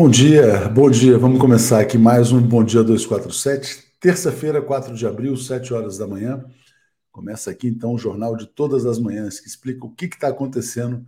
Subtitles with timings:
[0.00, 1.18] Bom dia, bom dia.
[1.18, 3.96] Vamos começar aqui mais um Bom Dia 247.
[4.00, 6.42] Terça-feira, 4 de abril, 7 horas da manhã.
[7.12, 11.04] Começa aqui então o Jornal de Todas as Manhãs, que explica o que está acontecendo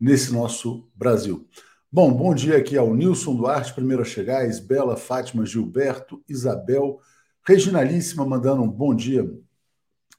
[0.00, 1.46] nesse nosso Brasil.
[1.92, 6.98] Bom, bom dia aqui ao Nilson Duarte, primeiro a chegar, Isbela, Fátima, Gilberto, Isabel,
[7.46, 9.32] Reginalíssima, mandando um bom dia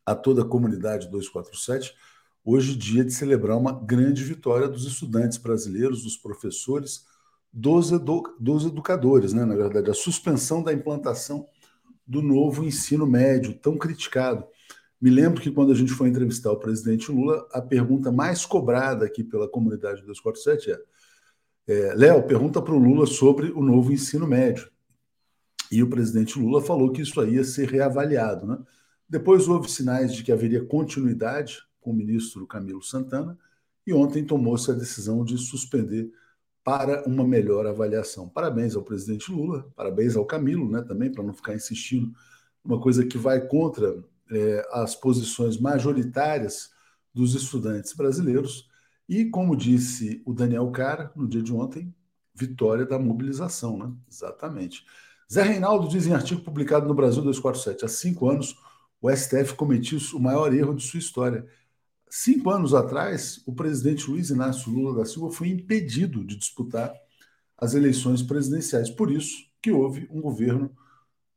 [0.05, 1.93] a toda a comunidade 247.
[2.45, 7.13] Hoje, dia de celebrar uma grande vitória dos estudantes brasileiros, dos professores
[7.55, 9.45] dos, edu dos educadores, né?
[9.45, 11.47] na verdade, a suspensão da implantação
[12.05, 14.45] do novo ensino médio, tão criticado.
[14.99, 19.05] Me lembro que quando a gente foi entrevistar o presidente Lula, a pergunta mais cobrada
[19.05, 20.79] aqui pela comunidade 247 é,
[21.67, 24.69] é Léo, pergunta para o Lula sobre o novo ensino médio.
[25.71, 28.45] E o presidente Lula falou que isso aí ia ser reavaliado.
[28.45, 28.57] Né?
[29.07, 33.37] Depois houve sinais de que haveria continuidade com o ministro Camilo Santana,
[33.87, 36.11] e ontem tomou-se a decisão de suspender
[36.65, 38.27] para uma melhor avaliação.
[38.27, 42.11] Parabéns ao presidente Lula, parabéns ao Camilo, né, também, para não ficar insistindo
[42.63, 46.71] uma coisa que vai contra é, as posições majoritárias
[47.13, 48.67] dos estudantes brasileiros.
[49.07, 51.93] E, como disse o Daniel Cara no dia de ontem,
[52.33, 53.93] vitória da mobilização, né?
[54.11, 54.83] Exatamente.
[55.31, 58.55] Zé Reinaldo diz em artigo publicado no Brasil 247: há cinco anos
[58.99, 61.45] o STF cometiu o maior erro de sua história
[62.17, 66.93] Cinco anos atrás, o presidente Luiz Inácio Lula da Silva foi impedido de disputar
[67.57, 68.89] as eleições presidenciais.
[68.89, 70.73] Por isso que houve um governo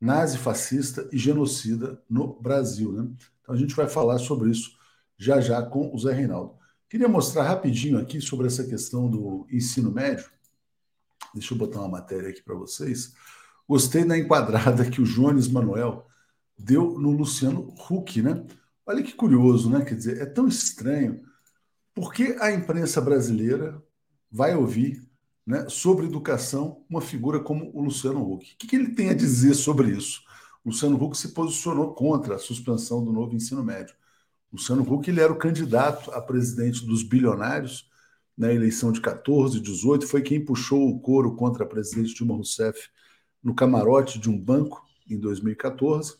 [0.00, 2.92] nazi-fascista e genocida no Brasil.
[2.92, 3.10] Né?
[3.42, 4.78] Então a gente vai falar sobre isso
[5.18, 6.54] já já com o Zé Reinaldo.
[6.88, 10.30] Queria mostrar rapidinho aqui sobre essa questão do ensino médio.
[11.34, 13.14] Deixa eu botar uma matéria aqui para vocês.
[13.68, 16.06] Gostei da enquadrada que o Jones Manuel
[16.56, 18.46] deu no Luciano Huck, né?
[18.88, 19.84] Olha que curioso, né?
[19.84, 21.20] Quer dizer, é tão estranho.
[21.94, 23.82] Por que a imprensa brasileira
[24.32, 25.06] vai ouvir
[25.46, 28.54] né, sobre educação uma figura como o Luciano Huck?
[28.54, 30.22] O que, que ele tem a dizer sobre isso?
[30.64, 33.94] O Luciano Huck se posicionou contra a suspensão do novo ensino médio.
[34.50, 37.90] O Luciano Huck ele era o candidato a presidente dos bilionários
[38.34, 42.88] na eleição de 14, 18, foi quem puxou o coro contra a presidente Dilma Rousseff
[43.42, 46.16] no camarote de um banco em 2014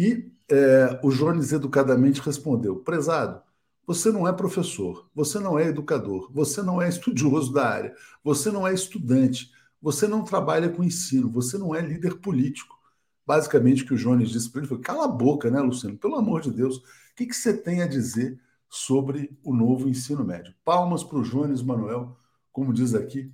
[0.00, 3.42] e é, o Jones educadamente respondeu: prezado,
[3.86, 7.94] você não é professor, você não é educador, você não é estudioso da área,
[8.24, 12.78] você não é estudante, você não trabalha com ensino, você não é líder político.
[13.26, 15.98] Basicamente, o que o Jones disse para ele foi: cala a boca, né, Luciano?
[15.98, 16.82] Pelo amor de Deus, o
[17.14, 20.54] que, que você tem a dizer sobre o novo ensino médio?
[20.64, 22.16] Palmas para o Jones Manuel,
[22.50, 23.30] como diz aqui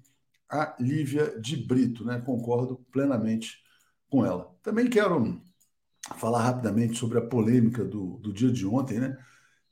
[0.51, 2.21] a Lívia de Brito, né?
[2.21, 3.63] Concordo plenamente
[4.11, 4.53] com ela.
[4.65, 5.41] Também quero
[6.17, 9.17] falar rapidamente sobre a polêmica do, do dia de ontem, né?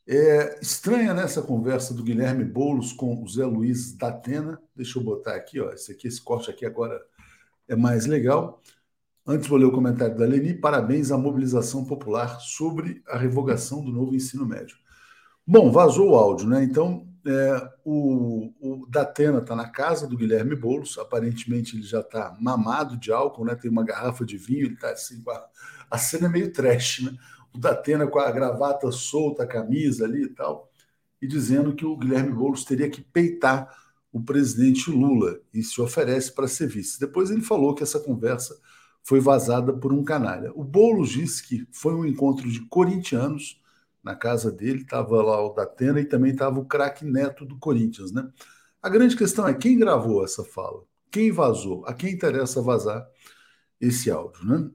[0.07, 4.61] É estranha nessa né, conversa do Guilherme Boulos com o Zé Luiz da Atena.
[4.77, 5.71] Deixa eu botar aqui, ó.
[5.71, 7.01] Esse aqui, esse corte aqui agora
[7.67, 8.61] é mais legal.
[9.27, 10.53] Antes vou ler o comentário da Leni.
[10.53, 14.77] Parabéns à mobilização popular sobre a revogação do novo ensino médio.
[15.47, 16.63] Bom, vazou o áudio, né?
[16.63, 20.99] Então, é, o, o Datena está na casa do Guilherme Boulos.
[20.99, 23.55] Aparentemente, ele já está mamado de álcool, né?
[23.55, 25.45] Tem uma garrafa de vinho, ele está assim com a
[25.95, 27.17] a cena é meio trash, né?
[27.55, 30.69] O Datena com a gravata solta, a camisa ali e tal,
[31.23, 33.73] e dizendo que o Guilherme Boulos teria que peitar
[34.13, 36.99] o presidente Lula e se oferece para ser vice.
[36.99, 38.59] Depois ele falou que essa conversa
[39.05, 40.51] foi vazada por um canalha.
[40.55, 43.61] O Boulos disse que foi um encontro de corintianos
[44.05, 48.13] na casa dele, estava lá o Datena e também estava o craque Neto do Corinthians,
[48.13, 48.31] né?
[48.83, 50.83] A grande questão é quem gravou essa fala?
[51.11, 51.87] Quem vazou?
[51.87, 53.07] A quem interessa vazar
[53.81, 54.71] esse áudio, né?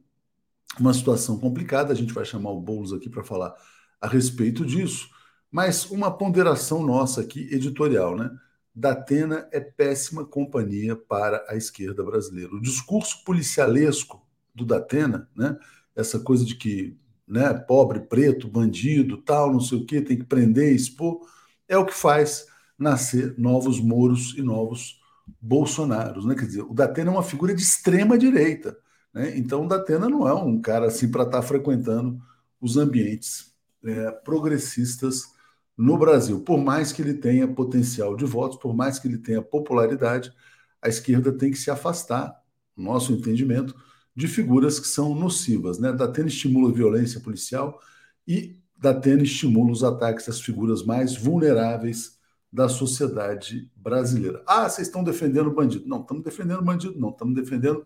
[0.77, 3.55] uma situação complicada, a gente vai chamar o Boulos aqui para falar
[4.01, 5.09] a respeito disso,
[5.49, 8.29] mas uma ponderação nossa aqui, editorial, né?
[8.75, 12.53] Datena é péssima companhia para a esquerda brasileira.
[12.53, 15.57] O discurso policialesco do Datena, né?
[15.95, 16.97] Essa coisa de que,
[17.29, 21.21] né, pobre, preto, bandido, tal, não sei o quê, tem que prender, expor,
[21.67, 24.99] é o que faz nascer novos Moros e novos
[25.39, 26.33] Bolsonaros, né?
[26.35, 28.75] Quer dizer, o Datena é uma figura de extrema direita
[29.13, 29.37] né?
[29.37, 32.21] Então, o Datena não é um cara assim para estar tá frequentando
[32.61, 35.33] os ambientes é, progressistas
[35.77, 36.41] no Brasil.
[36.41, 40.33] Por mais que ele tenha potencial de votos, por mais que ele tenha popularidade,
[40.81, 42.39] a esquerda tem que se afastar,
[42.75, 43.75] no nosso entendimento,
[44.19, 45.79] de figuras que são nocivas.
[45.79, 45.93] Né?
[45.93, 47.79] Datena estimula a violência policial
[48.27, 52.19] e Datena estimula os ataques às figuras mais vulneráveis
[52.51, 54.43] da sociedade brasileira.
[54.45, 55.87] Ah, vocês estão defendendo bandido.
[55.87, 57.85] Não, estamos defendendo bandido, não, estamos defendendo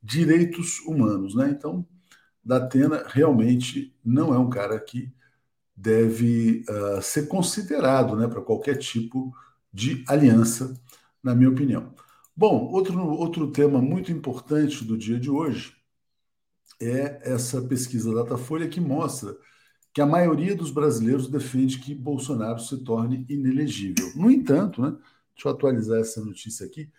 [0.00, 1.34] direitos humanos.
[1.34, 1.50] Né?
[1.50, 1.84] Então,
[2.44, 5.12] Datena realmente não é um cara que
[5.74, 9.34] deve uh, ser considerado né, para qualquer tipo
[9.72, 10.72] de aliança,
[11.20, 11.92] na minha opinião.
[12.36, 15.72] Bom, outro, outro tema muito importante do dia de hoje
[16.82, 19.36] é essa pesquisa Datafolha que mostra
[19.92, 24.10] que a maioria dos brasileiros defende que Bolsonaro se torne inelegível.
[24.16, 24.90] No entanto, né,
[25.32, 26.90] deixa eu atualizar essa notícia aqui,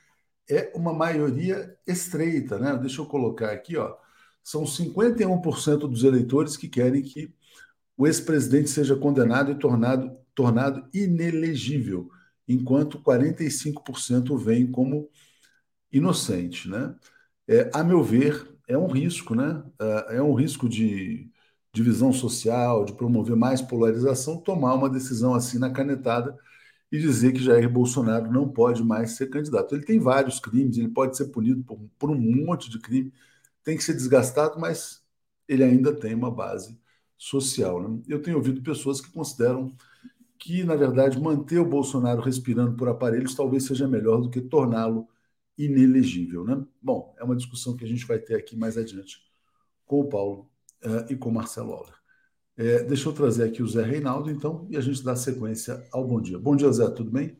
[0.50, 2.77] é uma maioria estreita, né?
[2.77, 3.94] Deixa eu colocar aqui, ó.
[4.42, 7.34] São 51% dos eleitores que querem que
[7.98, 12.10] o ex-presidente seja condenado e tornado, tornado inelegível,
[12.48, 15.10] enquanto 45% veem como
[15.98, 16.96] inocente, né?
[17.48, 19.64] É, a meu ver, é um risco, né?
[19.80, 21.30] É, é um risco de
[21.74, 26.38] divisão social, de promover mais polarização, tomar uma decisão assim na canetada
[26.92, 29.75] e dizer que Jair Bolsonaro não pode mais ser candidato.
[29.75, 33.14] Ele tem vários crimes, ele pode ser punido por, por um monte de crime,
[33.64, 35.04] tem que ser desgastado, mas
[35.48, 36.80] ele ainda tem uma base
[37.18, 37.82] social.
[37.82, 38.02] Né?
[38.08, 39.75] Eu tenho ouvido pessoas que consideram
[40.40, 45.08] que, na verdade, manter o Bolsonaro respirando por aparelhos talvez seja melhor do que torná-lo
[45.58, 46.44] inelegível.
[46.44, 46.64] Né?
[46.82, 49.20] Bom, é uma discussão que a gente vai ter aqui mais adiante
[49.86, 50.50] com o Paulo
[50.84, 51.96] uh, e com o Marcelo Auler.
[52.58, 56.08] É, deixa eu trazer aqui o Zé Reinaldo, então, e a gente dá sequência ao
[56.08, 56.40] bom dia.
[56.40, 57.38] Bom dia, Zé, tudo bem?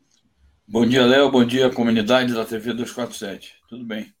[0.68, 1.30] Bom dia, Léo.
[1.30, 3.54] Bom dia, comunidade da TV 247.
[3.68, 4.12] Tudo bem?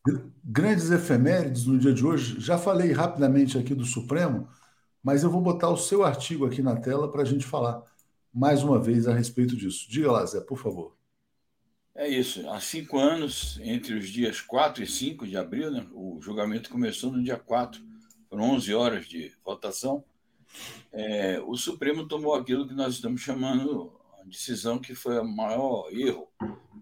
[0.42, 2.36] Grandes efemérides no dia de hoje.
[2.38, 4.48] Já falei rapidamente aqui do Supremo,
[5.02, 7.82] mas eu vou botar o seu artigo aqui na tela para a gente falar
[8.32, 9.86] mais uma vez a respeito disso.
[9.90, 10.95] Diga lá, Zé, por favor.
[11.98, 12.46] É isso.
[12.50, 17.10] Há cinco anos, entre os dias 4 e 5 de abril, né, o julgamento começou
[17.10, 17.82] no dia 4,
[18.28, 20.04] foram 11 horas de votação.
[20.92, 25.88] É, o Supremo tomou aquilo que nós estamos chamando a decisão que foi o maior
[25.90, 26.30] erro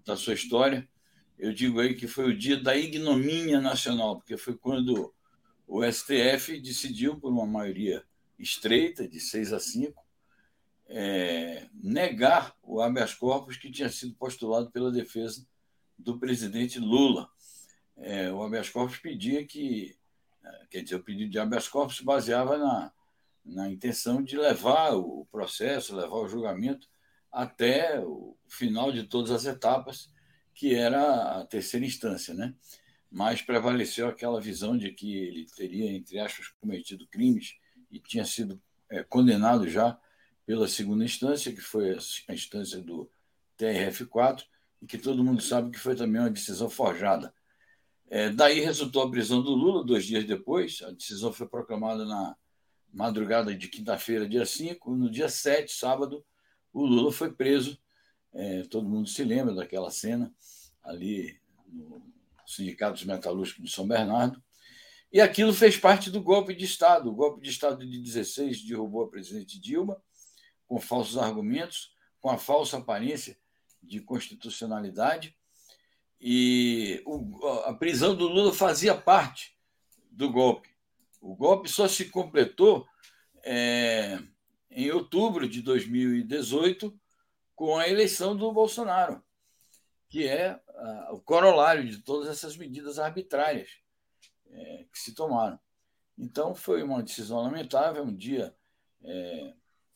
[0.04, 0.88] da sua história.
[1.38, 5.14] Eu digo aí que foi o dia da ignomínia nacional, porque foi quando
[5.64, 8.02] o STF decidiu, por uma maioria
[8.36, 10.03] estreita, de 6 a 5,
[10.88, 15.46] é, negar o habeas corpus que tinha sido postulado pela defesa
[15.98, 17.28] do presidente Lula.
[17.96, 19.96] É, o habeas corpus pedia que,
[20.42, 22.92] é, quer dizer, o pedido de habeas corpus se baseava na,
[23.44, 26.88] na intenção de levar o processo, levar o julgamento
[27.30, 30.10] até o final de todas as etapas,
[30.54, 32.54] que era a terceira instância, né?
[33.10, 37.56] Mas prevaleceu aquela visão de que ele teria, entre aspas, cometido crimes
[37.90, 39.98] e tinha sido é, condenado já
[40.46, 41.96] pela segunda instância, que foi
[42.28, 43.10] a instância do
[43.58, 44.44] TRF4,
[44.82, 47.32] e que todo mundo sabe que foi também uma decisão forjada.
[48.10, 52.36] É, daí resultou a prisão do Lula dois dias depois, a decisão foi proclamada na
[52.94, 54.94] madrugada de quinta-feira, dia 5.
[54.94, 56.24] No dia 7, sábado,
[56.72, 57.76] o Lula foi preso.
[58.32, 60.32] É, todo mundo se lembra daquela cena
[60.82, 62.02] ali no
[62.46, 64.42] Sindicato dos Metalúrgicos de São Bernardo.
[65.12, 67.10] E aquilo fez parte do golpe de Estado.
[67.10, 70.00] O golpe de Estado de 16 derrubou a presidente Dilma
[70.66, 73.36] com falsos argumentos, com a falsa aparência
[73.82, 75.36] de constitucionalidade.
[76.20, 79.56] E o, a prisão do Lula fazia parte
[80.10, 80.70] do golpe.
[81.20, 82.86] O golpe só se completou
[83.42, 84.18] é,
[84.70, 86.98] em outubro de 2018
[87.54, 89.22] com a eleição do Bolsonaro,
[90.08, 90.60] que é
[91.10, 93.70] o corolário de todas essas medidas arbitrárias
[94.50, 95.58] é, que se tomaram.
[96.16, 98.54] Então, foi uma decisão lamentável, um dia
[99.02, 99.54] é,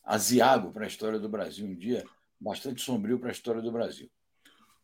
[0.09, 2.03] aziago para a história do Brasil, um dia
[2.41, 4.09] bastante sombrio para a história do Brasil.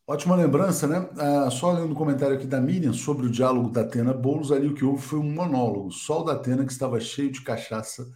[0.06, 1.08] Ótima lembrança, né?
[1.16, 4.68] Ah, só lendo o comentário aqui da Miriam sobre o diálogo da Atena Boulos, ali
[4.68, 5.90] o que houve foi um monólogo.
[5.90, 8.06] Só o da Atena, que estava cheio de cachaça,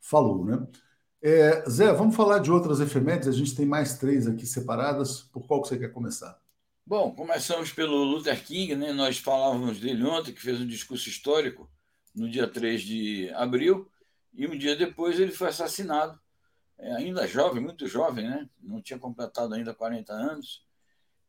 [0.00, 0.66] falou, né?
[1.20, 3.28] É, Zé, vamos falar de outras efemérides.
[3.28, 5.24] A gente tem mais três aqui separadas.
[5.24, 6.38] Por qual que você quer começar?
[6.86, 8.92] Bom, começamos pelo Luther King, né?
[8.94, 11.68] Nós falávamos dele ontem, que fez um discurso histórico
[12.14, 13.90] no dia 3 de abril,
[14.32, 16.18] e um dia depois ele foi assassinado.
[16.78, 18.48] É, ainda jovem, muito jovem, né?
[18.60, 20.64] Não tinha completado ainda 40 anos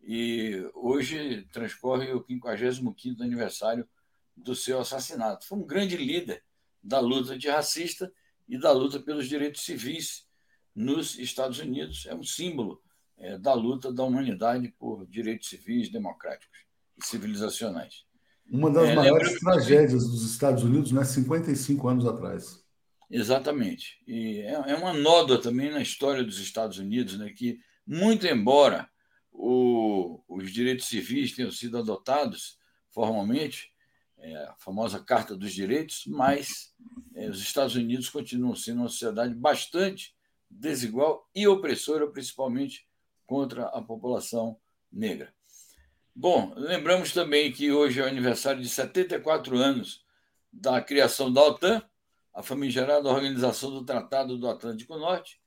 [0.01, 3.87] e hoje transcorre o 55º aniversário
[4.35, 5.45] do seu assassinato.
[5.47, 6.43] Foi um grande líder
[6.81, 8.11] da luta antirracista
[8.47, 10.25] e da luta pelos direitos civis
[10.75, 12.05] nos Estados Unidos.
[12.05, 12.81] É um símbolo
[13.17, 16.59] é, da luta da humanidade por direitos civis, democráticos
[16.97, 18.05] e civilizacionais.
[18.49, 21.03] Uma das é, maiores tragédias dos Estados Unidos, né?
[21.03, 22.63] 55 anos atrás.
[23.09, 24.01] Exatamente.
[24.05, 27.29] E é, é uma nódoa também na história dos Estados Unidos, né?
[27.29, 28.89] que, muito embora
[29.31, 32.57] o, os direitos civis tenham sido adotados
[32.89, 33.71] formalmente,
[34.17, 36.73] é, a famosa Carta dos Direitos, mas
[37.13, 40.15] é, os Estados Unidos continuam sendo uma sociedade bastante
[40.49, 42.87] desigual e opressora, principalmente
[43.25, 44.59] contra a população
[44.91, 45.33] negra.
[46.15, 50.03] Bom, lembramos também que hoje é o aniversário de 74 anos
[50.51, 51.83] da criação da OTAN,
[52.37, 55.41] a famigerada Organização do Tratado do Atlântico Norte,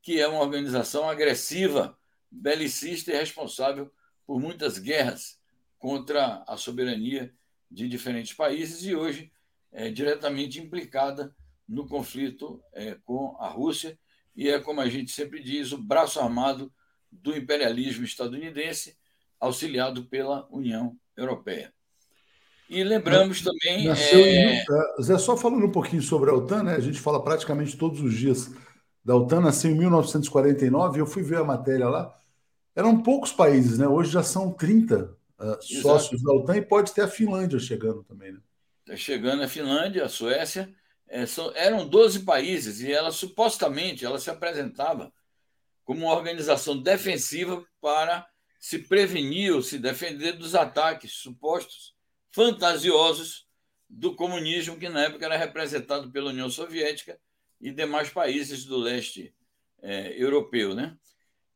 [0.00, 1.98] que é uma organização agressiva
[2.30, 3.92] belicista e responsável
[4.26, 5.38] por muitas guerras
[5.78, 7.30] contra a soberania
[7.70, 9.30] de diferentes países e hoje
[9.70, 11.36] é diretamente implicada
[11.68, 13.98] no conflito é, com a Rússia
[14.34, 16.72] e é, como a gente sempre diz, o braço armado
[17.12, 18.96] do imperialismo estadunidense,
[19.38, 21.74] auxiliado pela União Europeia.
[22.70, 23.88] E lembramos também.
[23.88, 24.62] Nasceu é...
[24.62, 26.76] em, Zé, só falando um pouquinho sobre a OTAN, né?
[26.76, 28.48] a gente fala praticamente todos os dias
[29.04, 32.14] da OTAN, nasceu em 1949, eu fui ver a matéria lá.
[32.76, 33.88] Eram poucos países, né?
[33.88, 35.02] Hoje já são 30
[35.40, 38.38] uh, sócios da OTAN e pode ter a Finlândia chegando também, né?
[38.86, 40.72] Está chegando a Finlândia, a Suécia.
[41.08, 45.12] É, são, eram 12 países e ela supostamente ela se apresentava
[45.84, 48.24] como uma organização defensiva para
[48.60, 51.98] se prevenir ou se defender dos ataques supostos
[52.30, 53.46] fantasiosos
[53.88, 57.18] do comunismo que na época era representado pela União Soviética
[57.60, 59.34] e demais países do leste
[59.82, 60.96] é, europeu, né?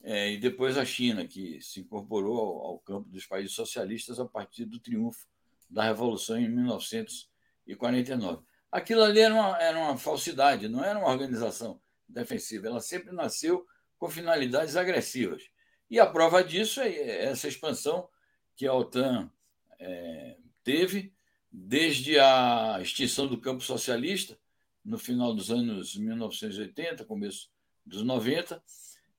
[0.02, 4.26] É, e depois a China, que se incorporou ao, ao, campo dos países socialistas a
[4.26, 5.26] partir do triunfo
[5.71, 8.43] da Revolução em 1949.
[8.71, 13.66] Aquilo ali era uma, era uma falsidade, não era uma organização defensiva, ela sempre nasceu
[13.97, 15.43] com finalidades agressivas.
[15.88, 18.07] E a prova disso é essa expansão
[18.54, 19.31] que a OTAN
[19.78, 21.12] é, teve
[21.52, 24.37] desde a extinção do campo socialista
[24.85, 27.49] no final dos anos 1980, começo
[27.87, 28.62] dos 90,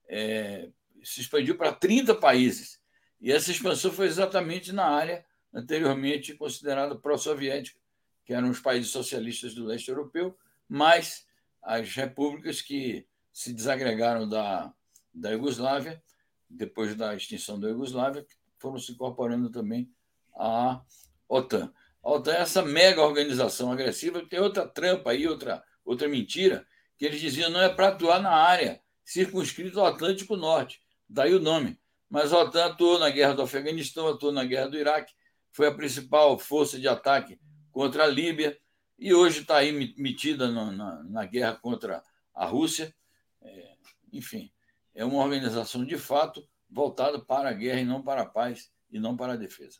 [0.08, 0.68] é,
[1.02, 2.80] se expandiu para 30 países.
[3.20, 7.80] E essa expansão foi exatamente na área anteriormente considerada pró-soviética,
[8.24, 10.36] que eram os países socialistas do leste europeu,
[10.68, 11.26] mais
[11.62, 14.72] as repúblicas que se desagregaram da,
[15.14, 16.02] da Iugoslávia,
[16.48, 18.26] depois da extinção da Iugoslávia,
[18.58, 19.90] foram se incorporando também
[20.34, 20.82] à
[21.28, 21.72] OTAN.
[22.02, 24.24] A OTAN é essa mega organização agressiva.
[24.26, 26.66] Tem outra trampa aí, outra, outra mentira,
[26.96, 30.80] que eles diziam não é para atuar na área circunscrita ao Atlântico Norte.
[31.08, 31.78] Daí o nome.
[32.08, 35.12] Mas a OTAN atuou na guerra do Afeganistão, atuou na guerra do Iraque,
[35.50, 37.38] foi a principal força de ataque
[37.72, 38.58] contra a Líbia
[38.98, 42.02] e hoje está aí metida na, na, na, guerra contra
[42.34, 42.94] a Rússia.
[43.42, 43.74] É,
[44.12, 44.50] enfim,
[44.94, 48.98] é uma organização de fato voltada para a guerra e não para a paz e
[48.98, 49.78] não para a defesa.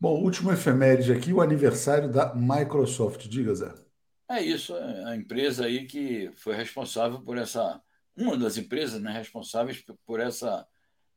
[0.00, 3.28] Bom, último efeméride aqui, o aniversário da Microsoft.
[3.28, 3.74] Diga, Zé.
[4.30, 7.78] É isso, é a empresa aí que foi responsável por essa,
[8.16, 10.66] uma das empresas né, responsáveis por essa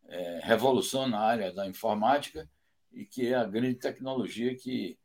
[0.10, 2.50] é, revolução na área da informática
[2.92, 4.98] e que é a grande tecnologia que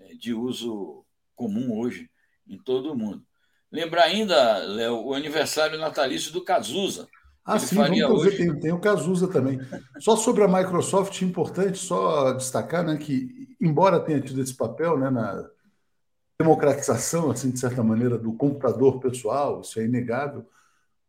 [0.00, 2.10] é de uso comum hoje
[2.48, 3.24] em todo o mundo.
[3.70, 7.06] Lembrar ainda, Léo, o aniversário natalício do Cazuza,
[7.54, 8.36] ah, sim, vamos hoje...
[8.36, 9.60] tem, tem o Cazuza também.
[9.98, 15.10] Só sobre a Microsoft, importante só destacar né, que, embora tenha tido esse papel né,
[15.10, 15.48] na
[16.38, 20.46] democratização, assim, de certa maneira, do computador pessoal, isso é inegável,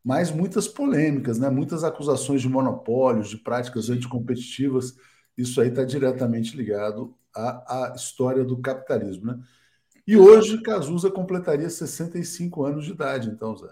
[0.04, 4.96] mas muitas polêmicas, né, muitas acusações de monopólios, de práticas anticompetitivas,
[5.38, 9.28] isso aí está diretamente ligado à, à história do capitalismo.
[9.28, 9.40] Né?
[10.06, 13.70] E hoje, Cazuza completaria 65 anos de idade, então, Zé.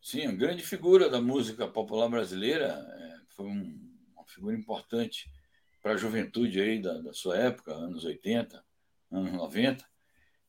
[0.00, 3.78] Sim, uma grande figura da música popular brasileira, é, foi um,
[4.14, 5.30] uma figura importante
[5.82, 8.64] para a juventude aí da, da, sua época, anos 80,
[9.10, 9.84] anos 90,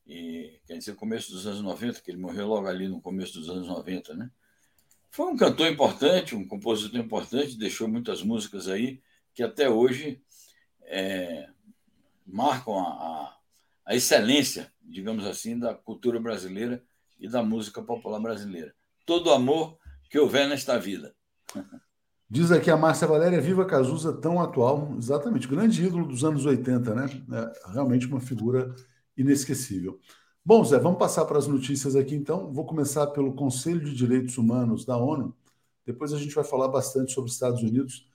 [0.06, 3.50] e quer dizer, começo dos anos 90, que ele morreu logo ali no começo dos
[3.50, 4.30] anos 90, né?
[5.10, 9.02] Foi um cantor importante, um compositor importante, deixou muitas músicas aí
[9.34, 10.22] que até hoje
[10.82, 11.48] é,
[12.24, 13.36] marcam a, a,
[13.86, 16.82] a excelência, digamos assim, da cultura brasileira
[17.18, 18.74] e da música popular brasileira
[19.10, 19.76] todo amor
[20.08, 21.12] que houver nesta vida.
[22.30, 24.94] Diz aqui a Márcia Valéria, viva Cazuza, tão atual.
[24.96, 27.06] Exatamente, grande ídolo dos anos 80, né?
[27.32, 28.72] É realmente uma figura
[29.16, 29.98] inesquecível.
[30.44, 32.52] Bom, Zé, vamos passar para as notícias aqui então.
[32.52, 35.36] Vou começar pelo Conselho de Direitos Humanos da ONU.
[35.84, 38.06] Depois a gente vai falar bastante sobre os Estados Unidos.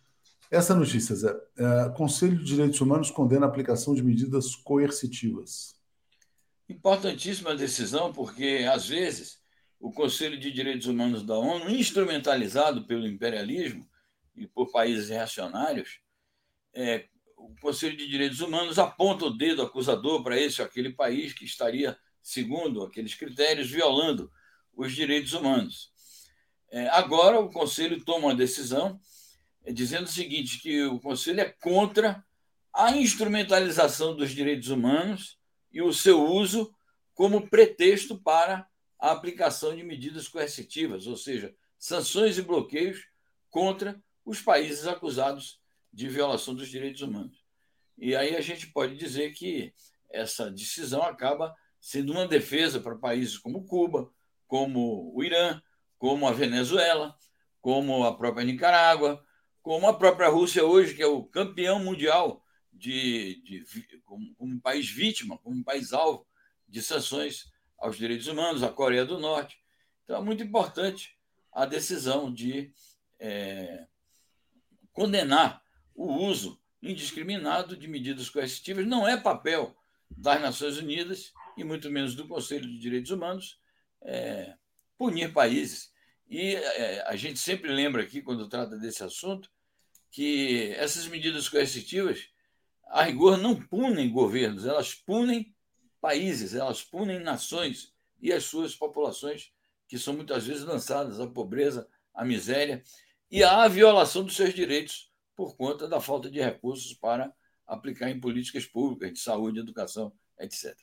[0.49, 1.36] Essa notícia, Zé.
[1.58, 5.75] É, Conselho de Direitos Humanos condena a aplicação de medidas coercitivas.
[6.69, 9.43] Importantíssima decisão, porque às vezes
[9.79, 13.88] o Conselho de Direitos Humanos da ONU, instrumentalizado pelo imperialismo
[14.35, 15.99] e por países reacionários,
[16.73, 17.07] é,
[17.38, 21.45] o Conselho de Direitos Humanos aponta o dedo acusador para esse ou aquele país que
[21.45, 24.31] estaria, segundo aqueles critérios, violando
[24.75, 25.91] os direitos humanos.
[26.71, 28.99] É, agora, o Conselho toma uma decisão
[29.63, 32.23] é, dizendo o seguinte: que o Conselho é contra
[32.73, 35.38] a instrumentalização dos direitos humanos
[35.71, 36.73] e o seu uso
[37.13, 38.67] como pretexto para
[39.05, 43.07] a aplicação de medidas coercitivas, ou seja, sanções e bloqueios
[43.51, 45.61] contra os países acusados
[45.93, 47.45] de violação dos direitos humanos.
[47.99, 49.71] E aí a gente pode dizer que
[50.09, 54.11] essa decisão acaba sendo uma defesa para países como Cuba,
[54.47, 55.61] como o Irã,
[55.99, 57.15] como a Venezuela,
[57.61, 59.23] como a própria Nicarágua,
[59.61, 64.89] como a própria Rússia hoje, que é o campeão mundial de, de como, como país
[64.89, 66.27] vítima, como país alvo
[66.67, 67.53] de sanções
[67.85, 69.57] aos direitos humanos, a Coreia do Norte.
[70.03, 71.15] Então, é muito importante
[71.51, 72.73] a decisão de
[73.19, 73.85] é,
[74.91, 75.61] condenar
[75.93, 78.87] o uso indiscriminado de medidas coercitivas.
[78.87, 79.75] Não é papel
[80.09, 83.59] das Nações Unidas e muito menos do Conselho de Direitos Humanos
[84.01, 84.55] é,
[84.97, 85.93] punir países.
[86.27, 89.49] E é, a gente sempre lembra aqui, quando trata desse assunto,
[90.09, 92.29] que essas medidas coercitivas,
[92.87, 95.54] a rigor, não punem governos, elas punem
[96.05, 97.91] países, elas punem nações
[98.21, 99.51] e as suas populações,
[99.87, 102.83] que são muitas vezes lançadas à pobreza, à miséria
[103.31, 107.33] e à violação dos seus direitos por conta da falta de recursos para
[107.65, 110.77] aplicar em políticas públicas de saúde, educação, etc.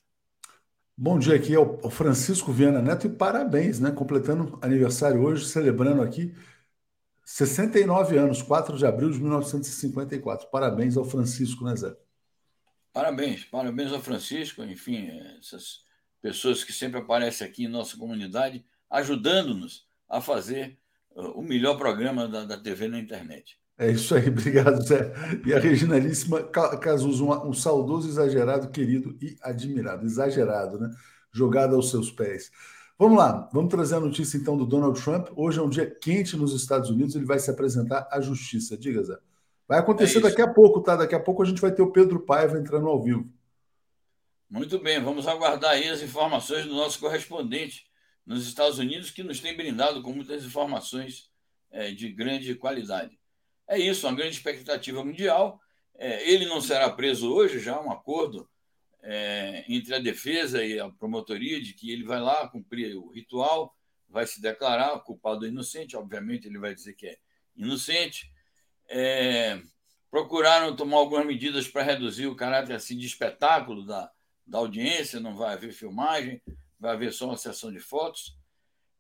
[0.97, 3.93] Bom dia aqui é o Francisco Viana Neto e parabéns, né?
[3.93, 6.35] Completando aniversário hoje, celebrando aqui
[7.25, 10.49] 69 anos, 4 de abril de 1954.
[10.51, 11.95] Parabéns ao Francisco, né, Zé?
[12.93, 15.81] Parabéns, parabéns ao Francisco, enfim, essas
[16.21, 20.79] pessoas que sempre aparecem aqui em nossa comunidade, ajudando-nos a fazer
[21.17, 23.59] uh, o melhor programa da, da TV na internet.
[23.79, 25.13] É isso aí, obrigado, Zé.
[25.47, 30.05] E a Reginalíssima Cazuza, um, um saudoso, exagerado, querido e admirado.
[30.05, 30.91] Exagerado, né?
[31.33, 32.51] Jogado aos seus pés.
[32.99, 35.29] Vamos lá, vamos trazer a notícia então do Donald Trump.
[35.35, 38.77] Hoje é um dia quente nos Estados Unidos, ele vai se apresentar à justiça.
[38.77, 39.17] Diga, Zé.
[39.69, 40.97] Vai acontecer é daqui a pouco, tá?
[40.97, 43.31] Daqui a pouco a gente vai ter o Pedro Paiva entrando ao vivo.
[44.51, 47.87] Muito bem, vamos aguardar aí as informações do nosso correspondente
[48.27, 51.31] nos Estados Unidos, que nos tem brindado com muitas informações
[51.71, 53.19] é, de grande qualidade.
[53.67, 55.59] É isso, uma grande expectativa mundial.
[55.95, 58.49] É, ele não será preso hoje, já há um acordo
[59.03, 63.75] é, entre a defesa e a promotoria de que ele vai lá cumprir o ritual,
[64.09, 67.19] vai se declarar culpado ou inocente, obviamente ele vai dizer que é
[67.57, 68.31] inocente.
[68.95, 69.61] É,
[70.11, 74.11] procuraram tomar algumas medidas para reduzir o caráter assim, de espetáculo da,
[74.47, 76.43] da audiência, não vai haver filmagem,
[76.79, 78.37] vai haver só uma sessão de fotos.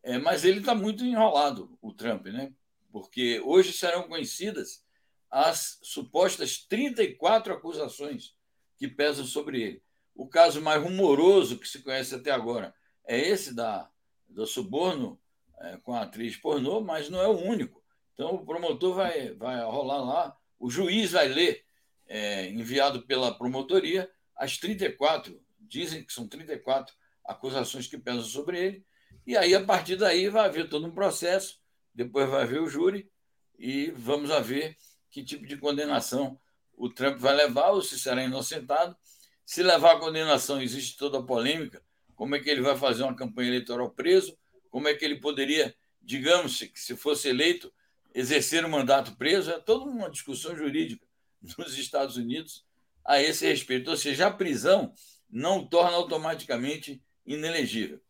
[0.02, 2.52] É, mas ele está muito enrolado, o Trump, né?
[2.92, 4.84] porque hoje serão conhecidas
[5.30, 8.36] as supostas 34 acusações
[8.76, 9.82] que pesam sobre ele.
[10.14, 12.74] O caso mais rumoroso que se conhece até agora
[13.06, 13.90] é esse da,
[14.28, 15.18] do suborno
[15.60, 17.81] é, com a atriz pornô, mas não é o único.
[18.22, 21.64] Então, o promotor vai, vai rolar lá, o juiz vai ler,
[22.06, 28.86] é, enviado pela promotoria, as 34, dizem que são 34 acusações que pesam sobre ele,
[29.26, 31.60] e aí, a partir daí, vai haver todo um processo
[31.94, 33.10] depois vai ver o júri
[33.58, 34.76] e vamos a ver
[35.10, 36.40] que tipo de condenação
[36.74, 38.96] o Trump vai levar ou se será inocentado.
[39.44, 41.84] Se levar a condenação, existe toda a polêmica.
[42.14, 44.36] Como é que ele vai fazer uma campanha eleitoral preso?
[44.70, 47.72] Como é que ele poderia, digamos, se, se fosse eleito,
[48.14, 49.50] exercer o mandato preso?
[49.50, 51.06] É toda uma discussão jurídica
[51.58, 52.64] nos Estados Unidos
[53.04, 53.90] a esse respeito.
[53.90, 54.92] Ou seja, a prisão
[55.30, 58.00] não torna automaticamente inelegível.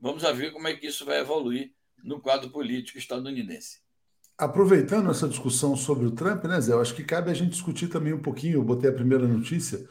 [0.00, 3.80] Vamos ver como é que isso vai evoluir no quadro político estadunidense.
[4.38, 6.72] Aproveitando essa discussão sobre o Trump, né, Zé?
[6.72, 9.86] Eu acho que cabe a gente discutir também um pouquinho, eu botei a primeira notícia.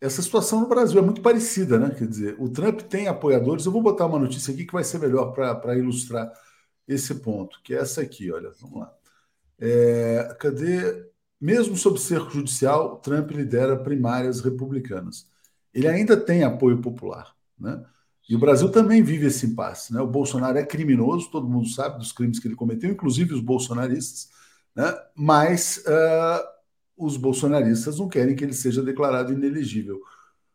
[0.00, 1.90] Essa situação no Brasil é muito parecida, né?
[1.90, 3.66] Quer dizer, o Trump tem apoiadores.
[3.66, 6.30] Eu vou botar uma notícia aqui que vai ser melhor para ilustrar
[6.86, 8.52] esse ponto, que é essa aqui, olha.
[8.60, 8.99] Vamos lá.
[9.60, 11.08] É, cadê?
[11.40, 15.28] Mesmo sob cerco judicial, Trump lidera primárias republicanas.
[15.72, 17.84] Ele ainda tem apoio popular, né?
[18.30, 19.92] E o Brasil também vive esse impasse.
[19.92, 20.00] Né?
[20.00, 24.28] O Bolsonaro é criminoso, todo mundo sabe dos crimes que ele cometeu, inclusive os bolsonaristas,
[24.72, 24.96] né?
[25.16, 26.46] mas uh,
[26.96, 30.00] os bolsonaristas não querem que ele seja declarado inelegível.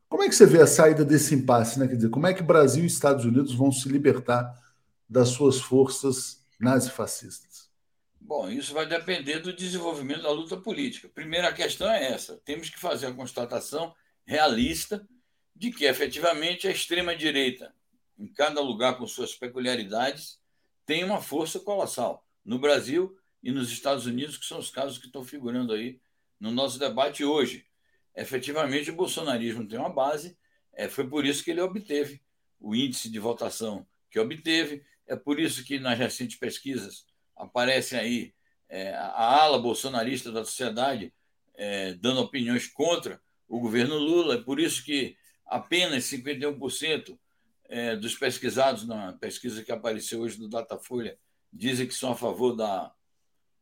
[0.07, 1.77] Como é que você vê a saída desse impasse?
[1.77, 1.87] Né?
[1.89, 4.57] Quer dizer, como é que Brasil e Estados Unidos vão se libertar
[5.09, 7.44] das suas forças nazifascistas?
[8.27, 11.07] Bom, isso vai depender do desenvolvimento da luta política.
[11.07, 13.93] Primeira questão é essa: temos que fazer a constatação
[14.25, 15.07] realista
[15.55, 17.71] de que efetivamente a extrema-direita,
[18.17, 20.39] em cada lugar com suas peculiaridades,
[20.87, 22.25] tem uma força colossal.
[22.43, 25.99] No Brasil e nos Estados Unidos, que são os casos que estão figurando aí
[26.39, 27.67] no nosso debate hoje.
[28.15, 30.35] Efetivamente, o bolsonarismo tem uma base,
[30.73, 32.23] é, foi por isso que ele obteve
[32.59, 38.33] o índice de votação que obteve, é por isso que nas recentes pesquisas aparecem aí
[38.69, 41.13] é, a ala bolsonarista da sociedade
[41.55, 47.17] é, dando opiniões contra o governo Lula, é por isso que apenas 51%
[47.67, 51.17] é, dos pesquisados na pesquisa que apareceu hoje do Datafolha
[51.51, 52.91] dizem que são a favor da,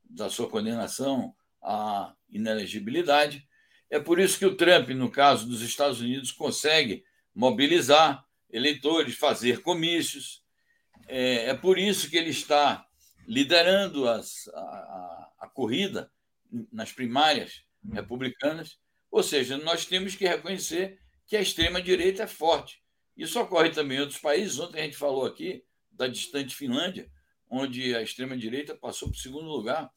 [0.04, 3.48] da sua condenação à inelegibilidade.
[3.90, 7.06] É por isso que o Trump, no caso dos Estados Unidos, consegue
[7.36, 10.44] mobilizar eleitores, fazer comícios.
[11.08, 12.86] É, é por isso que ele está
[13.28, 16.12] liderando as, a, a, corrida
[16.72, 18.78] nas primárias republicanas
[19.10, 22.82] Ou seja, nós temos que reconhecer que a extrema-direita é forte.
[23.16, 24.60] Isso ocorre também em outros países.
[24.60, 27.10] Ontem a gente falou aqui da distante Finlândia,
[27.50, 29.92] onde a extrema-direita passou para o segundo lugar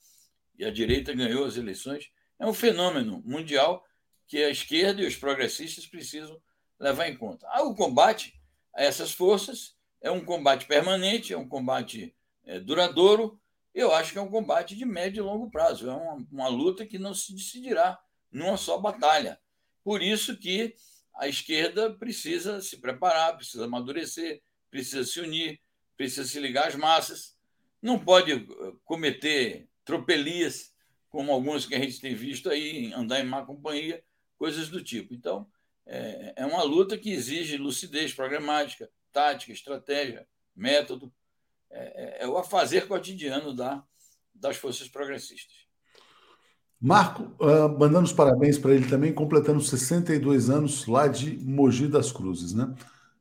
[0.58, 2.10] e a direita ganhou as eleições.
[2.38, 3.84] É um fenômeno mundial
[4.26, 6.40] que a esquerda e os progressistas precisam
[6.78, 7.46] levar em conta.
[7.62, 8.34] O combate
[8.74, 12.14] a essas forças é um combate permanente, é um combate
[12.46, 13.38] é, duradouro.
[13.74, 15.90] Eu acho que é um combate de médio e longo prazo.
[15.90, 17.98] É uma, uma luta que não se decidirá
[18.30, 19.38] numa só batalha.
[19.84, 20.74] Por isso que
[21.14, 25.60] a esquerda precisa se preparar, precisa amadurecer, precisa se unir,
[25.96, 27.36] precisa se ligar às massas,
[27.80, 28.46] não pode eh,
[28.84, 30.74] cometer tropelias,
[31.08, 34.02] como alguns que a gente tem visto aí, andar em má companhia,
[34.36, 35.14] coisas do tipo.
[35.14, 35.48] Então,
[35.86, 41.12] é, é uma luta que exige lucidez programática, tática, estratégia, método.
[41.70, 43.82] É, é, é o afazer cotidiano da,
[44.34, 45.66] das forças progressistas.
[46.80, 52.12] Marco, uh, mandando os parabéns para ele também, completando 62 anos lá de Mogi das
[52.12, 52.74] Cruzes, né?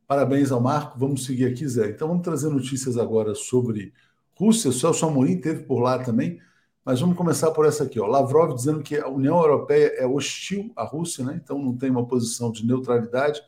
[0.08, 1.00] Parabéns ao Marco.
[1.00, 1.90] Vamos seguir aqui, Zé.
[1.90, 3.94] Então vamos trazer notícias agora sobre
[4.38, 4.70] Rússia.
[4.70, 6.40] O Celso Amorim teve por lá também,
[6.84, 8.00] mas vamos começar por essa aqui.
[8.00, 8.06] Ó.
[8.06, 11.40] Lavrov dizendo que a União Europeia é hostil à Rússia, né?
[11.44, 13.42] então não tem uma posição de neutralidade.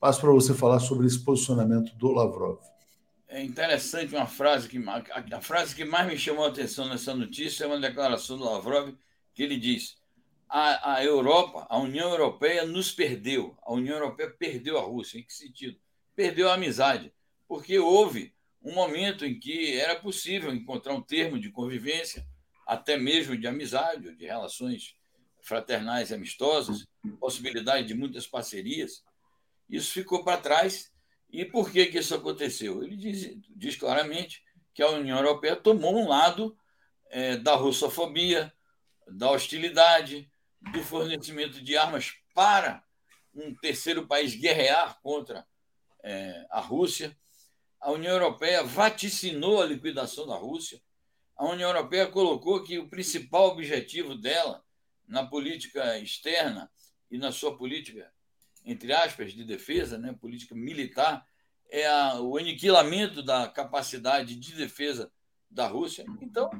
[0.00, 2.58] Passo para você falar sobre esse posicionamento do Lavrov.
[3.32, 4.76] É interessante uma frase que
[5.32, 8.92] a frase que mais me chamou a atenção nessa notícia é uma declaração do Lavrov
[9.32, 9.96] que ele diz:
[10.48, 13.56] a, a Europa, a União Europeia nos perdeu.
[13.62, 15.18] A União Europeia perdeu a Rússia.
[15.18, 15.78] Em que sentido?
[16.16, 17.14] Perdeu a amizade,
[17.46, 22.26] porque houve um momento em que era possível encontrar um termo de convivência,
[22.66, 24.96] até mesmo de amizade, de relações
[25.40, 26.84] fraternais e amistosas,
[27.20, 29.04] possibilidade de muitas parcerias.
[29.68, 30.92] Isso ficou para trás.
[31.32, 32.82] E por que, que isso aconteceu?
[32.82, 34.42] Ele diz, diz claramente
[34.74, 36.56] que a União Europeia tomou um lado
[37.08, 38.52] é, da russofobia,
[39.06, 40.30] da hostilidade,
[40.72, 42.84] do fornecimento de armas para
[43.34, 45.46] um terceiro país guerrear contra
[46.02, 47.16] é, a Rússia.
[47.80, 50.80] A União Europeia vaticinou a liquidação da Rússia.
[51.36, 54.62] A União Europeia colocou que o principal objetivo dela
[55.06, 56.70] na política externa
[57.10, 58.12] e na sua política,
[58.64, 61.26] entre aspas, de defesa, né, política militar,
[61.68, 65.10] é a, o aniquilamento da capacidade de defesa
[65.50, 66.04] da Rússia.
[66.20, 66.50] Então,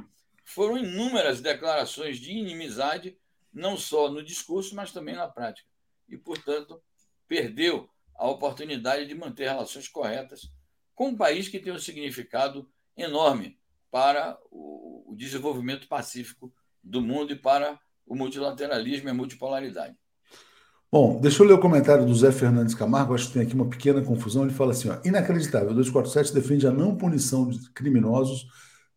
[0.44, 3.16] foram inúmeras declarações de inimizade,
[3.52, 5.68] não só no discurso, mas também na prática.
[6.08, 6.82] E, portanto,
[7.26, 10.52] perdeu a oportunidade de manter relações corretas
[10.94, 13.58] com um país que tem um significado enorme
[13.90, 19.96] para o desenvolvimento pacífico do mundo e para o multilateralismo e a multipolaridade.
[20.92, 23.68] Bom, deixa eu ler o comentário do Zé Fernandes Camargo, acho que tem aqui uma
[23.68, 24.42] pequena confusão.
[24.42, 28.48] Ele fala assim: ó, inacreditável, 247 defende a não punição de criminosos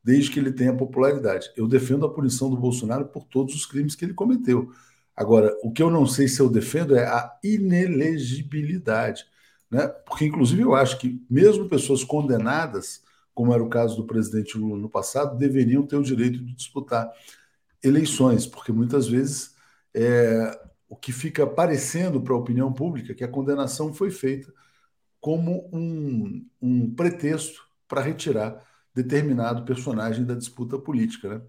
[0.03, 1.51] desde que ele tenha popularidade.
[1.55, 4.71] Eu defendo a punição do Bolsonaro por todos os crimes que ele cometeu.
[5.15, 9.25] Agora, o que eu não sei se eu defendo é a inelegibilidade.
[9.69, 9.87] Né?
[9.87, 13.03] Porque, inclusive, eu acho que mesmo pessoas condenadas,
[13.35, 17.11] como era o caso do presidente Lula no passado, deveriam ter o direito de disputar
[17.83, 19.55] eleições, porque muitas vezes
[19.93, 20.59] é,
[20.93, 24.53] o que fica parecendo para a opinião pública é que a condenação foi feita
[25.19, 31.29] como um, um pretexto para retirar determinado personagem da disputa política.
[31.29, 31.41] Né?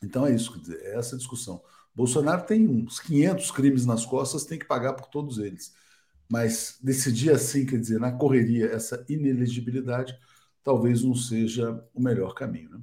[0.00, 1.60] Então é isso, é essa discussão.
[1.92, 5.74] Bolsonaro tem uns 500 crimes nas costas, tem que pagar por todos eles.
[6.28, 10.16] Mas decidir assim, quer dizer, na correria, essa inelegibilidade,
[10.62, 12.70] talvez não seja o melhor caminho.
[12.70, 12.80] Né?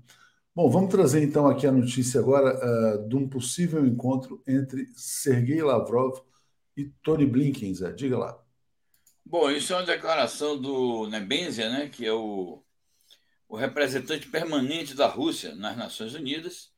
[0.62, 5.62] Bom, vamos trazer então aqui a notícia agora uh, de um possível encontro entre Sergei
[5.64, 6.20] Lavrov
[6.76, 7.94] e Tony Blinken, Zé.
[7.94, 8.44] Diga lá.
[9.26, 12.62] Bom, isso é uma declaração do Nebenzia, né, que é o
[13.48, 16.74] o representante permanente da Rússia nas Nações Unidas.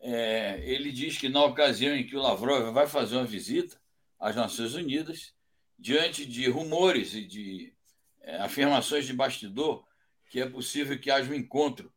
[0.00, 3.78] É, ele diz que, na ocasião em que o Lavrov vai fazer uma visita
[4.18, 5.34] às Nações Unidas,
[5.78, 7.74] diante de rumores e de
[8.22, 9.84] é, afirmações de bastidor,
[10.30, 11.92] que é possível que haja um encontro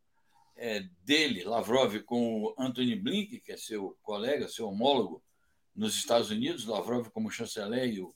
[0.56, 5.22] é, dele, Lavrov, com o Anthony Blinken, que é seu colega, seu homólogo
[5.74, 8.14] nos Estados Unidos, Lavrov como chanceler e o,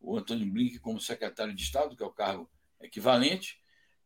[0.00, 2.48] o Anthony Blinken como secretário de Estado, que é o cargo
[2.80, 3.60] equivalente.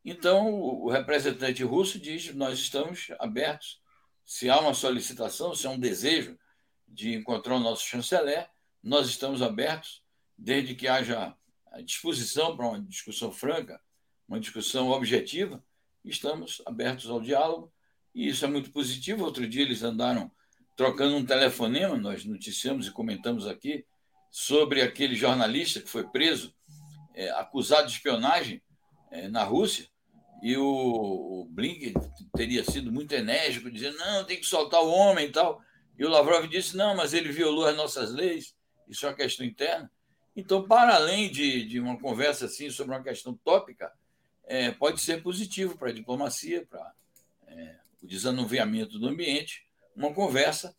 [0.05, 3.81] Então, o representante russo diz: nós estamos abertos.
[4.25, 6.39] Se há uma solicitação, se há um desejo
[6.89, 8.49] de encontrar o nosso chanceler,
[8.83, 10.03] nós estamos abertos,
[10.37, 11.37] desde que haja
[11.85, 13.81] disposição para uma discussão franca,
[14.29, 15.63] uma discussão objetiva,
[16.11, 17.73] estamos abertos ao diálogo,
[18.15, 19.25] e isso é muito positivo.
[19.25, 20.31] Outro dia eles andaram
[20.77, 23.85] trocando um telefonema, nós noticiamos e comentamos aqui
[24.31, 26.55] sobre aquele jornalista que foi preso,
[27.15, 28.63] é, acusado de espionagem
[29.11, 29.89] é, na Rússia,
[30.43, 31.95] e o, o Blink
[32.37, 35.61] teria sido muito enérgico, dizendo: não, tem que soltar o homem e tal.
[35.99, 38.55] E o Lavrov disse: não, mas ele violou as nossas leis,
[38.87, 39.91] isso é uma questão interna.
[40.37, 43.91] Então, para além de, de uma conversa assim sobre uma questão tópica,
[44.47, 46.93] é, pode ser positivo para a diplomacia, para
[47.49, 50.75] é, o desanuviamento do ambiente, uma conversa.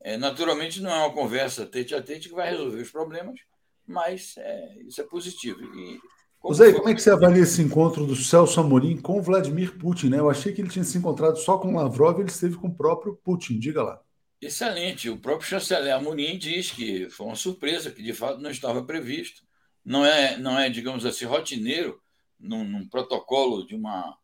[0.00, 3.40] É, naturalmente, não é uma conversa tete a tete que vai resolver os problemas,
[3.86, 5.60] mas é, isso é positivo.
[5.74, 6.00] E,
[6.38, 10.10] como Zé, como é que você avalia esse encontro do Celso Amorim com Vladimir Putin?
[10.10, 10.20] Né?
[10.20, 13.18] Eu achei que ele tinha se encontrado só com Lavrov, ele esteve com o próprio
[13.24, 13.58] Putin.
[13.58, 14.00] Diga lá.
[14.40, 15.10] Excelente.
[15.10, 19.42] O próprio chanceler Amorim diz que foi uma surpresa, que de fato não estava previsto.
[19.84, 22.00] Não é, não é digamos assim, rotineiro
[22.38, 24.16] num, num protocolo de uma,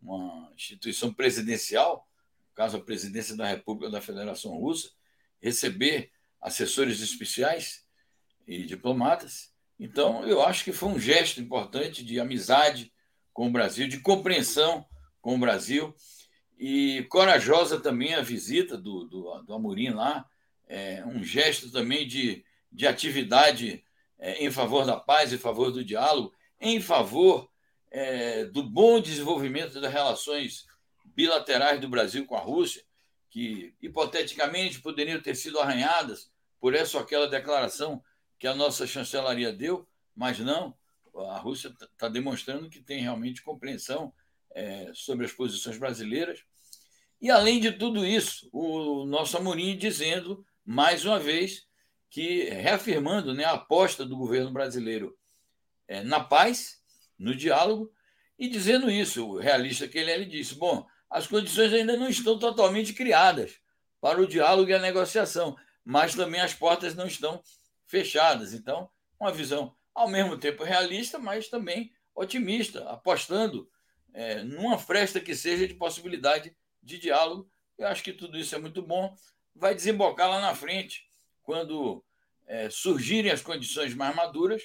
[0.00, 2.08] uma instituição presidencial,
[2.48, 4.90] no caso a presidência da República da Federação Russa,
[5.40, 7.84] receber assessores especiais
[8.46, 9.52] e diplomatas.
[9.78, 12.92] Então, eu acho que foi um gesto importante de amizade
[13.32, 14.86] com o Brasil, de compreensão
[15.20, 15.94] com o Brasil.
[16.58, 20.26] E corajosa também a visita do, do, do Amorim lá,
[20.66, 23.84] é um gesto também de, de atividade
[24.18, 27.50] é, em favor da paz, em favor do diálogo, em favor
[27.96, 30.66] é, do bom desenvolvimento das relações
[31.14, 32.84] bilaterais do Brasil com a Rússia,
[33.30, 36.30] que hipoteticamente poderiam ter sido arranhadas
[36.60, 38.04] por essa ou aquela declaração
[38.38, 40.76] que a nossa chancelaria deu, mas não,
[41.30, 44.12] a Rússia está tá demonstrando que tem realmente compreensão
[44.54, 46.44] é, sobre as posições brasileiras.
[47.18, 51.66] E, além de tudo isso, o nosso Amorim dizendo, mais uma vez,
[52.10, 55.16] que reafirmando né, a aposta do governo brasileiro
[55.88, 56.84] é, na paz,
[57.18, 57.92] no diálogo,
[58.38, 62.08] e dizendo isso, o realista que ele é, ele disse: bom, as condições ainda não
[62.08, 63.58] estão totalmente criadas
[64.00, 67.42] para o diálogo e a negociação, mas também as portas não estão
[67.86, 68.52] fechadas.
[68.52, 73.68] Então, uma visão ao mesmo tempo realista, mas também otimista, apostando
[74.12, 77.48] é, numa fresta que seja de possibilidade de diálogo.
[77.78, 79.14] Eu acho que tudo isso é muito bom.
[79.54, 81.08] Vai desembocar lá na frente,
[81.42, 82.04] quando
[82.46, 84.62] é, surgirem as condições mais maduras.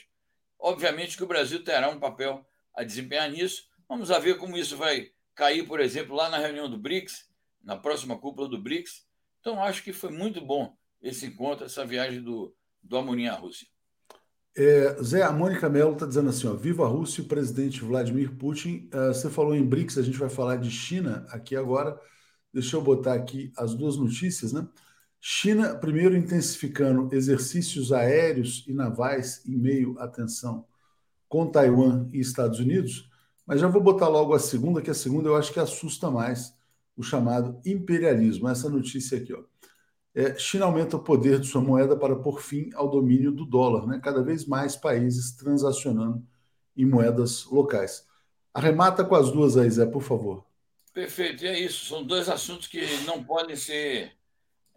[0.62, 2.45] Obviamente que o Brasil terá um papel
[2.76, 3.63] a desempenhar nisso.
[3.89, 7.26] Vamos ver como isso vai cair, por exemplo, lá na reunião do BRICS,
[7.63, 9.06] na próxima cúpula do BRICS.
[9.39, 13.67] Então, acho que foi muito bom esse encontro, essa viagem do, do Amorim à Rússia.
[14.56, 17.82] É, Zé, a Mônica Mello está dizendo assim: ó, viva a Rússia e o presidente
[17.82, 18.89] Vladimir Putin.
[18.93, 22.00] Uh, você falou em BRICS, a gente vai falar de China aqui agora.
[22.54, 24.67] Deixa eu botar aqui as duas notícias, né?
[25.22, 30.66] China, primeiro, intensificando exercícios aéreos e navais em meio à tensão
[31.30, 33.10] com Taiwan e Estados Unidos.
[33.46, 36.54] Mas já vou botar logo a segunda, que a segunda eu acho que assusta mais
[36.98, 38.50] o chamado imperialismo.
[38.50, 39.44] Essa notícia aqui, ó
[40.14, 43.88] é, China aumenta o poder de sua moeda para pôr fim ao domínio do dólar,
[43.88, 44.00] né?
[44.04, 46.26] cada vez mais países transacionando
[46.76, 48.06] em moedas locais.
[48.54, 50.46] Arremata com as duas aí, Zé, por favor.
[50.94, 51.86] Perfeito, e é isso.
[51.86, 54.12] São dois assuntos que não podem ser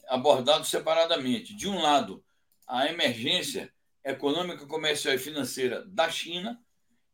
[0.09, 1.55] abordados separadamente.
[1.55, 2.25] De um lado,
[2.67, 3.73] a emergência
[4.05, 6.61] econômica, comercial e financeira da China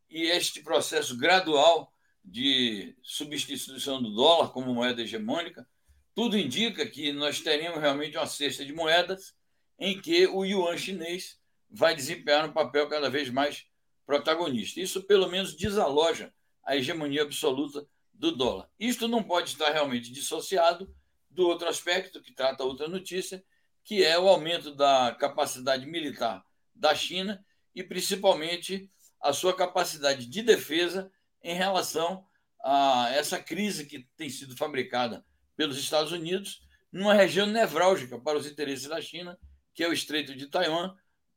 [0.09, 1.93] e este processo gradual
[2.25, 5.67] de substituição do dólar como moeda hegemônica
[6.15, 9.35] tudo indica que nós teremos realmente uma cesta de moedas
[9.79, 11.39] em que o yuan chinês
[11.71, 13.65] vai desempenhar um papel cada vez mais
[14.05, 14.81] protagonista.
[14.81, 16.31] Isso, pelo menos, desaloja
[16.65, 18.69] a hegemonia absoluta do dólar.
[18.79, 20.95] Isto não pode estar realmente dissociado
[21.31, 23.43] do outro aspecto que trata outra notícia,
[23.85, 28.91] que é o aumento da capacidade militar da China e, principalmente,
[29.21, 31.11] a sua capacidade de defesa
[31.43, 32.25] em relação
[32.63, 35.25] a essa crise que tem sido fabricada
[35.57, 36.63] pelos Estados Unidos,
[36.93, 39.39] numa região nevrálgica para os interesses da China,
[39.75, 40.95] que é o Estreito de Taiwan,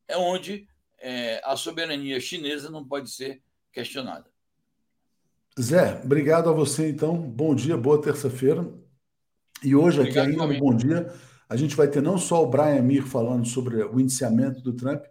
[0.07, 0.67] é onde
[0.99, 4.31] é, a soberania chinesa não pode ser questionada.
[5.59, 7.15] Zé, obrigado a você então.
[7.15, 8.67] Bom dia, boa terça-feira.
[9.63, 11.13] E hoje, obrigado, aqui ainda no Bom Dia,
[11.47, 15.03] a gente vai ter não só o Brian Mir falando sobre o indiciamento do Trump,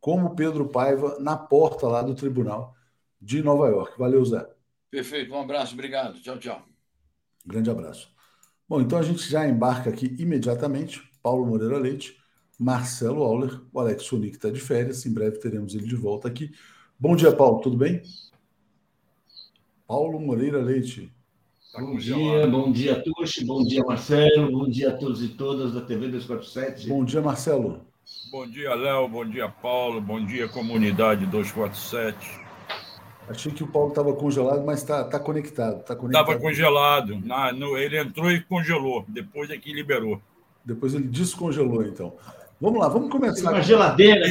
[0.00, 2.74] como o Pedro Paiva na porta lá do tribunal
[3.20, 3.98] de Nova York.
[3.98, 4.46] Valeu, Zé.
[4.90, 6.20] Perfeito, um abraço, obrigado.
[6.20, 6.62] Tchau, tchau.
[7.44, 8.10] Grande abraço.
[8.68, 11.02] Bom, então a gente já embarca aqui imediatamente.
[11.22, 12.16] Paulo Moreira Leite,
[12.58, 16.50] Marcelo Auler, o Alex Sonic está de férias, em breve teremos ele de volta aqui.
[16.98, 18.02] Bom dia, Paulo, tudo bem?
[19.86, 21.12] Paulo Moreira Leite.
[21.72, 25.80] Bom dia, bom dia, Tuxi, bom dia, Marcelo, bom dia a todos e todas da
[25.80, 26.88] TV 247.
[26.88, 27.86] Bom dia, Marcelo.
[28.32, 32.16] Bom dia, Léo, bom dia, Paulo, bom dia, comunidade 247.
[33.28, 35.84] Achei que o Paulo estava congelado, mas está tá conectado.
[35.84, 37.20] Tá Estava congelado.
[37.24, 39.04] Na, no, ele entrou e congelou.
[39.06, 40.20] Depois é que liberou.
[40.64, 42.16] Depois ele descongelou, então.
[42.60, 43.52] Vamos lá, vamos começar.
[43.52, 44.26] Uma geladeira.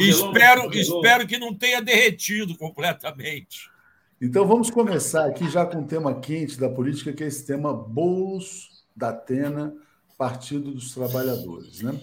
[0.00, 3.70] espero, espero que não tenha derretido completamente.
[4.18, 7.74] Então vamos começar aqui já com um tema quente da política, que é esse tema
[7.74, 9.74] Boulos da Atena,
[10.16, 11.82] Partido dos Trabalhadores.
[11.82, 12.00] Né?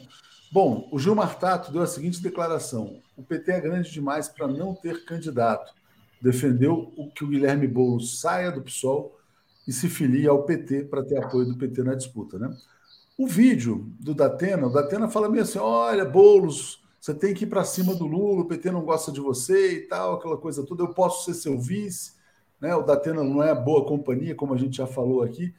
[0.52, 4.76] Bom, o Gilmar Tato deu a seguinte declaração: o PT é grande demais para não
[4.76, 5.74] ter candidato.
[6.22, 9.18] Defendeu o que o Guilherme Boulos saia do PSOL
[9.68, 12.38] e se filie ao PT para ter apoio do PT na disputa.
[12.38, 12.56] Né?
[13.18, 17.48] O vídeo do Datena, o Datena fala meio assim: olha, Boulos, você tem que ir
[17.48, 20.84] para cima do Lula, o PT não gosta de você e tal, aquela coisa toda,
[20.84, 22.14] eu posso ser seu vice.
[22.62, 22.74] Né?
[22.74, 25.54] O Datena não é boa companhia, como a gente já falou aqui.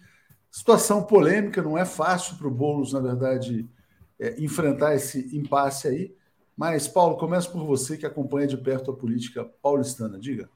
[0.51, 3.69] Situação polêmica, não é fácil para o Boulos, na verdade,
[4.19, 6.17] é, enfrentar esse impasse aí.
[6.57, 10.19] Mas, Paulo, começa por você que acompanha de perto a política paulistana.
[10.19, 10.49] Diga.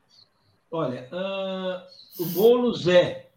[0.71, 3.29] Olha, uh, o Boulos é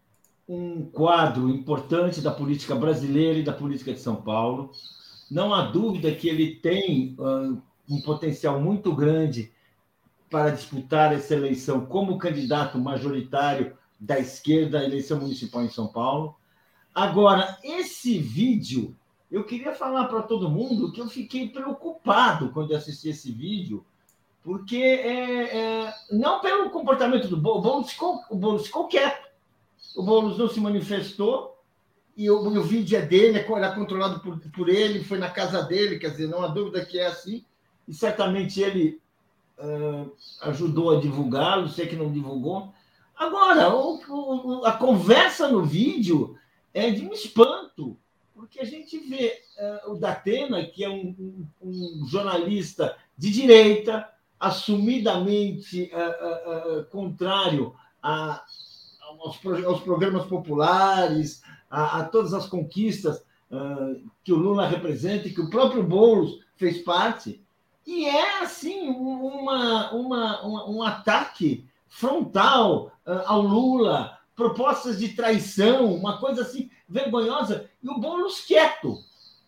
[0.48, 4.70] um quadro importante da política brasileira e da política de São Paulo.
[5.32, 7.58] Não há dúvida que ele tem uh,
[7.88, 9.50] um potencial muito grande
[10.28, 16.36] para disputar essa eleição como candidato majoritário da esquerda à eleição municipal em São Paulo.
[16.94, 18.94] Agora, esse vídeo,
[19.30, 23.86] eu queria falar para todo mundo que eu fiquei preocupado quando assisti esse vídeo,
[24.42, 27.96] porque é, é, não pelo comportamento do Boulos,
[28.28, 29.30] o Boulos ficou quieto,
[29.96, 31.51] o Boulos não se manifestou,
[32.16, 35.62] e o, o vídeo é dele, é, é controlado por, por ele, foi na casa
[35.62, 37.44] dele, quer dizer, não há dúvida que é assim,
[37.88, 39.00] e certamente ele
[39.58, 42.72] uh, ajudou a divulgá-lo, sei que não divulgou.
[43.16, 46.36] Agora, o, o, a conversa no vídeo
[46.74, 47.96] é de um espanto,
[48.34, 49.40] porque a gente vê
[49.86, 54.08] uh, o Datena, que é um, um, um, jornalista de direita,
[54.38, 58.42] assumidamente uh, contrário a,
[59.20, 61.42] aos, aos, programas populares,
[61.72, 63.24] a, a, todas as conquistas
[64.24, 67.44] que o Lula representa e que o próprio Boulos fez parte,
[67.86, 75.94] e é, assim, uma, uma, uma um ataque frontal uh, ao Lula, propostas de traição,
[75.94, 78.96] uma coisa assim vergonhosa, e o Boulos quieto.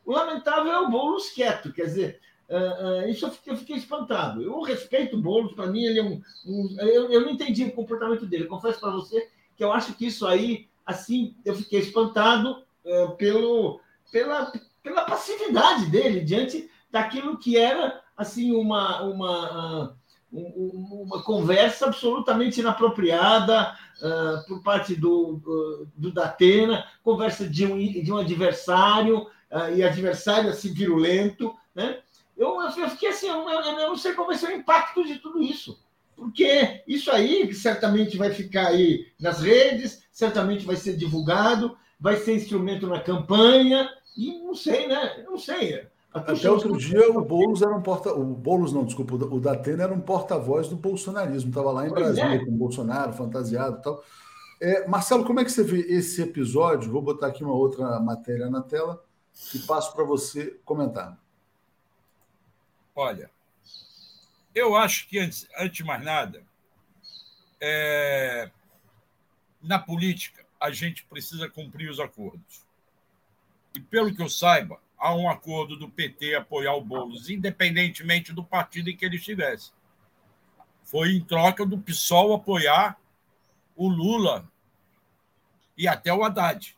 [0.04, 2.20] O lamentável é o Boulos quieto, quer dizer,
[2.50, 4.42] uh, uh, isso eu fiquei, eu fiquei, espantado.
[4.42, 6.20] Eu respeito o Boulos, para mim ele é um.
[6.44, 10.06] um eu, eu, não entendi o comportamento dele, confesso para você que eu acho que
[10.06, 12.62] isso aí, assim, eu fiquei espantado
[13.16, 13.80] pelo,
[14.12, 19.96] pela, pela passividade dele diante daquilo que era assim uma, uma,
[20.30, 28.12] uma conversa absolutamente inapropriada uh, por parte do, do, do Datena, conversa de um, de
[28.12, 31.54] um adversário, uh, e adversário assim virulento.
[31.74, 31.98] Né?
[32.36, 35.42] Eu, eu fiquei assim, eu, eu não sei qual vai ser o impacto de tudo
[35.42, 35.82] isso.
[36.16, 42.36] Porque isso aí certamente vai ficar aí nas redes, certamente vai ser divulgado, vai ser
[42.36, 45.24] instrumento na campanha, e não sei, né?
[45.26, 45.86] Não sei.
[46.12, 48.14] Até outro dia o Boulos era um porta.
[48.14, 52.04] O Boulos, não, desculpa, o Datena era um porta-voz do bolsonarismo, estava lá em pois
[52.04, 52.44] Brasília é.
[52.44, 54.04] com o Bolsonaro, fantasiado e tal.
[54.62, 56.92] É, Marcelo, como é que você vê esse episódio?
[56.92, 59.04] Vou botar aqui uma outra matéria na tela
[59.52, 61.18] e passo para você comentar.
[62.94, 63.28] Olha,
[64.54, 66.44] eu acho que, antes, antes de mais nada,
[67.60, 68.48] é,
[69.64, 72.64] na política, a gente precisa cumprir os acordos.
[73.74, 78.44] E, pelo que eu saiba, a um acordo do PT apoiar o Boulos, independentemente do
[78.44, 79.72] partido em que ele estivesse.
[80.84, 82.98] Foi em troca do PSOL apoiar
[83.74, 84.48] o Lula
[85.76, 86.76] e até o Haddad.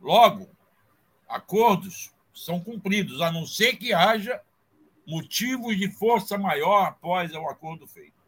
[0.00, 0.50] Logo,
[1.28, 4.40] acordos são cumpridos, a não ser que haja
[5.06, 8.21] motivos de força maior após o acordo feito.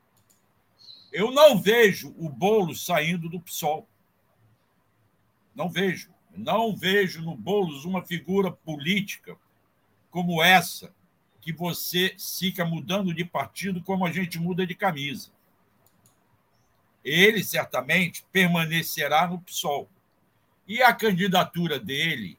[1.15, 3.89] Eu não vejo o Boulos saindo do PSOL.
[5.55, 6.13] Não vejo.
[6.37, 9.39] Não vejo no Boulos uma figura política
[10.11, 10.93] como essa,
[11.41, 15.31] que você fica mudando de partido como a gente muda de camisa.
[17.05, 19.89] Ele certamente permanecerá no PSOL.
[20.67, 22.37] E a candidatura dele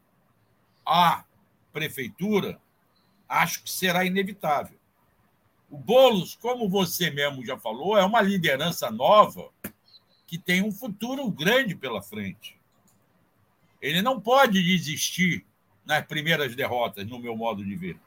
[0.85, 1.23] à
[1.71, 2.59] prefeitura,
[3.29, 4.77] acho que será inevitável.
[5.69, 9.49] O Boulos, como você mesmo já falou, é uma liderança nova
[10.27, 12.59] que tem um futuro grande pela frente.
[13.81, 15.45] Ele não pode desistir
[15.85, 17.99] nas primeiras derrotas, no meu modo de ver.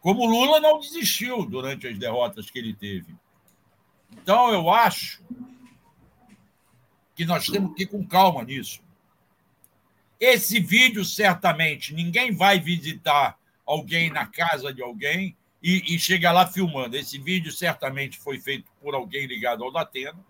[0.00, 3.14] Como Lula não desistiu durante as derrotas que ele teve.
[4.12, 5.22] Então, eu acho
[7.14, 8.82] que nós temos que ir com calma nisso.
[10.18, 16.46] Esse vídeo, certamente, ninguém vai visitar alguém na casa de alguém e, e chega lá
[16.46, 16.96] filmando.
[16.96, 20.22] Esse vídeo certamente foi feito por alguém ligado ao Datena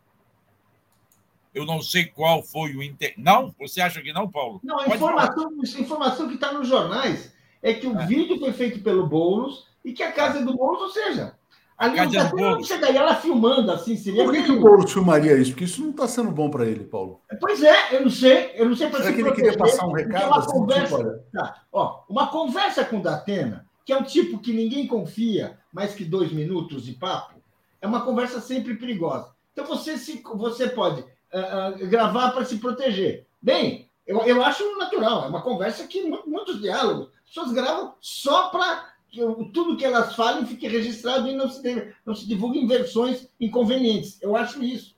[1.54, 3.14] eu não sei qual foi o inter...
[3.16, 3.54] Não?
[3.60, 4.60] Você acha que não, Paulo?
[4.64, 7.32] Não, a informação, a informação que está nos jornais
[7.62, 8.06] é que o é.
[8.06, 11.36] vídeo foi feito pelo Boulos e que a casa é do Boulos, ou seja,
[11.76, 14.24] Ali o Datena não chegaria lá filmando assim, seria.
[14.24, 15.50] Por que, que o Boulos filmaria isso?
[15.52, 17.20] Porque isso não está sendo bom para ele, Paulo.
[17.40, 18.52] Pois é, eu não sei.
[18.54, 20.26] Eu não sei para Será que ele queria passar um recado?
[20.26, 24.38] Uma, assim, conversa, tipo, tá, ó, uma conversa com o Datena, que é um tipo
[24.38, 27.34] que ninguém confia, mais que dois minutos de papo,
[27.80, 29.34] é uma conversa sempre perigosa.
[29.52, 33.26] Então você, se, você pode uh, uh, gravar para se proteger.
[33.40, 38.94] Bem, eu, eu acho natural, é uma conversa que muitos diálogos, pessoas gravam só para
[39.08, 39.20] que
[39.52, 44.20] tudo que elas falem fique registrado e não se, não se divulguem versões inconvenientes.
[44.20, 44.94] Eu acho isso.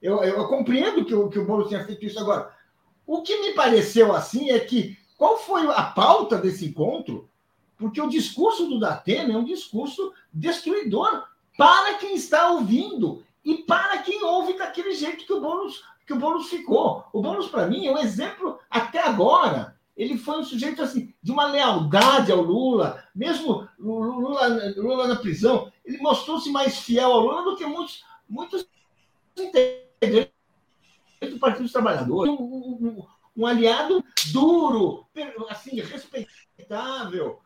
[0.00, 2.52] Eu, eu, eu compreendo que o, que o Boulos tenha feito isso agora.
[3.06, 7.28] O que me pareceu assim é que qual foi a pauta desse encontro?
[7.82, 11.24] Porque o discurso do Datena é um discurso destruidor
[11.58, 16.16] para quem está ouvindo e para quem ouve daquele jeito que o Boulos, que o
[16.16, 17.04] Boulos ficou.
[17.12, 21.32] O Boulos, para mim, é um exemplo, até agora, ele foi um sujeito assim, de
[21.32, 27.42] uma lealdade ao Lula, mesmo Lula, Lula na prisão, ele mostrou-se mais fiel ao Lula
[27.42, 28.64] do que muitos, muitos
[29.36, 30.30] integrantes
[31.20, 32.32] do Partido dos Trabalhadores.
[32.32, 33.06] Um, um,
[33.36, 35.04] um, aliado duro,
[35.50, 37.40] assim, respeitável,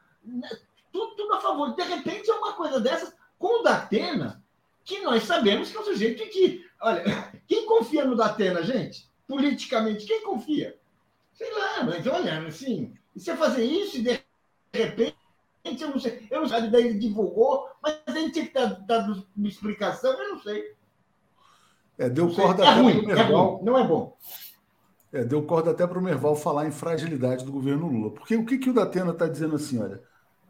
[0.92, 1.74] tudo, tudo a favor.
[1.74, 4.42] De repente, é uma coisa dessas com o Datena,
[4.84, 6.64] que nós sabemos que é um sujeito que.
[6.80, 7.04] Olha,
[7.46, 9.08] quem confia no Datena, gente?
[9.26, 10.78] Politicamente, quem confia?
[11.34, 14.20] Sei lá, mas olha, assim, e você fazer isso e de
[14.72, 15.16] repente,
[15.80, 18.66] eu não sei, eu não sei, daí ele divulgou, mas a gente tinha que dar,
[18.86, 19.06] dar
[19.36, 20.74] uma explicação, eu não sei.
[21.98, 23.26] É, deu corda é até ruim, pro Merval.
[23.26, 24.16] É ruim, não é bom.
[25.12, 28.10] É, deu corda até para o Merval falar em fragilidade do governo Lula.
[28.10, 30.02] Porque o que, que o Datena está dizendo assim, olha,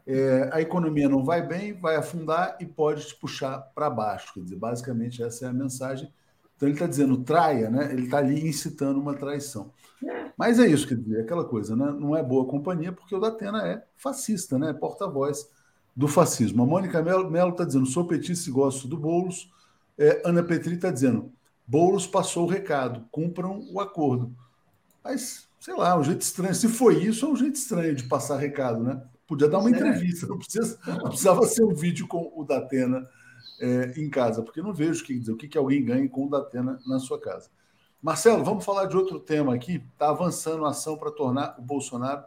[0.07, 4.33] é, a economia não vai bem, vai afundar e pode te puxar para baixo.
[4.33, 6.11] Quer dizer, basicamente essa é a mensagem.
[6.55, 7.91] Então ele está dizendo traia, né?
[7.91, 9.71] Ele está ali incitando uma traição.
[10.37, 11.91] Mas é isso, quer dizer, aquela coisa, né?
[11.91, 14.71] Não é boa companhia, porque o Datena é fascista, né?
[14.71, 15.49] Porta-voz
[15.93, 16.63] do fascismo.
[16.63, 19.51] A Mônica Melo está dizendo: sou petista e gosto do Boulos.
[19.97, 21.33] É, Ana Petri está dizendo:
[21.67, 24.33] Boulos passou o recado, cumpram o acordo.
[25.03, 26.55] Mas, sei lá, um jeito estranho.
[26.55, 29.01] Se foi isso, é um jeito estranho de passar recado, né?
[29.27, 33.07] Podia dar uma entrevista, não, precisa, não precisava ser um vídeo com o Datena
[33.59, 36.29] é, em casa, porque não vejo que, dizer, o que, que alguém ganha com o
[36.29, 37.49] Datena na sua casa.
[38.01, 39.83] Marcelo, vamos falar de outro tema aqui.
[39.93, 42.23] Está avançando a ação para tornar o Bolsonaro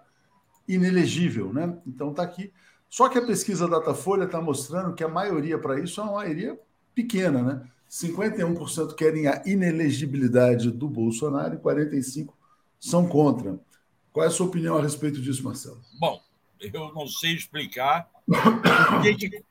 [0.68, 1.78] inelegível, né?
[1.86, 2.52] Então está aqui.
[2.88, 6.58] Só que a pesquisa Datafolha está mostrando que a maioria para isso é uma maioria
[6.94, 7.62] pequena, né?
[7.88, 12.28] 51% querem a inelegibilidade do Bolsonaro e 45%
[12.78, 13.58] são contra.
[14.12, 15.80] Qual é a sua opinião a respeito disso, Marcelo?
[15.98, 16.20] Bom,
[16.60, 19.44] eu não sei explicar por que, que,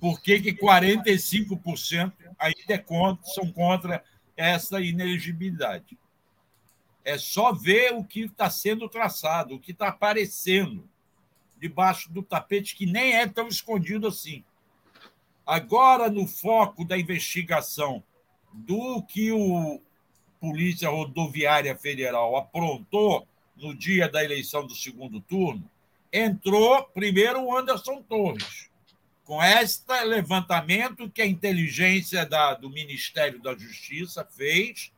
[0.00, 4.04] por que, que 45% ainda é contra, são contra
[4.36, 5.98] essa inelegibilidade.
[7.04, 10.88] É só ver o que está sendo traçado, o que está aparecendo
[11.58, 14.44] debaixo do tapete, que nem é tão escondido assim.
[15.46, 18.02] Agora, no foco da investigação
[18.52, 19.80] do que o
[20.40, 23.26] Polícia Rodoviária Federal aprontou
[23.56, 25.70] no dia da eleição do segundo turno,
[26.16, 28.70] entrou primeiro o Anderson Torres,
[29.24, 34.92] com este levantamento que a inteligência da, do Ministério da Justiça fez,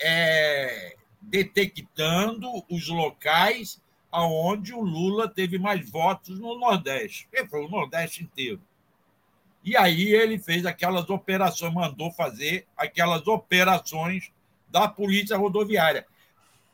[0.00, 7.68] é, detectando os locais aonde o Lula teve mais votos no Nordeste, que foi o
[7.68, 8.60] Nordeste inteiro.
[9.62, 14.32] E aí ele fez aquelas operações, mandou fazer aquelas operações
[14.68, 16.06] da Polícia Rodoviária.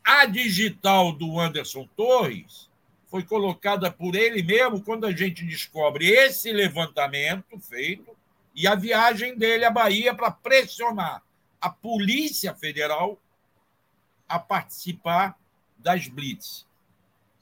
[0.05, 2.72] A digital do Anderson Torres
[3.13, 8.17] foi colocada por ele mesmo quando a gente descobre esse levantamento feito
[8.55, 11.23] e a viagem dele à Bahia para pressionar
[11.61, 13.21] a Polícia Federal
[14.27, 15.39] a participar
[15.77, 16.67] das blitz.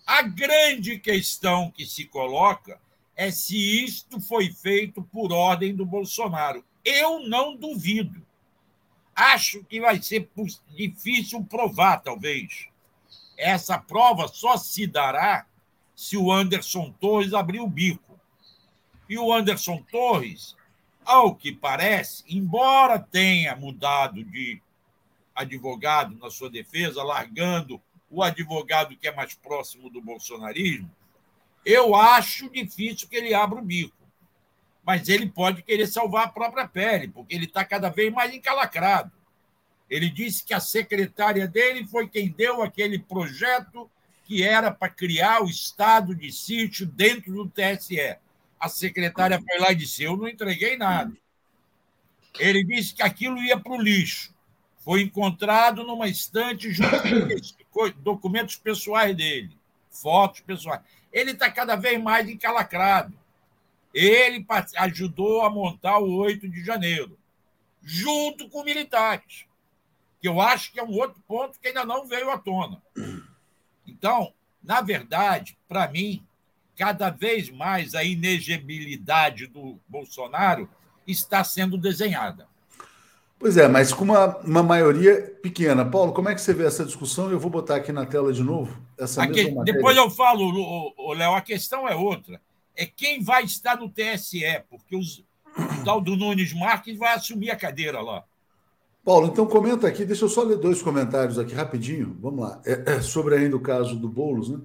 [0.05, 2.81] A grande questão que se coloca
[3.15, 6.65] é se isto foi feito por ordem do Bolsonaro.
[6.85, 8.21] Eu não duvido.
[9.15, 10.29] Acho que vai ser
[10.75, 12.67] difícil provar, talvez.
[13.39, 15.47] Essa prova só se dará
[16.01, 18.19] se o Anderson Torres abrir o bico.
[19.07, 20.57] E o Anderson Torres,
[21.05, 24.63] ao que parece, embora tenha mudado de
[25.35, 27.79] advogado na sua defesa, largando
[28.09, 30.91] o advogado que é mais próximo do bolsonarismo,
[31.67, 33.95] eu acho difícil que ele abra o bico.
[34.83, 39.13] Mas ele pode querer salvar a própria pele, porque ele está cada vez mais encalacrado.
[39.89, 43.91] Ele disse que a secretária dele foi quem deu aquele projeto
[44.31, 48.17] que era para criar o estado de sítio dentro do TSE.
[48.61, 51.13] A secretária foi lá e disse: Eu não entreguei nada.
[52.39, 54.33] Ele disse que aquilo ia para o lixo.
[54.85, 56.97] Foi encontrado numa estante junto
[57.73, 59.51] com documentos pessoais dele,
[59.91, 60.81] fotos pessoais.
[61.13, 63.13] Ele está cada vez mais encalacrado.
[63.93, 67.19] Ele ajudou a montar o 8 de janeiro,
[67.83, 69.45] junto com militares,
[70.21, 72.81] que eu acho que é um outro ponto que ainda não veio à tona.
[74.01, 74.33] Então,
[74.65, 76.25] na verdade, para mim,
[76.75, 80.67] cada vez mais a inegibilidade do Bolsonaro
[81.07, 82.49] está sendo desenhada.
[83.39, 85.85] Pois é, mas com uma, uma maioria pequena.
[85.85, 87.31] Paulo, como é que você vê essa discussão?
[87.31, 91.43] Eu vou botar aqui na tela de novo essa aqui, Depois eu falo, Léo, a
[91.43, 92.41] questão é outra.
[92.75, 97.51] É quem vai estar no TSE, porque os, o tal do Nunes Marques vai assumir
[97.51, 98.25] a cadeira lá.
[99.05, 102.17] Paulo, então comenta aqui, deixa eu só ler dois comentários aqui rapidinho.
[102.21, 102.61] Vamos lá.
[102.65, 104.61] É, é sobre ainda o caso do Boulos, né?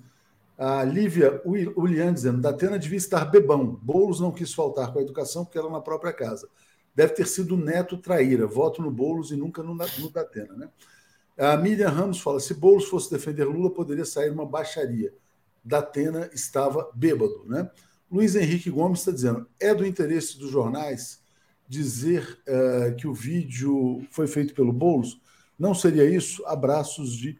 [0.58, 3.80] A Lívia Ulian dizendo: Datena devia estar bebão.
[3.82, 6.48] Boulos não quis faltar com a educação porque era na própria casa
[6.96, 8.48] deve ter sido Neto traíra.
[8.48, 10.54] Voto no Boulos e nunca no, no Datena.
[10.54, 10.70] Né?
[11.38, 15.14] A Miriam Ramos fala: se Boulos fosse defender Lula, poderia sair uma baixaria.
[15.64, 17.44] Datena estava bêbado.
[17.46, 17.70] Né?
[18.10, 21.22] Luiz Henrique Gomes está dizendo: é do interesse dos jornais
[21.68, 25.20] dizer uh, que o vídeo foi feito pelo Boulos?
[25.58, 26.46] Não seria isso?
[26.46, 27.40] Abraços de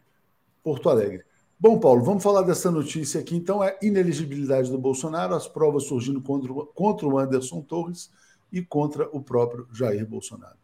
[0.62, 1.24] Porto Alegre.
[1.58, 3.34] Bom, Paulo, vamos falar dessa notícia aqui.
[3.34, 8.10] Então, é ineligibilidade do Bolsonaro, as provas surgindo contra, contra o Anderson Torres
[8.52, 10.56] e contra o próprio Jair Bolsonaro.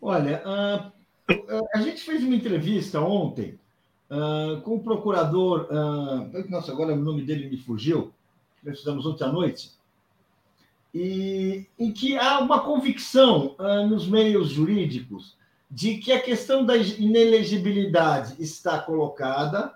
[0.00, 0.92] Olha, a,
[1.74, 3.58] a gente fez uma entrevista ontem
[4.10, 5.68] uh, com o procurador.
[5.70, 8.12] Uh, nossa, agora o nome dele me fugiu.
[8.64, 9.70] Nós fizemos ontem à noite.
[10.94, 15.36] E em que há uma convicção uh, nos meios jurídicos
[15.70, 19.72] de que a questão da inelegibilidade está colocada,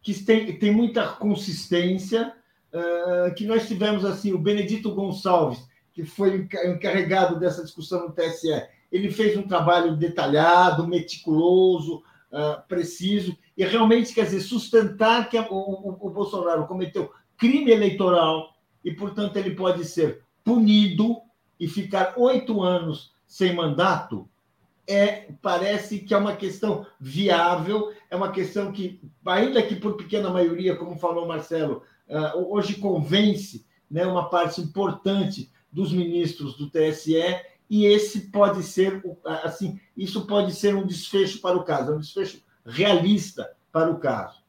[0.00, 2.32] que tem, tem muita consistência,
[2.72, 8.62] uh, que nós tivemos assim o Benedito Gonçalves que foi encarregado dessa discussão no TSE,
[8.90, 12.02] ele fez um trabalho detalhado, meticuloso,
[12.32, 18.54] uh, preciso, e realmente, quer dizer, sustentar que o, o, Bolsonaro cometeu crime eleitoral
[18.84, 21.20] e, portanto, ele pode ser punido
[21.58, 24.28] e ficar oito anos sem mandato,
[24.86, 30.30] é, parece que é uma questão viável, é uma questão que, ainda que por pequena
[30.30, 37.14] maioria, como falou Marcelo, uh, hoje convence né, uma parte importante dos ministros do TSE
[37.68, 39.00] e esse pode ser
[39.44, 43.98] assim, isso pode ser um desfecho para o caso, é um desfecho realista para o
[44.00, 44.40] caso.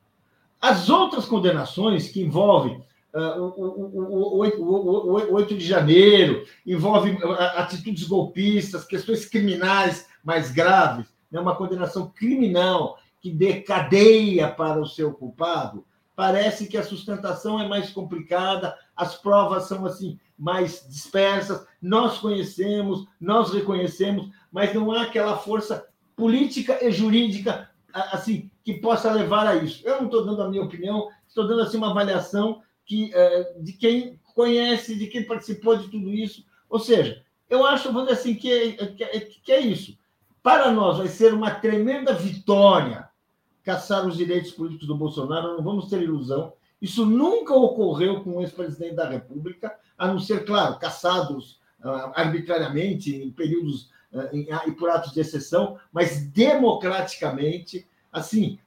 [0.59, 2.83] As outras condenações que envolvem
[3.13, 7.17] o, o, o, o 8 de janeiro, envolvem
[7.55, 14.87] atitudes golpistas, questões criminais mais graves, né, uma condenação criminal que dê cadeia para o
[14.87, 15.85] seu culpado,
[16.15, 23.05] parece que a sustentação é mais complicada, as provas são assim mais dispersas, nós conhecemos,
[23.19, 25.85] nós reconhecemos, mas não há aquela força
[26.15, 29.81] política e jurídica assim que possa levar a isso.
[29.85, 33.73] Eu não estou dando a minha opinião, estou dando assim uma avaliação que é, de
[33.73, 36.45] quem conhece, de quem participou de tudo isso.
[36.69, 39.97] Ou seja, eu acho, vamos dizer assim, que é, que é, que é isso.
[40.41, 43.09] Para nós vai ser uma tremenda vitória
[43.63, 46.53] caçar os direitos políticos do Bolsonaro, não vamos ter ilusão.
[46.81, 53.15] Isso nunca ocorreu com o ex-presidente da República, a não ser, claro, caçados uh, arbitrariamente
[53.15, 54.35] em períodos uh,
[54.67, 58.59] e por atos de exceção, mas democraticamente, assim,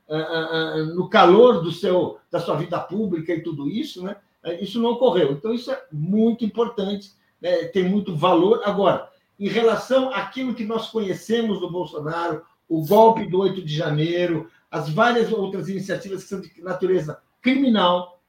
[0.94, 4.16] no calor do seu, da sua vida pública e tudo isso, né?
[4.60, 5.32] Isso não ocorreu.
[5.32, 7.64] Então, isso é muito importante, né?
[7.66, 8.62] tem muito valor.
[8.64, 14.50] Agora, em relação àquilo que nós conhecemos do Bolsonaro, o golpe do 8 de janeiro,
[14.70, 18.20] as várias outras iniciativas que são de natureza criminal,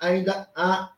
[0.00, 0.90] ainda há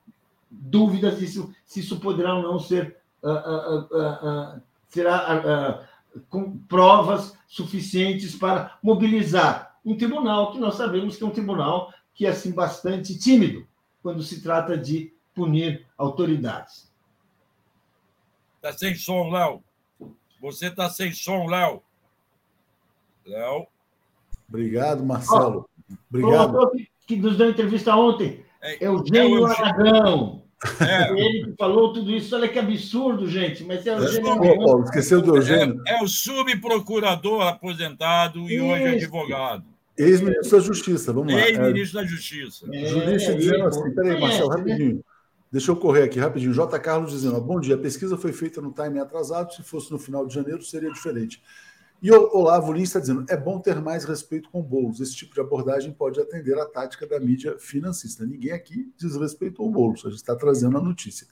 [0.50, 5.88] dúvidas se se isso poderá ou não ser uh, uh, uh, será
[6.28, 12.26] com provas suficientes para mobilizar um tribunal que nós sabemos que é um tribunal que
[12.26, 13.66] é assim bastante tímido
[14.02, 16.90] quando se trata de punir autoridades.
[18.56, 19.62] Está sem som, Léo.
[20.40, 21.82] Você está sem som, Léo.
[23.24, 23.66] Léo.
[24.48, 25.68] Obrigado, Marcelo.
[26.08, 26.70] Obrigado.
[27.06, 28.44] Que nos deu entrevista ontem.
[28.60, 30.45] É, Eugênio é Aragão.
[30.80, 31.11] É.
[31.12, 32.34] Ele que falou tudo isso.
[32.34, 33.62] Olha que absurdo, gente.
[33.64, 34.82] Mas é Eugênio Aragão.
[34.84, 35.82] esqueceu do Eugênio.
[35.86, 38.64] É, é o subprocurador aposentado e isso.
[38.64, 39.64] hoje advogado.
[39.98, 41.40] Ex-ministro da Justiça, vamos lá.
[41.40, 42.66] Ex-ministro da Justiça.
[42.72, 44.57] É, Jurista dizendo assim, peraí, Marcelo, né?
[44.57, 45.04] rapidinho.
[45.50, 46.52] Deixa eu correr aqui rapidinho.
[46.52, 46.78] J.
[46.78, 50.26] Carlos dizendo: bom dia, a pesquisa foi feita no time atrasado, se fosse no final
[50.26, 51.40] de janeiro seria diferente.
[52.07, 55.00] E o Olavo Lins está dizendo: é bom ter mais respeito com Boulos.
[55.00, 58.24] Esse tipo de abordagem pode atender à tática da mídia financista.
[58.24, 61.26] Ninguém aqui desrespeitou o Boulos, a gente está trazendo a notícia.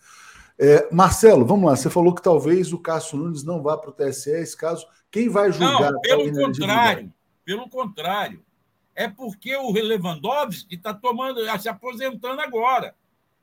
[0.59, 1.77] É, Marcelo, vamos lá.
[1.77, 4.85] Você falou que talvez o Cássio Nunes não vá para o TSE, esse caso.
[5.13, 5.93] Quem vai julgar?
[5.93, 7.15] Não, pelo contrário,
[7.45, 8.45] pelo contrário.
[8.97, 12.97] É porque o Lewandowski está tomando, se aposentando agora.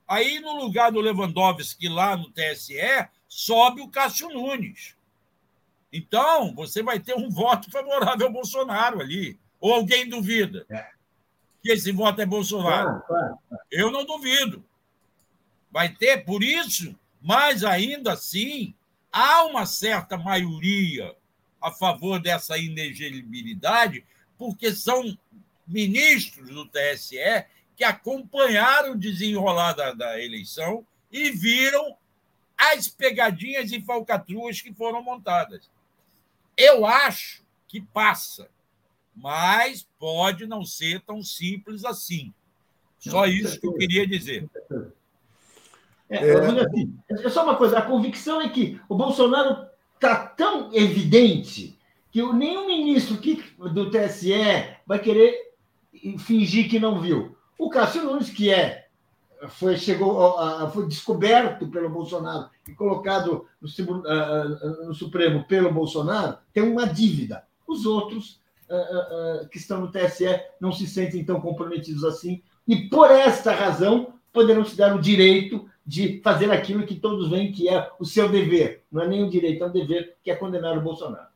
[0.06, 5.00] Aí, no lugar do Lewandowski lá no TSE, sobe o Cássio Nunes.
[5.92, 9.40] Então, você vai ter um voto favorável ao Bolsonaro ali.
[9.60, 10.88] Ou alguém duvida é.
[11.62, 13.02] que esse voto é Bolsonaro?
[13.02, 13.64] Claro, claro.
[13.70, 14.64] Eu não duvido.
[15.70, 18.74] Vai ter, por isso, mas ainda assim,
[19.12, 21.16] há uma certa maioria
[21.62, 24.04] a favor dessa inelegibilidade,
[24.38, 25.16] porque são
[25.68, 31.96] ministros do TSE que acompanharam o desenrolar da, da eleição e viram
[32.58, 35.70] as pegadinhas e falcatruas que foram montadas.
[36.58, 38.50] Eu acho que passa,
[39.16, 42.34] mas pode não ser tão simples assim.
[43.00, 44.50] Só isso que eu queria dizer.
[46.10, 46.34] É.
[46.34, 51.78] Assim, é só uma coisa, a convicção é que o Bolsonaro está tão evidente
[52.12, 54.34] que nenhum ministro que, do TSE
[54.86, 55.54] vai querer
[56.20, 57.38] fingir que não viu.
[57.58, 58.81] O Cássio Nunes, que é
[59.50, 60.36] foi chegou
[60.72, 67.44] foi descoberto pelo Bolsonaro e colocado no, no Supremo pelo Bolsonaro tem uma dívida.
[67.68, 68.40] Os outros
[69.52, 74.64] que estão no TSE não se sentem tão comprometidos assim e por esta razão poderão
[74.64, 78.84] se dar o direito de fazer aquilo que todos veem que é o seu dever.
[78.92, 81.32] Não é nem um direito, é um dever, que é condenar o Bolsonaro.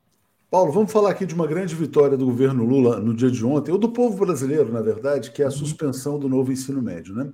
[0.50, 3.72] Paulo, vamos falar aqui de uma grande vitória do governo Lula no dia de ontem,
[3.72, 7.14] ou do povo brasileiro, na verdade, que é a suspensão do novo ensino médio.
[7.14, 7.30] Né?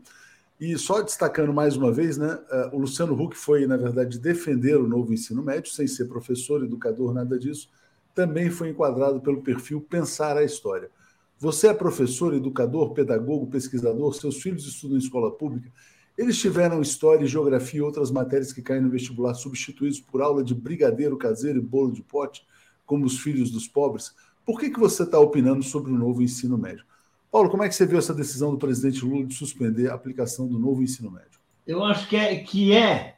[0.62, 4.76] E só destacando mais uma vez, né, eh, o Luciano Huck foi, na verdade, defender
[4.76, 7.68] o novo ensino médio, sem ser professor, educador, nada disso,
[8.14, 10.88] também foi enquadrado pelo perfil Pensar a História.
[11.36, 15.68] Você é professor, educador, pedagogo, pesquisador, seus filhos estudam em escola pública,
[16.16, 20.54] eles tiveram história, geografia e outras matérias que caem no vestibular substituídos por aula de
[20.54, 22.46] brigadeiro caseiro e bolo de pote,
[22.86, 24.14] como os filhos dos pobres.
[24.46, 26.84] Por que, que você está opinando sobre o novo ensino médio?
[27.32, 30.46] Paulo, como é que você viu essa decisão do presidente Lula de suspender a aplicação
[30.46, 31.40] do novo ensino médio?
[31.66, 33.16] Eu acho que é, que é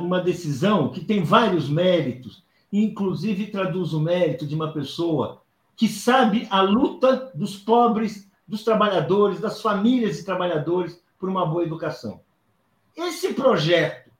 [0.00, 2.42] uma decisão que tem vários méritos,
[2.72, 5.42] inclusive traduz o mérito de uma pessoa
[5.76, 11.64] que sabe a luta dos pobres, dos trabalhadores, das famílias de trabalhadores por uma boa
[11.64, 12.22] educação.
[12.96, 14.10] Esse projeto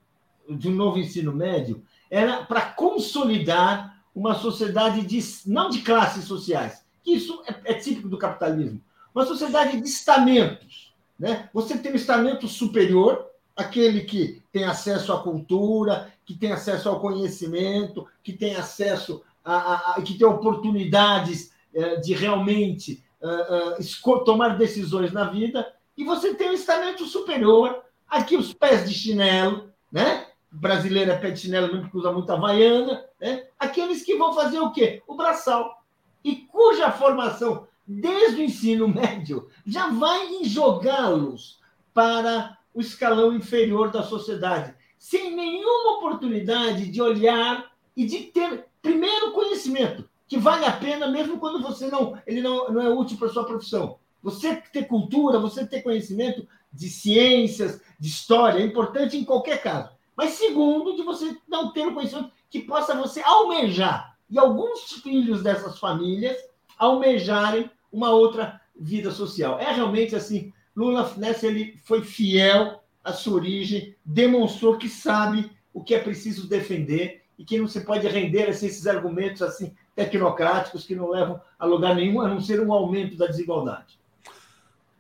[0.51, 6.85] de um novo ensino médio era para consolidar uma sociedade de, não de classes sociais,
[7.03, 8.83] que isso é, é típico do capitalismo,
[9.15, 10.95] uma sociedade de estamentos.
[11.19, 11.49] Né?
[11.53, 17.01] Você tem um estamento superior, aquele que tem acesso à cultura, que tem acesso ao
[17.01, 24.25] conhecimento, que tem acesso a, a, a que tem oportunidades é, de realmente é, é,
[24.25, 29.71] tomar decisões na vida, e você tem o estamento superior, aqui os pés de chinelo,
[29.91, 30.27] né?
[30.51, 33.47] Brasileiro é pé de chinelo mesmo porque usa muita havaiana, né?
[33.59, 35.03] Aqueles que vão fazer o quê?
[35.07, 35.83] O braçal.
[36.23, 41.61] E cuja formação, desde o ensino médio, já vai jogá-los
[41.93, 49.33] para o escalão inferior da sociedade, sem nenhuma oportunidade de olhar e de ter, primeiro,
[49.33, 53.29] conhecimento, que vale a pena mesmo quando você não, ele não, não é útil para
[53.29, 53.99] a sua profissão.
[54.23, 59.91] Você ter cultura, você ter conhecimento de ciências, de história, é importante em qualquer caso.
[60.17, 64.17] Mas segundo, de você não ter o conhecimento que possa você almejar.
[64.31, 66.37] E alguns filhos dessas famílias
[66.79, 69.59] almejarem uma outra vida social.
[69.59, 75.83] É realmente assim, Lula nessa ele foi fiel à sua origem, demonstrou que sabe o
[75.83, 80.85] que é preciso defender e que não se pode render a esses argumentos assim tecnocráticos
[80.85, 83.99] que não levam a lugar nenhum, a não ser um aumento da desigualdade.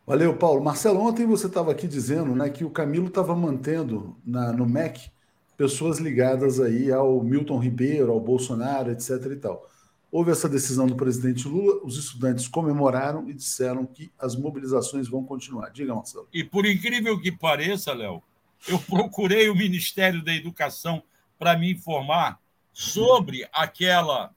[0.06, 0.62] Valeu, Paulo.
[0.62, 5.10] Marcelo, ontem você estava aqui dizendo né, que o Camilo estava mantendo na, no MEC
[5.56, 9.10] pessoas ligadas aí ao Milton Ribeiro, ao Bolsonaro, etc.
[9.32, 9.66] e tal.
[10.14, 15.24] Houve essa decisão do presidente Lula, os estudantes comemoraram e disseram que as mobilizações vão
[15.24, 15.70] continuar.
[15.70, 16.28] Diga, Marcelo.
[16.32, 18.22] E por incrível que pareça, Léo,
[18.68, 21.02] eu procurei o Ministério da Educação
[21.36, 22.38] para me informar
[22.72, 24.32] sobre aquela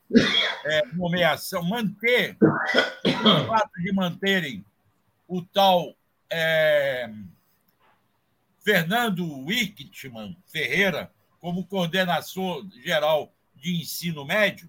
[0.66, 4.66] é, nomeação, manter, o fato de manterem
[5.28, 5.94] o tal
[6.28, 7.08] é,
[8.64, 14.68] Fernando Wickman Ferreira como coordenador geral de ensino médio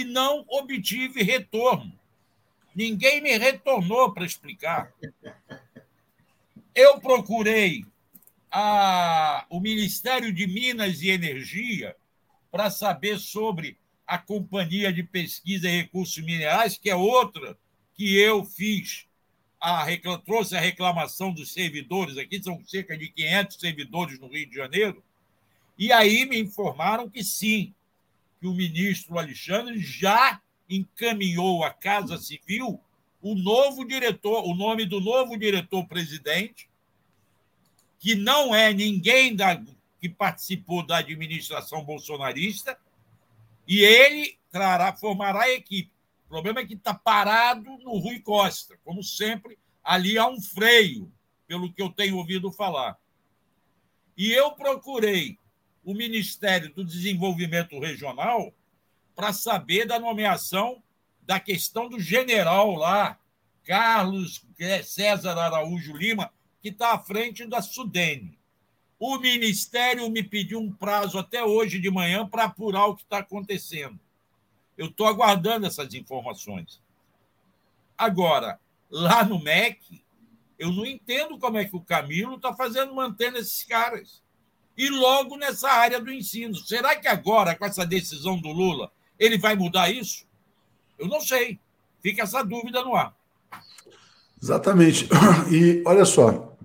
[0.00, 1.92] e não obtive retorno.
[2.74, 4.92] Ninguém me retornou para explicar.
[6.74, 7.84] Eu procurei
[8.50, 11.96] a, o Ministério de Minas e Energia
[12.50, 17.56] para saber sobre a Companhia de Pesquisa e Recursos Minerais, que é outra
[17.94, 19.06] que eu fiz
[19.60, 19.86] a,
[20.24, 25.02] trouxe a reclamação dos servidores aqui, são cerca de 500 servidores no Rio de Janeiro,
[25.78, 27.74] e aí me informaram que sim,
[28.44, 30.38] que o ministro Alexandre já
[30.68, 32.78] encaminhou à Casa Civil
[33.22, 36.68] o novo diretor, o nome do novo diretor-presidente,
[37.98, 39.58] que não é ninguém da,
[39.98, 42.78] que participou da administração bolsonarista,
[43.66, 45.90] e ele trará, formará a equipe.
[46.26, 48.78] O problema é que está parado no Rui Costa.
[48.84, 51.10] Como sempre, ali há um freio,
[51.46, 52.98] pelo que eu tenho ouvido falar.
[54.14, 55.38] E eu procurei
[55.84, 58.52] o Ministério do Desenvolvimento Regional
[59.14, 60.82] para saber da nomeação
[61.22, 63.18] da questão do general lá,
[63.64, 64.44] Carlos
[64.84, 66.30] César Araújo Lima,
[66.60, 68.38] que está à frente da Sudene.
[68.98, 73.18] O Ministério me pediu um prazo até hoje de manhã para apurar o que está
[73.18, 73.98] acontecendo.
[74.76, 76.82] Eu estou aguardando essas informações.
[77.96, 78.58] Agora,
[78.90, 80.02] lá no MEC,
[80.58, 84.23] eu não entendo como é que o Camilo está fazendo, mantendo esses caras.
[84.76, 86.54] E logo nessa área do ensino.
[86.56, 90.24] Será que agora, com essa decisão do Lula, ele vai mudar isso?
[90.98, 91.58] Eu não sei.
[92.02, 93.14] Fica essa dúvida no ar.
[94.42, 95.08] Exatamente.
[95.50, 96.56] E olha só,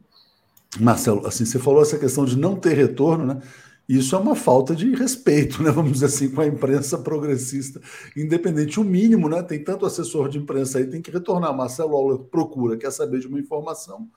[0.80, 3.41] Marcelo, assim, você falou essa questão de não ter retorno, né?
[3.88, 5.72] Isso é uma falta de respeito, né?
[5.72, 7.82] Vamos dizer assim, com a imprensa progressista
[8.16, 8.80] independente.
[8.80, 9.41] O mínimo, né?
[9.41, 11.55] Tem tanto assessor de imprensa aí, tem que retornar.
[11.55, 14.07] Marcelo Aula procura, quer saber de uma informação,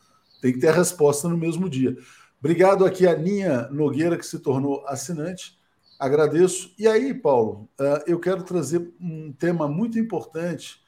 [0.43, 1.97] tem que ter a resposta no mesmo dia.
[2.43, 5.57] Obrigado aqui a Ninha Nogueira, que se tornou assinante.
[5.97, 6.74] Agradeço.
[6.76, 10.80] E aí, Paulo, eh, eu quero trazer um tema muito importante,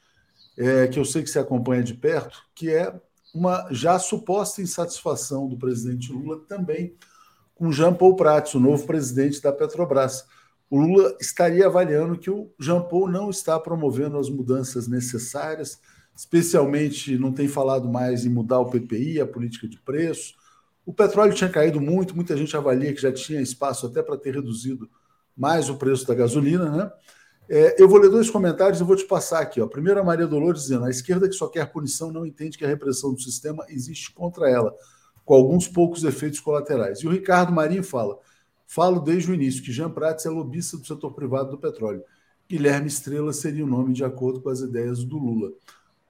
[0.57, 2.93] é, que eu sei que você acompanha de perto, que é
[3.33, 6.93] uma já suposta insatisfação do presidente Lula também
[7.53, 10.25] com Jean Paul Prats, o novo presidente da Petrobras.
[10.69, 15.79] O Lula estaria avaliando que o Jean Paul não está promovendo as mudanças necessárias,
[16.13, 20.33] especialmente não tem falado mais em mudar o PPI, a política de preço.
[20.85, 24.35] O petróleo tinha caído muito, muita gente avalia que já tinha espaço até para ter
[24.35, 24.89] reduzido
[25.35, 26.91] mais o preço da gasolina, né?
[27.47, 29.61] É, eu vou ler dois comentários e vou te passar aqui.
[29.61, 29.67] Ó.
[29.67, 32.67] Primeiro, a Maria Dolores dizendo: a esquerda que só quer punição não entende que a
[32.67, 34.73] repressão do sistema existe contra ela
[35.23, 36.99] com alguns poucos efeitos colaterais.
[36.99, 38.17] E o Ricardo Marinho fala:
[38.65, 42.03] falo desde o início que Jean Prats é lobista do setor privado do petróleo.
[42.47, 45.51] Guilherme Estrela seria o nome de acordo com as ideias do Lula.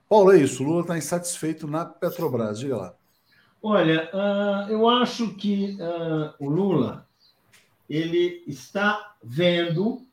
[0.08, 0.64] Paulo, é isso.
[0.64, 2.60] O Lula está insatisfeito na Petrobras.
[2.60, 2.96] Diga lá.
[3.68, 7.09] Olha, uh, eu acho que uh, o Lula
[7.89, 10.05] ele está vendo,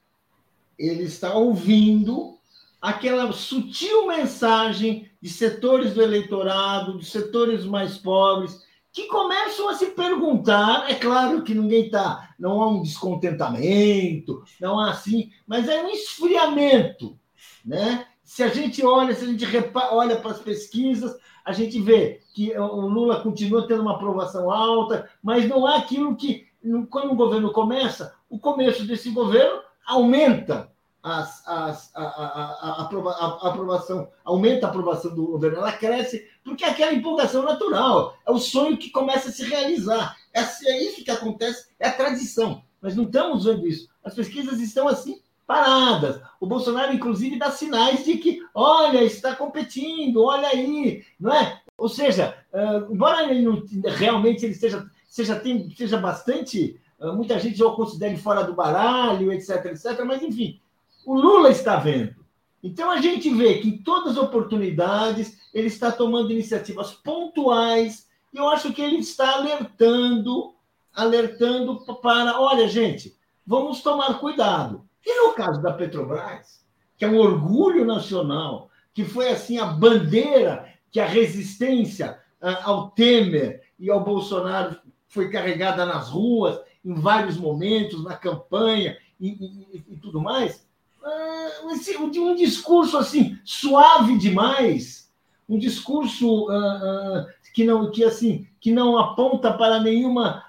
[0.78, 2.38] ele está ouvindo
[2.80, 8.58] aquela sutil mensagem de setores do eleitorado, de setores mais pobres,
[8.90, 14.80] que começam a se perguntar, é claro que ninguém está, não há um descontentamento, não
[14.80, 17.18] há assim, mas é um esfriamento,
[17.62, 18.06] né?
[18.24, 19.44] Se a gente olha, se a gente
[19.90, 21.14] olha para as pesquisas,
[21.44, 26.16] a gente vê que o Lula continua tendo uma aprovação alta, mas não há aquilo
[26.16, 26.46] que,
[26.90, 30.72] quando o governo começa, o começo desse governo aumenta
[31.02, 36.70] as, as, a, a, a, aprovação, aumenta a aprovação do governo, ela cresce, porque é
[36.70, 40.16] aquela empolgação natural, é o sonho que começa a se realizar.
[40.32, 42.62] É, é isso que acontece, é a tradição.
[42.80, 43.88] Nós não estamos vendo isso.
[44.04, 46.20] As pesquisas estão assim, paradas.
[46.40, 51.60] O Bolsonaro, inclusive, dá sinais de que, olha, está competindo, olha aí, não é?
[51.76, 53.62] Ou seja, uh, embora ele não,
[53.96, 58.54] realmente ele seja, seja, tem, seja bastante, uh, muita gente já o considere fora do
[58.54, 60.60] baralho, etc, etc, mas enfim,
[61.04, 62.14] o Lula está vendo.
[62.62, 68.08] Então a gente vê que em todas as oportunidades ele está tomando iniciativas pontuais.
[68.32, 70.54] E eu acho que ele está alertando,
[70.94, 74.88] alertando para, olha, gente, vamos tomar cuidado.
[75.04, 76.64] E no caso da Petrobras,
[76.96, 82.90] que é um orgulho nacional, que foi assim a bandeira que a resistência ah, ao
[82.90, 84.76] Temer e ao Bolsonaro
[85.08, 90.66] foi carregada nas ruas em vários momentos, na campanha e, e, e tudo mais,
[91.02, 95.10] uh, um discurso assim suave demais,
[95.48, 100.42] um discurso uh, uh, que não que assim que não aponta para nenhuma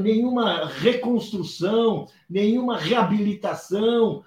[0.00, 4.22] nenhuma reconstrução, nenhuma reabilitação.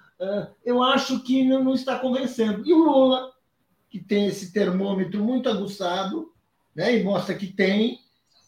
[0.64, 2.66] eu acho que não, está convencendo.
[2.66, 3.32] E o Lula,
[3.88, 6.32] que tem esse termômetro muito aguçado,
[6.74, 8.00] né, e mostra que tem,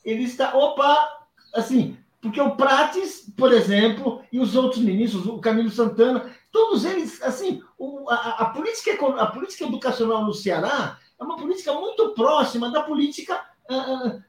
[0.04, 1.08] ele está, opa,
[1.54, 7.22] assim, porque o Prates, por exemplo, e os outros ministros, o Camilo Santana, Todos eles,
[7.22, 7.62] assim,
[8.08, 13.40] a, a, política, a política educacional no Ceará é uma política muito próxima da política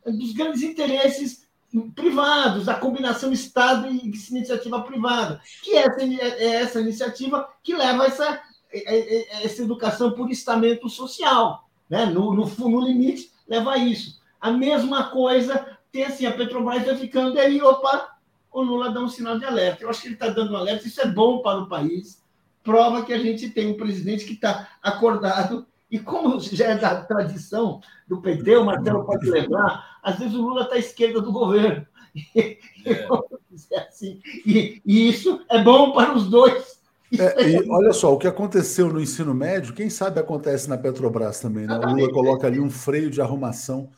[0.06, 1.48] dos grandes interesses
[1.96, 8.06] privados, da combinação Estado e iniciativa privada, que é essa, é essa iniciativa que leva
[8.06, 8.42] essa,
[8.72, 11.68] é, é, essa educação por estamento social.
[11.90, 12.06] Né?
[12.06, 14.20] No, no, no limite, leva a isso.
[14.40, 18.16] A mesma coisa tem assim, a Petrobras vai ficando aí, opa,
[18.52, 19.84] o Lula dá um sinal de alerta.
[19.84, 22.24] Eu acho que ele está dando um alerta, isso é bom para o país,
[22.64, 25.66] prova que a gente tem um presidente que está acordado.
[25.92, 30.42] E como já é da tradição do PT, o Marcelo pode lembrar, às vezes o
[30.42, 31.86] Lula está à esquerda do governo.
[32.84, 33.78] É.
[33.78, 34.20] assim.
[34.46, 36.82] E, e, isso é bom para os dois.
[37.18, 41.40] É, e olha só, o que aconteceu no ensino médio, quem sabe acontece na Petrobras
[41.40, 41.78] também, né?
[41.78, 43.90] O Lula coloca ali um freio de arrumação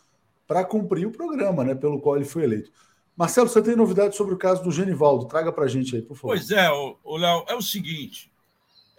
[0.46, 2.72] para cumprir o programa, né, pelo qual ele foi eleito.
[3.16, 5.26] Marcelo, você tem novidades sobre o caso do Genivaldo?
[5.26, 6.36] Traga para a gente aí, por favor.
[6.36, 8.32] Pois é, o Léo, é o seguinte: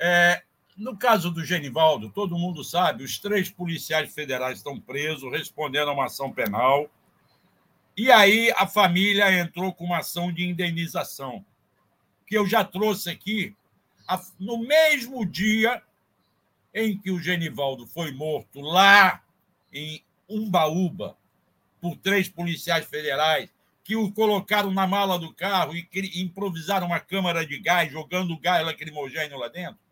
[0.01, 0.42] é,
[0.77, 5.93] no caso do Genivaldo, todo mundo sabe, os três policiais federais estão presos, respondendo a
[5.93, 6.91] uma ação penal.
[7.97, 11.45] E aí a família entrou com uma ação de indenização,
[12.27, 13.55] que eu já trouxe aqui.
[14.39, 15.81] No mesmo dia
[16.75, 19.22] em que o Genivaldo foi morto lá
[19.72, 21.16] em Umbaúba
[21.81, 23.49] por três policiais federais
[23.85, 28.64] que o colocaram na mala do carro e improvisaram uma câmara de gás, jogando gás
[28.64, 29.84] lacrimogêneo lá dentro.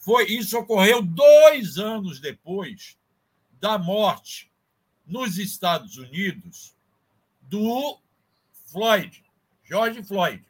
[0.00, 2.98] Foi, isso ocorreu dois anos depois
[3.60, 4.50] da morte
[5.06, 6.74] nos Estados Unidos
[7.42, 7.98] do
[8.64, 9.22] Floyd,
[9.62, 10.42] George Floyd.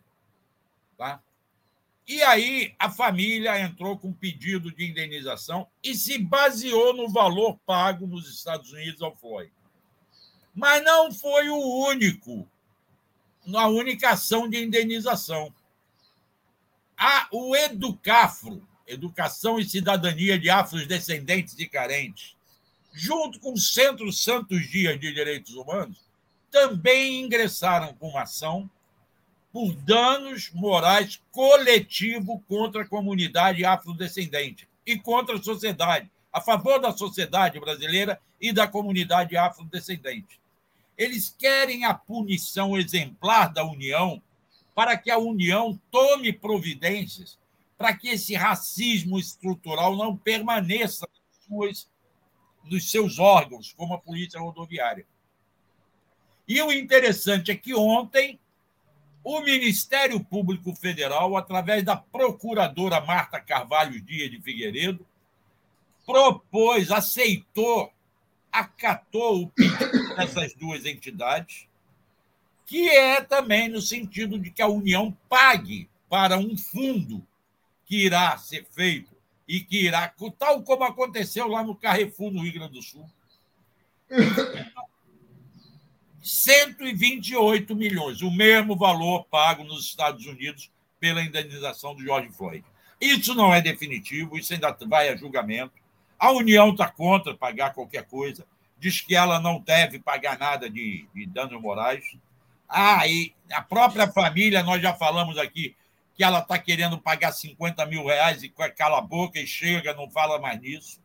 [0.97, 1.21] Tá?
[2.07, 8.07] E aí a família entrou com pedido de indenização e se baseou no valor pago
[8.07, 9.53] nos Estados Unidos ao Floyd.
[10.55, 12.49] Mas não foi o único,
[13.55, 15.53] a única ação de indenização.
[16.97, 22.35] A, o Educafro, Educação e Cidadania de Afrodescendentes e Carentes,
[22.93, 25.99] junto com o Centro Santos Dias de Direitos Humanos,
[26.51, 28.69] também ingressaram com uma ação
[29.53, 36.93] por danos morais coletivo contra a comunidade afrodescendente e contra a sociedade, a favor da
[36.93, 40.41] sociedade brasileira e da comunidade afrodescendente.
[40.99, 44.21] Eles querem a punição exemplar da União
[44.75, 47.39] para que a União tome providências
[47.81, 51.09] para que esse racismo estrutural não permaneça
[51.49, 51.91] nos,
[52.63, 55.07] nos seus órgãos, como a Polícia Rodoviária.
[56.47, 58.39] E o interessante é que ontem
[59.25, 65.07] o Ministério Público Federal, através da procuradora Marta Carvalho Dias de Figueiredo,
[66.05, 67.91] propôs, aceitou,
[68.53, 71.67] acatou o pedido dessas duas entidades,
[72.67, 77.27] que é também no sentido de que a União pague para um fundo
[77.91, 79.11] que irá ser feito
[79.49, 83.05] e que irá, tal como aconteceu lá no Carrefour, no Rio Grande do Sul,
[86.23, 90.71] 128 milhões, o mesmo valor pago nos Estados Unidos
[91.01, 92.65] pela indenização do George Floyd.
[93.01, 95.73] Isso não é definitivo, isso ainda vai a julgamento.
[96.17, 98.47] A União está contra pagar qualquer coisa,
[98.79, 102.05] diz que ela não deve pagar nada de, de danos morais.
[102.69, 105.75] Ah, e a própria família, nós já falamos aqui,
[106.21, 110.11] que ela está querendo pagar 50 mil reais e cala a boca e chega, não
[110.11, 111.01] fala mais nisso.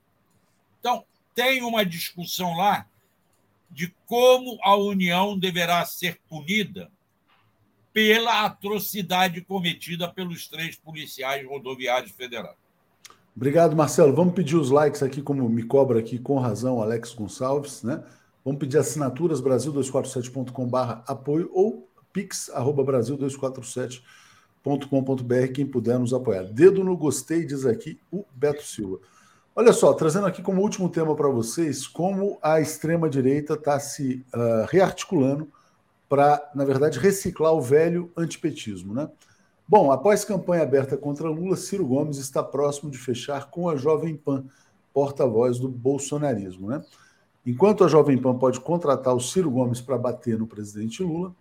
[0.77, 2.85] Então, tem uma discussão lá
[3.71, 6.91] de como a União deverá ser punida
[7.93, 12.57] pela atrocidade cometida pelos três policiais rodoviários federais.
[13.33, 14.13] Obrigado, Marcelo.
[14.13, 18.03] Vamos pedir os likes aqui, como me cobra aqui com razão Alex Gonçalves, né?
[18.43, 24.24] Vamos pedir assinaturas brasil247.com/apoio ou pix@brasil247.com
[24.65, 26.43] .com.br, quem puder nos apoiar.
[26.43, 28.99] Dedo no gostei, diz aqui o Beto Silva.
[29.55, 34.65] Olha só, trazendo aqui como último tema para vocês como a extrema-direita está se uh,
[34.67, 35.47] rearticulando
[36.09, 38.93] para, na verdade, reciclar o velho antipetismo.
[38.93, 39.09] Né?
[39.67, 44.15] Bom, após campanha aberta contra Lula, Ciro Gomes está próximo de fechar com a Jovem
[44.15, 44.43] Pan,
[44.93, 46.67] porta-voz do bolsonarismo.
[46.67, 46.83] Né?
[47.45, 51.33] Enquanto a Jovem Pan pode contratar o Ciro Gomes para bater no presidente Lula,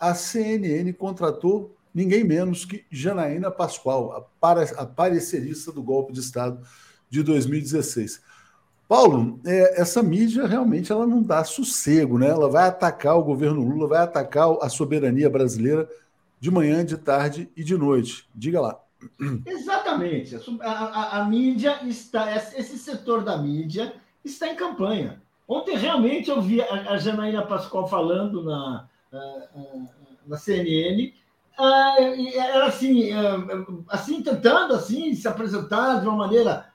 [0.00, 6.60] a CNN contratou ninguém menos que Janaína Pascoal, a parecerista do golpe de Estado
[7.08, 8.22] de 2016.
[8.88, 12.28] Paulo, é, essa mídia realmente ela não dá sossego, né?
[12.28, 15.88] Ela vai atacar o governo Lula, vai atacar a soberania brasileira
[16.38, 18.28] de manhã, de tarde e de noite.
[18.34, 18.78] Diga lá.
[19.46, 20.36] Exatamente.
[20.60, 25.22] A, a, a mídia está, esse setor da mídia está em campanha.
[25.48, 28.88] Ontem realmente eu vi a, a Janaína Pascoal falando na,
[30.26, 31.12] na CNN
[31.58, 36.66] era assim, ah, assim tentando assim se apresentar de uma maneira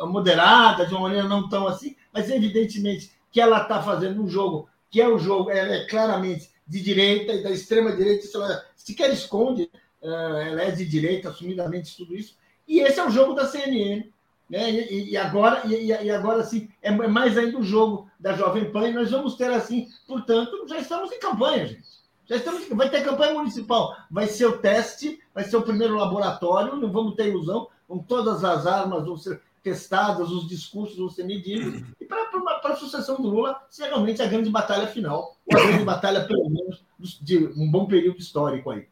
[0.00, 4.68] moderada, de uma maneira não tão assim, mas evidentemente que ela está fazendo um jogo
[4.90, 8.36] que é o um jogo, ela é claramente de direita e da extrema direita, se
[8.36, 9.70] ela sequer esconde,
[10.00, 12.36] ela é de direita, assumidamente tudo isso.
[12.66, 14.08] E esse é o jogo da CNN,
[14.48, 14.70] né?
[14.70, 18.88] E, agora, e, e, agora assim, é mais ainda o jogo da Jovem Pan.
[18.88, 22.03] E nós vamos ter assim, portanto, já estamos em campanha, gente.
[22.26, 26.76] Já estamos, vai ter campanha municipal, vai ser o teste, vai ser o primeiro laboratório,
[26.76, 31.24] não vamos ter ilusão, com todas as armas vão ser testadas, os discursos vão ser
[31.24, 32.24] medidos, e para
[32.64, 36.48] a sucessão do Lula ser realmente a grande batalha final, ou a grande batalha, pelo
[36.48, 36.82] menos,
[37.20, 38.86] de um bom período histórico aí.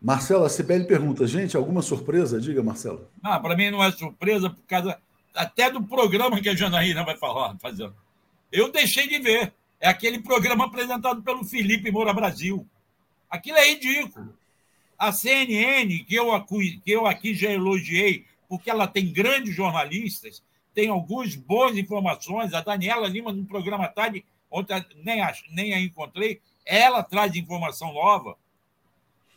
[0.00, 2.40] Marcelo, a Sibeli pergunta, gente, alguma surpresa?
[2.40, 3.08] Diga, Marcelo.
[3.22, 4.98] Não, para mim não é surpresa, por causa
[5.34, 7.94] até do programa que a Janaína vai falar, fazendo.
[8.52, 9.52] Eu deixei de ver.
[9.84, 12.66] É aquele programa apresentado pelo Felipe Moura Brasil.
[13.28, 14.34] Aquilo é ridículo.
[14.98, 20.88] A CNN, que eu, que eu aqui já elogiei, porque ela tem grandes jornalistas, tem
[20.88, 22.54] algumas boas informações.
[22.54, 27.92] A Daniela Lima, no programa tarde, ontem nem a, nem a encontrei, ela traz informação
[27.92, 28.38] nova.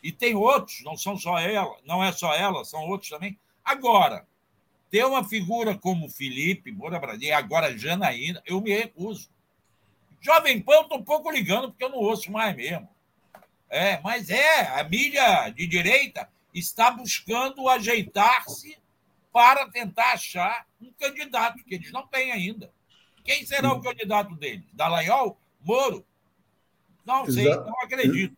[0.01, 3.37] E tem outros, não são só ela, não é só ela, são outros também.
[3.65, 4.25] Agora,
[4.89, 9.29] ter uma figura como Felipe, Moura Brasil, agora Janaína, eu me recuso.
[10.19, 12.89] Jovem Pan, eu estou um pouco ligando, porque eu não ouço mais mesmo.
[13.69, 18.77] É, mas é, a mídia de direita está buscando ajeitar-se
[19.31, 22.71] para tentar achar um candidato, que eles não têm ainda.
[23.23, 24.63] Quem será o candidato deles?
[24.73, 25.37] Dallagnol?
[25.61, 26.05] Moro?
[27.05, 27.69] Não sei, Exato.
[27.69, 28.35] não acredito.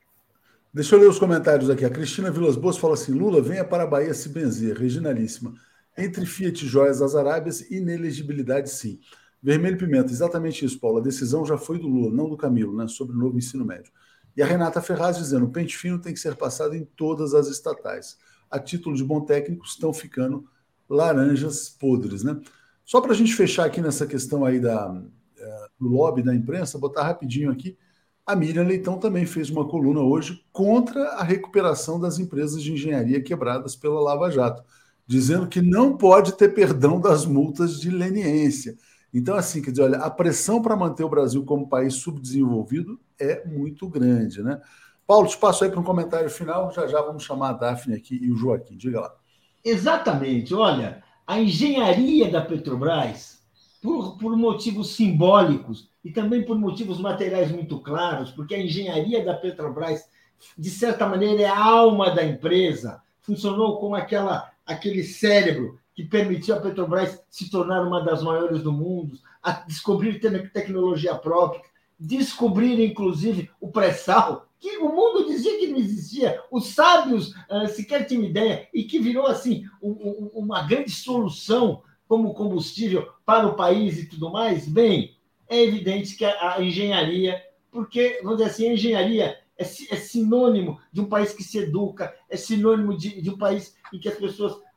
[0.74, 1.86] Deixa eu ler os comentários aqui.
[1.86, 4.78] A Cristina Vilas Boas fala assim: Lula, venha para a Bahia se benzer.
[4.78, 5.54] Reginalíssima.
[5.98, 9.00] Entre Fiat e Joias das Arábias, inelegibilidade sim.
[9.42, 10.98] Vermelho Pimenta, exatamente isso, Paulo.
[10.98, 13.92] A decisão já foi do Lula, não do Camilo, né, sobre o novo ensino médio.
[14.36, 17.48] E a Renata Ferraz dizendo: o pente fino tem que ser passado em todas as
[17.48, 18.18] estatais.
[18.50, 20.48] A título de bom técnico, estão ficando
[20.90, 22.40] laranjas podres, né?
[22.84, 25.00] Só para a gente fechar aqui nessa questão aí da,
[25.38, 27.78] é, do lobby da imprensa, botar rapidinho aqui.
[28.26, 33.22] A Miriam Leitão também fez uma coluna hoje contra a recuperação das empresas de engenharia
[33.22, 34.64] quebradas pela Lava Jato,
[35.06, 38.78] dizendo que não pode ter perdão das multas de leniência.
[39.14, 43.46] Então, assim, quer dizer, olha, a pressão para manter o Brasil como país subdesenvolvido é
[43.46, 44.62] muito grande, né?
[45.08, 48.20] Paulo, te passo aí para um comentário final, já já vamos chamar a Daphne aqui
[48.22, 49.16] e o Joaquim, diga lá.
[49.66, 53.40] Exatamente, olha, a engenharia da Petrobras,
[53.82, 59.34] por, por motivos simbólicos e também por motivos materiais muito claros, porque a engenharia da
[59.34, 60.06] Petrobras,
[60.58, 66.56] de certa maneira, é a alma da empresa, funcionou como aquela, aquele cérebro que permitiu
[66.56, 70.22] a Petrobras se tornar uma das maiores do mundo, a descobrir
[70.54, 71.62] tecnologia própria,
[72.00, 78.06] descobrir, inclusive, o pré-sal, que o mundo dizia que não existia, os sábios uh, sequer
[78.06, 83.56] tinham ideia, e que virou, assim, um, um, uma grande solução como combustível para o
[83.58, 85.18] país e tudo mais, bem,
[85.50, 90.80] é evidente que a, a engenharia, porque, vamos dizer assim, a engenharia é, é, sinônimo
[90.94, 94.16] de um país que se educa, é sinônimo de, de um país em que as
[94.16, 94.69] pessoas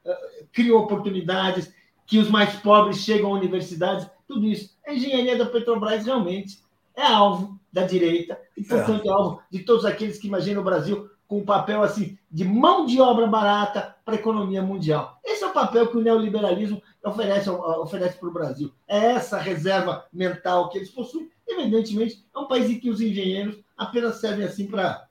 [0.53, 1.73] criam oportunidades,
[2.07, 4.77] que os mais pobres chegam a universidades, tudo isso.
[4.87, 6.59] A engenharia da Petrobras realmente
[6.95, 10.65] é alvo da direita e, portanto, é, é alvo de todos aqueles que imaginam o
[10.65, 15.19] Brasil com um papel assim de mão de obra barata para a economia mundial.
[15.25, 18.71] Esse é o papel que o neoliberalismo oferece, oferece para o Brasil.
[18.87, 21.31] É essa reserva mental que eles possuem.
[21.49, 25.09] Evidentemente, é um país em que os engenheiros apenas servem assim para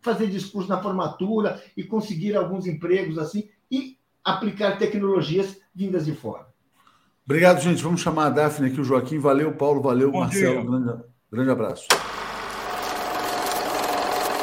[0.00, 6.46] fazer discurso na formatura e conseguir alguns empregos assim e aplicar tecnologias vindas de fora.
[7.24, 7.82] Obrigado, gente.
[7.82, 9.18] Vamos chamar a Daphne aqui, o Joaquim.
[9.18, 9.82] Valeu, Paulo.
[9.82, 10.64] Valeu, Bom Marcelo.
[10.64, 11.86] Grande, grande abraço.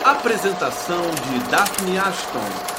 [0.04, 2.76] Apresentação de Daphne Ashton.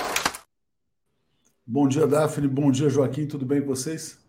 [1.66, 2.46] Bom dia, Daphne.
[2.46, 3.26] Bom dia, Joaquim.
[3.26, 4.24] Tudo bem com vocês?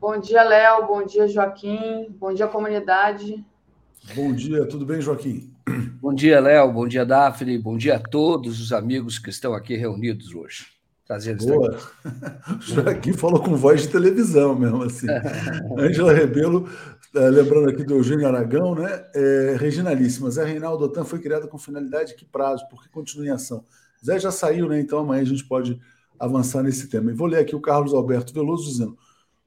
[0.00, 0.88] Bom dia, Léo.
[0.88, 2.08] Bom dia, Joaquim.
[2.18, 3.44] Bom dia, comunidade.
[4.14, 4.66] Bom dia.
[4.66, 5.52] Tudo bem, Joaquim?
[6.00, 6.72] Bom dia, Léo.
[6.72, 7.58] Bom dia, Daphne.
[7.58, 10.66] Bom dia a todos os amigos que estão aqui reunidos hoje.
[11.06, 11.76] Prazer estar Boa.
[11.76, 12.80] aqui.
[12.88, 15.06] aqui falou com voz de televisão mesmo, assim.
[15.78, 16.68] Ângela Rebelo,
[17.14, 19.04] eh, lembrando aqui do Eugênio Aragão, né?
[19.14, 20.30] É, Reginalíssima.
[20.30, 22.64] Zé Reinaldo Otan foi criada com finalidade que prazo?
[22.70, 23.64] Porque continua em ação.
[24.04, 24.80] Zé já saiu, né?
[24.80, 25.80] Então amanhã a gente pode
[26.18, 27.10] avançar nesse tema.
[27.10, 28.96] E vou ler aqui o Carlos Alberto Veloso dizendo: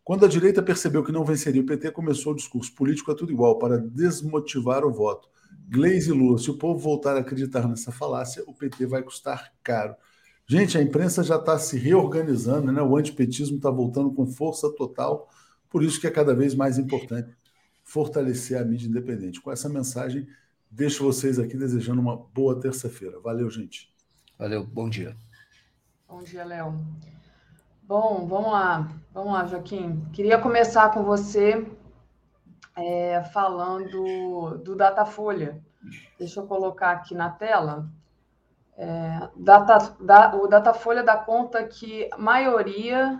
[0.03, 3.31] quando a direita percebeu que não venceria o PT, começou o discurso político é tudo
[3.31, 5.29] igual, para desmotivar o voto.
[5.69, 9.95] Gleisi Lula, se o povo voltar a acreditar nessa falácia, o PT vai custar caro.
[10.45, 12.81] Gente, a imprensa já está se reorganizando, né?
[12.81, 15.29] o antipetismo está voltando com força total,
[15.69, 17.33] por isso que é cada vez mais importante
[17.83, 19.41] fortalecer a mídia independente.
[19.41, 20.27] Com essa mensagem,
[20.69, 23.19] deixo vocês aqui desejando uma boa terça-feira.
[23.19, 23.93] Valeu, gente.
[24.37, 25.15] Valeu, bom dia.
[26.07, 26.77] Bom dia, Léo.
[27.85, 30.05] Bom, vamos lá, vamos lá, Joaquim.
[30.13, 31.69] Queria começar com você
[32.77, 35.61] é, falando do Datafolha.
[36.17, 37.85] Deixa eu colocar aqui na tela.
[38.77, 43.19] É, data, da, o Datafolha dá conta que maioria,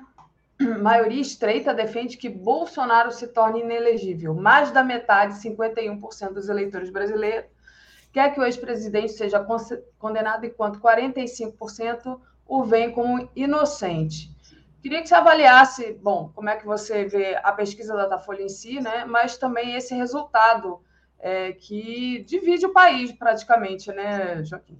[0.82, 4.34] maioria estreita defende que Bolsonaro se torne inelegível.
[4.34, 7.52] Mais da metade, 51% dos eleitores brasileiros,
[8.14, 9.46] quer que o ex-presidente seja
[10.00, 12.18] condenado, enquanto 45%
[12.48, 14.33] o veem como inocente.
[14.84, 18.50] Queria que você avaliasse, bom, como é que você vê a pesquisa da Datafolha em
[18.50, 19.06] si, né?
[19.06, 20.82] Mas também esse resultado
[21.20, 24.78] é, que divide o país praticamente, né, Joaquim?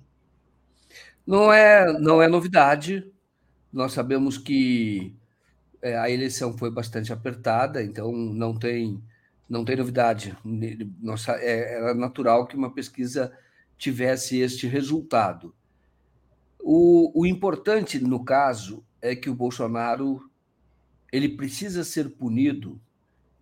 [1.26, 3.10] Não é, não é novidade.
[3.72, 5.16] Nós sabemos que
[5.82, 9.02] é, a eleição foi bastante apertada, então não tem,
[9.48, 10.38] não tem novidade.
[11.02, 13.32] Nossa, é, era natural que uma pesquisa
[13.78, 15.56] tivesse este resultado.
[16.60, 20.30] O, o importante, no caso, é que o Bolsonaro
[21.12, 22.80] ele precisa ser punido,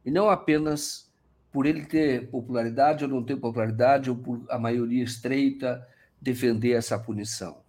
[0.03, 1.09] e não apenas
[1.51, 5.87] por ele ter popularidade ou não ter popularidade, ou por a maioria estreita
[6.19, 7.61] defender essa punição.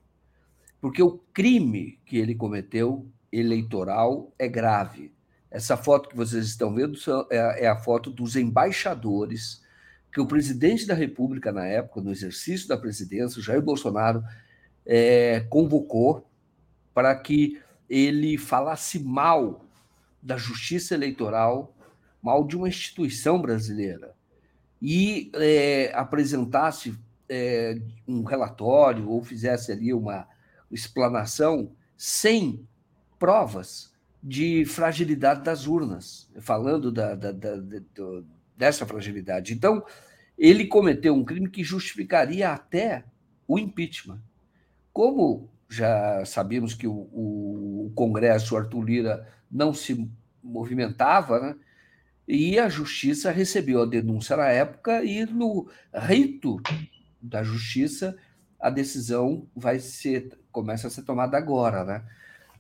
[0.81, 5.13] Porque o crime que ele cometeu, eleitoral, é grave.
[5.51, 6.99] Essa foto que vocês estão vendo
[7.31, 9.63] é, é a foto dos embaixadores
[10.11, 14.25] que o presidente da República, na época, no exercício da presidência, Jair Bolsonaro,
[14.85, 16.27] é, convocou
[16.95, 17.61] para que
[17.93, 19.67] ele falasse mal
[20.23, 21.77] da justiça eleitoral
[22.23, 24.15] mal de uma instituição brasileira
[24.81, 26.99] e é, apresentasse
[27.29, 27.79] é,
[28.09, 30.27] um relatório ou fizesse ali uma
[30.71, 32.67] explanação sem
[33.19, 33.93] provas
[34.23, 37.57] de fragilidade das urnas, falando da, da, da,
[38.57, 39.53] dessa fragilidade.
[39.53, 39.85] Então,
[40.39, 43.05] ele cometeu um crime que justificaria até
[43.47, 44.21] o impeachment.
[44.93, 50.11] Como já sabíamos que o, o, Congresso, o Arthur Lira, não se
[50.43, 51.57] movimentava, né?
[52.29, 56.61] E a justiça recebeu a denúncia na época e no rito
[57.21, 58.17] da justiça
[58.61, 62.05] a decisão vai ser começa a ser tomada agora, né?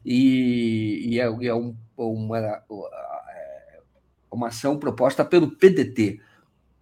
[0.05, 2.62] E, e é, é um, uma,
[4.30, 6.18] uma ação proposta pelo PDT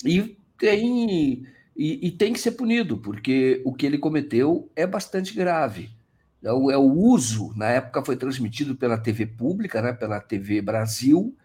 [0.04, 1.44] e tem
[1.76, 5.90] e, e, tem que ser punido porque o que ele cometeu é bastante grave.
[6.42, 9.92] É o, é o uso na época foi transmitido pela TV pública, né?
[9.92, 11.36] Pela TV Brasil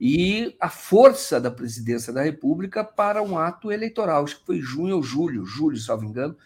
[0.00, 4.24] e a força da presidência da República para um ato eleitoral.
[4.24, 6.36] Acho que foi junho ou julho, julho, salvo engano,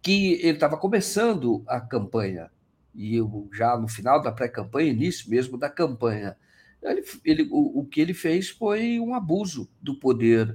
[0.00, 2.50] que ele estava começando a campanha.
[2.94, 6.36] E eu, já no final da pré-campanha, início mesmo da campanha.
[6.82, 10.54] Ele, ele, o, o que ele fez foi um abuso do poder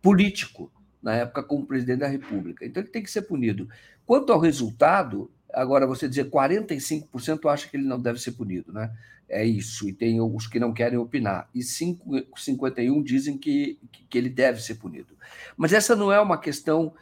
[0.00, 2.64] político, na época, como presidente da República.
[2.64, 3.68] Então, ele tem que ser punido.
[4.06, 8.90] Quanto ao resultado, agora você dizer 45% acha que ele não deve ser punido, né?
[9.28, 11.48] é isso, e tem os que não querem opinar.
[11.54, 13.78] E 5, 51 dizem que,
[14.08, 15.16] que ele deve ser punido.
[15.56, 16.94] Mas essa não é uma questão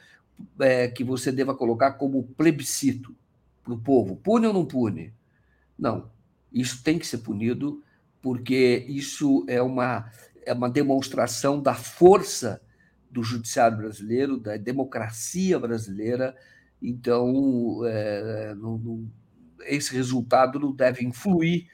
[0.58, 3.14] é, que você deva colocar como plebiscito
[3.62, 5.12] para o povo: pune ou não pune?
[5.78, 6.10] Não.
[6.52, 7.82] Isso tem que ser punido,
[8.20, 10.10] porque isso é uma,
[10.44, 12.60] é uma demonstração da força
[13.10, 16.36] do judiciário brasileiro, da democracia brasileira.
[16.82, 19.10] Então, é, não, não,
[19.60, 21.68] esse resultado não deve influir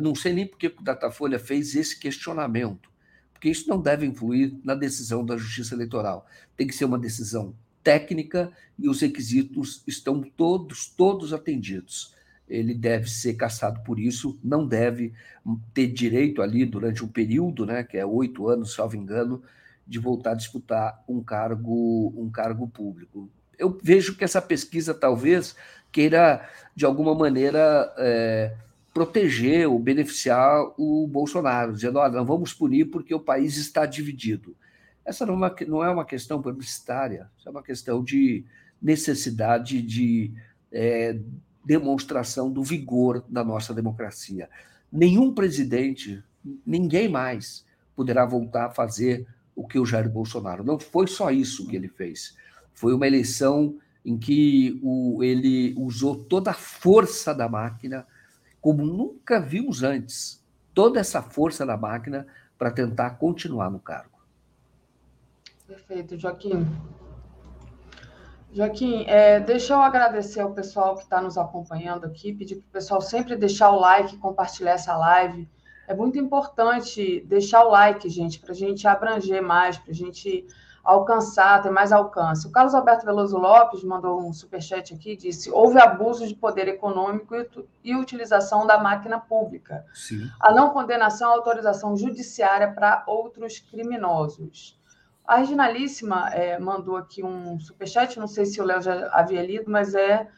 [0.00, 2.90] não sei nem por que o Datafolha fez esse questionamento,
[3.32, 6.26] porque isso não deve influir na decisão da Justiça Eleitoral.
[6.56, 12.14] Tem que ser uma decisão técnica e os requisitos estão todos, todos atendidos.
[12.48, 15.12] Ele deve ser caçado por isso, não deve
[15.72, 19.42] ter direito ali durante um período, né, que é oito anos, salvo engano,
[19.86, 23.30] de voltar a disputar um cargo, um cargo público.
[23.58, 25.56] Eu vejo que essa pesquisa talvez
[25.92, 28.54] queira, de alguma maneira, é,
[28.92, 34.56] proteger ou beneficiar o Bolsonaro, dizendo: olha, não vamos punir porque o país está dividido.
[35.04, 38.44] Essa não é uma, não é uma questão publicitária, é uma questão de
[38.80, 40.32] necessidade de
[40.72, 41.18] é,
[41.64, 44.48] demonstração do vigor da nossa democracia.
[44.90, 46.22] Nenhum presidente,
[46.66, 47.66] ninguém mais,
[47.96, 49.26] poderá voltar a fazer
[49.56, 50.64] o que o Jair Bolsonaro.
[50.64, 52.36] Não foi só isso que ele fez.
[52.74, 58.06] Foi uma eleição em que o, ele usou toda a força da máquina
[58.60, 60.42] como nunca vimos antes,
[60.72, 62.26] toda essa força da máquina
[62.58, 64.18] para tentar continuar no cargo.
[65.66, 66.66] Perfeito, Joaquim.
[68.54, 72.72] Joaquim, é, deixa eu agradecer ao pessoal que está nos acompanhando aqui, pedir para o
[72.72, 75.48] pessoal sempre deixar o like, compartilhar essa live.
[75.86, 80.46] É muito importante deixar o like, gente, para a gente abranger mais, para a gente
[80.84, 82.46] alcançar, ter mais alcance.
[82.46, 87.34] O Carlos Alberto Veloso Lopes mandou um superchat aqui, disse, houve abuso de poder econômico
[87.82, 89.86] e utilização da máquina pública.
[89.94, 90.30] Sim.
[90.38, 94.78] A não condenação, a autorização judiciária para outros criminosos.
[95.26, 99.70] A Reginalíssima é, mandou aqui um superchat, não sei se o Léo já havia lido,
[99.70, 100.28] mas é,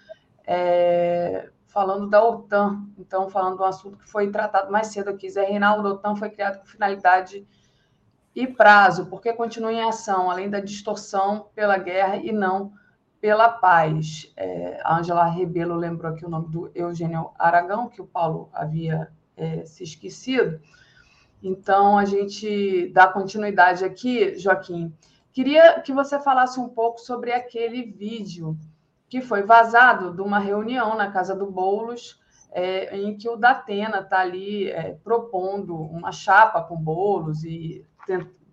[0.46, 5.28] é, falando da OTAN, então falando de um assunto que foi tratado mais cedo aqui.
[5.28, 7.44] Zé Reinaldo, a OTAN foi criado com finalidade
[8.36, 12.74] e prazo, porque continua em ação, além da distorção pela guerra e não
[13.18, 14.30] pela paz.
[14.36, 19.10] É, a Angela Rebelo lembrou aqui o nome do Eugênio Aragão, que o Paulo havia
[19.34, 20.60] é, se esquecido.
[21.42, 24.94] Então, a gente dá continuidade aqui, Joaquim.
[25.32, 28.54] Queria que você falasse um pouco sobre aquele vídeo
[29.08, 32.20] que foi vazado de uma reunião na casa do Boulos,
[32.52, 37.86] é, em que o Datena está ali é, propondo uma chapa com Boulos e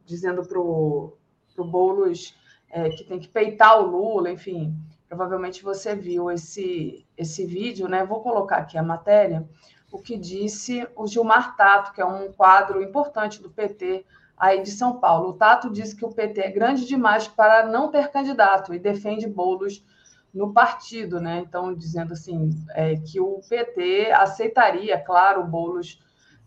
[0.06, 1.18] dizendo para o
[1.58, 2.36] Boulos
[2.70, 4.76] é, que tem que peitar o Lula, enfim.
[5.08, 8.04] Provavelmente você viu esse, esse vídeo, né?
[8.04, 9.48] Vou colocar aqui a matéria
[9.92, 14.04] o que disse o Gilmar Tato, que é um quadro importante do PT
[14.36, 15.30] aí de São Paulo.
[15.30, 19.28] O Tato disse que o PT é grande demais para não ter candidato e defende
[19.28, 19.86] bolos
[20.34, 21.44] no partido, né?
[21.48, 26.02] Então, dizendo assim, é, que o PT aceitaria, claro, o Boulos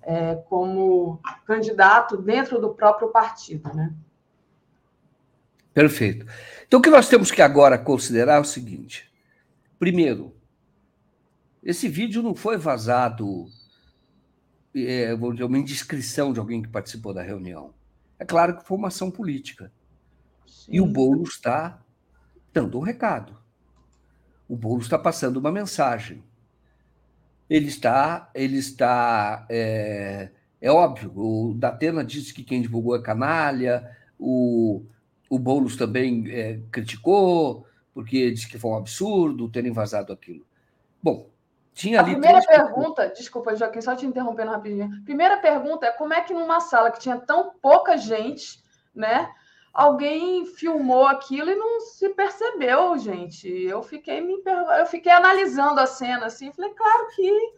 [0.06, 3.92] é, como candidato dentro do próprio partido, né?
[5.74, 6.24] Perfeito.
[6.66, 9.12] Então, o que nós temos que agora considerar é o seguinte:
[9.78, 10.32] primeiro,
[11.62, 13.46] esse vídeo não foi vazado,
[14.74, 17.74] é, vou dizer, uma indiscrição de alguém que participou da reunião.
[18.18, 19.72] É claro que foi uma ação política.
[20.46, 20.76] Sim.
[20.76, 21.82] E o Boulos está
[22.52, 23.36] dando um recado.
[24.48, 26.22] O Boulos está passando uma mensagem.
[27.48, 31.12] Ele está, ele está, é, é óbvio.
[31.14, 33.88] O Datena disse que quem divulgou é canalha.
[34.18, 34.84] O,
[35.30, 37.66] o Boulos também é, criticou
[37.96, 40.44] porque disse que foi um absurdo terem vazado aquilo.
[41.02, 41.30] Bom,
[41.72, 42.10] tinha ali.
[42.10, 45.02] A primeira pergunta, desculpa, Joaquim, só te interrompendo rapidinho.
[45.02, 48.62] Primeira pergunta é como é que numa sala que tinha tão pouca gente,
[48.94, 49.32] né?
[49.76, 53.46] Alguém filmou aquilo e não se percebeu, gente.
[53.46, 54.40] Eu fiquei me
[54.78, 57.52] eu fiquei analisando a cena assim, falei, claro que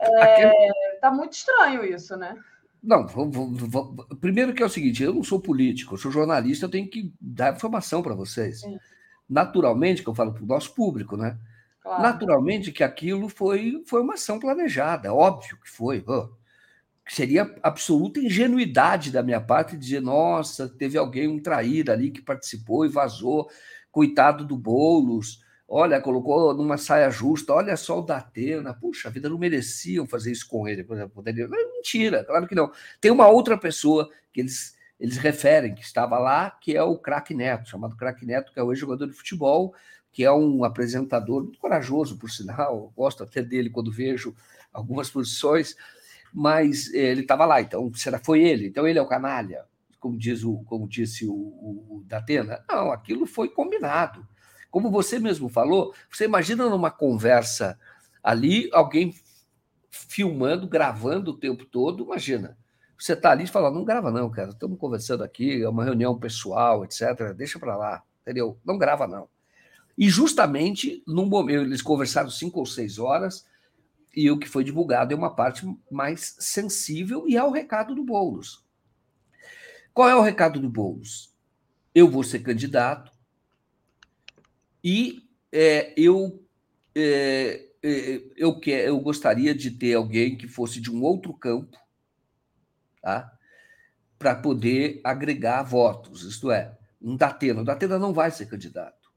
[0.00, 2.34] é, tá muito estranho isso, né?
[2.82, 6.64] Não, vamos, vamos, primeiro que é o seguinte, eu não sou político, eu sou jornalista,
[6.64, 8.62] eu tenho que dar informação para vocês.
[8.62, 8.78] Sim.
[9.28, 11.38] Naturalmente, que eu falo para o nosso público, né?
[11.82, 12.02] Claro.
[12.02, 16.02] Naturalmente que aquilo foi, foi uma ação planejada, óbvio que foi.
[16.06, 16.30] Oh,
[17.08, 22.84] seria absoluta ingenuidade da minha parte dizer, nossa, teve alguém, um traíra ali que participou
[22.84, 23.48] e vazou,
[23.90, 29.28] coitado do Boulos, olha, colocou numa saia justa, olha só o Datena, puxa, a vida
[29.28, 31.14] não mereciam fazer isso com ele, por exemplo.
[31.14, 31.48] Poderia...
[31.48, 32.70] Mentira, claro que não.
[33.00, 37.34] Tem uma outra pessoa que eles, eles referem, que estava lá, que é o Crack
[37.34, 39.74] Neto, chamado Crack Neto, que é o ex-jogador de futebol,
[40.12, 44.34] que é um apresentador muito corajoso, por sinal, gosto até dele quando vejo
[44.72, 45.76] algumas posições,
[46.34, 48.66] mas eh, ele estava lá, então será foi ele?
[48.66, 49.64] Então ele é o canalha,
[50.00, 52.64] como diz o, como disse o, o, o Datena?
[52.68, 54.26] Não, aquilo foi combinado.
[54.68, 57.78] Como você mesmo falou, você imagina numa conversa
[58.20, 59.14] ali alguém
[59.88, 62.58] filmando, gravando o tempo todo, imagina.
[62.98, 66.18] Você está ali e fala, não grava não, cara, estamos conversando aqui, é uma reunião
[66.18, 67.32] pessoal, etc.
[67.36, 68.58] Deixa para lá, entendeu?
[68.64, 69.28] Não grava não.
[69.96, 73.46] E justamente no momento, eles conversaram cinco ou seis horas,
[74.16, 78.04] e o que foi divulgado é uma parte mais sensível, e é o recado do
[78.04, 78.64] Boulos.
[79.92, 81.32] Qual é o recado do Boulos?
[81.94, 83.12] Eu vou ser candidato
[84.82, 85.22] e
[85.52, 86.44] é, eu,
[86.94, 91.78] é, é, eu, que, eu gostaria de ter alguém que fosse de um outro campo,
[93.00, 93.32] tá?
[94.18, 97.60] para poder agregar votos, isto é, um Datena.
[97.60, 99.12] O Datena não vai ser candidato.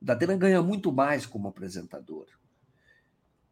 [0.00, 2.26] O Datena ganha muito mais como apresentador.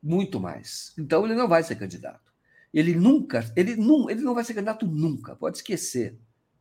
[0.07, 0.93] Muito mais.
[0.99, 2.33] Então ele não vai ser candidato.
[2.73, 6.19] Ele nunca, ele não, ele não vai ser candidato nunca, pode esquecer.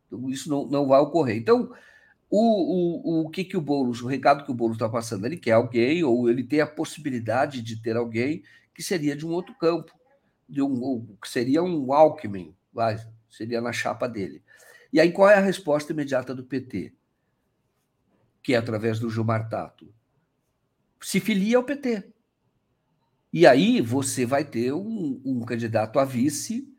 [0.08, 1.36] Então, isso não, não vai ocorrer.
[1.36, 1.72] Então,
[2.30, 5.38] o, o, o que, que o Boulos, o recado que o Boulos está passando, ele
[5.38, 8.44] quer alguém, ou ele tem a possibilidade de ter alguém
[8.74, 9.92] que seria de um outro campo,
[10.48, 12.98] de um, que seria um Alckmin, vai,
[13.30, 14.42] seria na chapa dele.
[14.94, 16.94] E aí, qual é a resposta imediata do PT?
[18.46, 19.92] que é através do Gilmar Tato,
[21.02, 22.14] se filia ao PT.
[23.36, 26.74] E aí você vai ter um, um candidato a vice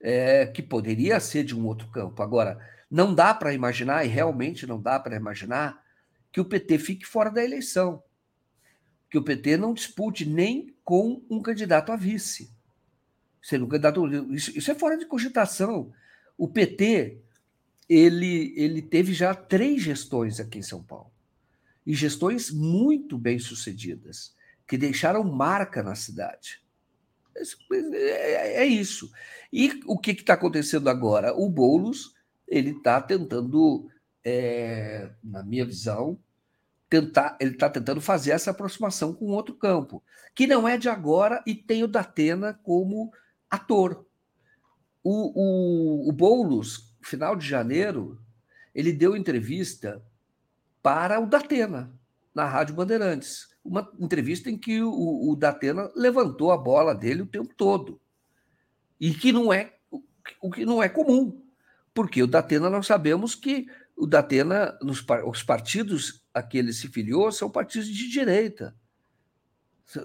[0.00, 2.24] é, que poderia ser de um outro campo.
[2.24, 2.58] Agora,
[2.90, 5.80] não dá para imaginar, e realmente não dá para imaginar,
[6.32, 8.02] que o PT fique fora da eleição.
[9.08, 12.50] Que o PT não dispute nem com um candidato a vice.
[13.40, 15.92] Sendo um candidato, isso, isso é fora de cogitação.
[16.36, 17.20] O PT
[17.88, 21.12] ele, ele teve já três gestões aqui em São Paulo.
[21.86, 24.34] E gestões muito bem sucedidas,
[24.70, 26.62] que deixaram marca na cidade.
[27.92, 29.10] É, é isso.
[29.52, 31.34] E o que está acontecendo agora?
[31.34, 32.14] O Boulos
[32.46, 33.90] ele está tentando,
[34.24, 36.16] é, na minha visão,
[36.88, 40.04] tentar, ele está tentando fazer essa aproximação com outro campo,
[40.36, 43.12] que não é de agora e tem o Datena como
[43.50, 44.06] ator.
[45.02, 48.22] O, o, o Boulos final de janeiro,
[48.72, 50.00] ele deu entrevista
[50.80, 51.92] para o Datena,
[52.32, 53.49] na Rádio Bandeirantes.
[53.64, 58.00] Uma entrevista em que o, o Datena levantou a bola dele o tempo todo.
[58.98, 59.74] E que não é
[60.40, 61.42] o que não é comum,
[61.92, 63.66] porque o Datena nós sabemos que
[63.96, 68.74] o Datena, nos, os partidos a que ele se filiou são partidos de direita.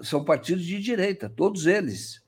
[0.02, 2.22] São partidos de direita, todos eles.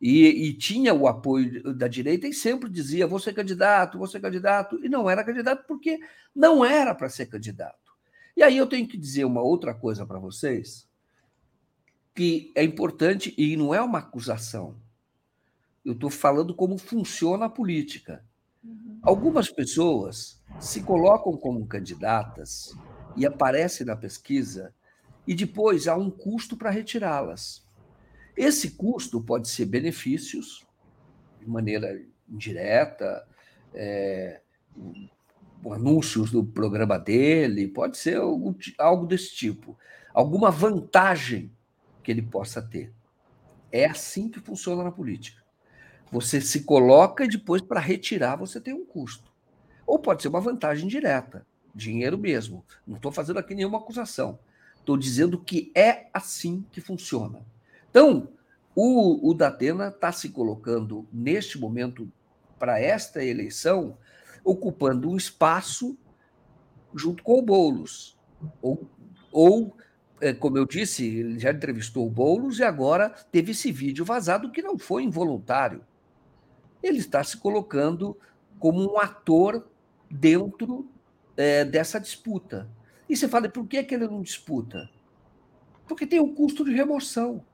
[0.00, 4.18] E, e, tinha o apoio da direita e sempre dizia: vou ser candidato, vou ser
[4.18, 4.84] candidato.
[4.84, 6.00] E não era candidato porque
[6.34, 7.78] não era para ser candidato.
[8.36, 10.88] E aí eu tenho que dizer uma outra coisa para vocês,
[12.14, 14.76] que é importante e não é uma acusação.
[15.84, 18.24] Eu estou falando como funciona a política.
[18.62, 18.98] Uhum.
[19.02, 22.76] Algumas pessoas se colocam como candidatas
[23.16, 24.74] e aparecem na pesquisa
[25.26, 27.66] e depois há um custo para retirá-las.
[28.36, 30.66] Esse custo pode ser benefícios,
[31.40, 33.26] de maneira indireta,
[33.74, 34.40] é,
[35.70, 38.16] anúncios do programa dele, pode ser
[38.78, 39.78] algo, desse tipo.
[40.12, 41.52] Alguma vantagem
[42.02, 42.92] que ele possa ter.
[43.70, 45.42] É assim que funciona na política.
[46.10, 49.32] Você se coloca e depois, para retirar, você tem um custo.
[49.86, 52.64] Ou pode ser uma vantagem direta, dinheiro mesmo.
[52.86, 54.38] Não estou fazendo aqui nenhuma acusação.
[54.78, 57.46] Estou dizendo que é assim que funciona.
[57.88, 58.28] Então,
[58.74, 62.10] o, o Datena está se colocando, neste momento,
[62.58, 63.96] para esta eleição,
[64.44, 65.96] ocupando um espaço
[66.94, 68.18] junto com o Boulos.
[68.60, 68.88] Ou,
[69.30, 69.76] ou
[70.20, 74.50] é, como eu disse, ele já entrevistou o Boulos e agora teve esse vídeo vazado
[74.50, 75.82] que não foi involuntário
[76.82, 78.16] ele está se colocando
[78.58, 79.66] como um ator
[80.10, 80.90] dentro
[81.36, 82.68] é, dessa disputa.
[83.08, 84.90] E você fala, por que, que ele não disputa?
[85.86, 87.44] Porque tem o custo de remoção.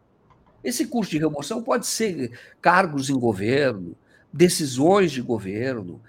[0.62, 3.96] Esse custo de remoção pode ser cargos em governo,
[4.32, 6.00] decisões de governo,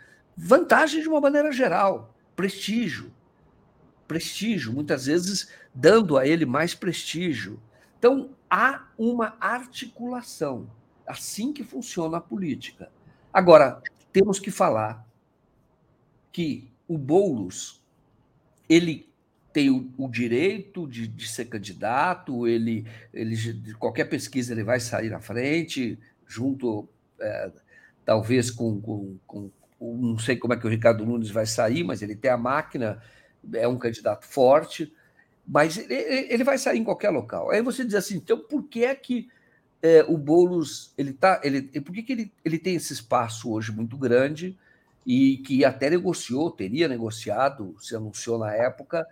[0.42, 3.12] vantagem de uma maneira geral, prestígio.
[4.08, 7.62] Prestígio, muitas vezes dando a ele mais prestígio.
[7.98, 10.72] Então, há uma articulação.
[11.06, 12.90] Assim que funciona a política.
[13.34, 13.82] Agora,
[14.14, 15.06] temos que falar
[16.32, 17.84] que o Boulos
[18.68, 19.10] ele
[19.52, 24.80] tem o, o direito de, de, ser candidato, ele, ele de qualquer pesquisa ele vai
[24.80, 26.88] sair na frente, junto
[27.20, 27.52] é,
[28.06, 32.02] talvez com, com, com, não sei como é que o Ricardo Nunes vai sair, mas
[32.02, 33.02] ele tem a máquina,
[33.54, 34.94] é um candidato forte,
[35.48, 37.50] mas ele, ele vai sair em qualquer local.
[37.50, 39.30] Aí você diz assim, então por que é que
[39.82, 43.72] é, o Boulos, ele tá, ele, por que, que ele, ele tem esse espaço hoje
[43.72, 44.58] muito grande
[45.06, 49.08] e que até negociou, teria negociado, se anunciou na época,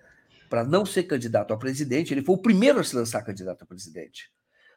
[0.49, 2.13] para não ser candidato a presidente.
[2.13, 4.31] Ele foi o primeiro a se lançar candidato a presidente.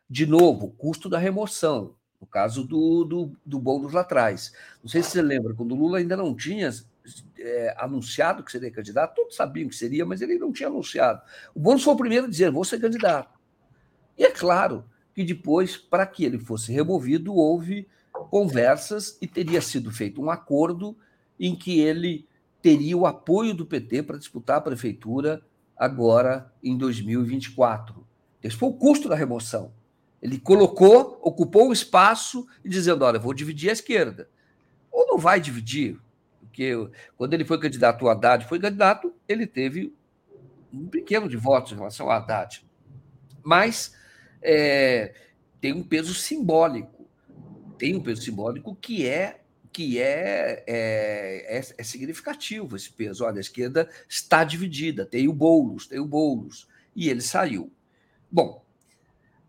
[0.09, 4.53] De novo, custo da remoção, no caso do, do, do Boulos lá atrás.
[4.83, 6.71] Não sei se você lembra, quando o Lula ainda não tinha
[7.39, 11.23] é, anunciado que seria candidato, todos sabiam que seria, mas ele não tinha anunciado.
[11.55, 13.39] O Boulos foi o primeiro a dizer: vou ser candidato.
[14.19, 14.85] E é claro,
[15.15, 20.97] que depois, para que ele fosse removido, houve conversas e teria sido feito um acordo
[21.39, 22.29] em que ele
[22.63, 25.43] teria o apoio do PT para disputar a prefeitura
[25.77, 28.07] agora em 2024.
[28.43, 29.73] Esse foi o custo da remoção.
[30.23, 34.29] Ele colocou, ocupou o espaço e dizendo: olha, vou dividir a esquerda.
[34.91, 35.99] Ou não vai dividir,
[36.41, 36.73] porque
[37.17, 39.95] quando ele foi candidato, o Haddad foi candidato, ele teve
[40.73, 42.65] um pequeno de votos em relação ao Haddad.
[43.43, 43.95] Mas
[44.43, 45.15] é,
[45.61, 47.09] tem um peso simbólico.
[47.79, 49.41] Tem um peso simbólico que é
[49.73, 53.25] que é, é, é, é, significativo esse peso.
[53.25, 57.73] Olha, a esquerda está dividida, tem o Boulos, tem o Boulos, e ele saiu.
[58.31, 58.65] Bom,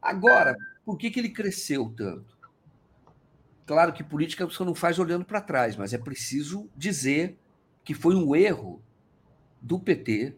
[0.01, 2.37] agora, por que, que ele cresceu tanto?
[3.65, 7.37] Claro que política você não faz olhando para trás, mas é preciso dizer
[7.83, 8.81] que foi um erro
[9.61, 10.35] do PT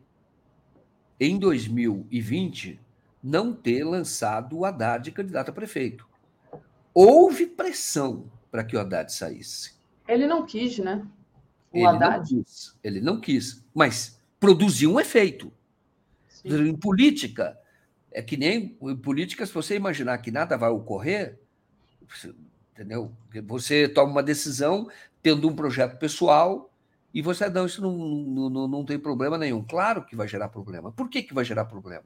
[1.19, 2.79] em 2020
[3.23, 6.07] não ter lançado o Haddad candidato a prefeito.
[6.93, 9.73] Houve pressão para que o Haddad saísse.
[10.07, 11.07] Ele não quis, né?
[11.71, 12.35] O ele Haddad.
[12.35, 15.51] Não quis, ele não quis, mas produziu um efeito.
[16.27, 16.67] Sim.
[16.67, 17.57] Em política,
[18.13, 21.39] é que nem em política, se você imaginar que nada vai ocorrer,
[22.71, 23.11] entendeu?
[23.47, 24.87] Você toma uma decisão
[25.21, 26.71] tendo um projeto pessoal
[27.13, 29.63] e você, não, isso não, não, não tem problema nenhum.
[29.63, 30.91] Claro que vai gerar problema.
[30.91, 32.05] Por que, que vai gerar problema?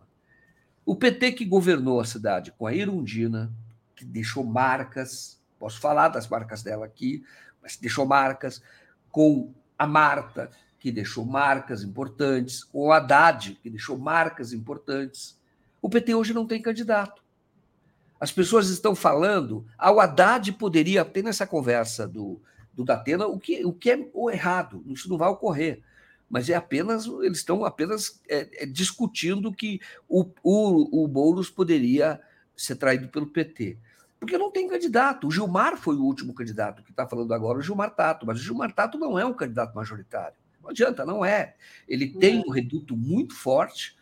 [0.86, 3.52] O PT que governou a cidade com a Irundina,
[3.96, 7.24] que deixou marcas, posso falar das marcas dela aqui,
[7.62, 8.62] mas deixou marcas,
[9.12, 15.37] com a Marta, que deixou marcas importantes, com o Haddad, que deixou marcas importantes.
[15.88, 17.24] O PT hoje não tem candidato.
[18.20, 22.42] As pessoas estão falando, ah, o Haddad poderia ter nessa conversa do,
[22.74, 25.82] do Datena o que, o que é o errado, isso não vai ocorrer
[26.30, 32.20] mas é apenas eles estão apenas é, é, discutindo que o, o, o Boulos poderia
[32.54, 33.78] ser traído pelo PT.
[34.20, 35.26] Porque não tem candidato.
[35.26, 38.44] O Gilmar foi o último candidato que está falando agora, o Gilmar Tato, mas o
[38.44, 40.36] Gilmar Tato não é um candidato majoritário.
[40.62, 41.56] Não adianta, não é.
[41.88, 43.97] Ele tem um reduto muito forte,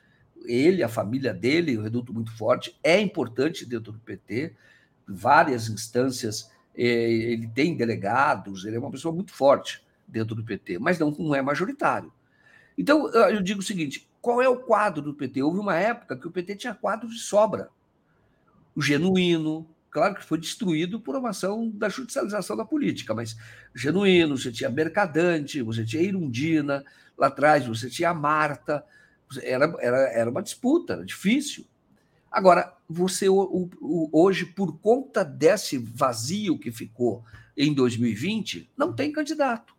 [0.47, 4.53] ele, a família dele, um reduto muito forte, é importante dentro do PT,
[5.07, 10.79] várias instâncias, eh, ele tem delegados, ele é uma pessoa muito forte dentro do PT,
[10.79, 12.11] mas não, não é majoritário.
[12.77, 15.41] Então, eu digo o seguinte: qual é o quadro do PT?
[15.41, 17.69] Houve uma época que o PT tinha quadros de sobra.
[18.75, 23.37] O genuíno, claro que foi destruído por uma ação da judicialização da política, mas
[23.73, 26.83] genuíno, você tinha Mercadante, você tinha Irundina,
[27.17, 28.83] lá atrás você tinha a Marta,
[29.43, 31.65] era, era, era uma disputa, era difícil.
[32.31, 37.23] Agora, você hoje, por conta desse vazio que ficou
[37.55, 39.73] em 2020, não tem candidato.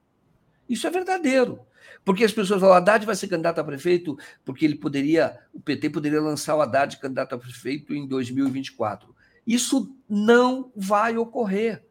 [0.69, 1.61] Isso é verdadeiro.
[2.05, 5.61] Porque as pessoas falam, o Haddad vai ser candidato a prefeito porque ele poderia, o
[5.61, 9.15] PT poderia lançar o Haddad candidato a prefeito em 2024.
[9.47, 11.86] Isso não vai ocorrer.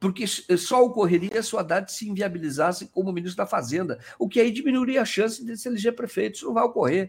[0.00, 4.50] Porque só ocorreria se o Haddad se inviabilizasse como ministro da Fazenda, o que aí
[4.50, 6.36] diminuiria a chance de se eleger prefeito.
[6.36, 7.08] Isso não vai ocorrer.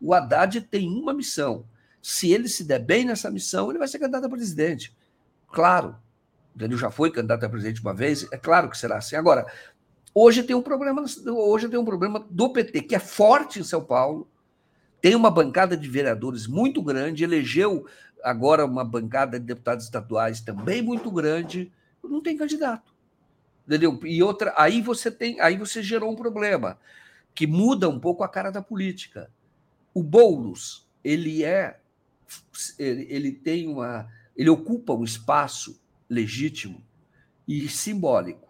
[0.00, 1.64] O Haddad tem uma missão.
[2.02, 4.94] Se ele se der bem nessa missão, ele vai ser candidato a presidente.
[5.50, 5.96] Claro.
[6.58, 9.16] Ele já foi candidato a presidente uma vez, é claro que será assim.
[9.16, 9.46] Agora,
[10.18, 13.84] Hoje tem um problema, hoje tem um problema do PT, que é forte em São
[13.84, 14.26] Paulo,
[14.98, 17.84] tem uma bancada de vereadores muito grande, elegeu
[18.24, 21.70] agora uma bancada de deputados estaduais também muito grande,
[22.08, 22.94] não tem candidato.
[23.66, 23.98] Entendeu?
[24.04, 26.78] E outra, aí você tem, aí você gerou um problema
[27.34, 29.30] que muda um pouco a cara da política.
[29.92, 31.80] O Boulos, ele é
[32.78, 36.82] ele, ele tem uma ele ocupa um espaço legítimo
[37.46, 38.46] e simbólico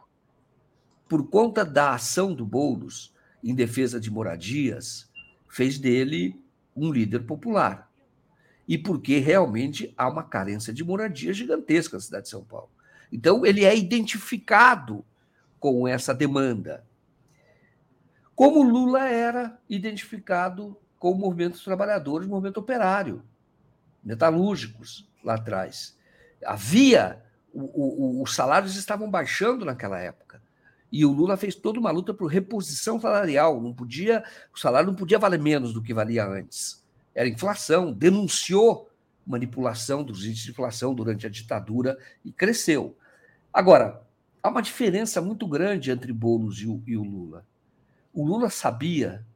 [1.09, 5.09] por conta da ação do Boulos em defesa de moradias,
[5.49, 6.41] fez dele
[6.75, 7.91] um líder popular.
[8.67, 12.71] E porque realmente há uma carência de moradia gigantesca na cidade de São Paulo.
[13.13, 15.05] Então, ele é identificado
[15.59, 16.85] com essa demanda.
[18.35, 23.23] Como Lula era identificado com o movimento dos trabalhadores, o movimento operário,
[24.05, 25.97] metalúrgicos lá atrás.
[26.45, 27.23] Havia,
[27.53, 30.43] o, o, os salários estavam baixando naquela época.
[30.93, 33.61] E o Lula fez toda uma luta por reposição salarial.
[33.61, 34.25] Não podia,
[34.55, 36.85] o salário não podia valer menos do que valia antes.
[37.15, 38.91] Era inflação, denunciou
[39.27, 42.97] manipulação dos índices de inflação durante a ditadura e cresceu.
[43.53, 44.03] Agora,
[44.43, 47.45] há uma diferença muito grande entre Boulos e o, e o Lula.
[48.13, 49.27] O Lula sabia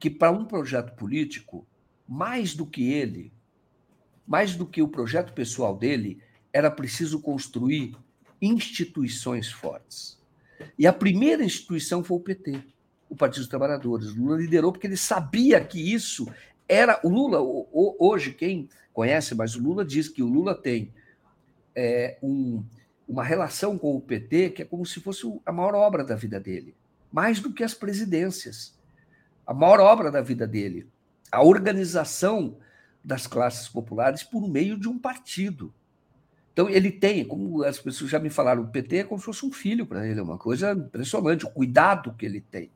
[0.00, 1.66] que para um projeto político,
[2.06, 3.32] mais do que ele,
[4.26, 6.22] mais do que o projeto pessoal dele,
[6.52, 7.96] era preciso construir
[8.40, 10.18] instituições fortes.
[10.78, 12.62] E a primeira instituição foi o PT,
[13.08, 14.14] o Partido dos Trabalhadores.
[14.14, 16.26] Lula liderou porque ele sabia que isso
[16.68, 17.00] era.
[17.02, 17.38] O Lula,
[17.98, 18.68] hoje, quem
[18.98, 20.92] conhece, mas o Lula diz que o Lula tem
[21.72, 22.64] é, um,
[23.06, 26.40] uma relação com o PT que é como se fosse a maior obra da vida
[26.40, 26.74] dele,
[27.12, 28.76] mais do que as presidências.
[29.46, 30.88] A maior obra da vida dele,
[31.30, 32.56] a organização
[33.04, 35.72] das classes populares por meio de um partido.
[36.52, 39.46] Então, ele tem, como as pessoas já me falaram, o PT é como se fosse
[39.46, 42.68] um filho para ele, é uma coisa impressionante, o cuidado que ele tem.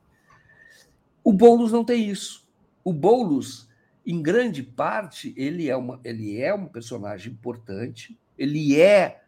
[1.24, 2.48] O Boulos não tem isso.
[2.84, 3.68] O Boulos,
[4.06, 9.22] em grande parte, ele é, uma, ele é um personagem importante, ele é,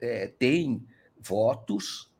[0.00, 0.84] é tem
[1.18, 2.10] votos,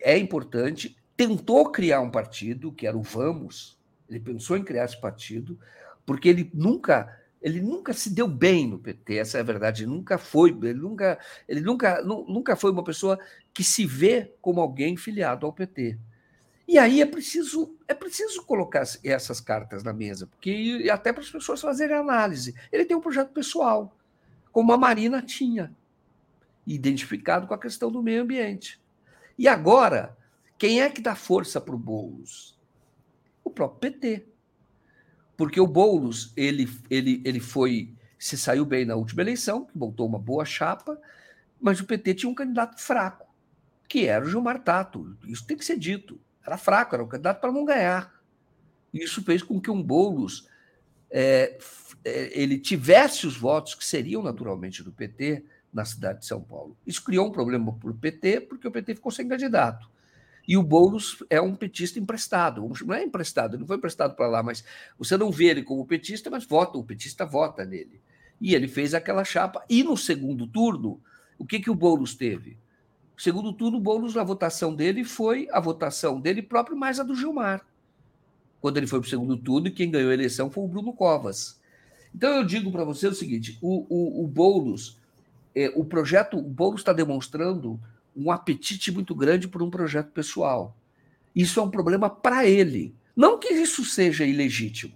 [0.00, 3.78] é importante, tentou criar um partido, que era o Vamos,
[4.08, 5.58] ele pensou em criar esse partido,
[6.06, 9.84] porque ele nunca ele nunca se deu bem no PT, essa é a verdade.
[9.84, 11.18] Ele nunca foi, ele nunca,
[11.48, 13.18] ele nunca, nunca foi uma pessoa
[13.54, 15.98] que se vê como alguém filiado ao PT.
[16.68, 21.30] E aí é preciso, é preciso colocar essas cartas na mesa, porque até para as
[21.30, 22.54] pessoas fazerem análise.
[22.70, 23.96] Ele tem um projeto pessoal,
[24.52, 25.74] como a Marina tinha,
[26.66, 28.78] identificado com a questão do meio ambiente.
[29.38, 30.14] E agora,
[30.58, 32.58] quem é que dá força para o Boulos?
[33.42, 34.28] O próprio PT
[35.38, 40.04] porque o Boulos ele, ele, ele foi se saiu bem na última eleição, que montou
[40.08, 41.00] uma boa chapa,
[41.60, 43.32] mas o PT tinha um candidato fraco,
[43.88, 45.16] que era o Gilmar Tato.
[45.28, 46.20] Isso tem que ser dito.
[46.48, 48.10] Era fraco, era um candidato para não ganhar.
[48.92, 50.48] Isso fez com que um Boulos
[51.10, 51.58] é,
[52.02, 56.74] é, ele tivesse os votos que seriam naturalmente do PT na cidade de São Paulo.
[56.86, 59.90] Isso criou um problema para o PT, porque o PT ficou sem candidato.
[60.46, 62.66] E o Boulos é um petista emprestado.
[62.86, 64.64] Não é emprestado, ele não foi emprestado para lá, mas
[64.98, 68.00] você não vê ele como petista, mas vota, o petista vota nele.
[68.40, 69.62] E ele fez aquela chapa.
[69.68, 70.98] E no segundo turno,
[71.36, 72.56] o que, que o Boulos teve?
[73.18, 77.16] Segundo turno, o Boulos, a votação dele foi a votação dele próprio, mais a do
[77.16, 77.66] Gilmar.
[78.60, 81.60] Quando ele foi para o segundo turno, quem ganhou a eleição foi o Bruno Covas.
[82.14, 84.96] Então eu digo para você o seguinte: o, o, o Boulos
[85.54, 87.80] é, o projeto, o Boulos está demonstrando
[88.16, 90.76] um apetite muito grande por um projeto pessoal.
[91.34, 92.94] Isso é um problema para ele.
[93.16, 94.94] Não que isso seja ilegítimo.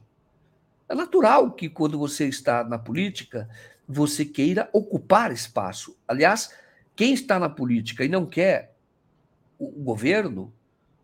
[0.89, 3.49] É natural que quando você está na política,
[3.89, 5.97] você queira ocupar espaço.
[6.07, 6.51] Aliás,
[6.95, 8.77] quem está na política e não quer
[9.59, 10.53] o governo,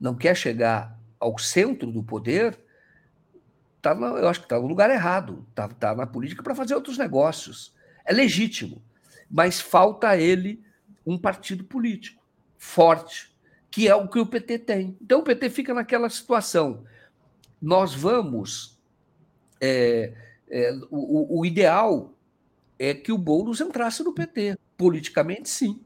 [0.00, 2.58] não quer chegar ao centro do poder,
[3.80, 5.46] tá eu acho que está no lugar errado.
[5.50, 7.74] Está tá na política para fazer outros negócios.
[8.04, 8.82] É legítimo
[9.30, 10.62] mas falta a ele
[11.04, 12.22] um partido político
[12.56, 13.30] forte,
[13.70, 14.96] que é o que o PT tem.
[15.00, 16.84] Então o PT fica naquela situação.
[17.60, 18.78] Nós vamos.
[19.60, 20.12] É,
[20.48, 22.14] é, o, o, ideal
[22.78, 24.56] é que o Boulos entrasse no PT.
[24.78, 25.84] Politicamente, sim.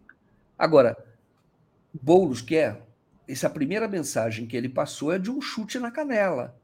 [0.56, 0.97] Agora,
[1.93, 2.86] Boulos quer.
[3.27, 6.55] Essa primeira mensagem que ele passou é de um chute na canela.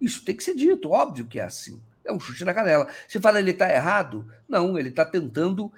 [0.00, 1.80] Isso tem que ser dito, óbvio que é assim.
[2.04, 2.88] É um chute na canela.
[3.06, 4.26] Você fala ele está errado?
[4.48, 5.70] Não, ele está tentando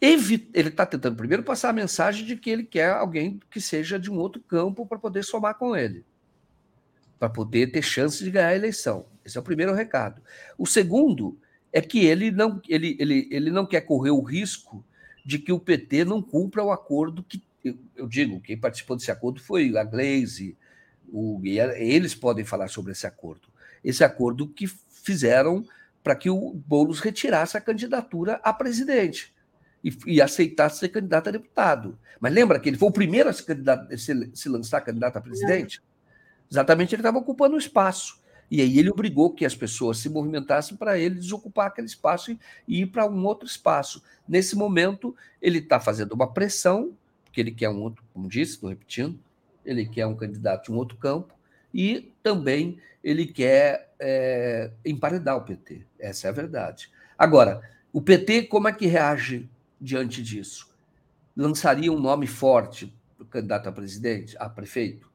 [0.00, 4.08] ele está tentando primeiro passar a mensagem de que ele quer alguém que seja de
[4.08, 6.04] um outro campo para poder somar com ele,
[7.18, 9.06] para poder ter chance de ganhar a eleição.
[9.24, 10.22] Esse é o primeiro recado.
[10.56, 11.36] O segundo
[11.72, 14.84] é que ele não, ele, ele, ele não quer correr o risco
[15.28, 17.44] de que o PT não cumpra o acordo que.
[17.94, 20.56] Eu digo, quem participou desse acordo foi a Glaze,
[21.12, 23.46] o, eles podem falar sobre esse acordo.
[23.84, 25.66] Esse acordo que fizeram
[26.02, 29.34] para que o Boulos retirasse a candidatura a presidente
[29.84, 31.98] e, e aceitasse ser candidato a deputado.
[32.18, 33.44] Mas lembra que ele foi o primeiro a se,
[33.98, 35.82] se, se lançar candidato a presidente?
[36.50, 38.18] Exatamente, ele estava ocupando o espaço.
[38.50, 42.32] E aí ele obrigou que as pessoas se movimentassem para ele desocupar aquele espaço
[42.66, 44.02] e, ir para um outro espaço.
[44.26, 46.92] Nesse momento, ele está fazendo uma pressão,
[47.24, 49.18] porque ele quer um outro, como disse, estou repetindo,
[49.64, 51.34] ele quer um candidato de um outro campo,
[51.74, 55.82] e também ele quer é, emparedar o PT.
[55.98, 56.90] Essa é a verdade.
[57.18, 57.60] Agora,
[57.92, 59.48] o PT, como é que reage
[59.80, 60.68] diante disso?
[61.36, 65.10] Lançaria um nome forte para o candidato a presidente, a prefeito?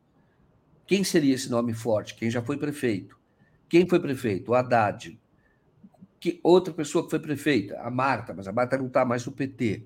[0.86, 2.16] Quem seria esse nome forte?
[2.16, 3.18] Quem já foi prefeito?
[3.74, 4.52] Quem foi prefeito?
[4.52, 5.20] O Haddad.
[6.20, 7.80] Que outra pessoa que foi prefeita?
[7.80, 9.84] A Marta, mas a Marta não está mais no PT.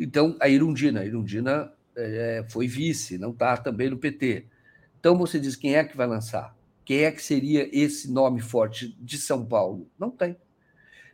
[0.00, 1.00] Então, a Irundina.
[1.00, 4.46] A Irundina é, foi vice, não está também no PT.
[4.98, 6.56] Então, você diz quem é que vai lançar?
[6.86, 9.90] Quem é que seria esse nome forte de São Paulo?
[9.98, 10.34] Não tem.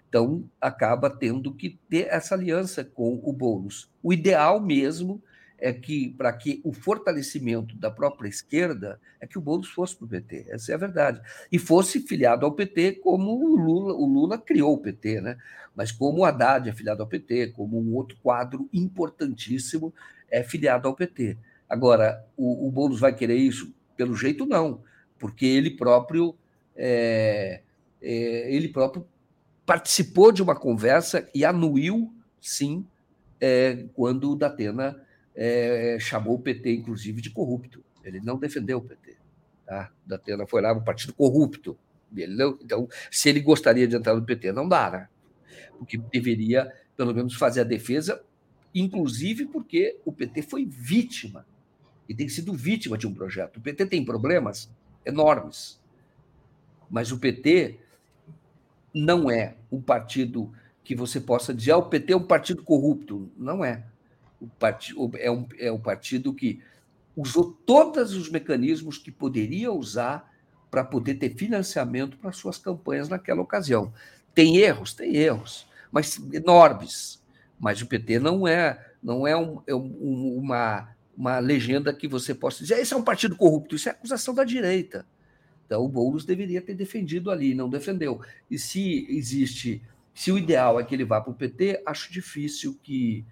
[0.08, 3.90] Então, acaba tendo que ter essa aliança com o Boulos.
[4.00, 5.20] O ideal mesmo
[5.58, 10.04] é que, para que o fortalecimento da própria esquerda, é que o Boulos fosse para
[10.04, 11.20] o PT, essa é a verdade.
[11.50, 15.36] E fosse filiado ao PT como o Lula, o Lula criou o PT, né?
[15.74, 19.92] mas como o Haddad é filiado ao PT, como um outro quadro importantíssimo
[20.30, 21.36] é filiado ao PT.
[21.68, 23.72] Agora, o, o Boulos vai querer isso?
[23.96, 24.82] Pelo jeito, não,
[25.18, 26.34] porque ele próprio.
[26.76, 27.60] É,
[28.02, 29.06] é, ele próprio
[29.64, 32.84] participou de uma conversa e anuiu, sim,
[33.40, 35.00] é, quando o Datena
[35.34, 37.82] é, chamou o PT, inclusive, de corrupto.
[38.02, 39.16] Ele não defendeu o PT.
[39.66, 39.90] Tá?
[40.06, 41.76] Datena foi lá, um partido corrupto.
[42.14, 45.08] Ele não, então, se ele gostaria de entrar no PT, não dá, né?
[45.78, 48.22] Porque deveria, pelo menos, fazer a defesa,
[48.74, 51.44] inclusive porque o PT foi vítima
[52.08, 53.56] e tem sido vítima de um projeto.
[53.56, 54.70] O PT tem problemas
[55.04, 55.80] enormes,
[56.90, 57.80] mas o PT
[58.92, 60.52] não é um partido
[60.84, 63.30] que você possa dizer, ah, o PT é um partido corrupto.
[63.36, 63.84] Não é.
[64.96, 66.60] O é, um, é um partido que
[67.16, 70.32] usou todos os mecanismos que poderia usar
[70.70, 73.92] para poder ter financiamento para suas campanhas naquela ocasião.
[74.34, 74.92] Tem erros?
[74.92, 77.22] Tem erros, mas enormes.
[77.60, 82.34] Mas o PT não é, não é, um, é um, uma, uma legenda que você
[82.34, 83.76] possa dizer, esse é um partido corrupto.
[83.76, 85.06] Isso é acusação da direita.
[85.64, 88.20] Então, o Boulos deveria ter defendido ali, não defendeu.
[88.50, 89.80] E se existe,
[90.12, 93.24] se o ideal é que ele vá para o PT, acho difícil que,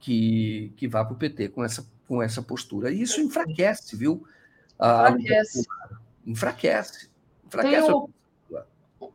[0.00, 2.90] que, que vá para o PT com essa, com essa postura.
[2.90, 4.26] E isso enfraquece, viu?
[4.74, 5.66] Enfraquece.
[6.26, 7.10] enfraquece.
[7.46, 7.86] enfraquece.
[7.86, 8.16] Tem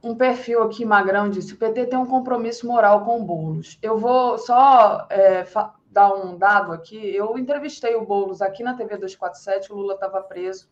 [0.04, 3.78] um perfil aqui, Magrão, disse: o PT tem um compromisso moral com o Boulos.
[3.82, 5.46] Eu vou só é,
[5.92, 6.98] dar um dado aqui.
[7.16, 10.70] Eu entrevistei o Boulos aqui na TV 247, o Lula estava preso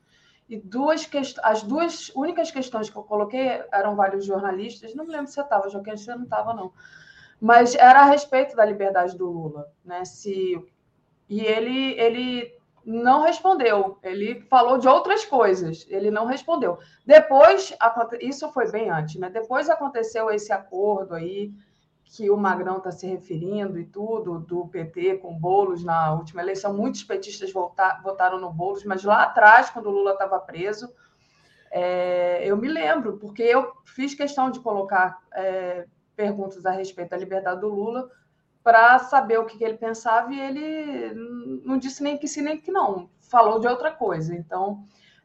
[0.49, 1.07] e duas
[1.43, 5.41] as duas únicas questões que eu coloquei eram vários jornalistas, não me lembro se você
[5.41, 6.73] estava, Joaquim, você não estava, não.
[7.39, 10.03] Mas era a respeito da liberdade do Lula, né?
[10.03, 10.61] Se,
[11.29, 16.79] e ele, ele não respondeu, ele falou de outras coisas, ele não respondeu.
[17.05, 17.73] Depois,
[18.19, 19.29] isso foi bem antes, né?
[19.29, 21.53] Depois aconteceu esse acordo aí
[22.03, 26.73] que o Magrão está se referindo e tudo, do PT com Bolos na última eleição.
[26.73, 30.91] Muitos petistas votar, votaram no Bolos, mas lá atrás, quando o Lula estava preso,
[31.69, 35.85] é, eu me lembro, porque eu fiz questão de colocar é,
[36.19, 38.09] perguntas a respeito da liberdade do Lula
[38.61, 41.13] para saber o que, que, ele pensava e ele
[41.63, 44.35] não disse nem que sim nem que não, falou de outra coisa.
[44.35, 44.83] Então,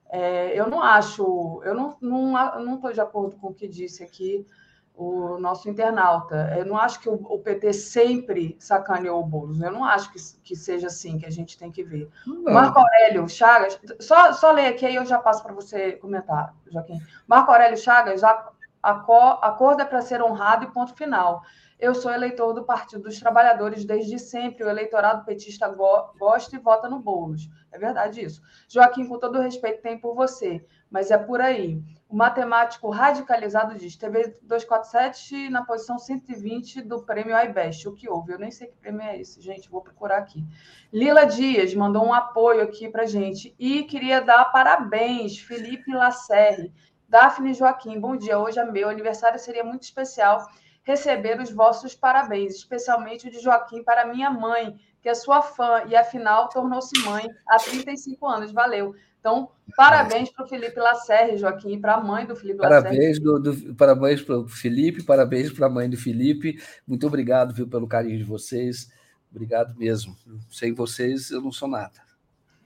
[0.09, 4.05] é, eu não acho, eu não estou não, não de acordo com o que disse
[4.05, 4.47] aqui
[4.95, 6.55] o nosso internauta.
[6.57, 9.61] Eu não acho que o, o PT sempre sacaneou o Boulos.
[9.61, 12.09] Eu não acho que, que seja assim que a gente tem que ver.
[12.25, 12.55] Não.
[12.55, 17.01] Marco Aurélio Chagas, só, só ler aqui aí eu já passo para você comentar, Joaquim.
[17.27, 18.54] Marco Aurélio Chagas, a,
[18.85, 21.43] acordo é para ser honrado e ponto final.
[21.79, 24.65] Eu sou eleitor do Partido dos Trabalhadores desde sempre.
[24.65, 27.49] O eleitorado petista go gosta e vota no Boulos.
[27.73, 28.41] É verdade isso.
[28.69, 31.83] Joaquim, com todo o respeito tem por você, mas é por aí.
[32.09, 37.89] O matemático radicalizado diz: TV 247 na posição 120 do prêmio iBest.
[37.89, 38.33] O que houve?
[38.33, 39.69] Eu nem sei que prêmio é esse, gente.
[39.69, 40.47] Vou procurar aqui.
[40.93, 46.73] Lila Dias mandou um apoio aqui para gente e queria dar parabéns, Felipe Lacerre.
[47.15, 48.37] Daphne Joaquim, bom dia.
[48.41, 50.51] Hoje é meu aniversário, seria muito especial
[50.83, 55.85] receber os vossos parabéns, especialmente o de Joaquim para minha mãe, que é sua fã
[55.87, 58.51] e afinal tornou-se mãe há 35 anos.
[58.51, 58.97] Valeu.
[59.21, 63.21] Então, parabéns para o Felipe Lacerre, Joaquim, para a mãe do Felipe parabéns Lacerre.
[63.21, 66.61] Do, do, parabéns para o Felipe, parabéns para a mãe do Felipe.
[66.85, 68.91] Muito obrigado viu, pelo carinho de vocês.
[69.31, 70.17] Obrigado mesmo.
[70.51, 71.95] Sem vocês, eu não sou nada.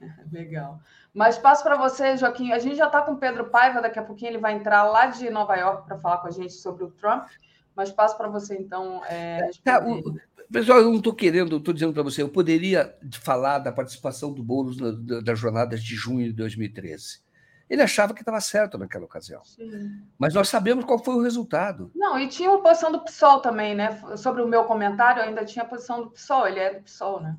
[0.33, 0.81] Legal.
[1.13, 2.51] Mas passo para você, Joaquim.
[2.51, 5.07] A gente já está com o Pedro Paiva, daqui a pouquinho ele vai entrar lá
[5.07, 7.27] de Nova York para falar com a gente sobre o Trump.
[7.75, 9.01] Mas passo para você, então.
[9.05, 10.19] É, tá, o,
[10.51, 14.43] pessoal, eu não estou querendo, estou dizendo para você, eu poderia falar da participação do
[14.43, 17.21] Boulos na, das jornadas de junho de 2013.
[17.69, 19.43] Ele achava que estava certo naquela ocasião.
[19.45, 20.01] Sim.
[20.17, 21.91] Mas nós sabemos qual foi o resultado.
[21.93, 24.01] Não, e tinha a posição do PSOL também, né?
[24.17, 27.37] Sobre o meu comentário, ainda tinha a posição do PSOL, ele é do PSOL, né?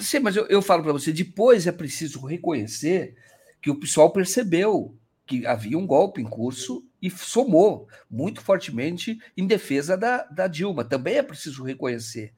[0.00, 3.14] Sim, mas eu, eu falo para você, depois é preciso reconhecer
[3.60, 4.96] que o PSOL percebeu
[5.26, 10.84] que havia um golpe em curso e somou muito fortemente em defesa da, da Dilma.
[10.84, 12.32] Também é preciso reconhecer.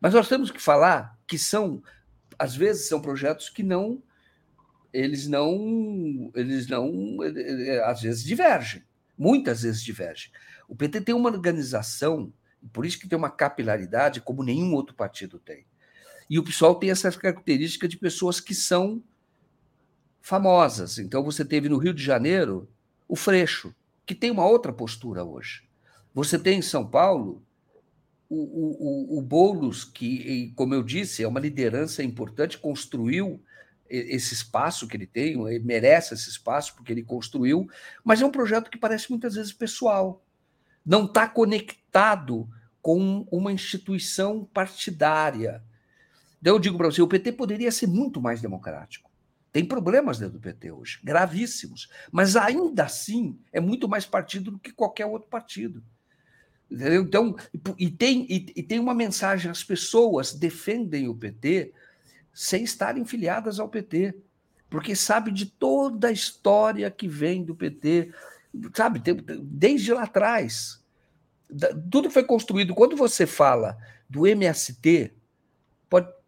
[0.00, 1.82] Mas nós temos que falar que são,
[2.38, 4.02] às vezes, são projetos que não,
[4.92, 7.18] eles não, eles não,
[7.84, 8.84] às vezes divergem,
[9.16, 10.30] muitas vezes divergem.
[10.68, 12.32] O PT tem uma organização,
[12.72, 15.64] por isso que tem uma capilaridade como nenhum outro partido tem.
[16.28, 19.02] E o pessoal tem essa característica de pessoas que são
[20.20, 20.98] famosas.
[20.98, 22.68] Então, você teve no Rio de Janeiro
[23.08, 23.74] o Freixo,
[24.04, 25.62] que tem uma outra postura hoje.
[26.12, 27.42] Você tem em São Paulo
[28.28, 33.40] o, o, o, Boulos, que, como eu disse, é uma liderança importante, construiu
[33.88, 37.68] esse espaço que ele tem, ele merece esse espaço porque ele construiu,
[38.02, 40.24] mas é um projeto que parece muitas vezes pessoal.
[40.84, 42.48] Não está conectado
[42.82, 45.62] com uma instituição partidária.
[46.40, 49.10] Então, eu digo para você: o PT poderia ser muito mais democrático.
[49.52, 51.88] Tem problemas dentro do PT hoje, gravíssimos.
[52.12, 55.82] Mas ainda assim é muito mais partido do que qualquer outro partido.
[56.70, 57.02] Entendeu?
[57.02, 57.36] Então,
[57.78, 61.72] e tem, e, e tem uma mensagem: as pessoas defendem o PT
[62.34, 64.14] sem estarem filiadas ao PT,
[64.68, 68.12] porque sabe de toda a história que vem do PT,
[68.74, 69.00] sabe,
[69.40, 70.84] desde lá atrás.
[71.90, 72.74] Tudo foi construído.
[72.74, 75.14] Quando você fala do MST,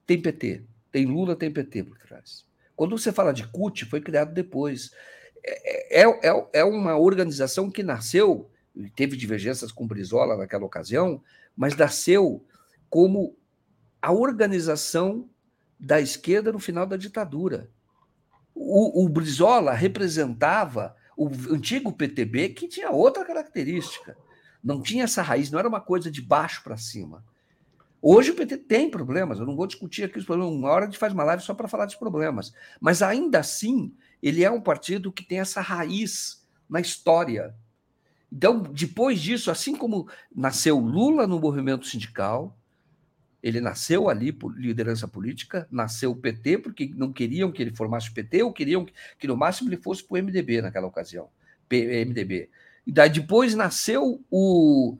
[0.08, 2.46] tem PT, tem Lula, tem PT por trás.
[2.74, 4.90] Quando você fala de CUT, foi criado depois.
[5.44, 8.50] É, é, é, é uma organização que nasceu,
[8.96, 11.22] teve divergências com Brizola naquela ocasião,
[11.54, 12.42] mas nasceu
[12.88, 13.36] como
[14.00, 15.28] a organização
[15.78, 17.68] da esquerda no final da ditadura.
[18.54, 24.16] O, o Brizola representava o antigo PTB, que tinha outra característica.
[24.64, 27.22] Não tinha essa raiz, não era uma coisa de baixo para cima.
[28.00, 30.88] Hoje o PT tem problemas, eu não vou discutir aqui os problemas, uma hora a
[30.88, 32.52] gente faz uma live só para falar dos problemas.
[32.80, 33.92] Mas ainda assim,
[34.22, 37.54] ele é um partido que tem essa raiz na história.
[38.30, 42.56] Então, depois disso, assim como nasceu Lula no movimento sindical,
[43.42, 48.10] ele nasceu ali por liderança política, nasceu o PT, porque não queriam que ele formasse
[48.10, 48.86] o PT, ou queriam
[49.18, 51.28] que no máximo ele fosse para o MDB naquela ocasião.
[51.70, 52.50] MDB.
[52.86, 54.98] E daí depois nasceu o,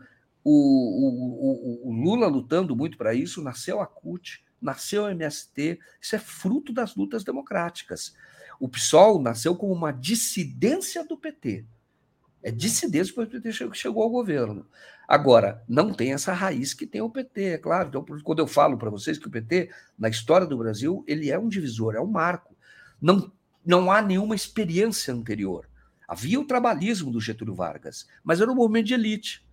[0.50, 6.16] o, o, o Lula lutando muito para isso, nasceu a CUT, nasceu a MST, isso
[6.16, 8.14] é fruto das lutas democráticas.
[8.58, 11.64] O PSOL nasceu como uma dissidência do PT.
[12.42, 14.66] É dissidência porque o PT chegou ao governo.
[15.06, 17.88] Agora, não tem essa raiz que tem o PT, é claro.
[17.88, 21.38] Então, quando eu falo para vocês que o PT, na história do Brasil, ele é
[21.38, 22.56] um divisor, é um marco.
[23.00, 23.32] Não,
[23.64, 25.68] não há nenhuma experiência anterior.
[26.06, 29.47] Havia o trabalhismo do Getúlio Vargas, mas era um movimento de elite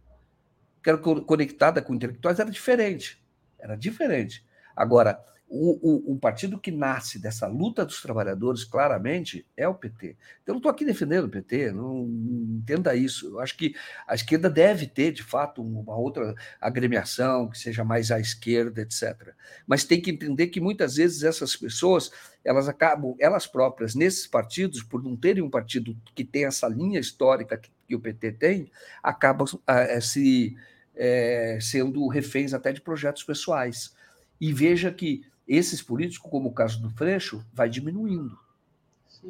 [0.85, 3.19] que era conectada com intelectuais, era diferente.
[3.57, 4.45] Era diferente.
[4.75, 10.15] Agora, o, o, o, partido que nasce dessa luta dos trabalhadores, claramente, é o PT.
[10.43, 13.25] Então, não estou aqui defendendo o PT, não, não, entenda isso.
[13.29, 13.73] Eu acho que
[14.07, 19.33] a esquerda deve ter, de fato, uma outra agremiação que seja mais à esquerda, etc.
[19.65, 22.11] Mas tem que entender que muitas vezes essas pessoas
[22.43, 26.99] elas acabam, elas próprias, nesses partidos, por não terem um partido que tem essa linha
[26.99, 28.71] histórica que, que o PT tem,
[29.01, 30.55] acabam é, se
[30.95, 33.95] é, sendo reféns até de projetos pessoais.
[34.39, 38.37] E veja que esses políticos, como o caso do Freixo, vai diminuindo.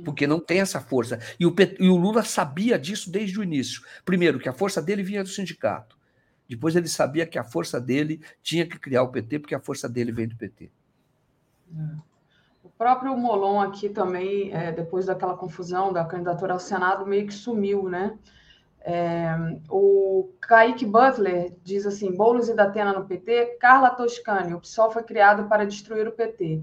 [0.03, 1.19] Porque não tem essa força.
[1.39, 3.81] E o, e o Lula sabia disso desde o início.
[4.03, 5.97] Primeiro, que a força dele vinha do sindicato.
[6.49, 9.89] Depois ele sabia que a força dele tinha que criar o PT, porque a força
[9.89, 10.69] dele vem do PT.
[11.75, 12.15] É.
[12.63, 17.33] O próprio Molon aqui também, é, depois daquela confusão da candidatura ao Senado, meio que
[17.33, 18.17] sumiu, né?
[18.87, 19.35] É,
[19.67, 25.01] o Kaique Butler diz assim: Boulos e Datena no PT, Carla Toscani, o PSOL foi
[25.01, 26.61] criado para destruir o PT.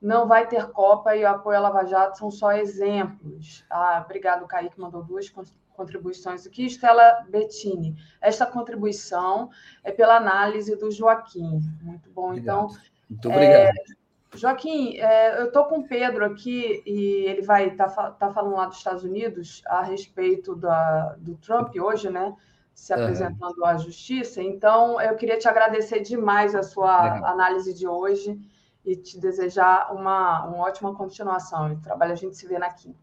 [0.00, 3.64] Não vai ter Copa e o apoio à Lava Jato são só exemplos.
[3.70, 5.32] Ah, obrigado, Kaique, mandou duas
[5.74, 6.66] contribuições aqui.
[6.66, 9.48] Estela Bettini, esta contribuição
[9.82, 11.62] é pela análise do Joaquim.
[11.80, 12.34] Muito bom.
[12.34, 12.80] Então, obrigado.
[13.10, 13.76] Então, muito obrigado.
[13.78, 14.01] É,
[14.34, 18.54] Joaquim, é, eu estou com o Pedro aqui e ele vai estar tá, tá falando
[18.54, 22.34] lá dos Estados Unidos a respeito da, do Trump hoje, né?
[22.74, 23.66] Se apresentando uhum.
[23.66, 24.42] à justiça.
[24.42, 27.26] Então, eu queria te agradecer demais a sua Legal.
[27.26, 28.40] análise de hoje
[28.84, 31.70] e te desejar uma, uma ótima continuação.
[31.70, 32.98] E trabalho a gente se vê na quinta.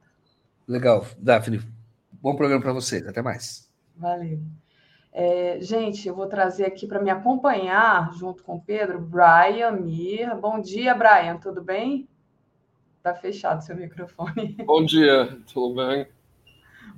[0.68, 1.62] Legal, Daphne.
[2.12, 3.08] Bom programa para vocês.
[3.08, 3.70] Até mais.
[3.96, 4.40] Valeu.
[5.22, 10.34] É, gente, eu vou trazer aqui para me acompanhar, junto com o Pedro, Brian Mir.
[10.38, 12.08] Bom dia, Brian, tudo bem?
[12.96, 14.56] Está fechado seu microfone.
[14.64, 16.08] Bom dia, tudo bem?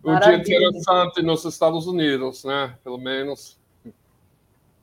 [0.06, 2.78] Um dia interessante nos Estados Unidos, né?
[2.84, 3.60] Pelo menos.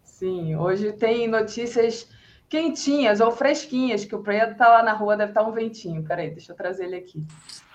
[0.03, 2.11] Sim, hoje tem notícias
[2.49, 6.03] quentinhas ou fresquinhas, que o Pedro está lá na rua, deve estar tá um ventinho.
[6.03, 7.25] Peraí, deixa eu trazer ele aqui.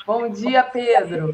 [0.06, 1.34] Bom dia, Pedro.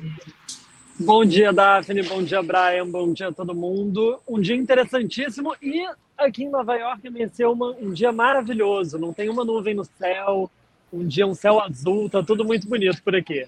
[1.01, 2.03] Bom dia, Daphne.
[2.03, 2.85] Bom dia, Brian.
[2.85, 4.19] Bom dia a todo mundo.
[4.27, 8.99] Um dia interessantíssimo e aqui em Nova York amanheceu uma, um dia maravilhoso.
[8.99, 10.51] Não tem uma nuvem no céu,
[10.91, 13.47] um dia um céu azul, tá tudo muito bonito por aqui.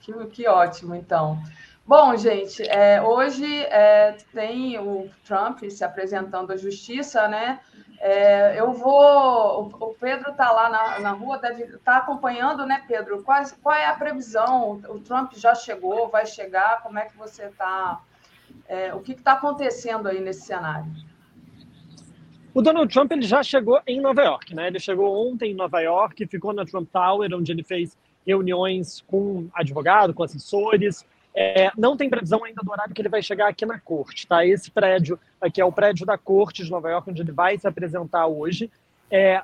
[0.00, 1.40] Que, que ótimo, então.
[1.86, 7.60] Bom, gente, é, hoje é, tem o Trump se apresentando à justiça, né?
[8.00, 9.66] É, eu vou.
[9.68, 13.22] O Pedro está lá na, na rua, deve estar tá acompanhando, né, Pedro?
[13.22, 14.80] Qual, qual é a previsão?
[14.88, 16.82] O Trump já chegou, vai chegar?
[16.82, 18.00] Como é que você está?
[18.66, 20.90] É, o que está acontecendo aí nesse cenário?
[22.54, 24.68] O Donald Trump ele já chegou em Nova York, né?
[24.68, 27.94] Ele chegou ontem em Nova York, ficou na Trump Tower, onde ele fez
[28.26, 31.04] reuniões com advogado, com assessores,
[31.34, 34.46] é, não tem previsão ainda do horário que ele vai chegar aqui na corte, tá?
[34.46, 37.66] Esse prédio aqui é o prédio da corte de Nova York, onde ele vai se
[37.66, 38.70] apresentar hoje.
[39.10, 39.42] É,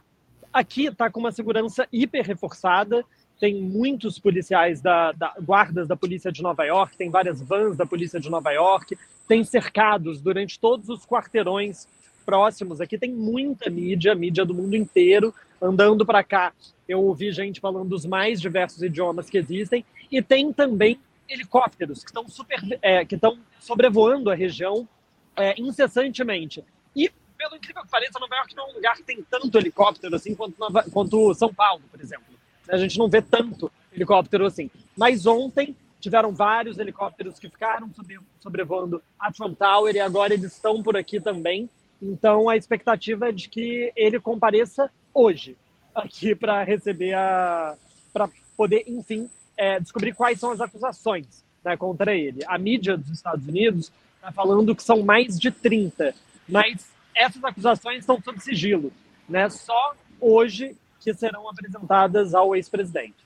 [0.53, 3.05] aqui está com uma segurança hiper reforçada,
[3.41, 7.87] tem muitos policiais da, da, guardas da polícia de Nova York, tem várias vans da
[7.87, 8.97] polícia de Nova York,
[9.27, 11.89] tem cercados durante todos os quarteirões
[12.25, 12.81] próximos.
[12.81, 16.53] Aqui tem muita mídia, mídia do mundo inteiro andando para cá.
[16.89, 20.99] Eu ouvi gente falando dos mais diversos idiomas que existem e tem também
[21.31, 24.89] helicópteros que estão super, é, que estão sobrevoando a região
[25.37, 26.65] é, incessantemente.
[26.95, 30.15] E pelo incrível que pareça, Nova York não é um lugar que tem tanto helicóptero
[30.15, 32.27] assim quanto, Nova, quanto São Paulo, por exemplo.
[32.69, 34.71] A gente não vê tanto helicóptero assim.
[34.97, 40.53] Mas ontem tiveram vários helicópteros que ficaram sobre, sobrevoando a Trump Tower e agora eles
[40.53, 41.69] estão por aqui também.
[42.03, 45.57] Então a expectativa é de que ele compareça hoje
[45.95, 47.77] aqui para receber a
[48.13, 52.43] para poder, enfim, é, descobrir quais são as acusações né, contra ele.
[52.47, 56.15] A mídia dos Estados Unidos está falando que são mais de 30,
[56.49, 58.91] mas essas acusações estão sob sigilo.
[59.29, 59.51] Né?
[59.51, 63.17] Só hoje que serão apresentadas ao ex-presidente.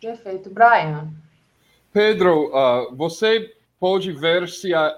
[0.00, 0.48] Perfeito.
[0.48, 1.12] Brian.
[1.92, 4.94] Pedro, uh, você pode ver se uh,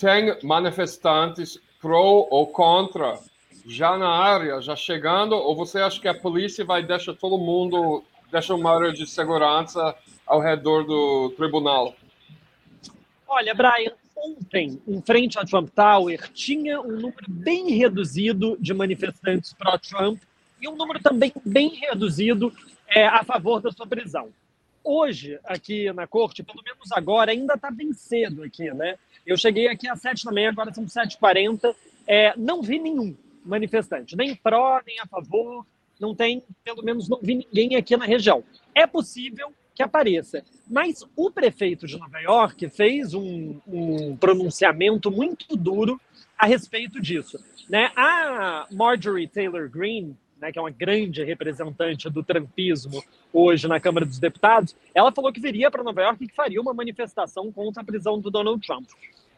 [0.00, 3.18] tem manifestantes pró ou contra
[3.66, 8.02] já na área, já chegando, ou você acha que a polícia vai deixar todo mundo
[8.54, 9.94] uma área de segurança
[10.26, 11.94] ao redor do tribunal?
[13.26, 19.52] Olha, Brian, ontem, em frente à Trump Tower, tinha um número bem reduzido de manifestantes
[19.52, 20.20] pró-Trump
[20.60, 22.52] e um número também bem reduzido
[22.88, 24.30] é, a favor da sua prisão.
[24.82, 28.96] Hoje, aqui na corte, pelo menos agora, ainda está bem cedo aqui, né?
[29.26, 31.74] Eu cheguei aqui às sete da manhã, agora são sete h
[32.06, 33.14] é, não vi nenhum
[33.44, 35.66] manifestante, nem pró, nem a favor,
[36.00, 38.44] não tem, pelo menos não vi ninguém aqui na região.
[38.74, 40.42] É possível que apareça.
[40.68, 46.00] Mas o prefeito de Nova York fez um, um pronunciamento muito duro
[46.36, 47.38] a respeito disso.
[47.68, 47.90] Né?
[47.96, 53.02] A Marjorie Taylor Greene, né, que é uma grande representante do trumpismo
[53.32, 56.60] hoje na Câmara dos Deputados, ela falou que viria para Nova York e que faria
[56.60, 58.88] uma manifestação contra a prisão do Donald Trump.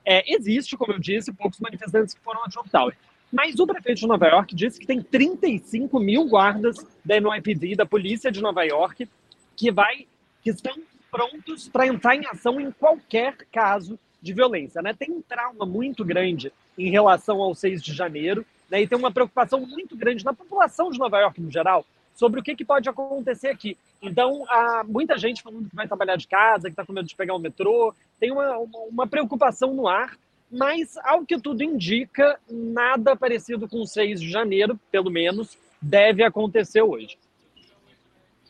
[0.05, 2.97] É, existe, como eu disse, poucos manifestantes que foram a Trump Tower.
[3.33, 7.87] Mas o prefeito de Nova York disse que tem 35 mil guardas da NYPD, da
[7.87, 9.09] polícia de Nova York,
[9.57, 10.07] que, vai,
[10.43, 10.75] que estão
[11.11, 14.83] prontos para entrar em ação em qualquer caso de violência.
[14.83, 14.95] Né?
[14.95, 18.83] Tem um trauma muito grande em relação ao 6 de janeiro, né?
[18.83, 21.85] e tem uma preocupação muito grande na população de Nova York no geral
[22.15, 23.79] sobre o que, que pode acontecer aqui.
[24.03, 27.17] Então, há muita gente falando que vai trabalhar de casa, que está com medo de
[27.17, 30.19] pegar o metrô, tem uma, uma, uma preocupação no ar,
[30.51, 36.25] mas, ao que tudo indica, nada parecido com o 6 de janeiro, pelo menos, deve
[36.25, 37.17] acontecer hoje.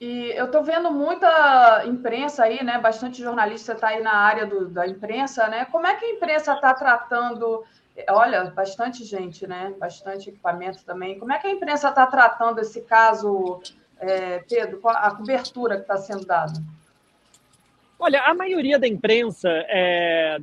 [0.01, 2.79] E eu estou vendo muita imprensa aí, né?
[2.79, 5.67] Bastante jornalista está aí na área do, da imprensa, né?
[5.67, 7.63] Como é que a imprensa está tratando?
[8.09, 9.75] Olha, bastante gente, né?
[9.79, 11.19] Bastante equipamento também.
[11.19, 13.61] Como é que a imprensa está tratando esse caso,
[13.99, 14.81] é, Pedro?
[14.89, 16.55] A cobertura que está sendo dada?
[18.03, 20.39] Olha, a maioria da imprensa é,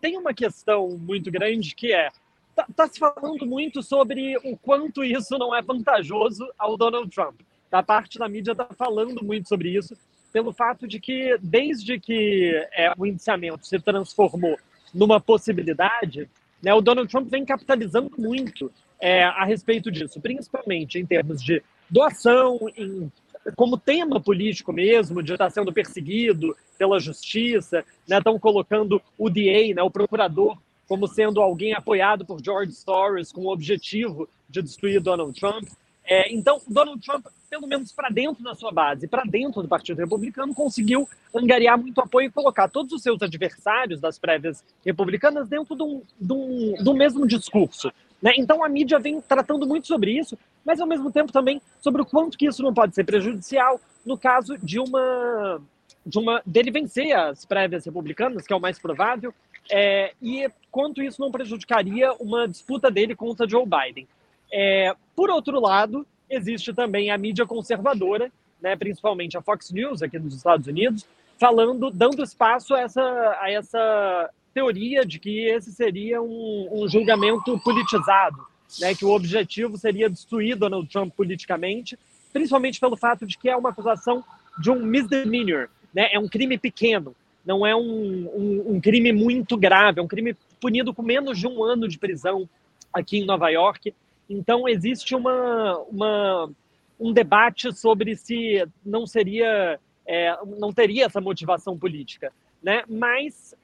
[0.00, 2.08] tem uma questão muito grande que é
[2.50, 7.40] está tá se falando muito sobre o quanto isso não é vantajoso ao Donald Trump.
[7.70, 9.96] A parte da mídia está falando muito sobre isso,
[10.32, 14.58] pelo fato de que, desde que é, o indiciamento se transformou
[14.92, 16.28] numa possibilidade,
[16.62, 21.62] né, o Donald Trump vem capitalizando muito é, a respeito disso, principalmente em termos de
[21.90, 23.12] doação, em,
[23.54, 29.74] como tema político mesmo, de estar sendo perseguido pela justiça, estão né, colocando o DA,
[29.74, 30.56] né, o procurador,
[30.88, 35.68] como sendo alguém apoiado por George Soros com o objetivo de destruir Donald Trump.
[36.04, 39.98] É, então, Donald Trump, pelo menos para dentro da sua base, para dentro do Partido
[39.98, 45.74] Republicano, conseguiu angariar muito apoio e colocar todos os seus adversários das prévias republicanas dentro
[45.74, 47.90] do, do mesmo discurso.
[48.26, 48.32] Né?
[48.38, 52.04] Então, a mídia vem tratando muito sobre isso, mas ao mesmo tempo também sobre o
[52.04, 55.62] quanto que isso não pode ser prejudicial no caso de uma
[56.04, 59.32] de uma dele vencer as prévias republicanas, que é o mais provável,
[59.70, 64.08] é, e quanto isso não prejudicaria uma disputa dele contra Joe Biden.
[64.52, 68.30] É, por outro lado, existe também a mídia conservadora,
[68.60, 71.06] né, principalmente a Fox News aqui nos Estados Unidos,
[71.38, 77.58] falando, dando espaço a essa, a essa teoria de que esse seria um, um julgamento
[77.60, 78.38] politizado,
[78.80, 81.98] né, que o objetivo seria destruir Donald Trump politicamente,
[82.32, 84.24] principalmente pelo fato de que é uma acusação
[84.58, 87.14] de um misdemeanor, né, é um crime pequeno,
[87.44, 91.46] não é um, um, um crime muito grave, é um crime punido com menos de
[91.46, 92.48] um ano de prisão
[92.94, 93.92] aqui em Nova York,
[94.28, 96.50] então, existe uma, uma,
[96.98, 102.32] um debate sobre se não seria, é, não teria essa motivação política.
[102.62, 102.82] Né?
[102.88, 103.54] Mas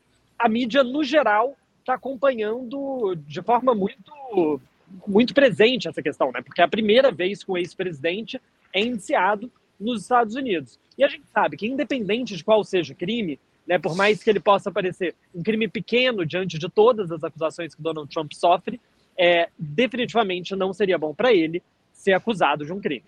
[0.42, 4.60] a mídia, no geral, está acompanhando de forma muito,
[5.06, 6.42] muito presente essa questão, né?
[6.42, 8.40] porque é a primeira vez que o ex-presidente
[8.74, 10.80] é indiciado nos Estados Unidos.
[10.98, 14.28] E a gente sabe que, independente de qual seja o crime, né, por mais que
[14.28, 18.80] ele possa parecer um crime pequeno diante de todas as acusações que Donald Trump sofre,
[19.16, 21.62] é, definitivamente não seria bom para ele
[21.92, 23.04] ser acusado de um crime.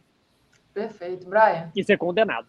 [0.72, 1.70] Perfeito, Brian.
[1.74, 2.46] E ser condenado.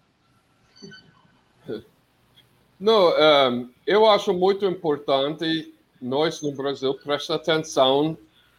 [2.80, 8.18] Não, um, eu acho muito importante nós no Brasil prestar atenção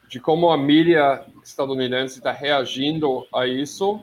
[0.08, 4.00] de como a mídia estadunidense está reagindo a isso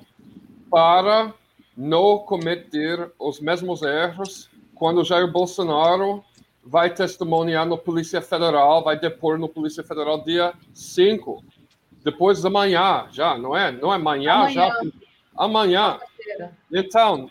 [0.69, 1.34] para
[1.76, 6.23] não cometer os mesmos erros quando Jair Bolsonaro
[6.64, 11.44] vai testemunhar no Polícia Federal, vai depor no Polícia Federal dia 5,
[12.03, 13.72] depois da manhã, já, não é?
[13.72, 14.53] Não é amanhã, amanhã.
[14.53, 14.81] já?
[15.35, 15.99] Amanhã.
[16.72, 17.30] Então,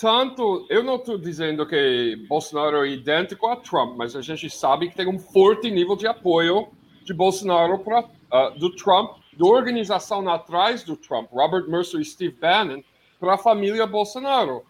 [0.00, 4.88] tanto, eu não estou dizendo que Bolsonaro é idêntico a Trump, mas a gente sabe
[4.88, 6.68] que tem um forte nível de apoio
[7.04, 12.34] de Bolsonaro pra, uh, do Trump, da organização atrás do Trump, Robert Mercer e Steve
[12.40, 12.82] Bannon,
[13.18, 14.62] para a família Bolsonaro.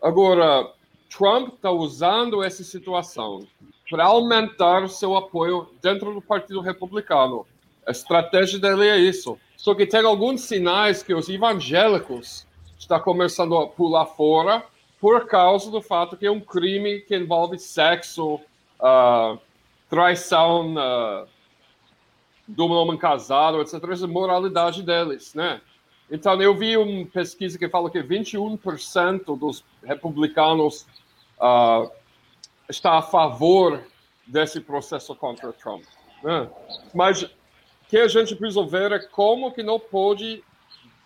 [0.00, 0.72] Agora,
[1.10, 3.44] Trump está usando essa situação
[3.90, 7.44] para aumentar seu apoio dentro do Partido Republicano.
[7.84, 9.36] A estratégia dele é isso.
[9.56, 12.46] Só que tem alguns sinais que os evangélicos
[12.78, 14.64] estão começando a pular fora
[15.00, 18.40] por causa do fato que é um crime que envolve sexo,
[18.80, 19.38] uh,
[19.88, 21.28] traição uh,
[22.46, 23.82] do homem casado, etc.
[23.90, 25.60] Essa é moralidade deles, né?
[26.10, 30.86] Então, eu vi uma pesquisa que fala que 21% dos republicanos
[31.38, 31.90] uh,
[32.68, 33.82] está a favor
[34.26, 35.84] desse processo contra Trump.
[36.22, 36.48] Né?
[36.94, 37.28] Mas
[37.88, 40.42] que a gente precisa ver é como que não pode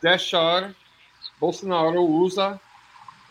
[0.03, 0.75] deixar
[1.39, 2.61] Bolsonaro usar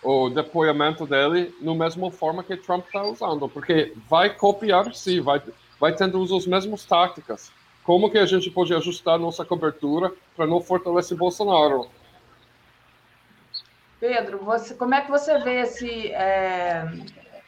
[0.01, 5.41] o depoimento dele no mesma forma que Trump está usando, porque vai copiar sim, vai,
[5.79, 7.51] vai tendo usar as mesmas táticas
[7.89, 11.89] como que a gente pode ajustar nossa cobertura para não fortalecer Bolsonaro.
[13.99, 16.85] Pedro, você, como é que você vê esse, é,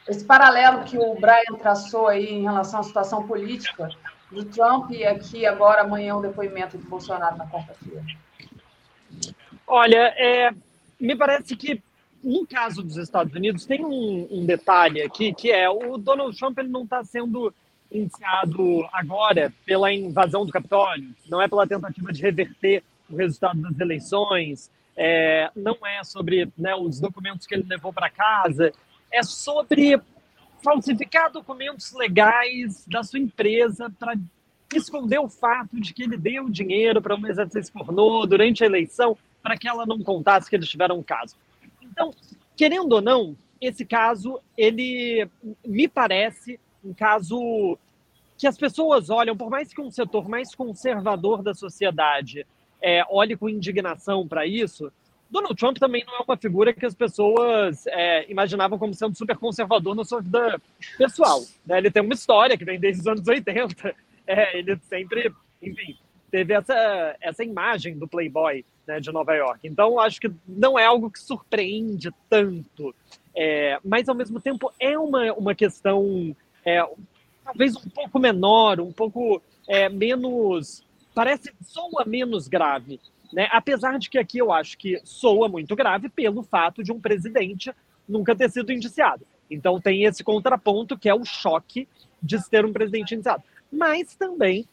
[0.08, 3.88] esse paralelo que o Brian traçou aí em relação à situação política
[4.32, 8.02] do Trump e aqui agora amanhã o depoimento de Bolsonaro na quarta-feira?
[9.64, 10.50] Olha, é,
[10.98, 11.80] me parece que
[12.22, 16.58] no caso dos Estados Unidos tem um, um detalhe aqui que é o Donald Trump
[16.58, 17.52] ele não está sendo
[17.90, 23.78] iniciado agora pela invasão do Capitólio, não é pela tentativa de reverter o resultado das
[23.78, 28.72] eleições, é, não é sobre né, os documentos que ele levou para casa,
[29.10, 30.00] é sobre
[30.62, 34.14] falsificar documentos legais da sua empresa para
[34.74, 39.16] esconder o fato de que ele deu dinheiro para uma exercício pornô durante a eleição
[39.42, 41.34] para que ela não contasse que eles tiveram um caso.
[41.92, 42.10] Então,
[42.56, 45.28] querendo ou não, esse caso, ele
[45.64, 47.78] me parece um caso
[48.36, 52.46] que as pessoas olham, por mais que um setor mais conservador da sociedade
[52.80, 54.90] é, olhe com indignação para isso,
[55.30, 59.36] Donald Trump também não é uma figura que as pessoas é, imaginavam como sendo super
[59.36, 60.60] conservador na sua vida
[60.98, 61.40] pessoal.
[61.64, 61.78] Né?
[61.78, 63.94] Ele tem uma história que vem desde os anos 80.
[64.24, 65.98] É, ele sempre, enfim,
[66.32, 69.60] teve essa, essa imagem do playboy né, de Nova York.
[69.68, 72.94] Então, acho que não é algo que surpreende tanto.
[73.36, 76.34] É, mas, ao mesmo tempo, é uma, uma questão
[76.64, 76.82] é,
[77.44, 80.84] talvez um pouco menor, um pouco é, menos
[81.14, 82.98] parece soa menos grave,
[83.32, 83.46] né?
[83.50, 87.70] Apesar de que aqui eu acho que soa muito grave pelo fato de um presidente
[88.08, 89.26] nunca ter sido indiciado.
[89.50, 91.86] Então tem esse contraponto que é o choque
[92.22, 93.42] de ter um presidente indiciado.
[93.70, 94.66] Mas também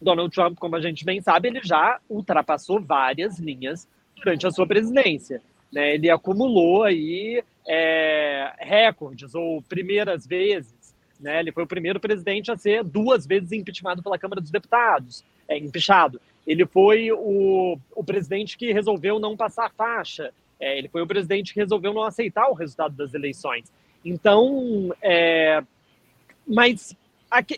[0.00, 4.66] Donald Trump, como a gente bem sabe, ele já ultrapassou várias linhas durante a sua
[4.66, 5.42] presidência.
[5.72, 5.94] Né?
[5.94, 10.94] Ele acumulou aí é, recordes ou primeiras vezes.
[11.18, 11.40] Né?
[11.40, 15.58] Ele foi o primeiro presidente a ser duas vezes impeachmentado pela Câmara dos Deputados é,
[15.58, 16.20] empichado.
[16.46, 20.32] Ele foi o, o presidente que resolveu não passar faixa.
[20.58, 23.70] É, ele foi o presidente que resolveu não aceitar o resultado das eleições.
[24.04, 25.62] Então, é,
[26.46, 26.96] mas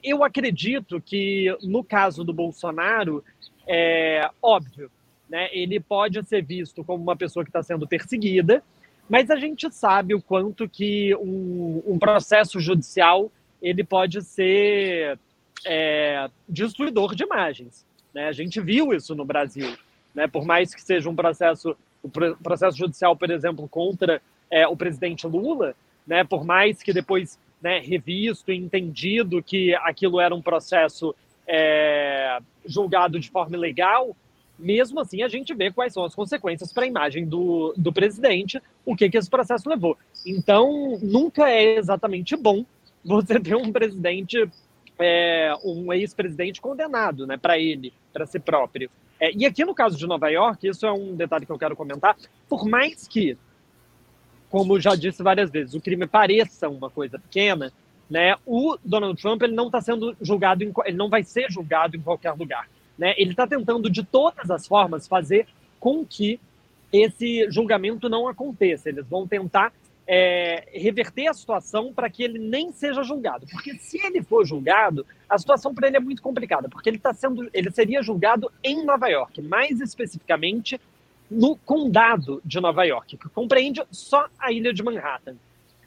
[0.03, 3.25] eu acredito que no caso do Bolsonaro,
[3.67, 4.91] é óbvio,
[5.29, 8.63] né, ele pode ser visto como uma pessoa que está sendo perseguida,
[9.09, 13.31] mas a gente sabe o quanto que um, um processo judicial
[13.61, 15.19] ele pode ser
[15.65, 17.87] é, destruidor de imagens.
[18.13, 18.29] Né?
[18.29, 19.75] A gente viu isso no Brasil.
[20.15, 20.27] Né?
[20.27, 24.21] Por mais que seja um processo, o processo judicial, por exemplo, contra
[24.51, 25.75] é, o presidente Lula,
[26.07, 26.25] né?
[26.25, 31.15] por mais que depois né, revisto e entendido que aquilo era um processo
[31.47, 34.17] é, julgado de forma ilegal,
[34.59, 38.61] mesmo assim a gente vê quais são as consequências para a imagem do, do presidente,
[38.85, 39.97] o que, que esse processo levou.
[40.27, 42.65] Então, nunca é exatamente bom
[43.05, 44.49] você ter um presidente
[44.99, 48.91] é, um ex-presidente condenado, né, para ele, para si próprio.
[49.19, 51.77] É, e aqui no caso de Nova York, isso é um detalhe que eu quero
[51.77, 52.17] comentar,
[52.49, 53.37] por mais que,
[54.53, 57.73] como já disse várias vezes, o crime pareça uma coisa pequena,
[58.09, 61.97] né, o Donald Trump ele não está sendo julgado, em, ele não vai ser julgado
[61.97, 62.69] em qualquer lugar.
[62.99, 63.15] Né?
[63.17, 65.47] Ele está tentando de todas as formas fazer
[65.81, 66.39] com que
[66.93, 68.91] esse julgamento não aconteça.
[68.91, 69.73] Eles vão tentar
[70.07, 73.47] é, reverter a situação para que ele nem seja julgado.
[73.51, 77.15] Porque se ele for julgado, a situação para ele é muito complicada, porque ele está
[77.15, 80.79] sendo, ele seria julgado em Nova York, mais especificamente
[81.33, 85.37] no condado de Nova York, que compreende só a ilha de Manhattan.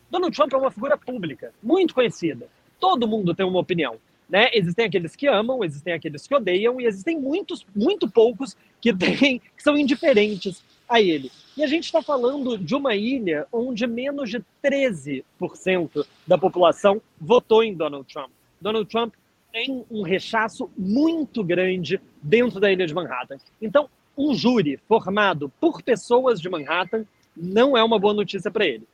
[0.10, 2.48] Donald Trump é uma figura pública, muito conhecida.
[2.80, 3.98] Todo mundo tem uma opinião.
[4.28, 4.50] Né?
[4.54, 9.40] Existem aqueles que amam, existem aqueles que odeiam, e existem muitos, muito poucos que, têm,
[9.40, 11.32] que são indiferentes a ele.
[11.56, 17.64] E a gente está falando de uma ilha onde menos de 13% da população votou
[17.64, 18.32] em Donald Trump.
[18.60, 19.14] Donald Trump
[19.52, 23.38] tem um rechaço muito grande dentro da ilha de Manhattan.
[23.62, 27.06] Então, um júri formado por pessoas de Manhattan
[27.36, 28.88] não é uma boa notícia para ele.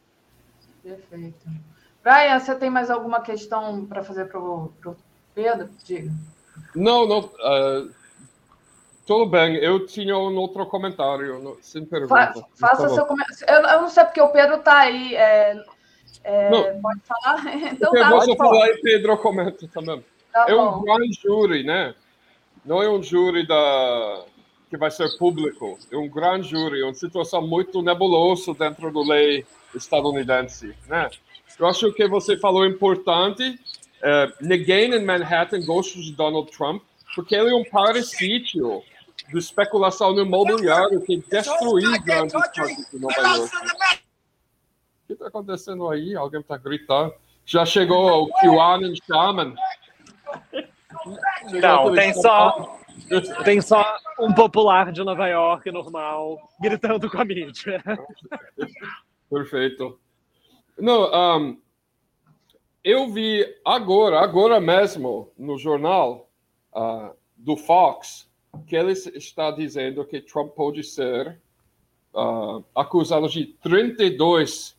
[0.83, 1.47] Perfeito.
[2.03, 4.71] Brian, você tem mais alguma questão para fazer para o
[5.35, 5.69] Pedro?
[5.85, 6.11] Diga.
[6.75, 7.19] Não, não.
[7.19, 7.91] Uh,
[9.05, 12.33] tudo bem, eu tinha um outro comentário, sem pergunta.
[12.33, 13.45] Fa faça seu comentário.
[13.47, 15.15] Eu, eu, não sei porque o Pedro está aí.
[15.15, 15.63] É,
[16.23, 17.43] é, pode falar?
[17.71, 20.03] Então, tá, você falar e Pedro comenta também.
[20.31, 20.83] Tá é um
[21.21, 21.93] júri, né?
[22.63, 24.23] Não é um júri da
[24.71, 25.77] que vai ser público.
[25.91, 29.45] É um grande júri, é uma situação muito nebulosa dentro da lei
[29.75, 31.09] estadunidense, né?
[31.59, 33.59] Eu acho que você falou importante.
[34.01, 36.81] Uh, ninguém em Manhattan gosta de Donald Trump
[37.13, 38.81] porque ele é um parasítio
[39.29, 43.55] de especulação no imobiliário que destruiu grandes partes de Nova York.
[45.03, 46.15] O que está acontecendo aí?
[46.15, 47.13] Alguém está gritando.
[47.45, 49.53] Já chegou o QAnon Shaman.
[51.61, 52.79] Não, tem só,
[53.43, 53.83] tem só
[54.19, 57.83] um popular de Nova York normal gritando com a mídia.
[59.29, 59.99] Perfeito.
[60.77, 61.61] Não, um,
[62.83, 66.29] eu vi agora, agora mesmo, no jornal
[66.73, 68.29] uh, do Fox,
[68.65, 71.39] que ele está dizendo que Trump pode ser
[72.13, 74.75] uh, acusado de 32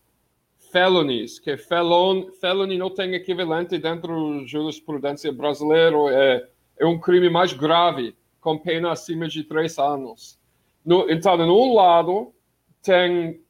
[0.72, 6.48] felonies, que felon, felony não tem equivalente dentro da jurisprudência brasileira, é,
[6.78, 10.38] é um crime mais grave, com pena acima de três anos.
[10.84, 12.34] No, então, em um lado,
[12.82, 13.40] tem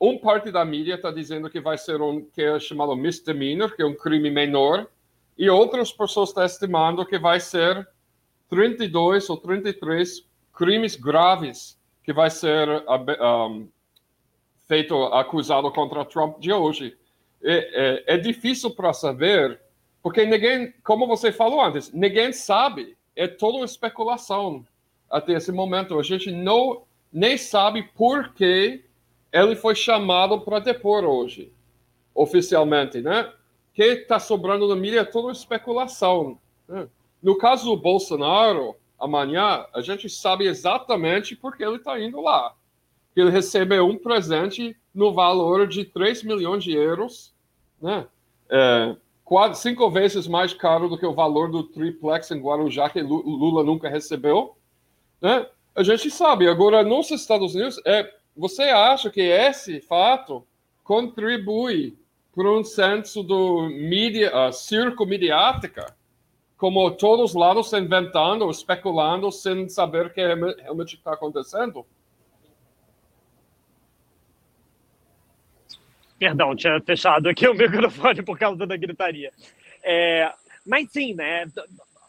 [0.00, 3.82] um parte da mídia está dizendo que vai ser um que é chamado misdemeanor, que
[3.82, 4.88] é um crime menor,
[5.38, 7.86] e outras pessoas estão estimando que vai ser
[8.48, 13.68] 32 ou 33 crimes graves que vai ser um,
[14.66, 16.96] feito acusado contra Trump de hoje.
[17.42, 19.60] É, é, é difícil para saber,
[20.02, 22.96] porque ninguém, como você falou antes, ninguém sabe.
[23.14, 24.66] É toda especulação
[25.10, 25.98] até esse momento.
[25.98, 26.82] A gente não
[27.12, 28.84] nem sabe por que
[29.32, 31.52] ele foi chamado para depor hoje,
[32.14, 33.32] oficialmente, né?
[33.74, 36.38] Que está sobrando na mídia é toda especulação.
[36.68, 36.88] Né?
[37.22, 42.54] No caso do Bolsonaro, amanhã, a gente sabe exatamente por que ele está indo lá.
[43.16, 47.32] Ele recebeu um presente no valor de 3 milhões de euros,
[47.80, 48.06] né?
[48.50, 48.96] É,
[49.54, 53.88] cinco vezes mais caro do que o valor do triplex em Guarujá que Lula nunca
[53.88, 54.56] recebeu.
[55.20, 55.46] Né?
[55.74, 56.48] A gente sabe.
[56.48, 60.44] Agora, nos Estados Unidos, é você acha que esse fato
[60.82, 61.96] contribui
[62.34, 65.94] para um senso do mídia, uh, circo midiática,
[66.56, 70.20] como todos os lados inventando, especulando, sem saber o que
[70.60, 71.84] realmente está acontecendo?
[76.22, 79.32] Perdão, tinha fechado aqui o microfone por causa da gritaria.
[79.82, 80.32] É,
[80.64, 81.46] mas sim, né?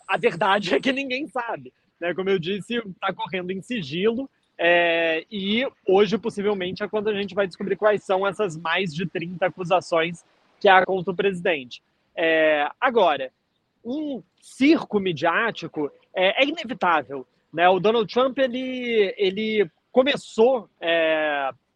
[0.07, 1.73] A verdade é que ninguém sabe.
[1.99, 2.13] Né?
[2.13, 4.29] Como eu disse, está correndo em sigilo.
[4.55, 9.07] É, e hoje, possivelmente, é quando a gente vai descobrir quais são essas mais de
[9.07, 10.23] 30 acusações
[10.59, 11.81] que há contra o presidente.
[12.15, 13.31] É, agora,
[13.83, 17.25] um circo midiático é, é, inevitável.
[17.51, 17.67] Né?
[17.67, 20.69] O Donald Trump ele, ele começou.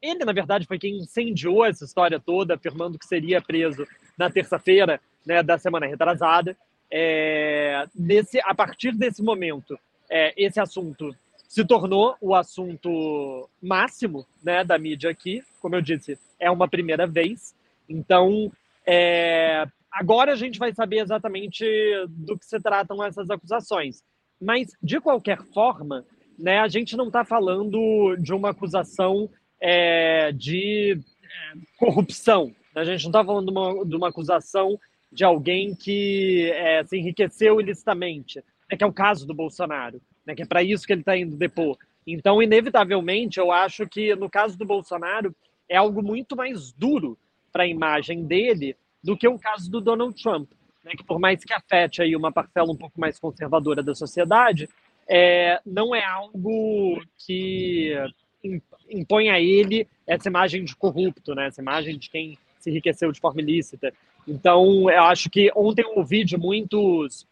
[0.08, 3.86] Ele, na verdade, foi quem incendiou essa história toda, afirmando que seria preso
[4.18, 6.56] na terça-feira né, da semana retrasada.
[6.90, 9.78] É, nesse, a partir desse momento,
[10.10, 11.14] é, esse assunto
[11.46, 15.44] se tornou o assunto máximo né, da mídia aqui.
[15.60, 17.54] Como eu disse, é uma primeira vez.
[17.90, 18.50] Então,
[18.86, 21.66] é, agora a gente vai saber exatamente
[22.08, 24.02] do que se tratam essas acusações.
[24.40, 26.06] Mas, de qualquer forma,
[26.40, 29.30] né, a gente não está falando de uma acusação
[29.60, 32.54] é, de é, corrupção.
[32.76, 34.80] A gente não está falando de uma, de uma, acusação
[35.12, 40.36] de alguém que é, se enriqueceu ilicitamente, né, que é o caso do Bolsonaro né,
[40.36, 41.78] que é para isso que ele está indo depor.
[42.06, 45.34] Então, inevitavelmente, eu acho que no caso do Bolsonaro
[45.70, 47.18] é algo muito mais duro
[47.52, 50.52] para a imagem dele do que o caso do Donald Trump,
[50.84, 54.68] né, que por mais que afete aí uma parcela um pouco mais conservadora da sociedade,
[55.10, 57.94] é, não é algo que
[58.90, 63.20] impõe a ele essa imagem de corrupto, né, essa imagem de quem se enriqueceu de
[63.20, 63.94] forma ilícita.
[64.28, 67.26] Então, eu acho que ontem eu ouvi de muitos,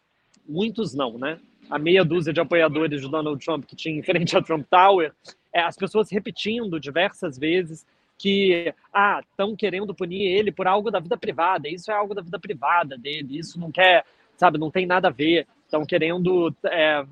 [0.48, 1.40] muitos não, né?
[1.70, 5.12] a meia dúzia de apoiadores de Donald Trump que tinha em frente à Trump Tower,
[5.54, 7.86] é, as pessoas repetindo diversas vezes
[8.18, 12.22] que ah, estão querendo punir ele por algo da vida privada, isso é algo da
[12.22, 14.06] vida privada dele, isso não quer,
[14.38, 16.48] sabe, não tem nada a ver, estão querendo,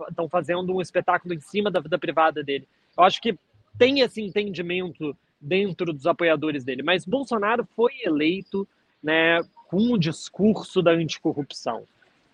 [0.07, 2.67] estão é, fazendo um espetáculo em cima da vida privada dele.
[2.97, 3.38] Eu acho que
[3.77, 8.67] tem esse entendimento dentro dos apoiadores dele, mas Bolsonaro foi eleito
[9.01, 11.85] né, com um discurso da anticorrupção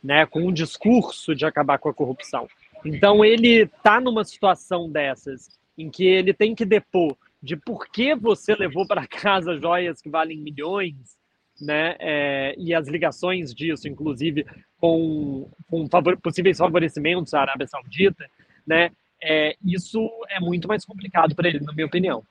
[0.04, 2.48] né, com um discurso de acabar com a corrupção.
[2.84, 8.16] Então ele está numa situação dessas, em que ele tem que depor de por que
[8.16, 11.18] você levou para casa joias que valem milhões,
[11.62, 14.46] né, é, e as ligações disso, inclusive
[14.80, 18.26] com, com favor, possíveis favorecimentos à Arábia Saudita,
[18.66, 18.92] né,
[19.22, 22.24] é, isso é muito mais complicado para ele, na minha opinião.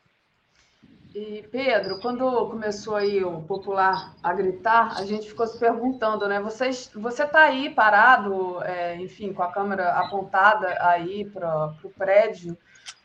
[1.14, 6.38] E Pedro, quando começou aí o popular a gritar, a gente ficou se perguntando, né?
[6.40, 12.56] Vocês, você está aí parado, é, enfim, com a câmera apontada aí para o prédio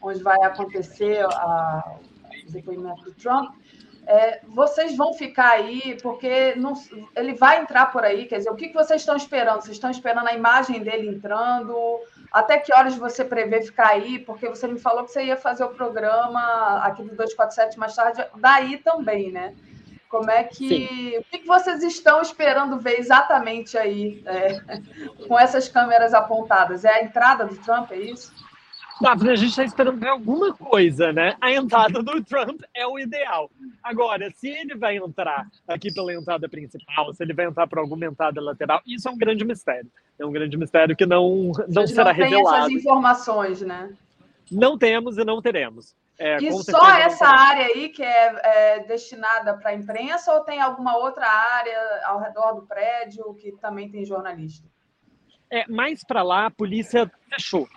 [0.01, 1.95] onde vai acontecer a,
[2.47, 3.55] o depoimento do Trump.
[4.05, 6.73] É, vocês vão ficar aí porque não,
[7.15, 8.25] ele vai entrar por aí.
[8.25, 9.61] Quer dizer, o que, que vocês estão esperando?
[9.61, 11.75] Vocês estão esperando a imagem dele entrando?
[12.33, 14.17] Até que horas você prevê ficar aí?
[14.17, 18.25] Porque você me falou que você ia fazer o programa aqui do 247 mais tarde,
[18.37, 19.53] daí também, né?
[20.09, 21.17] Como é que.
[21.19, 24.59] O que vocês estão esperando ver exatamente aí é,
[25.27, 26.83] com essas câmeras apontadas?
[26.83, 28.33] É a entrada do Trump, é isso?
[29.01, 31.35] Daphne, a gente está esperando ver alguma coisa, né?
[31.41, 33.49] A entrada do Trump é o ideal.
[33.81, 38.05] Agora, se ele vai entrar aqui pela entrada principal, se ele vai entrar por alguma
[38.05, 39.89] entrada lateral, isso é um grande mistério.
[40.19, 42.43] É um grande mistério que não, não será não revelado.
[42.43, 43.93] Não tem essas informações, né?
[44.51, 45.95] Não temos e não teremos.
[46.19, 50.61] É, e só essa área aí que é, é destinada para a imprensa ou tem
[50.61, 54.67] alguma outra área ao redor do prédio que também tem jornalista?
[55.49, 57.67] É, mais para lá, a polícia fechou.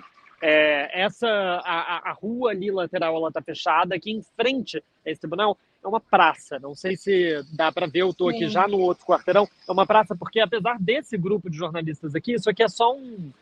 [0.41, 3.95] É, essa a, a, rua ali lateral ela está fechada.
[3.95, 6.59] Aqui em frente a esse tribunal é uma praça.
[6.59, 8.01] Não sei se dá para ver.
[8.01, 9.49] Eu estou aqui já no outro quarteirão.
[9.69, 13.33] É uma praça porque apesar desse grupo de jornalistas aqui, isso aqui é só um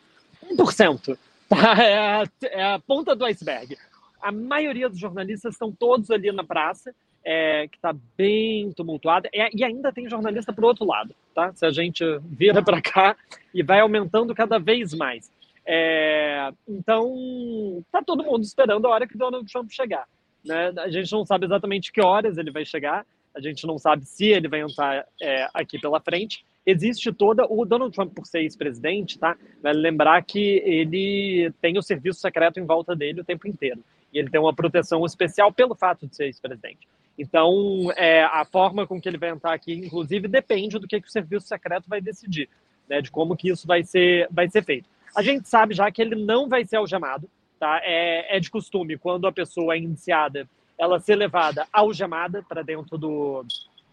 [0.51, 1.17] 1%.
[1.47, 1.75] Tá?
[1.83, 3.77] É, a, é a ponta do iceberg
[4.25, 9.55] a maioria dos jornalistas estão todos ali na praça, é, que está bem tumultuada, é,
[9.55, 11.53] e ainda tem jornalista para o outro lado, tá?
[11.53, 13.15] Se a gente vira para cá
[13.53, 15.31] e vai aumentando cada vez mais.
[15.65, 20.07] É, então, tá todo mundo esperando a hora que Donald Trump chegar.
[20.45, 20.71] Né?
[20.77, 23.05] A gente não sabe exatamente que horas ele vai chegar,
[23.35, 26.45] a gente não sabe se ele vai entrar é, aqui pela frente.
[26.65, 27.45] Existe toda.
[27.47, 29.37] O Donald Trump, por ser ex-presidente, tá?
[29.63, 33.83] Lembrar que ele tem o serviço secreto em volta dele o tempo inteiro
[34.15, 36.87] e ele tem uma proteção especial pelo fato de ser ex-presidente.
[37.17, 41.07] Então, é, a forma com que ele vai entrar aqui, inclusive, depende do que, que
[41.07, 42.49] o serviço secreto vai decidir,
[42.89, 44.87] né, de como que isso vai ser, vai ser feito.
[45.15, 47.29] A gente sabe já que ele não vai ser algemado,
[47.59, 47.79] tá?
[47.83, 50.47] É, é de costume, quando a pessoa é indiciada,
[50.77, 53.45] ela ser levada algemada para dentro do,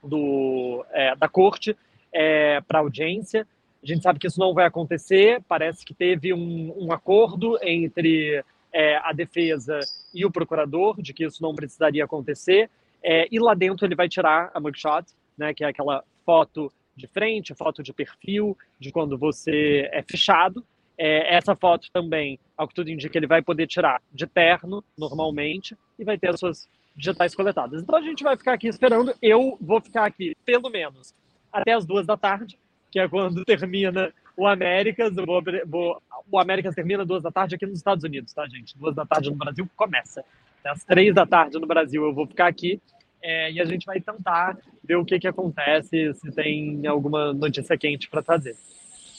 [0.03, 1.77] do, é, da corte,
[2.13, 3.47] é, para audiência.
[3.83, 8.45] A gente sabe que isso não vai acontecer, parece que teve um, um acordo entre
[8.73, 9.79] é, a defesa
[10.15, 12.71] e o procurador de que isso não precisaria acontecer.
[13.03, 15.05] É, e lá dentro ele vai tirar a mugshot,
[15.37, 20.65] né, que é aquela foto de frente, foto de perfil, de quando você é fechado.
[21.05, 25.77] É, essa foto também, ao que tudo indica, ele vai poder tirar de terno, normalmente,
[25.99, 27.83] e vai ter as suas digitais coletadas.
[27.83, 29.13] Então a gente vai ficar aqui esperando.
[29.21, 31.13] Eu vou ficar aqui, pelo menos,
[31.53, 32.57] até as duas da tarde,
[32.89, 35.13] que é quando termina o Américas.
[35.17, 36.01] Vou, vou,
[36.31, 38.79] o Américas termina duas da tarde aqui nos Estados Unidos, tá, gente?
[38.79, 40.25] Duas da tarde no Brasil começa.
[40.65, 42.81] Às três da tarde no Brasil eu vou ficar aqui
[43.21, 47.77] é, e a gente vai tentar ver o que, que acontece, se tem alguma notícia
[47.77, 48.55] quente para trazer.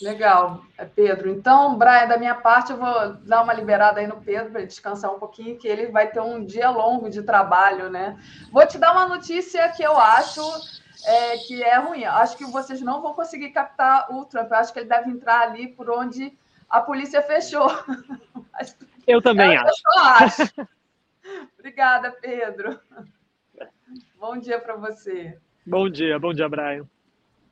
[0.04, 1.30] Legal, é, Pedro.
[1.30, 5.14] Então, Brian, da minha parte, eu vou dar uma liberada aí no Pedro para descansar
[5.14, 8.20] um pouquinho, que ele vai ter um dia longo de trabalho, né?
[8.52, 10.42] Vou te dar uma notícia que eu acho
[11.06, 12.04] é, que é ruim.
[12.04, 14.52] Acho que vocês não vão conseguir captar o Trump.
[14.52, 16.38] Eu acho que ele deve entrar ali por onde
[16.70, 17.68] a polícia fechou.
[19.08, 19.82] Eu também acho.
[19.96, 20.68] Eu acho.
[21.58, 22.78] Obrigada, Pedro.
[24.20, 25.38] Bom dia para você.
[25.66, 26.86] Bom dia, bom dia, Brian.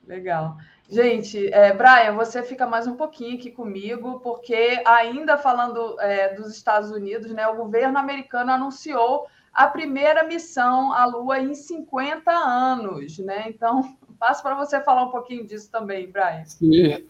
[0.06, 0.58] Legal.
[0.92, 6.54] Gente, é, Brian, você fica mais um pouquinho aqui comigo, porque ainda falando é, dos
[6.54, 13.18] Estados Unidos, né, o governo americano anunciou a primeira missão à Lua em 50 anos,
[13.20, 13.46] né?
[13.48, 16.44] Então, passo para você falar um pouquinho disso também, Brian.
[16.46, 17.06] Sim.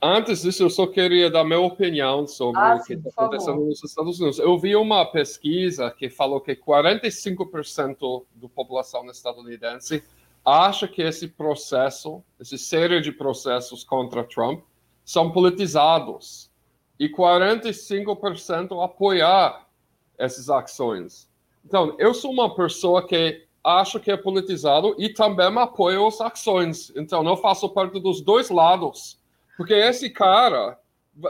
[0.00, 3.82] Antes disso, eu só queria dar minha opinião sobre ah, o que está acontecendo nos
[3.82, 4.38] Estados Unidos.
[4.38, 10.02] Eu vi uma pesquisa que falou que 45% da população estadunidense
[10.46, 14.62] acha que esse processo, essa série de processos contra Trump,
[15.04, 16.48] são politizados.
[16.98, 19.66] E 45% apoiar
[20.16, 21.28] essas ações.
[21.64, 26.92] Então, eu sou uma pessoa que acho que é politizado e também apoio as ações.
[26.96, 29.20] Então, eu faço parte dos dois lados.
[29.56, 30.78] Porque esse cara,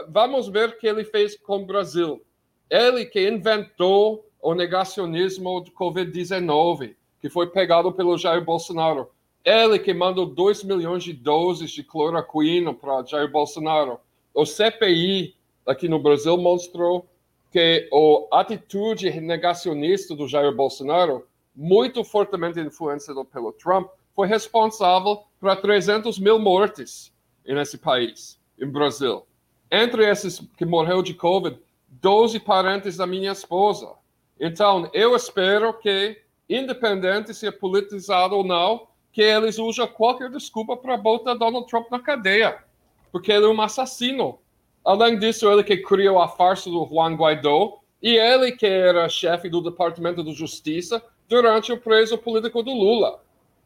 [0.09, 2.23] vamos ver o que ele fez com o Brasil.
[2.69, 9.09] Ele que inventou o negacionismo de Covid-19, que foi pegado pelo Jair Bolsonaro.
[9.43, 13.99] Ele que mandou 2 milhões de doses de cloroquina para Jair Bolsonaro.
[14.33, 15.35] O CPI
[15.65, 17.05] aqui no Brasil mostrou
[17.51, 17.89] que
[18.31, 21.25] a atitude negacionista do Jair Bolsonaro,
[21.55, 27.13] muito fortemente influenciada pelo Trump, foi responsável para 300 mil mortes
[27.45, 29.23] nesse país, em Brasil.
[29.71, 31.57] Entre esses que morreu de Covid,
[31.87, 33.93] 12 parentes da minha esposa.
[34.39, 40.77] Então, eu espero que, independente se é politizado ou não, que eles usem qualquer desculpa
[40.77, 42.63] para botar Donald Trump na cadeia,
[43.11, 44.39] porque ele é um assassino.
[44.85, 49.49] Além disso, ele que criou a farsa do Juan Guaidó e ele que era chefe
[49.49, 53.21] do Departamento de Justiça durante o preso político do Lula.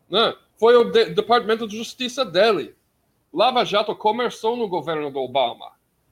[0.09, 0.33] Né?
[0.57, 2.75] Foi o de Departamento de Justiça dele.
[3.33, 5.71] Lava Jato começou no governo do Obama,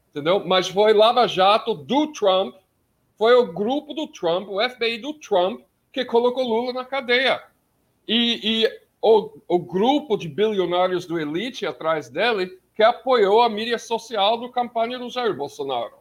[0.10, 0.46] entendeu?
[0.46, 2.56] Mas foi Lava Jato do Trump,
[3.18, 5.62] foi o grupo do Trump, o FBI do Trump,
[5.92, 7.42] que colocou Lula na cadeia.
[8.08, 13.78] E, e o, o grupo de bilionários do elite atrás dele que apoiou a mídia
[13.78, 15.96] social da campanha do Jair Bolsonaro.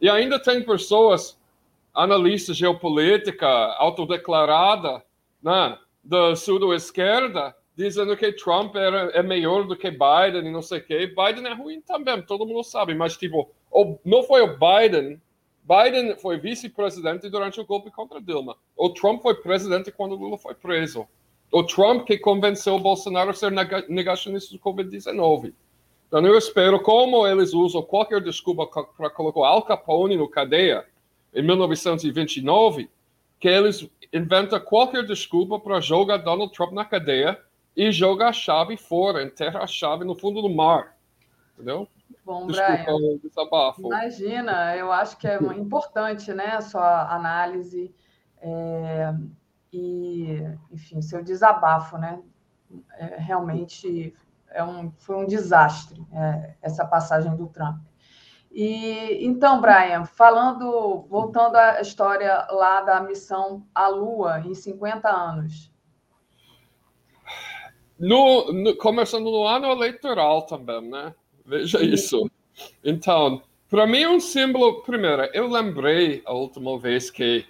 [0.00, 1.38] E ainda tem pessoas,
[1.92, 5.04] analistas geopolítica, autodeclarada,
[5.42, 10.78] né, da pseudo-esquerda, dizendo que Trump era, é melhor do que Biden e não sei
[10.78, 11.06] o quê.
[11.06, 13.50] Biden é ruim também, todo mundo sabe, mas tipo,
[14.04, 15.20] não foi o Biden.
[15.64, 18.54] Biden foi vice-presidente durante o golpe contra Dilma.
[18.76, 21.08] O Trump foi presidente quando Lula foi preso.
[21.50, 23.50] O Trump que convenceu o Bolsonaro a ser
[23.88, 25.54] negacionista do Covid-19.
[26.06, 30.84] Então eu espero, como eles usam qualquer desculpa para colocar Al Capone no cadeia
[31.32, 32.90] em 1929,
[33.40, 37.40] que eles inventam qualquer desculpa para jogar Donald Trump na cadeia
[37.74, 40.96] e jogar a chave fora, enterrar a chave no fundo do mar.
[41.54, 41.88] Entendeu?
[42.24, 43.86] Bom, Desculpa, Brian, desabafo.
[43.86, 47.94] Imagina, eu acho que é importante né, a sua análise
[48.38, 49.14] é,
[49.70, 50.38] e,
[50.70, 52.22] enfim, seu desabafo, né?
[52.96, 54.14] É, realmente
[54.48, 57.84] é um, foi um desastre é, essa passagem do Trump.
[58.50, 65.72] E então, Brian, falando, voltando à história lá da missão à Lua em 50 anos.
[67.98, 71.14] No, no, começando no ano eleitoral também, né?
[71.44, 72.30] Veja isso.
[72.84, 74.82] Então, para mim, um símbolo.
[74.82, 77.44] Primeiro, eu lembrei a última vez que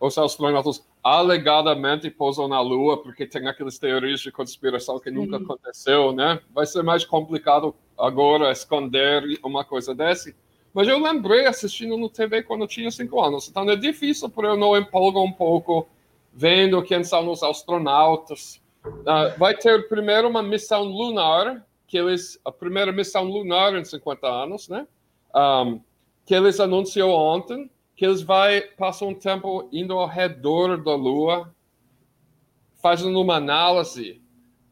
[0.00, 5.44] os astronautas alegadamente pousam na Lua, porque tem aquelas teorias de conspiração que nunca uhum.
[5.44, 6.40] aconteceu, né?
[6.52, 10.34] Vai ser mais complicado agora esconder uma coisa dessa.
[10.72, 13.48] Mas eu lembrei assistindo no TV quando eu tinha cinco anos.
[13.48, 15.86] Então é difícil para eu não empolgar um pouco
[16.32, 18.60] vendo quem são os astronautas.
[18.84, 24.26] Uh, vai ter primeiro uma missão lunar, que eles a primeira missão lunar em 50
[24.26, 24.86] anos, né?
[25.34, 25.80] Um,
[26.24, 31.54] que eles anunciou ontem que eles vai passar um tempo indo ao redor da Lua,
[32.82, 34.20] fazendo uma análise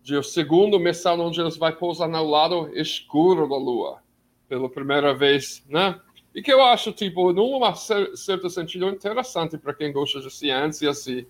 [0.02, 4.02] de o segundo missão onde eles vai pousar no lado escuro da Lua
[4.48, 5.98] pela primeira vez, né?
[6.34, 7.60] E que eu acho tipo num
[8.16, 11.24] certo sentido interessante para quem gosta de ciência assim.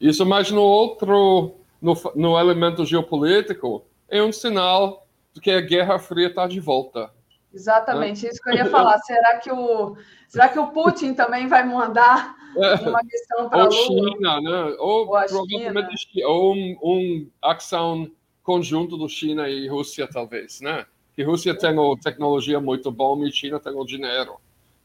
[0.00, 5.01] Isso, mas no outro no, no elemento geopolítico é um sinal
[5.40, 7.10] que a Guerra Fria está de volta.
[7.54, 8.98] Exatamente, isso que eu ia falar.
[9.04, 9.96] Será que o,
[10.28, 12.74] será que o Putin também vai mandar é.
[12.88, 13.70] uma missão para a?
[13.70, 14.76] China, né?
[14.78, 16.28] Ou, ou provavelmente China.
[16.28, 18.10] ou um, um ação
[18.42, 20.86] conjunto do China e Rússia, talvez, né?
[21.14, 24.36] Que Rússia tem a tecnologia muito boa e China tem o dinheiro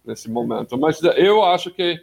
[0.06, 0.78] nesse momento.
[0.78, 2.00] Mas eu acho que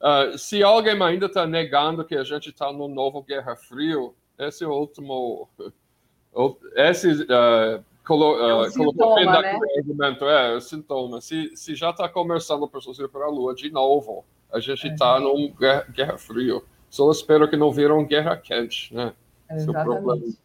[0.00, 4.64] uh, se alguém ainda está negando que a gente está no novo Guerra Frio, esse
[4.64, 5.48] é o último...
[6.76, 9.58] Esse uh, colo, é um uh, colocou né?
[9.76, 11.20] argumento, é, o sintoma.
[11.20, 15.16] Se, se já está começando pessoas ir para a Lua de novo, a gente está
[15.18, 15.24] uhum.
[15.24, 16.64] num guerra, guerra frio.
[16.88, 19.12] Só espero que não viram guerra quente, né?
[19.50, 20.38] Exatamente.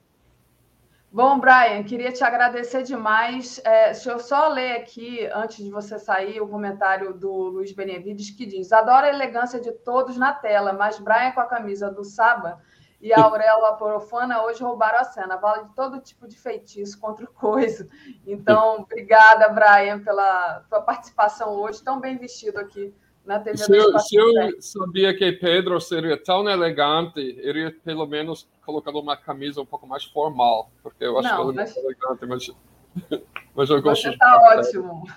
[1.10, 3.61] Bom, Brian, queria te agradecer demais.
[3.64, 8.31] É, deixa eu só ler aqui, antes de você sair, o comentário do Luiz Benevides,
[8.31, 12.03] que diz: Adoro a elegância de todos na tela, mas Brian com a camisa do
[12.03, 12.60] Saba
[13.03, 15.35] e a Auréola Porofana hoje roubaram a cena.
[15.35, 17.89] Vale de todo tipo de feitiço contra o coisa.
[18.25, 22.93] Então, obrigada, Brian, pela tua participação hoje, tão bem vestido aqui
[23.25, 28.49] na TV se eu, se eu sabia que Pedro seria tão elegante, iria pelo menos
[28.65, 31.75] colocado uma camisa um pouco mais formal, porque eu acho Não, que ele mas...
[31.75, 32.51] é elegante, mas,
[33.53, 34.03] mas eu gosto.
[34.03, 35.03] Você está ótimo.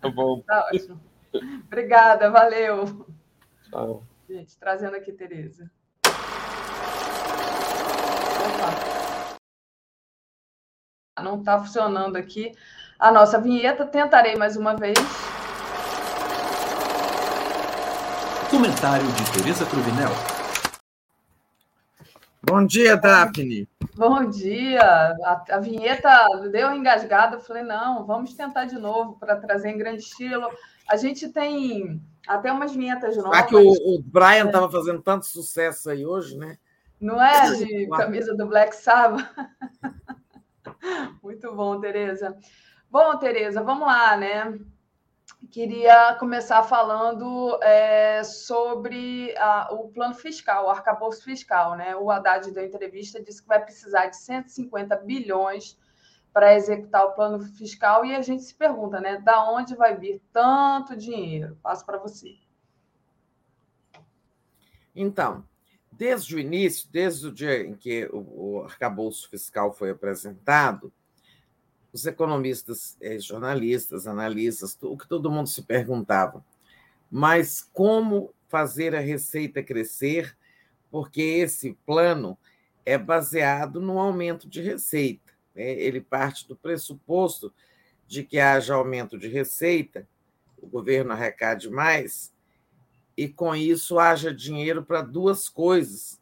[0.00, 0.40] Tá bom.
[0.40, 1.00] Está ótimo.
[1.64, 3.06] Obrigada, valeu.
[3.70, 4.02] Tchau.
[4.28, 5.70] Gente, trazendo aqui Tereza.
[11.18, 12.52] Não está funcionando aqui
[12.98, 13.84] a nossa vinheta.
[13.84, 14.98] Tentarei mais uma vez.
[18.50, 20.10] Comentário de Tereza Cruvinel.
[22.42, 23.68] Bom dia, Daphne.
[23.94, 24.82] Bom dia.
[24.82, 26.10] A, a vinheta
[26.50, 27.36] deu engasgada.
[27.36, 30.48] Eu falei, não, vamos tentar de novo para trazer em grande estilo.
[30.88, 33.36] A gente tem até umas vinhetas novas.
[33.36, 34.70] Já que o, o Brian estava é.
[34.70, 36.56] fazendo tanto sucesso aí hoje, né?
[37.00, 39.26] Não é de camisa do Black Sabbath?
[41.22, 42.36] Muito bom, Tereza.
[42.90, 44.58] Bom, Tereza, vamos lá, né?
[45.50, 51.96] Queria começar falando é, sobre a, o plano fiscal, o arcabouço fiscal, né?
[51.96, 55.78] O Haddad deu entrevista, disse que vai precisar de 150 bilhões
[56.32, 59.18] para executar o plano fiscal e a gente se pergunta, né?
[59.18, 61.56] Da onde vai vir tanto dinheiro?
[61.62, 62.36] Passo para você.
[64.94, 65.44] Então,
[66.00, 70.90] desde o início, desde o dia em que o, arcabouço fiscal foi apresentado,
[71.92, 76.42] os economistas, eh, jornalistas, analistas, o que todo mundo se perguntava,
[77.10, 80.34] mas como fazer a receita crescer?
[80.90, 82.38] Porque esse plano
[82.86, 85.30] é baseado no aumento de receita.
[85.54, 85.70] Né?
[85.72, 87.52] Ele parte do pressuposto
[88.08, 90.08] de que haja aumento de receita,
[90.56, 92.32] o governo arrecade mais,
[93.20, 96.18] e com isso haja dinheiro para duas coisas,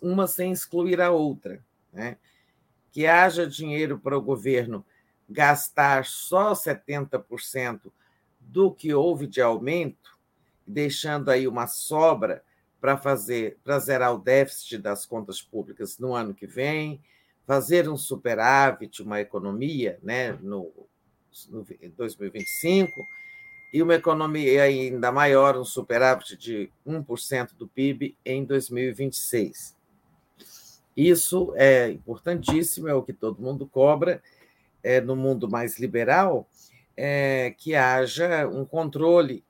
[0.00, 1.60] uma sem excluir a outra.
[1.92, 2.16] Né?
[2.92, 4.86] Que haja dinheiro para o governo
[5.28, 7.90] gastar só 70%
[8.38, 10.16] do que houve de aumento,
[10.64, 12.44] deixando aí uma sobra
[12.80, 17.02] para fazer para zerar o déficit das contas públicas no ano que vem,
[17.44, 20.72] fazer um superávit, uma economia, né, no,
[21.48, 21.66] no
[21.96, 23.04] 2025
[23.72, 29.74] e uma economia ainda maior, um superávit de 1% do PIB em 2026.
[30.96, 34.22] Isso é importantíssimo, é o que todo mundo cobra.
[34.84, 36.48] É, no mundo mais liberal,
[36.96, 39.44] é, que haja um controle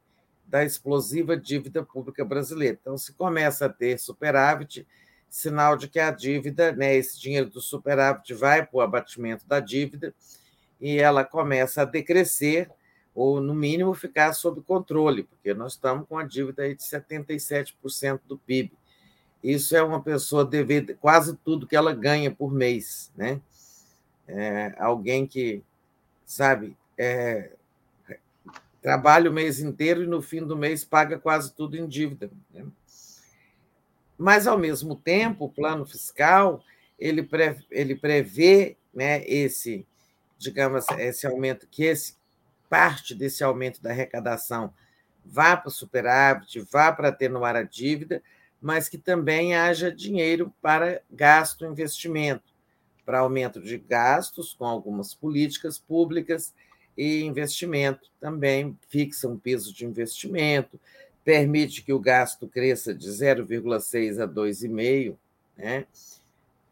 [0.47, 2.77] da explosiva dívida pública brasileira.
[2.79, 4.87] Então, se começa a ter superávit,
[5.31, 9.59] sinal de que a dívida, né, esse dinheiro do superávit vai para o abatimento da
[9.59, 10.15] dívida
[10.79, 12.71] e ela começa a decrescer,
[13.15, 18.21] ou, no mínimo, ficar sob controle, porque nós estamos com a dívida aí de 77%
[18.27, 18.73] do PIB.
[19.43, 23.41] Isso é uma pessoa dever quase tudo que ela ganha por mês, né?
[24.27, 25.63] É, alguém que,
[26.25, 27.51] sabe, é,
[28.81, 32.31] trabalha o mês inteiro e no fim do mês paga quase tudo em dívida.
[32.53, 32.65] Né?
[34.17, 36.63] Mas, ao mesmo tempo, o plano fiscal
[36.99, 39.87] ele, pre, ele prevê né, esse,
[40.39, 42.15] digamos, esse aumento, que esse,
[42.73, 44.73] parte desse aumento da arrecadação
[45.23, 48.23] vá para o superávit, vá para atenuar a dívida,
[48.63, 52.51] mas que também haja dinheiro para gasto, investimento,
[53.05, 56.55] para aumento de gastos com algumas políticas públicas
[56.97, 60.81] e investimento também fixa um peso de investimento,
[61.23, 65.15] permite que o gasto cresça de 0,6 a 2,5
[65.59, 65.85] né,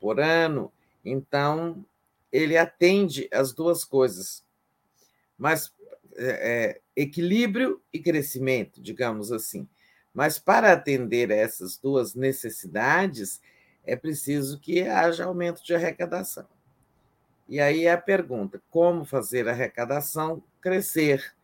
[0.01, 0.73] por ano.
[1.05, 1.85] Então,
[2.33, 4.43] ele atende as duas coisas,
[5.39, 5.71] mas
[6.23, 9.67] é, é, equilíbrio e crescimento, digamos assim.
[10.13, 13.41] Mas para atender essas duas necessidades,
[13.85, 16.47] é preciso que haja aumento de arrecadação.
[17.49, 21.35] E aí é a pergunta: como fazer a arrecadação crescer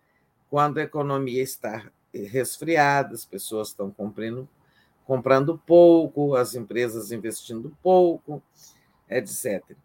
[0.51, 4.47] quando a economia está resfriada, as pessoas estão comprando,
[5.07, 8.43] comprando pouco, as empresas investindo pouco,
[9.09, 9.77] etc.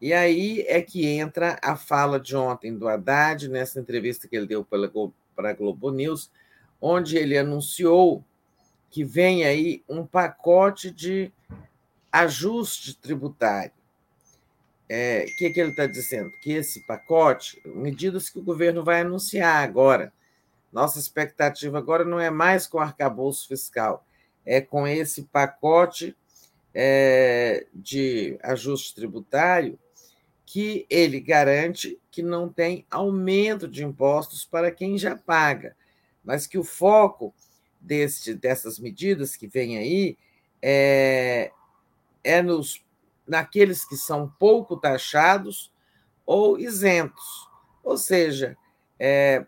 [0.00, 4.46] E aí é que entra a fala de ontem do Haddad, nessa entrevista que ele
[4.46, 6.30] deu para a Globo News,
[6.80, 8.24] onde ele anunciou
[8.90, 11.30] que vem aí um pacote de
[12.10, 13.72] ajuste tributário
[14.92, 16.32] é, que, que ele está dizendo?
[16.42, 20.12] Que esse pacote, medidas que o governo vai anunciar agora,
[20.72, 24.04] nossa expectativa agora não é mais com o arcabouço fiscal,
[24.44, 26.16] é com esse pacote
[26.74, 29.78] é, de ajuste tributário
[30.52, 35.76] que ele garante que não tem aumento de impostos para quem já paga,
[36.24, 37.32] mas que o foco
[37.80, 40.18] desse, dessas medidas que vem aí
[40.60, 41.52] é,
[42.24, 42.84] é nos
[43.24, 45.72] naqueles que são pouco taxados
[46.26, 47.48] ou isentos.
[47.84, 48.58] Ou seja,
[48.98, 49.46] é,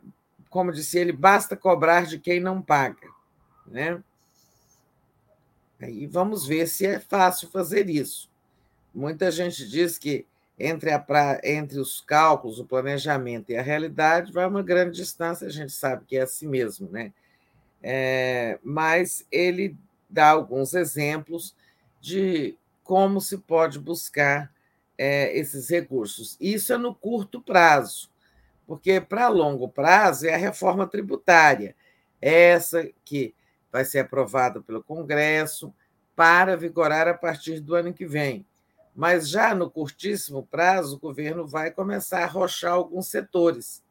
[0.50, 3.08] como disse ele, basta cobrar de quem não paga.
[3.66, 4.00] Né?
[5.80, 8.30] Aí vamos ver se é fácil fazer isso.
[8.94, 11.40] Muita gente diz que entre, a pra...
[11.42, 16.04] entre os cálculos, o planejamento e a realidade vai uma grande distância, a gente sabe
[16.04, 17.12] que é assim mesmo, né?
[17.82, 18.58] É...
[18.62, 19.76] mas ele
[20.08, 21.56] dá alguns exemplos
[22.00, 24.52] de como se pode buscar
[24.98, 26.36] é, esses recursos.
[26.40, 28.10] Isso é no curto prazo,
[28.66, 31.74] porque para longo prazo é a reforma tributária,
[32.20, 33.34] essa que
[33.70, 35.74] vai ser aprovada pelo Congresso
[36.14, 38.44] para vigorar a partir do ano que vem.
[38.94, 43.82] Mas já no curtíssimo prazo, o governo vai começar a arrochar alguns setores,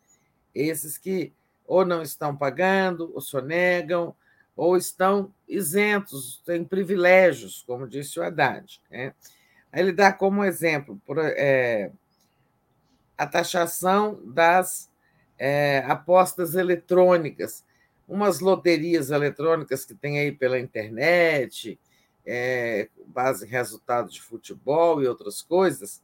[0.54, 1.34] esses que
[1.66, 4.14] ou não estão pagando, ou sonegam,
[4.56, 8.82] ou estão isentos, têm privilégios, como disse o Haddad.
[8.90, 9.14] Né?
[9.74, 11.92] Ele dá como exemplo por, é,
[13.18, 14.92] a taxação das
[15.38, 17.64] é, apostas eletrônicas,
[18.08, 21.80] umas loterias eletrônicas que tem aí pela internet,
[22.26, 26.02] é, base em resultados de futebol e outras coisas,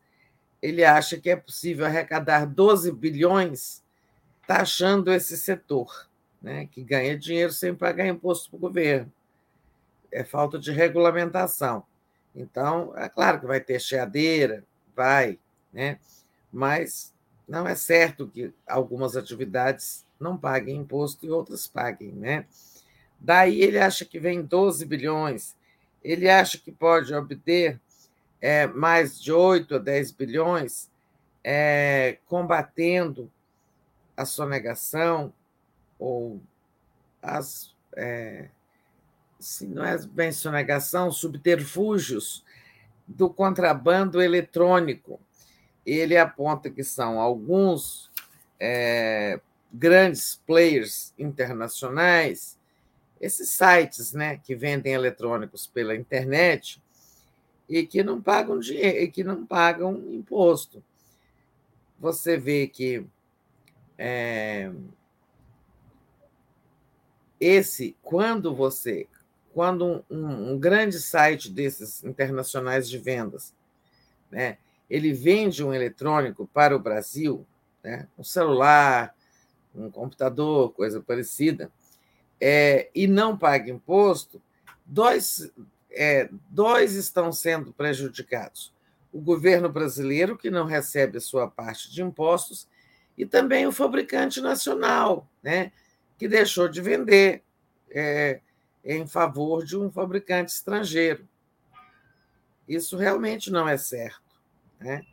[0.62, 3.84] ele acha que é possível arrecadar 12 bilhões
[4.48, 6.08] taxando esse setor
[6.42, 9.12] né, que ganha dinheiro sem pagar imposto para o governo.
[10.12, 11.84] É falta de regulamentação.
[12.34, 14.64] Então, é claro que vai ter cheadeira,
[14.96, 15.38] vai,
[15.74, 16.00] né?
[16.52, 17.14] mas
[17.48, 22.12] não é certo que algumas atividades não paguem imposto e outras paguem.
[22.12, 22.46] Né?
[23.20, 25.57] Daí ele acha que vem 12 bilhões,
[26.12, 27.80] ele acha que pode obter
[28.40, 30.90] é, mais de 8 a 10 bilhões
[31.44, 33.32] é, combatendo
[34.16, 35.34] a sonegação
[36.00, 36.42] ou
[37.22, 37.76] as.
[37.96, 38.48] É,
[39.40, 42.44] se não é bem sonegação, subterfúgios
[43.08, 45.20] do contrabando eletrônico.
[45.86, 48.12] Ele aponta que são alguns
[48.60, 49.40] é,
[49.72, 52.57] grandes players internacionais,
[53.20, 56.82] esses sites né, que vendem eletrônicos pela internet
[57.68, 60.84] e que não pagam dinheiro, e que não pagam imposto.
[62.00, 63.06] Você vê que
[63.98, 64.72] é,
[67.40, 69.08] esse, quando você,
[69.54, 73.54] quando um, um, grande site desses internacionais de vendas,
[74.32, 74.58] né,
[74.90, 77.46] ele vende um eletrônico para o Brasil,
[77.84, 79.16] né, um celular,
[79.76, 81.72] um computador, coisa parecida,
[82.40, 84.42] é, e não paga imposto,
[84.86, 85.52] dois,
[85.92, 88.74] é, dois estão sendo prejudicados.
[89.12, 92.68] O governo brasileiro, que não recebe a sua parte de impostos,
[93.18, 95.72] e também o fabricante nacional, né,
[96.18, 97.44] que deixou de vender
[97.90, 98.42] é,
[98.86, 101.28] em favor de um fabricante estrangeiro.
[102.68, 104.22] Isso realmente não é certo.
[104.80, 105.04] Né?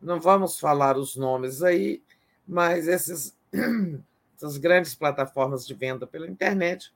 [0.00, 2.02] Não vamos falar os nomes aí,
[2.46, 3.34] mas esses,
[4.40, 6.94] essas grandes plataformas de venda pela internet,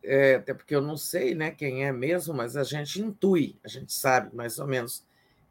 [0.00, 3.68] é, até porque eu não sei né, quem é mesmo, mas a gente intui, a
[3.68, 5.04] gente sabe mais ou menos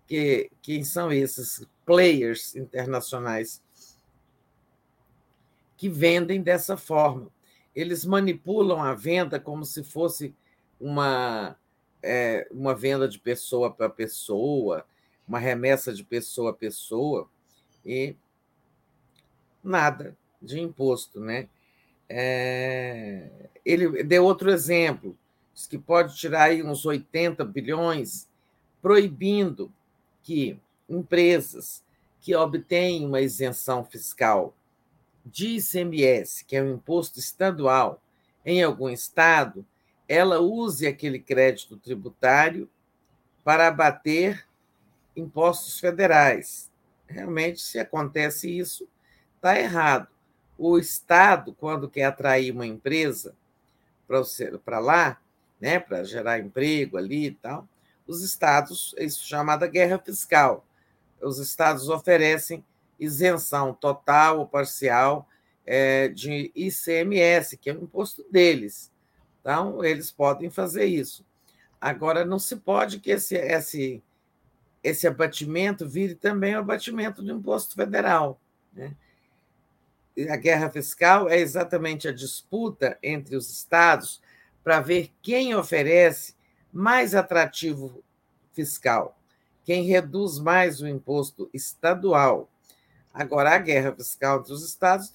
[0.08, 3.62] que, quem são esses players internacionais
[5.76, 7.30] que vendem dessa forma.
[7.76, 10.34] Eles manipulam a venda como se fosse
[10.80, 11.58] uma,
[12.02, 14.86] é, uma venda de pessoa para pessoa,
[15.28, 17.30] uma remessa de pessoa a pessoa,
[17.86, 18.16] e
[19.66, 21.20] nada de imposto.
[21.20, 21.48] Né?
[22.08, 23.30] É,
[23.66, 25.18] ele deu outro exemplo,
[25.54, 28.28] diz que pode tirar aí uns 80 bilhões,
[28.82, 29.72] proibindo
[30.24, 31.84] que empresas
[32.22, 34.54] que obtêm uma isenção fiscal
[35.26, 38.02] de ICMS, que é um imposto estadual,
[38.46, 39.66] em algum estado,
[40.08, 42.70] ela use aquele crédito tributário
[43.44, 44.46] para abater
[45.16, 46.70] impostos federais.
[47.08, 48.88] Realmente, se acontece isso,
[49.36, 50.08] está errado.
[50.58, 53.36] O Estado, quando quer atrair uma empresa
[54.64, 55.20] para lá,
[55.60, 57.68] né, para gerar emprego ali e tal,
[58.08, 60.66] os estados, isso é chamada guerra fiscal.
[61.22, 62.64] Os estados oferecem
[63.00, 65.28] isenção total ou parcial
[65.66, 68.92] é, de ICMS, que é o imposto deles.
[69.42, 71.26] Então, eles podem fazer isso.
[71.80, 74.04] Agora, não se pode que esse, esse,
[74.84, 78.40] esse abatimento vire também o abatimento do imposto federal.
[78.74, 78.96] Né?
[80.30, 84.22] A guerra fiscal é exatamente a disputa entre os estados
[84.64, 86.36] para ver quem oferece
[86.72, 88.04] mais atrativo
[88.54, 89.20] fiscal,
[89.64, 92.50] quem reduz mais o imposto estadual.
[93.14, 95.14] Agora, a guerra fiscal entre os estados,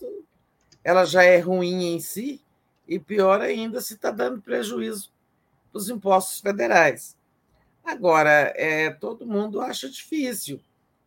[0.85, 2.43] ela já é ruim em si,
[2.87, 5.13] e pior ainda se está dando prejuízo
[5.71, 7.17] para os impostos federais.
[7.85, 10.61] Agora, é, todo mundo acha difícil,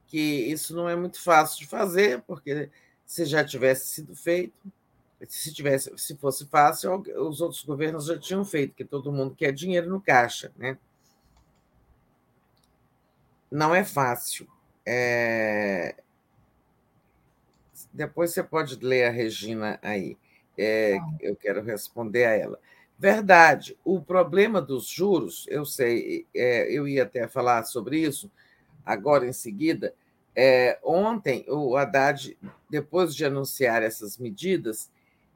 [0.07, 2.69] que isso não é muito fácil de fazer, porque
[3.13, 4.73] se já tivesse sido feito,
[5.29, 9.51] se tivesse, se fosse fácil, os outros governos já tinham feito, que todo mundo quer
[9.51, 10.79] dinheiro no caixa, né?
[13.51, 14.47] Não é fácil.
[14.83, 15.93] É,
[17.93, 20.17] depois você pode ler a Regina aí.
[20.57, 21.05] É, tá.
[21.21, 22.59] eu quero responder a ela.
[22.97, 28.31] Verdade, o problema dos juros, eu sei, é, eu ia até falar sobre isso
[28.83, 29.93] agora em seguida.
[30.35, 32.37] É, ontem, o Haddad,
[32.69, 34.89] depois de anunciar essas medidas,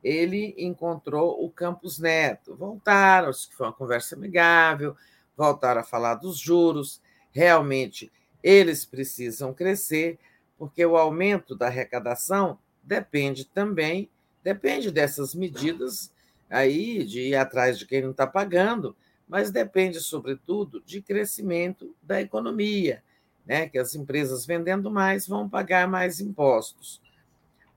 [0.04, 2.56] ele encontrou o Campos Neto.
[2.56, 4.96] Voltaram, que foi uma conversa amigável,
[5.36, 7.02] voltaram a falar dos juros.
[7.32, 8.12] Realmente,
[8.42, 10.18] eles precisam crescer,
[10.58, 14.10] porque o aumento da arrecadação depende também,
[14.44, 16.12] depende dessas medidas
[16.50, 18.96] aí de ir atrás de quem não está pagando,
[19.28, 23.04] mas depende, sobretudo, de crescimento da economia,
[23.48, 23.70] né?
[23.70, 27.02] que as empresas vendendo mais vão pagar mais impostos.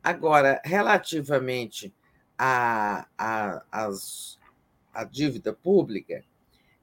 [0.02, 1.94] Agora, relativamente
[2.36, 4.38] à, à, às,
[4.92, 6.24] à dívida pública,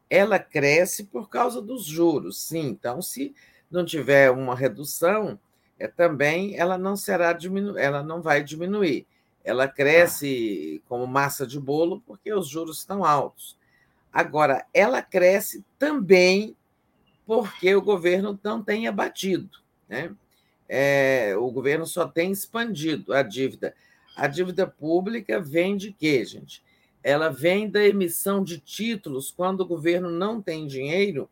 [0.10, 2.68] ela cresce por causa dos juros, sim.
[2.68, 3.36] Então, se
[3.70, 5.38] não tiver uma redução,
[5.78, 9.06] é, também ela não será diminu ela não vai diminuir.
[9.44, 13.58] Ela cresce como massa de bolo porque os juros estão altos.
[14.12, 16.56] Agora, ela cresce também
[17.28, 19.60] porque o governo não tem abatido.
[19.88, 20.16] Né?
[20.68, 23.76] É, o governo só tem expandido a dívida.
[24.16, 26.64] A dívida pública vem de quê, gente?
[27.04, 31.30] Ela vem da emissão de títulos quando o governo não tem dinheiro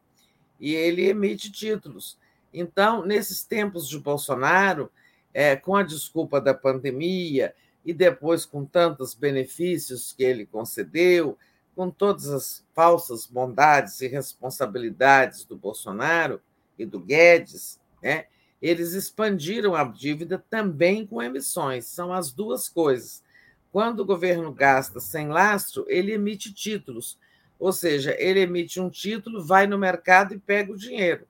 [0.59, 2.17] e ele emite títulos.
[2.53, 4.91] Então, nesses tempos de Bolsonaro,
[5.33, 11.37] é, com a desculpa da pandemia e depois com tantos benefícios que ele concedeu,
[11.75, 16.41] com todas as falsas bondades e responsabilidades do Bolsonaro
[16.79, 18.25] e do Guedes, né,
[18.61, 21.85] eles expandiram a dívida também com emissões.
[21.85, 23.23] São as duas coisas.
[23.71, 27.19] Quando o governo gasta sem lastro, ele emite títulos.
[27.59, 31.27] Ou seja, ele emite um título, vai no mercado e pega o dinheiro.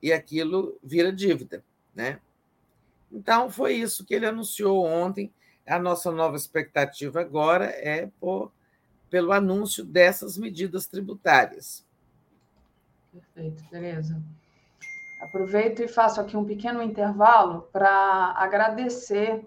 [0.00, 1.64] E aquilo vira dívida.
[1.94, 2.20] Né?
[3.10, 5.32] Então, foi isso que ele anunciou ontem.
[5.66, 8.52] A nossa nova expectativa agora é por,
[9.10, 11.86] pelo anúncio dessas medidas tributárias.
[13.12, 14.20] Perfeito, beleza.
[15.20, 19.44] Aproveito e faço aqui um pequeno intervalo para agradecer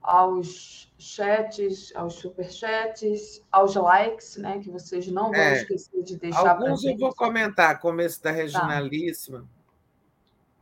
[0.00, 4.58] aos chats, aos superchats, aos likes, né?
[4.58, 6.56] Que vocês não vão é, esquecer de deixar.
[6.56, 8.36] Alguns eu vou comentar, começo da tá.
[8.36, 9.46] Regionalíssima.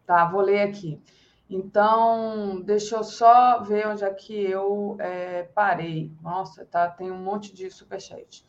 [0.07, 0.25] Tá.
[0.25, 1.01] tá, vou ler aqui.
[1.51, 6.13] Então, deixa eu só ver onde é que eu é, parei.
[6.23, 8.45] Nossa, tá, tem um monte de superchat.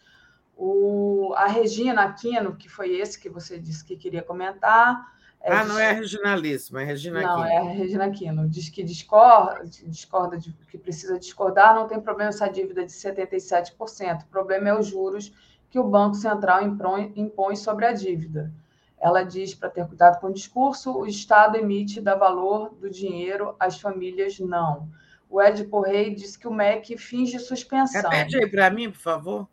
[0.57, 5.17] O, a Regina Aquino, que foi esse que você disse que queria comentar.
[5.39, 7.45] É, ah, não é a Regionalíssima, é a Regina não, Aquino.
[7.45, 8.49] Não, é a Regina Aquino.
[8.49, 14.23] Diz que discorda, discorda de que precisa discordar, não tem problema essa dívida de 77%.
[14.23, 15.31] O problema é os juros
[15.69, 18.51] que o Banco Central impõe, impõe sobre a dívida.
[18.99, 23.55] Ela diz para ter cuidado com o discurso, o Estado emite dá valor do dinheiro,
[23.59, 24.89] as famílias não.
[25.29, 28.09] O Ed Porrei disse que o MEC finge suspensão.
[28.09, 29.47] Repete aí para mim, por favor.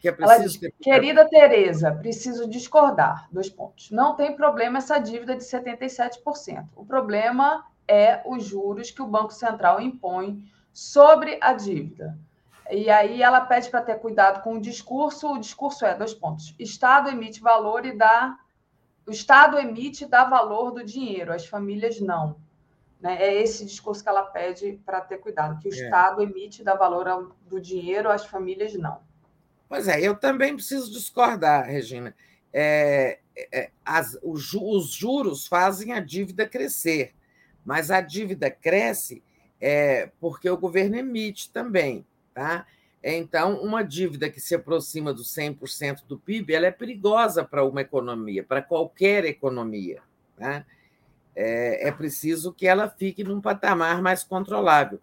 [0.00, 3.26] Que é Ela diz, querida Tereza, preciso discordar.
[3.32, 3.90] Dois pontos.
[3.90, 6.68] Não tem problema essa dívida de 77%.
[6.76, 12.18] O problema é os juros que o Banco Central impõe sobre a dívida.
[12.70, 15.32] E aí ela pede para ter cuidado com o discurso.
[15.32, 16.54] O discurso é dois pontos.
[16.58, 18.38] Estado emite valor e dá
[19.06, 22.36] o Estado emite e dá valor do dinheiro, as famílias não.
[23.00, 23.22] Né?
[23.22, 25.76] É esse discurso que ela pede para ter cuidado, que o é.
[25.76, 29.00] Estado emite e dá valor do dinheiro, as famílias não.
[29.68, 32.14] Pois é, eu também preciso discordar, Regina.
[32.52, 33.18] É,
[33.52, 37.12] é, as, os, os, juros fazem a dívida crescer,
[37.64, 39.22] mas a dívida cresce
[39.60, 42.06] é, porque o governo emite também.
[42.32, 42.66] Tá?
[43.06, 47.82] Então, uma dívida que se aproxima dos 100% do PIB, ela é perigosa para uma
[47.82, 50.00] economia, para qualquer economia.
[50.38, 50.64] Né?
[51.36, 54.98] É, é, preciso que ela fique num patamar mais controlável.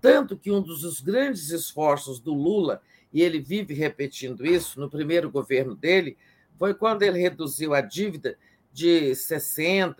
[0.00, 5.30] Tanto que um dos grandes esforços do Lula, e ele vive repetindo isso no primeiro
[5.30, 6.16] governo dele,
[6.58, 8.36] foi quando ele reduziu a dívida
[8.72, 9.94] de 60%,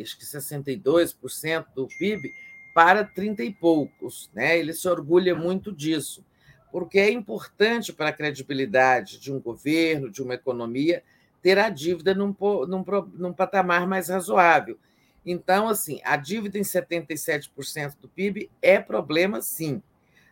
[0.00, 2.32] acho que 62% do PIB
[2.72, 4.30] para 30 e poucos.
[4.32, 4.56] Né?
[4.56, 6.24] Ele se orgulha muito disso
[6.72, 11.04] porque é importante para a credibilidade de um governo, de uma economia,
[11.42, 12.34] ter a dívida num,
[12.66, 14.78] num, num patamar mais razoável.
[15.24, 19.82] Então, assim, a dívida em 77% do PIB é problema, sim.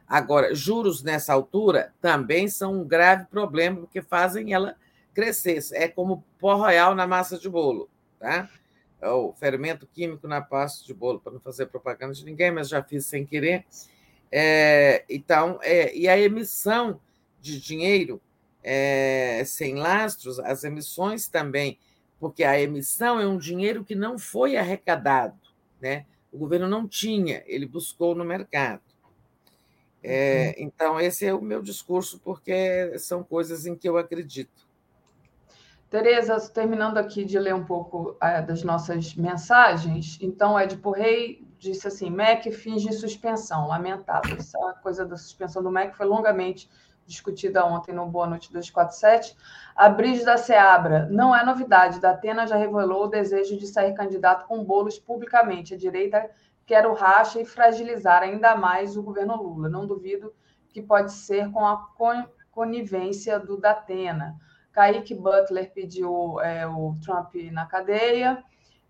[0.08, 4.74] Agora, juros nessa altura também são um grave problema, porque fazem ela
[5.12, 5.60] crescer.
[5.72, 7.88] É como pó royal na massa de bolo,
[8.18, 8.48] tá?
[9.00, 12.68] É o fermento químico na pasta de bolo, para não fazer propaganda de ninguém, mas
[12.68, 13.64] já fiz sem querer.
[14.32, 17.00] É, então, é, e a emissão
[17.40, 18.20] de dinheiro
[18.62, 21.78] é, sem lastros, as emissões também,
[22.18, 25.38] porque a emissão é um dinheiro que não foi arrecadado,
[25.80, 26.06] né?
[26.32, 28.82] O governo não tinha, ele buscou no mercado.
[30.02, 34.69] É, então, esse é o meu discurso, porque são coisas em que eu acredito.
[35.90, 41.88] Tereza, terminando aqui de ler um pouco é, das nossas mensagens, então, Edipo Rei disse
[41.88, 44.36] assim: MEC finge suspensão, lamentável.
[44.36, 46.70] Essa coisa da suspensão do MEC foi longamente
[47.04, 49.36] discutida ontem no Boa Noite 247.
[49.74, 54.46] A da Seabra, não é novidade, da Atena já revelou o desejo de sair candidato
[54.46, 55.74] com bolos publicamente.
[55.74, 56.30] A direita
[56.64, 59.68] quer o racha e fragilizar ainda mais o governo Lula.
[59.68, 60.32] Não duvido
[60.68, 61.84] que pode ser com a
[62.52, 64.38] conivência do Datena.
[64.72, 68.42] Kaique Butler pediu é, o Trump na cadeia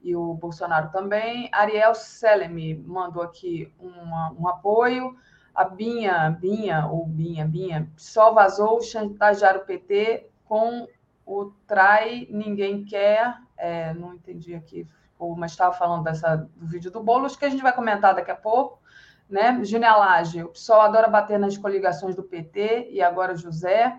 [0.02, 1.48] e o Bolsonaro também.
[1.52, 5.16] Ariel Selemi mandou aqui um apoio.
[5.54, 10.88] A Binha, Binha, ou Binha, Binha, só vazou chantagear o PT com
[11.26, 13.36] o trai, ninguém quer.
[13.56, 14.88] É, não entendi aqui,
[15.36, 18.36] mas estava falando dessa, do vídeo do Boulos, que a gente vai comentar daqui a
[18.36, 18.80] pouco.
[19.28, 19.62] Né?
[19.64, 23.96] Genealagem, o PSOL adora bater nas coligações do PT e agora José.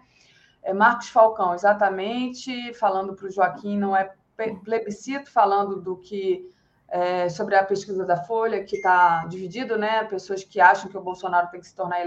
[0.63, 4.13] É Marcos Falcão, exatamente, falando para o Joaquim, não é
[4.63, 6.49] plebiscito falando do que
[6.87, 10.03] é, sobre a pesquisa da Folha, que está dividido, né?
[10.03, 11.99] Pessoas que acham que o Bolsonaro tem que se tornar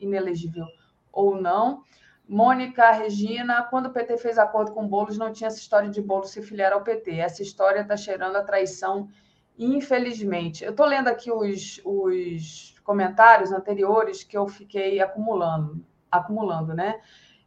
[0.00, 0.66] inelegível
[1.12, 1.84] ou não.
[2.28, 6.30] Mônica Regina, quando o PT fez acordo com Boulos, não tinha essa história de Boulos
[6.30, 7.18] se filiar ao PT.
[7.18, 9.08] Essa história está cheirando a traição,
[9.58, 10.64] infelizmente.
[10.64, 17.00] Eu estou lendo aqui os, os comentários anteriores que eu fiquei acumulando, acumulando, né?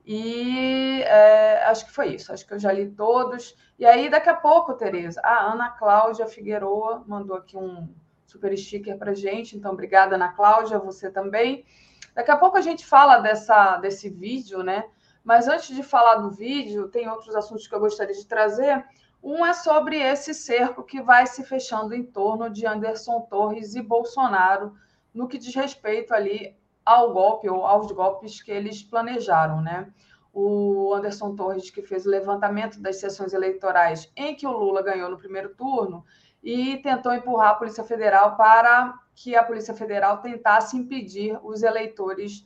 [0.05, 3.55] E é, acho que foi isso, acho que eu já li todos.
[3.79, 7.91] E aí, daqui a pouco, Tereza, a Ana Cláudia Figueroa mandou aqui um
[8.23, 11.65] super sticker para gente, então obrigada, Ana Cláudia, você também.
[12.13, 14.85] Daqui a pouco a gente fala dessa, desse vídeo, né?
[15.23, 18.85] Mas antes de falar do vídeo, tem outros assuntos que eu gostaria de trazer.
[19.23, 23.81] Um é sobre esse cerco que vai se fechando em torno de Anderson Torres e
[23.81, 24.75] Bolsonaro,
[25.11, 26.55] no que diz respeito ali
[26.85, 29.91] ao golpe ou aos golpes que eles planejaram, né?
[30.31, 35.09] O Anderson Torres, que fez o levantamento das sessões eleitorais em que o Lula ganhou
[35.09, 36.05] no primeiro turno
[36.43, 42.45] e tentou empurrar a Polícia Federal para que a Polícia Federal tentasse impedir os eleitores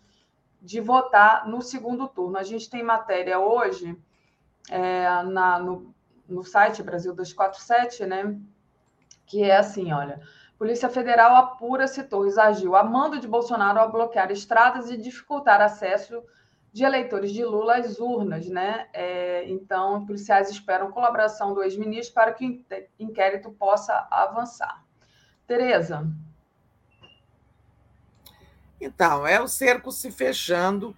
[0.61, 2.37] de votar no segundo turno.
[2.37, 3.97] A gente tem matéria hoje
[4.69, 5.93] é, na, no,
[6.27, 8.39] no site Brasil 247, né?
[9.25, 10.21] Que é assim: olha,
[10.59, 15.61] Polícia Federal apura se Torres agiu a mando de Bolsonaro ao bloquear estradas e dificultar
[15.61, 16.21] acesso
[16.73, 18.89] de eleitores de Lula às urnas, né?
[18.91, 24.83] É, então, policiais esperam colaboração do ex-ministro para que o inquérito possa avançar.
[25.47, 26.05] Tereza.
[28.81, 30.93] Então, é o cerco se fechando.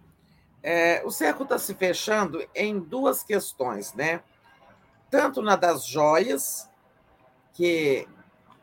[0.64, 4.24] É, o cerco está se fechando em duas questões, né?
[5.12, 6.68] Tanto na das joias,
[7.54, 8.08] que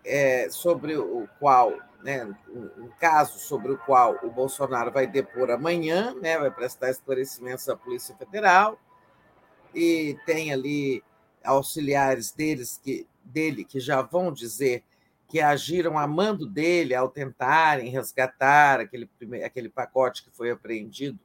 [0.08, 6.14] é, sobre o qual, né, um caso sobre o qual o Bolsonaro vai depor amanhã,
[6.20, 8.78] né, vai prestar esclarecimentos à Polícia Federal,
[9.74, 11.04] e tem ali
[11.44, 14.82] auxiliares deles que, dele que já vão dizer
[15.28, 19.08] que agiram a mando dele ao tentarem resgatar aquele,
[19.44, 21.18] aquele pacote que foi apreendido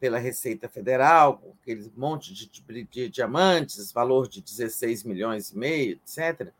[0.00, 5.56] pela Receita Federal, com aquele monte de, de, de diamantes, valor de 16 milhões e
[5.56, 6.52] meio, etc.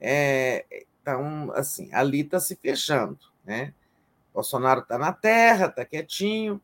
[0.00, 0.64] É,
[1.02, 3.18] então, assim, ali está se fechando.
[3.44, 3.74] Né?
[4.32, 6.60] Bolsonaro está na terra, está quietinho,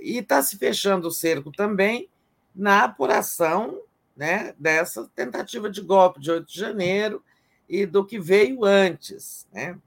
[0.00, 2.08] e está se fechando o cerco também
[2.54, 3.80] na apuração
[4.16, 7.22] né, dessa tentativa de golpe de 8 de janeiro,
[7.68, 9.46] e do que veio antes.
[9.52, 9.78] Né?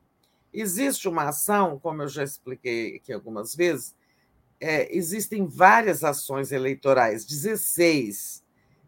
[0.53, 3.95] Existe uma ação, como eu já expliquei aqui algumas vezes,
[4.59, 8.43] é, existem várias ações eleitorais, 16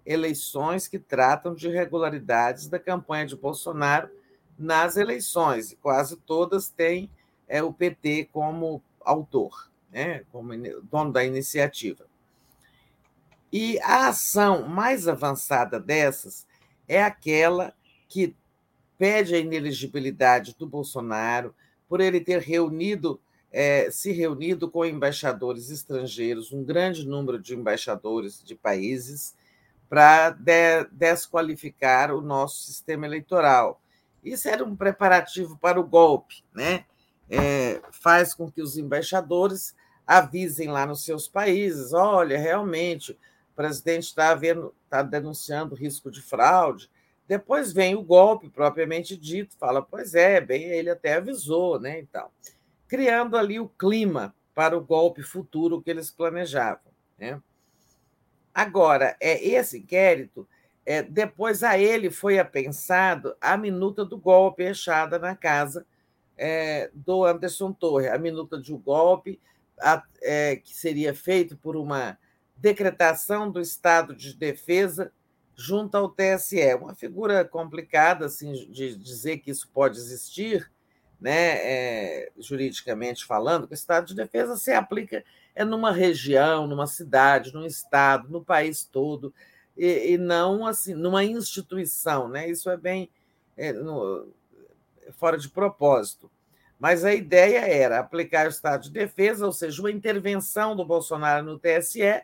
[0.06, 4.10] eleições que tratam de irregularidades da campanha de Bolsonaro
[4.58, 7.10] nas eleições, e quase todas têm
[7.48, 10.54] é, o PT como autor, né, como
[10.84, 12.06] dono da iniciativa.
[13.52, 16.46] E a ação mais avançada dessas
[16.88, 17.74] é aquela
[18.08, 18.36] que
[18.98, 21.56] pede a ineligibilidade do Bolsonaro
[21.88, 23.20] por ele ter reunido,
[23.52, 29.36] é, se reunido com embaixadores estrangeiros, um grande número de embaixadores de países,
[29.90, 33.82] para de, desqualificar o nosso sistema eleitoral.
[34.24, 36.86] Isso era um preparativo para o golpe, né?
[37.30, 44.06] É, faz com que os embaixadores avisem lá nos seus países: olha, realmente, o presidente
[44.06, 44.38] está
[44.90, 46.90] tá denunciando risco de fraude,
[47.28, 52.00] depois vem o golpe propriamente dito, fala, pois é, bem, ele até avisou, né?
[52.00, 52.28] Então,
[52.88, 56.92] criando ali o clima para o golpe futuro que eles planejavam.
[57.20, 57.40] Né?
[58.54, 60.48] Agora, é esse inquérito,
[60.86, 65.86] é, depois a ele foi apensado a minuta do golpe achada na casa
[66.38, 69.40] é, do Anderson Torres, a minuta de um golpe
[69.80, 72.18] a, é, que seria feito por uma
[72.58, 75.12] decretação do estado de defesa
[75.56, 76.74] junto ao TSE.
[76.76, 80.72] Uma figura complicada assim, de dizer que isso pode existir,
[81.20, 85.24] né, é, juridicamente falando, que o estado de defesa se aplica
[85.56, 89.34] é numa região, numa cidade, num estado, no país todo,
[89.78, 92.28] e, e não assim numa instituição.
[92.28, 92.50] Né?
[92.50, 93.10] Isso é bem
[93.58, 94.28] é, no,
[95.14, 96.30] fora de propósito.
[96.80, 101.46] Mas a ideia era aplicar o estado de defesa, ou seja, uma intervenção do Bolsonaro
[101.46, 102.24] no TSE,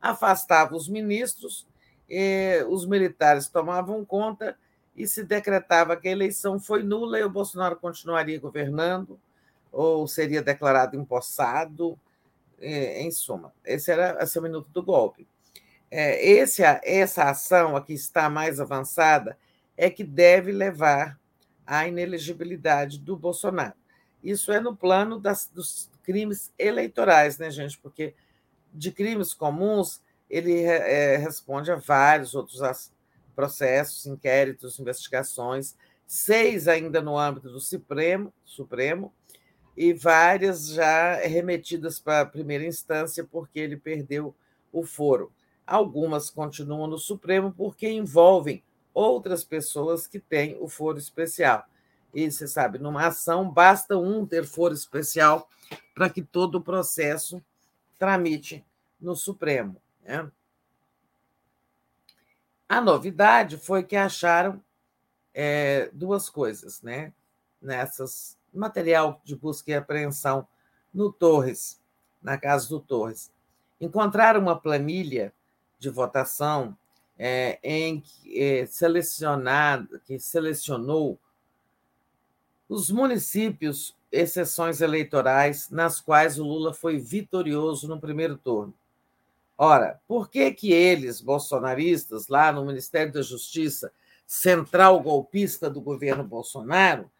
[0.00, 1.66] afastava os ministros
[2.68, 4.56] os militares tomavam conta
[4.96, 9.18] e se decretava que a eleição foi nula e o Bolsonaro continuaria governando
[9.70, 11.96] ou seria declarado empossado,
[12.60, 13.52] em suma.
[13.64, 15.26] Esse era é o minuto do golpe.
[15.90, 19.36] É, esse, essa ação aqui está mais avançada
[19.76, 21.18] é que deve levar
[21.66, 23.74] à inelegibilidade do Bolsonaro.
[24.22, 27.78] Isso é no plano das, dos crimes eleitorais, né, gente?
[27.78, 28.14] Porque
[28.72, 32.60] de crimes comuns ele é, responde a vários outros
[33.34, 35.74] processos, inquéritos, investigações,
[36.06, 39.12] seis ainda no âmbito do Supremo, Supremo
[39.76, 44.34] e várias já remetidas para a primeira instância porque ele perdeu
[44.72, 45.32] o foro.
[45.66, 51.64] Algumas continuam no Supremo porque envolvem outras pessoas que têm o foro especial.
[52.12, 55.48] E você sabe, numa ação basta um ter foro especial
[55.94, 57.42] para que todo o processo
[57.98, 58.64] tramite
[59.00, 59.80] no Supremo.
[60.02, 60.28] Né?
[62.68, 64.62] A novidade foi que acharam
[65.32, 67.12] é, duas coisas, né?
[67.60, 70.46] Nessas material de busca e apreensão
[70.92, 71.80] no Torres,
[72.22, 73.32] na casa do Torres.
[73.80, 75.32] Encontraram uma planilha
[75.78, 76.76] de votação
[77.18, 78.02] é, em
[78.34, 81.18] é, selecionado, que selecionou
[82.68, 88.74] os municípios, exceções eleitorais, nas quais o Lula foi vitorioso no primeiro turno.
[89.56, 93.92] Ora, por que que eles, bolsonaristas, lá no Ministério da Justiça,
[94.26, 97.10] central golpista do governo Bolsonaro,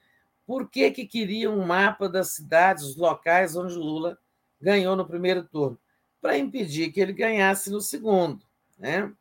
[0.51, 4.19] por que, que queriam um mapa das cidades, os locais onde Lula
[4.61, 5.79] ganhou no primeiro turno?
[6.20, 8.45] Para impedir que ele ganhasse no segundo.
[8.77, 9.12] Né?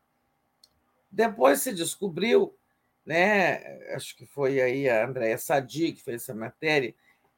[1.11, 2.57] Depois se descobriu,
[3.05, 6.95] né, acho que foi aí a Andréa Sadi que fez essa matéria,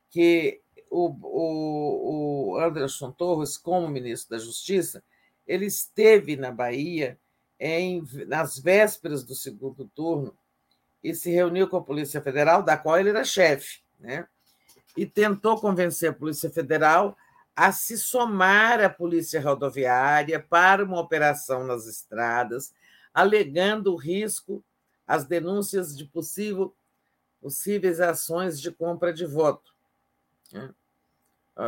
[0.09, 5.03] que o, o, o Anderson Torres, como ministro da Justiça,
[5.45, 7.19] ele esteve na Bahia
[7.59, 10.33] em, nas vésperas do segundo turno
[11.03, 14.27] e se reuniu com a Polícia Federal, da qual ele era chefe, né?
[14.95, 17.17] e tentou convencer a Polícia Federal
[17.55, 22.73] a se somar à Polícia Rodoviária para uma operação nas estradas,
[23.13, 24.63] alegando o risco,
[25.05, 26.73] as denúncias de possível,
[27.41, 29.73] possíveis ações de compra de voto.
[30.51, 30.73] Né?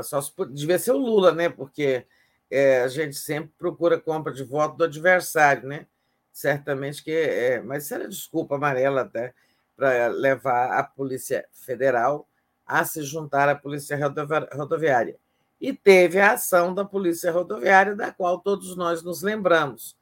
[0.04, 1.50] Só devia ser o Lula, né?
[1.50, 2.06] Porque
[2.50, 5.86] é, a gente sempre procura compra de voto do adversário, né?
[6.34, 9.34] Certamente que é, mas isso era desculpa amarela até
[9.76, 12.28] para levar a Polícia Federal
[12.66, 13.98] a se juntar à Polícia
[14.54, 15.18] Rodoviária.
[15.62, 19.96] E teve a ação da Polícia Rodoviária, da qual todos nós nos lembramos.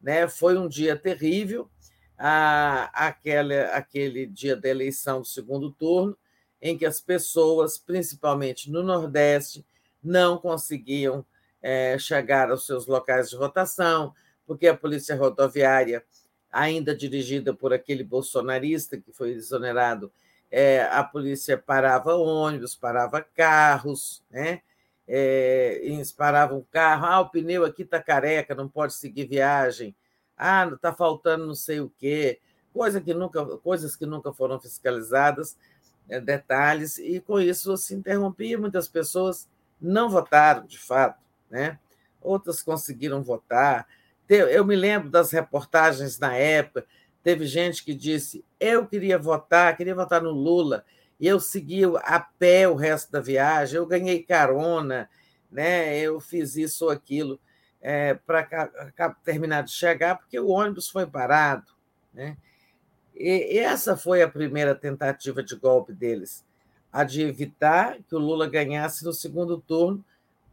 [0.00, 0.26] Né?
[0.26, 1.70] Foi um dia terrível,
[2.18, 6.16] a, aquele, aquele dia da eleição do segundo turno,
[6.60, 9.66] em que as pessoas, principalmente no Nordeste,
[10.02, 11.24] não conseguiam
[11.60, 14.14] é, chegar aos seus locais de votação,
[14.46, 16.04] porque a Polícia Rodoviária,
[16.50, 20.12] ainda dirigida por aquele bolsonarista que foi exonerado,
[20.50, 24.62] é, a polícia parava ônibus, parava carros, né?
[25.06, 25.82] É,
[26.16, 29.94] parava um carro, ah, o pneu aqui está careca, não pode seguir viagem,
[30.38, 32.38] ah, está faltando não sei o quê,
[32.72, 35.58] coisa que nunca, coisas que nunca foram fiscalizadas,
[36.08, 39.48] é, detalhes, e com isso se interrompia, muitas pessoas
[39.80, 41.78] não votaram, de fato, né?
[42.24, 43.86] outras conseguiram votar,
[44.28, 46.86] eu me lembro das reportagens na época,
[47.22, 50.84] teve gente que disse: eu queria votar, queria votar no Lula,
[51.18, 55.08] e eu segui a pé o resto da viagem, eu ganhei carona,
[55.50, 55.96] né?
[55.98, 57.40] eu fiz isso ou aquilo
[57.80, 61.70] é, para terminar de chegar, porque o ônibus foi parado.
[62.12, 62.36] Né?
[63.14, 66.44] E, e essa foi a primeira tentativa de golpe deles,
[66.90, 70.04] a de evitar que o Lula ganhasse no segundo turno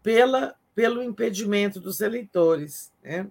[0.03, 2.91] pela, pelo impedimento dos eleitores.
[3.01, 3.27] Né?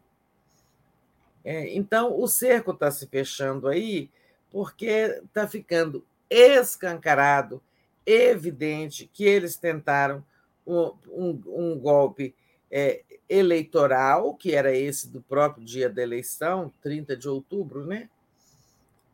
[1.45, 4.11] É, então, o cerco está se fechando aí,
[4.51, 7.63] porque está ficando escancarado,
[8.05, 10.25] evidente, que eles tentaram
[10.67, 12.35] um, um, um golpe
[12.71, 18.09] é, eleitoral, que era esse do próprio dia da eleição, 30 de outubro, né?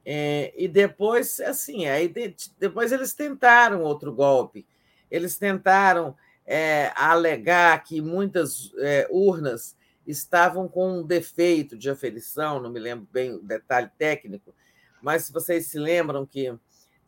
[0.04, 2.12] É, e depois, assim, aí
[2.60, 4.64] depois eles tentaram outro golpe.
[5.10, 12.70] Eles tentaram é, alegar que muitas é, urnas estavam com um defeito de aferição, não
[12.70, 14.54] me lembro bem o detalhe técnico,
[15.02, 16.56] mas se vocês se lembram que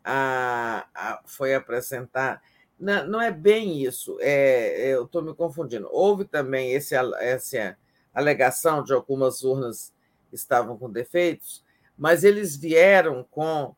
[0.03, 2.41] a, a, foi apresentar.
[2.79, 5.89] Não, não, é bem isso, é, eu estou me confundindo.
[5.91, 7.77] Houve também esse, essa
[8.13, 9.93] alegação de algumas urnas
[10.31, 11.63] estavam com defeitos,
[11.97, 13.75] mas eles vieram com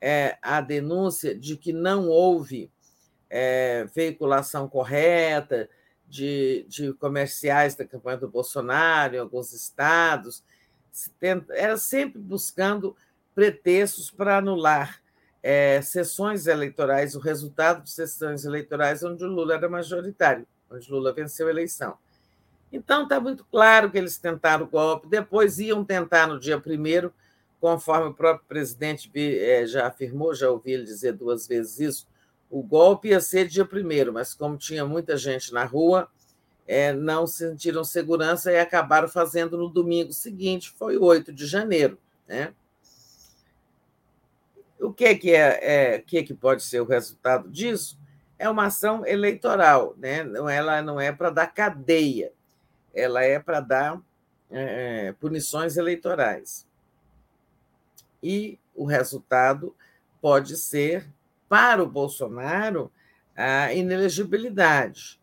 [0.00, 2.70] é, a denúncia de que não houve
[3.30, 5.68] é, veiculação correta,
[6.12, 10.44] de, de comerciais da campanha do Bolsonaro em alguns estados,
[11.48, 12.94] era sempre buscando
[13.34, 15.00] pretextos para anular
[15.42, 21.14] é, sessões eleitorais, o resultado de sessões eleitorais onde o Lula era majoritário, onde Lula
[21.14, 21.96] venceu a eleição.
[22.70, 27.10] Então, está muito claro que eles tentaram o golpe, depois iam tentar no dia primeiro,
[27.58, 32.06] conforme o próprio presidente é, já afirmou, já ouvi ele dizer duas vezes isso,
[32.52, 36.08] o golpe ia ser dia primeiro, mas como tinha muita gente na rua,
[36.68, 41.98] é, não sentiram segurança e acabaram fazendo no domingo seguinte, foi 8 de janeiro.
[42.28, 42.54] Né?
[44.78, 47.98] O que, que, é, é, que, que pode ser o resultado disso?
[48.42, 50.18] é uma ação eleitoral, né?
[50.52, 52.32] ela não é para dar cadeia,
[52.92, 54.02] ela é para dar
[54.50, 56.66] é, punições eleitorais.
[58.20, 59.76] E o resultado
[60.20, 61.08] pode ser,
[61.52, 62.90] para o Bolsonaro,
[63.36, 65.20] a inelegibilidade.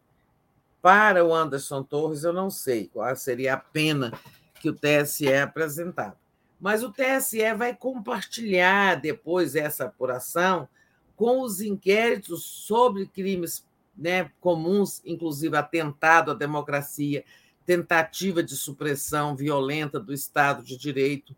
[0.79, 4.13] Para o Anderson Torres, eu não sei qual seria a pena
[4.61, 6.15] que o TSE apresentava.
[6.61, 10.69] Mas o TSE vai compartilhar depois essa apuração
[11.15, 13.65] com os inquéritos sobre crimes
[13.97, 17.25] né, comuns, inclusive atentado à democracia,
[17.65, 21.35] tentativa de supressão violenta do Estado de Direito.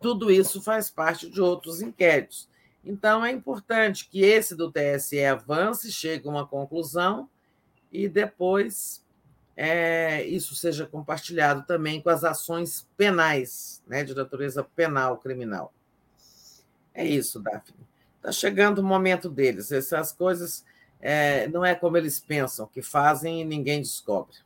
[0.00, 2.48] Tudo isso faz parte de outros inquéritos.
[2.84, 7.28] Então, é importante que esse do TSE avance, chegue a uma conclusão
[7.92, 9.04] e depois
[9.56, 15.72] é, isso seja compartilhado também com as ações penais, né, de natureza penal, criminal.
[16.94, 17.86] É isso, Daphne.
[18.16, 19.72] Está chegando o momento deles.
[19.72, 20.64] Essas coisas
[21.00, 24.36] é, não é como eles pensam, que fazem e ninguém descobre.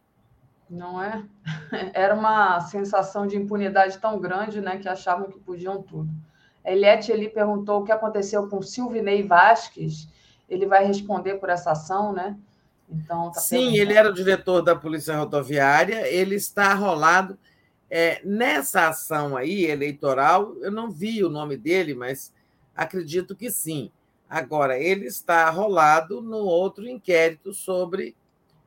[0.68, 1.22] Não é?
[1.92, 6.08] Era uma sensação de impunidade tão grande né, que achavam que podiam tudo.
[6.64, 10.08] Eliette ele perguntou o que aconteceu com Silvinei Vasques.
[10.48, 12.36] Ele vai responder por essa ação, né?
[12.88, 17.38] Então, tá Sim, ele era o diretor da Polícia Rodoviária, ele está rolado.
[17.90, 22.32] É, nessa ação aí eleitoral, eu não vi o nome dele, mas
[22.74, 23.90] acredito que sim.
[24.28, 28.16] Agora, ele está rolado no outro inquérito sobre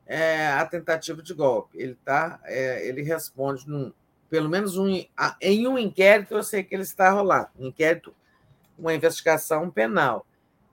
[0.05, 1.77] é, a tentativa de golpe.
[1.79, 3.91] Ele, tá, é, ele responde, num,
[4.29, 4.87] pelo menos um,
[5.41, 8.13] em um inquérito, eu sei que ele está rolado um inquérito,
[8.77, 10.25] uma investigação penal.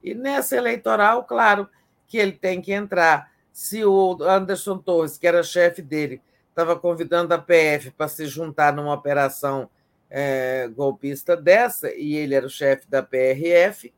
[0.02, 1.68] E nessa eleitoral, claro
[2.08, 7.32] que ele tem que entrar se o Anderson Torres, que era chefe dele, estava convidando
[7.34, 9.68] a PF para se juntar numa operação
[10.10, 13.92] é, golpista dessa, e ele era o chefe da PRF,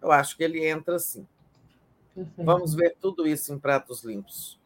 [0.00, 1.26] eu acho que ele entra sim.
[2.36, 4.60] Vamos ver tudo isso em pratos limpos.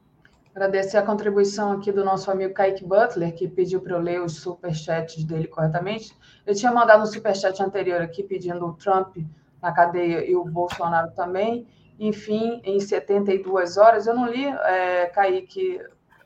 [0.57, 4.41] Agradecer a contribuição aqui do nosso amigo Kaique Butler, que pediu para eu ler os
[4.41, 6.17] superchats dele corretamente.
[6.47, 9.18] Eu tinha mandado um superchat anterior aqui pedindo o Trump
[9.60, 11.68] na cadeia e o Bolsonaro também
[11.99, 14.07] enfim, em 72 horas.
[14.07, 15.78] Eu não li, é, Kaique,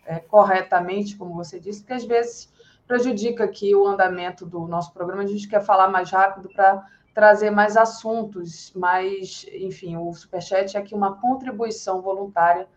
[0.06, 2.52] é, corretamente, como você disse, porque às vezes
[2.86, 5.22] prejudica aqui o andamento do nosso programa.
[5.22, 10.80] A gente quer falar mais rápido para trazer mais assuntos, mas, enfim, o Superchat é
[10.80, 12.68] aqui uma contribuição voluntária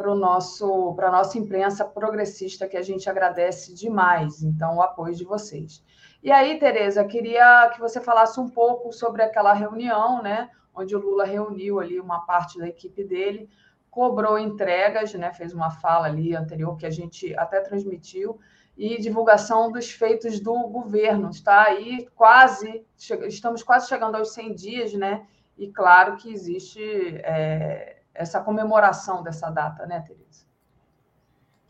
[0.00, 5.14] para nosso para a nossa imprensa progressista, que a gente agradece demais, então, o apoio
[5.14, 5.84] de vocês.
[6.22, 10.48] E aí, Tereza, queria que você falasse um pouco sobre aquela reunião, né?
[10.74, 13.50] onde o Lula reuniu ali uma parte da equipe dele,
[13.90, 18.38] cobrou entregas, né, fez uma fala ali anterior que a gente até transmitiu,
[18.78, 21.28] e divulgação dos feitos do governo.
[21.28, 22.86] Está aí quase,
[23.26, 25.26] estamos quase chegando aos 100 dias, né?
[25.58, 26.80] E claro que existe
[27.18, 30.44] é, essa comemoração dessa data, né, Tereza?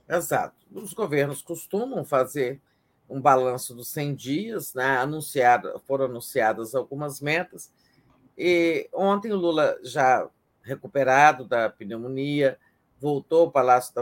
[0.08, 0.56] Exato.
[0.72, 2.60] Os governos costumam fazer
[3.08, 4.98] um balanço dos 100 dias, né?
[4.98, 7.72] Anunciado, foram anunciadas algumas metas,
[8.36, 10.28] e ontem o Lula, já
[10.62, 12.58] recuperado da pneumonia,
[12.98, 13.94] voltou ao Palácio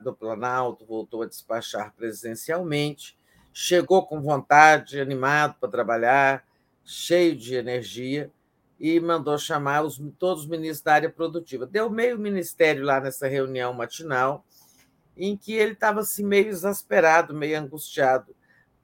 [0.00, 3.16] do Planalto, voltou a despachar presencialmente,
[3.52, 6.44] chegou com vontade, animado para trabalhar,
[6.84, 8.30] cheio de energia,
[8.78, 11.66] e mandou chamar os, todos os ministros da área produtiva.
[11.66, 14.44] Deu meio ministério lá nessa reunião matinal,
[15.16, 18.34] em que ele estava assim, meio exasperado, meio angustiado,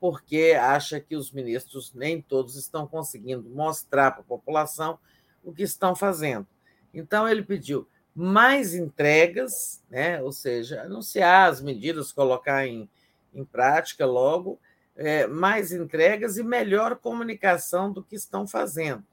[0.01, 4.99] porque acha que os ministros nem todos estão conseguindo mostrar para a população
[5.45, 6.47] o que estão fazendo.
[6.93, 10.21] Então, ele pediu mais entregas, né?
[10.23, 12.89] ou seja, anunciar as medidas, colocar em,
[13.33, 14.61] em prática logo,
[14.97, 19.05] é, mais entregas e melhor comunicação do que estão fazendo.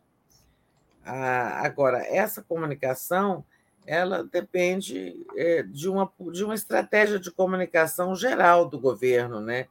[1.14, 3.44] Agora, essa comunicação
[3.86, 9.68] ela depende é, de, uma, de uma estratégia de comunicação geral do governo, né?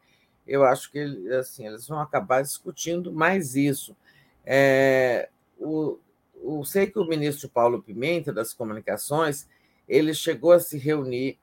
[0.50, 0.98] eu acho que
[1.32, 3.96] assim, eles vão acabar discutindo mais isso.
[4.44, 5.96] É, o,
[6.42, 9.46] o, sei que o ministro Paulo Pimenta, das Comunicações,
[9.88, 11.38] ele chegou a se reunir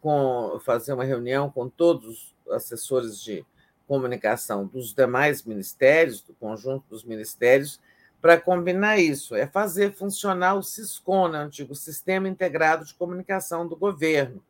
[0.00, 3.44] com fazer uma reunião com todos os assessores de
[3.88, 7.80] comunicação dos demais ministérios, do conjunto dos ministérios,
[8.22, 13.74] para combinar isso, é fazer funcionar o SISCON, né, antigo Sistema Integrado de Comunicação do
[13.74, 14.40] Governo.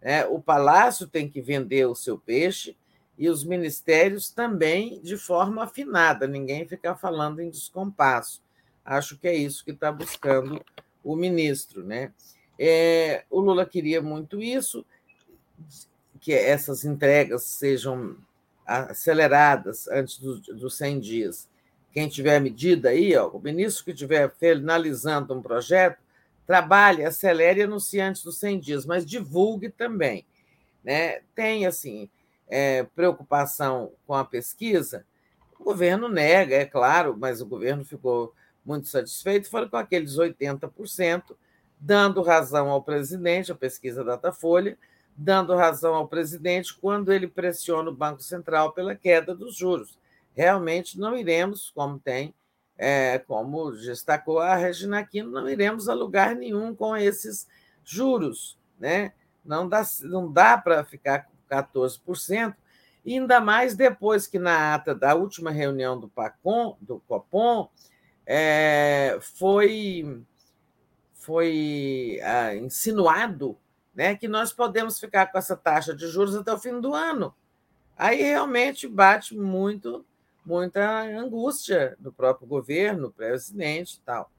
[0.00, 2.74] É, o Palácio tem que vender o seu peixe
[3.18, 8.42] e os ministérios também de forma afinada, ninguém ficar falando em descompasso.
[8.82, 10.64] Acho que é isso que está buscando
[11.04, 11.84] o ministro.
[11.84, 12.14] Né?
[12.58, 14.86] É, o Lula queria muito isso,
[16.18, 18.16] que essas entregas sejam
[18.64, 21.51] aceleradas antes dos do 100 dias.
[21.92, 25.98] Quem tiver medida aí, ó, o ministro que estiver finalizando um projeto,
[26.46, 30.24] trabalhe, acelere e anuncie antes dos 100 dias, mas divulgue também.
[30.82, 31.20] Né?
[31.34, 32.08] Tem, assim,
[32.48, 35.04] é, preocupação com a pesquisa,
[35.58, 41.36] o governo nega, é claro, mas o governo ficou muito satisfeito, foram com aqueles 80%,
[41.78, 44.76] dando razão ao presidente, a pesquisa Datafolha,
[45.16, 49.96] dando razão ao presidente quando ele pressiona o Banco Central pela queda dos juros.
[50.34, 52.34] Realmente não iremos, como tem,
[52.76, 57.46] é, como destacou a Regina Aquino, não iremos a lugar nenhum com esses
[57.84, 58.58] juros.
[58.78, 59.12] Né?
[59.44, 62.54] Não dá, não dá para ficar com 14%,
[63.06, 67.68] ainda mais depois que na ata da última reunião do PACOM, do Copom,
[68.24, 70.24] é, foi,
[71.14, 73.58] foi ah, insinuado
[73.94, 77.34] né, que nós podemos ficar com essa taxa de juros até o fim do ano.
[77.96, 80.04] Aí realmente bate muito,
[80.44, 84.30] muita angústia do próprio governo, presidente e tal.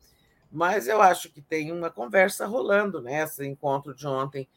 [0.52, 4.48] Mas eu acho que tem uma conversa rolando nesse né, encontro de ontem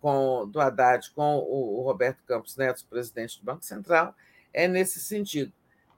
[0.00, 4.14] com, do Haddad com o, Roberto Campos Neto, presidente do Banco Central,
[4.52, 5.52] é nesse sentido.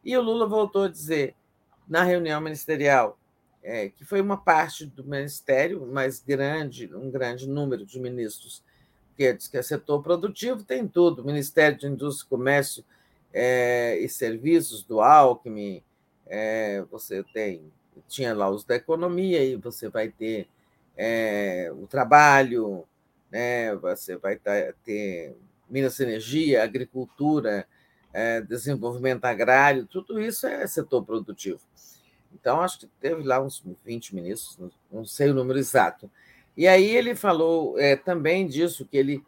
[0.05, 1.35] E o Lula voltou a dizer
[1.89, 3.19] na reunião ministerial
[3.63, 8.63] é, que foi uma parte do ministério, mas grande, um grande número de ministros,
[9.17, 12.85] que diz que é setor produtivo, tem tudo, Ministério de Indústria e Comércio
[13.33, 15.83] é, e Serviços do Alckmin,
[16.27, 17.63] é, você tem,
[18.09, 20.49] tinha lá os da economia, e você vai ter
[20.97, 22.85] é, o trabalho,
[23.31, 24.39] né, você vai
[24.85, 25.37] ter
[25.69, 27.67] Minas Energia, agricultura,
[28.13, 31.61] é, desenvolvimento agrário, tudo isso é setor produtivo.
[32.33, 36.11] Então, acho que teve lá uns 20 ministros, não sei o número exato.
[36.57, 39.23] E aí ele falou é, também disso, que ele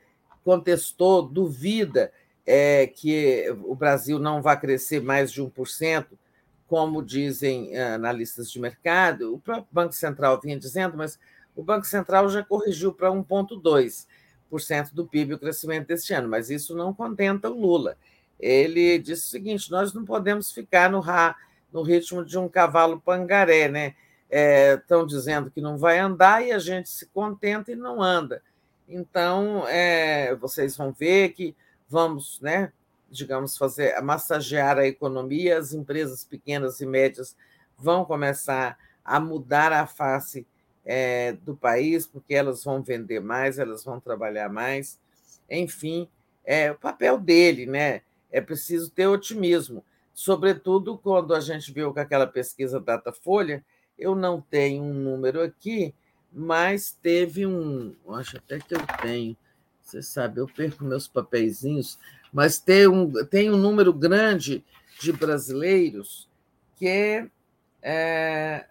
[0.45, 2.13] contestou, duvida
[2.53, 6.07] é, que o Brasil não vai crescer mais de 1%,
[6.67, 9.33] como dizem é, analistas de mercado.
[9.33, 11.17] O próprio Banco Central vinha dizendo, mas
[11.55, 16.75] o Banco Central já corrigiu para 1,2% do PIB o crescimento deste ano, mas isso
[16.75, 17.97] não contenta o Lula.
[18.37, 21.01] Ele disse o seguinte: nós não podemos ficar no,
[21.73, 23.95] no ritmo de um cavalo pangaré, né?
[24.29, 28.43] Estão é, dizendo que não vai andar e a gente se contenta e não anda.
[28.89, 31.55] Então, é, vocês vão ver que
[31.91, 32.73] vamos, né,
[33.11, 37.37] digamos, fazer massagear a economia, as empresas pequenas e médias
[37.77, 40.47] vão começar a mudar a face
[40.87, 44.99] é, do país, porque elas vão vender mais, elas vão trabalhar mais.
[45.51, 46.09] Enfim,
[46.45, 48.03] é o papel dele, né?
[48.31, 49.85] É preciso ter otimismo
[50.21, 53.65] sobretudo quando a gente viu com aquela pesquisa Datafolha,
[53.99, 55.95] eu não tenho um número aqui,
[56.31, 59.35] mas teve um, acho até que eu tenho,
[59.91, 61.99] você sabe, eu perco meus papeizinhos,
[62.33, 64.65] mas tem um, tem um número grande
[65.01, 66.29] de brasileiros
[66.77, 67.27] que é,
[67.83, 68.67] é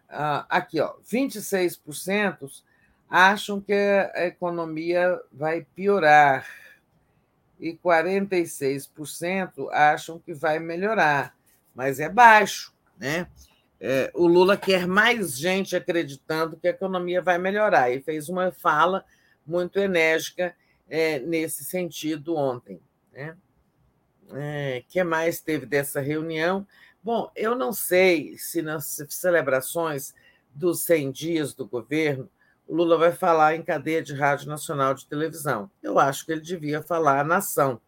[0.49, 2.63] aqui, ó, 26%
[3.09, 6.47] acham que a economia vai piorar
[7.59, 11.35] e 46% acham que vai melhorar
[11.79, 12.73] mas é baixo.
[12.97, 13.25] Né?
[13.79, 18.51] É, o Lula quer mais gente acreditando que a economia vai melhorar e fez uma
[18.51, 19.05] fala
[19.47, 20.53] muito enérgica
[20.89, 22.81] é, nesse sentido ontem.
[23.13, 23.37] Né?
[24.33, 26.65] É, que mais teve dessa reunião?
[27.01, 30.13] Bom, eu não sei se nas celebrações
[30.53, 32.29] dos 100 dias do governo
[32.67, 35.71] o Lula vai falar em cadeia de rádio nacional de televisão.
[35.81, 37.81] Eu acho que ele devia falar à nação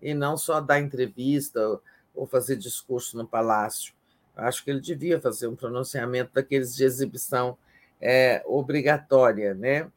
[0.00, 1.78] e não só dar entrevista
[2.14, 3.92] ou fazer discurso no palácio.
[4.34, 7.58] Acho que ele devia fazer um pronunciamento daqueles de exibição
[8.00, 9.90] é, obrigatória né?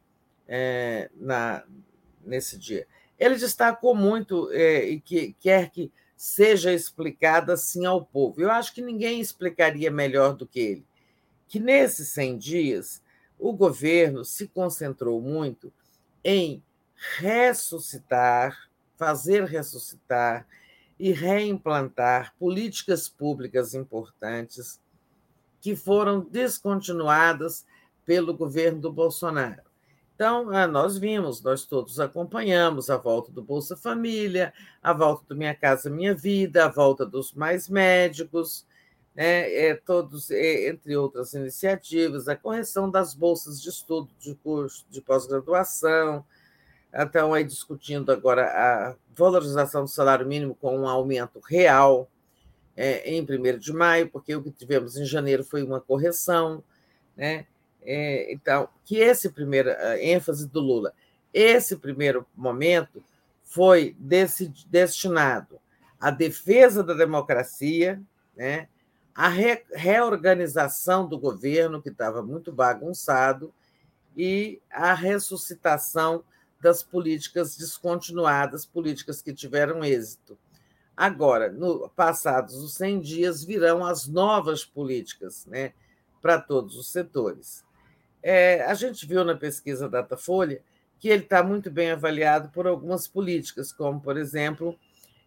[0.46, 1.64] É, na,
[2.26, 2.86] nesse dia.
[3.18, 8.40] Ele destacou muito é, e que quer que seja explicada assim ao povo.
[8.40, 10.86] Eu acho que ninguém explicaria melhor do que ele.
[11.46, 13.02] Que nesses 100 dias,
[13.38, 15.72] o governo se concentrou muito
[16.24, 16.62] em
[17.18, 20.46] ressuscitar, fazer ressuscitar
[20.98, 24.80] e reimplantar políticas públicas importantes
[25.60, 27.66] que foram descontinuadas
[28.04, 29.65] pelo governo do Bolsonaro.
[30.16, 34.50] Então, ah, nós vimos, nós todos acompanhamos a volta do Bolsa Família,
[34.82, 38.66] a volta do Minha Casa Minha Vida, a volta dos mais médicos,
[39.14, 44.86] né, é, todos, é, entre outras iniciativas, a correção das bolsas de estudo de curso
[44.88, 46.24] de pós-graduação,
[46.90, 52.08] estão aí discutindo agora a valorização do salário mínimo com um aumento real
[52.74, 56.64] é, em 1 de maio, porque o que tivemos em janeiro foi uma correção.
[57.14, 57.46] Né?
[57.86, 60.92] É, então, que esse primeiro, ênfase do Lula,
[61.32, 63.02] esse primeiro momento
[63.44, 65.60] foi desse, destinado
[66.00, 68.02] à defesa da democracia,
[68.36, 68.68] né?
[69.14, 73.52] à re, reorganização do governo, que estava muito bagunçado,
[74.16, 76.24] e a ressuscitação
[76.60, 80.38] das políticas descontinuadas, políticas que tiveram êxito.
[80.96, 85.74] Agora, no, passados os 100 dias, virão as novas políticas né,
[86.22, 87.65] para todos os setores.
[88.28, 90.60] É, a gente viu na pesquisa Datafolha
[90.98, 94.76] que ele está muito bem avaliado por algumas políticas, como, por exemplo,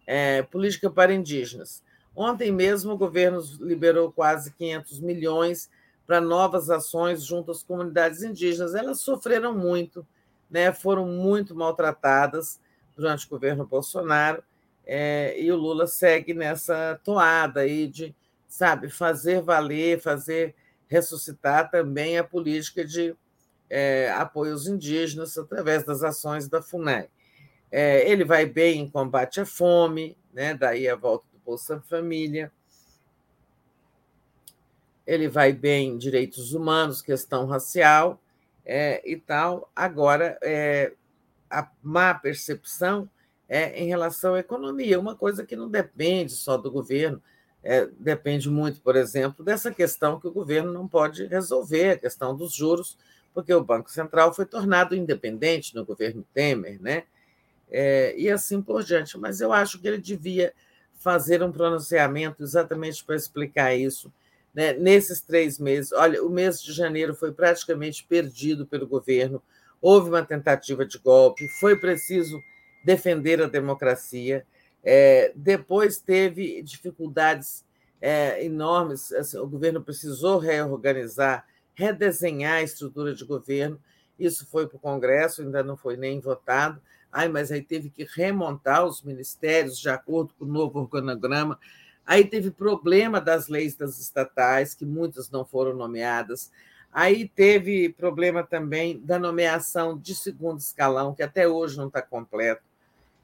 [0.06, 1.82] é, política para indígenas.
[2.14, 5.70] Ontem mesmo, o governo liberou quase 500 milhões
[6.06, 8.74] para novas ações junto às comunidades indígenas.
[8.74, 10.06] Elas sofreram muito,
[10.50, 12.60] né, foram muito maltratadas
[12.94, 14.44] durante o governo Bolsonaro,
[14.84, 18.14] é, e o Lula segue nessa toada aí de,
[18.46, 20.54] sabe, fazer valer, fazer
[20.90, 23.16] ressuscitar também a política de
[23.70, 27.08] é, aos indígenas através das ações da FUNAI.
[27.70, 32.50] É, ele vai bem em combate à fome, né, daí a volta do Bolsa Família.
[35.06, 38.20] Ele vai bem em direitos humanos, questão racial
[38.64, 39.70] é, e tal.
[39.74, 40.92] Agora, é,
[41.48, 43.08] a má percepção
[43.48, 47.22] é, em relação à economia, uma coisa que não depende só do governo,
[47.62, 52.34] é, depende muito, por exemplo, dessa questão que o governo não pode resolver, a questão
[52.34, 52.96] dos juros,
[53.34, 57.04] porque o Banco Central foi tornado independente no governo Temer, né?
[57.70, 59.16] É, e assim por diante.
[59.16, 60.52] Mas eu acho que ele devia
[60.94, 64.12] fazer um pronunciamento exatamente para explicar isso.
[64.52, 64.72] Né?
[64.72, 69.42] Nesses três meses, olha, o mês de janeiro foi praticamente perdido pelo governo,
[69.80, 72.42] houve uma tentativa de golpe, foi preciso
[72.84, 74.44] defender a democracia.
[74.82, 77.64] É, depois teve dificuldades
[78.00, 81.44] é, enormes, assim, o governo precisou reorganizar,
[81.74, 83.78] redesenhar a estrutura de governo.
[84.18, 86.80] Isso foi para o Congresso, ainda não foi nem votado.
[87.12, 91.58] Ai, mas aí teve que remontar os ministérios de acordo com o novo organograma.
[92.06, 96.50] Aí teve problema das leis das estatais, que muitas não foram nomeadas.
[96.92, 102.62] Aí teve problema também da nomeação de segundo escalão, que até hoje não está completo.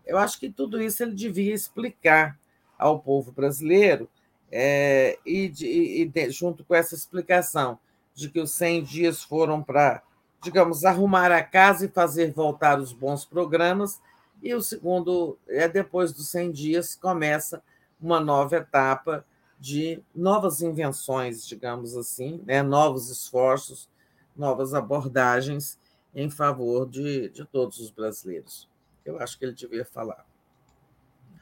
[0.06, 2.38] Eu acho que tudo isso ele devia explicar
[2.78, 4.08] ao povo brasileiro,
[4.50, 7.78] é, e, de, e de, junto com essa explicação
[8.14, 10.02] de que os 100 dias foram para,
[10.40, 14.00] digamos, arrumar a casa e fazer voltar os bons programas,
[14.42, 17.62] e o segundo, é depois dos 100 dias, começa
[18.00, 19.26] uma nova etapa
[19.58, 22.62] de novas invenções, digamos assim, né?
[22.62, 23.88] novos esforços,
[24.36, 25.78] novas abordagens
[26.14, 28.68] em favor de, de todos os brasileiros
[29.06, 30.26] eu acho que ele devia falar.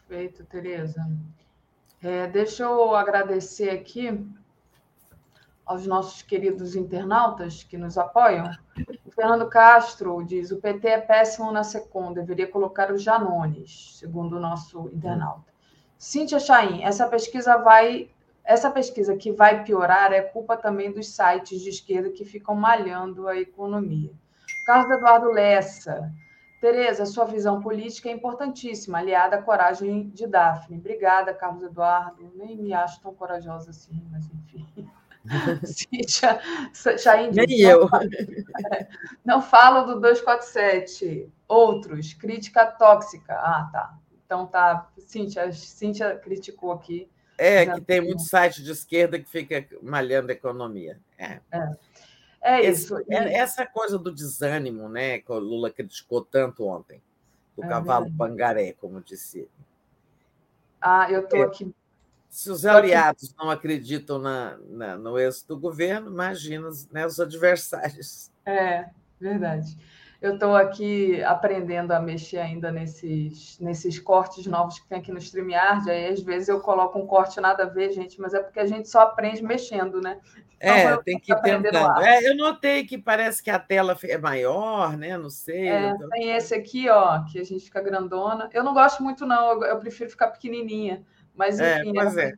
[0.06, 1.04] Perfeito, Tereza.
[2.02, 4.24] É, deixa eu agradecer aqui
[5.64, 8.50] aos nossos queridos internautas que nos apoiam.
[9.06, 14.36] O Fernando Castro diz: o PT é péssimo na SECOM, deveria colocar os Janones, segundo
[14.36, 15.52] o nosso internauta.
[15.96, 18.10] Cíntia Chaim, essa pesquisa vai.
[18.44, 23.26] Essa pesquisa que vai piorar é culpa também dos sites de esquerda que ficam malhando
[23.26, 24.12] a economia.
[24.66, 26.12] Carlos Eduardo Lessa,
[26.64, 30.78] Tereza, sua visão política é importantíssima, aliada à coragem de Daphne.
[30.78, 32.32] Obrigada, Carlos Eduardo.
[32.34, 34.90] Nem me acho tão corajosa assim, mas enfim.
[35.62, 36.40] Cíntia,
[36.96, 37.86] Chain Nem eu.
[39.22, 41.30] Não falo, do 247.
[41.46, 43.34] Outros, crítica tóxica.
[43.34, 43.98] Ah, tá.
[44.24, 44.88] Então tá.
[44.96, 47.10] Cíntia, Cíntia criticou aqui.
[47.36, 50.98] É, que tem muito site de esquerda que fica malhando a economia.
[51.18, 51.40] É.
[51.52, 51.76] é.
[52.44, 52.98] É isso.
[52.98, 57.02] Esse, é, essa coisa do desânimo, né, que o Lula criticou tanto ontem,
[57.56, 58.18] do é cavalo verdade.
[58.18, 59.48] pangaré, como disse.
[60.78, 61.74] Ah, eu estou é, aqui.
[62.28, 63.34] Se os aliados aqui.
[63.39, 68.31] não acreditam na, na, no êxito do governo, imagina né, os adversários.
[68.44, 69.78] É, verdade.
[70.24, 75.18] Eu estou aqui aprendendo a mexer ainda nesses, nesses cortes novos que tem aqui no
[75.18, 75.90] StreamYard.
[75.90, 78.64] Aí, às vezes, eu coloco um corte nada a ver, gente, mas é porque a
[78.64, 80.18] gente só aprende mexendo, né?
[80.56, 82.00] Então, é, tem que tentando.
[82.00, 85.18] É, eu notei que parece que a tela é maior, né?
[85.18, 85.68] Não sei.
[85.68, 86.08] É, então...
[86.08, 88.48] Tem esse aqui, ó, que a gente fica grandona.
[88.54, 91.04] Eu não gosto muito, não, eu, eu prefiro ficar pequenininha.
[91.34, 91.90] Mas, é, enfim.
[91.90, 92.32] É, pois é.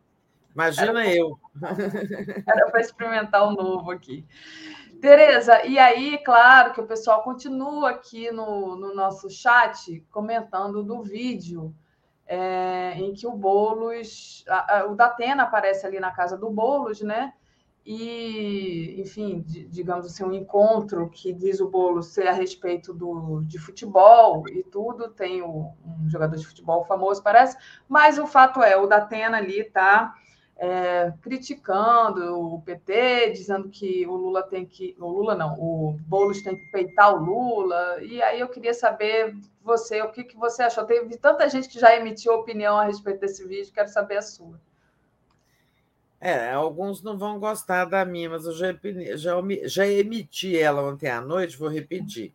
[0.53, 1.39] Imagina era eu.
[2.49, 4.25] Era para experimentar o novo aqui.
[5.01, 11.03] Tereza, e aí, claro que o pessoal continua aqui no, no nosso chat comentando do
[11.03, 11.75] vídeo
[12.27, 17.01] é, em que o Boulos, a, a, o Datena aparece ali na casa do Boulos,
[17.01, 17.33] né?
[17.85, 23.61] E, enfim, digamos assim, um encontro que diz o Boulos ser a respeito do, de
[23.61, 27.57] futebol e tudo, tem o, um jogador de futebol famoso, parece,
[27.89, 30.15] mas o fato é, o Datena ali está
[30.59, 34.97] é, criticando o PT, dizendo que o Lula tem que.
[34.99, 38.03] O Lula não, o Boulos tem que peitar o Lula.
[38.03, 40.85] E aí eu queria saber você, o que, que você achou?
[40.85, 44.59] Teve tanta gente que já emitiu opinião a respeito desse vídeo, quero saber a sua.
[46.19, 48.75] É, alguns não vão gostar da minha, mas eu já,
[49.17, 52.33] já, já emiti ela ontem à noite, vou repetir.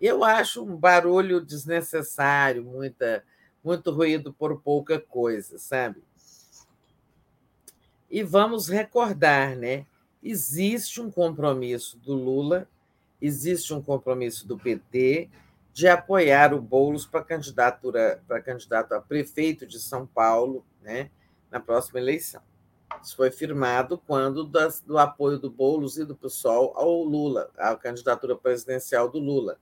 [0.00, 3.22] Eu acho um barulho desnecessário, muita,
[3.62, 6.02] muito ruído por pouca coisa, sabe?
[8.14, 9.84] E vamos recordar, né?
[10.22, 12.68] Existe um compromisso do Lula,
[13.20, 15.28] existe um compromisso do PT
[15.72, 21.10] de apoiar o Boulos para candidatura para candidato a prefeito de São Paulo, né,
[21.50, 22.40] na próxima eleição.
[23.02, 27.74] Isso foi firmado quando das, do apoio do Boulos e do PSOL ao Lula, à
[27.74, 29.58] candidatura presidencial do Lula.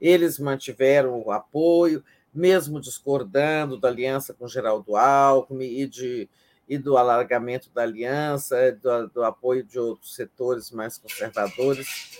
[0.00, 6.28] Eles mantiveram o apoio, mesmo discordando da aliança com Geraldo Alckmin e, de,
[6.70, 12.16] e do alargamento da aliança, do, do apoio de outros setores mais conservadores.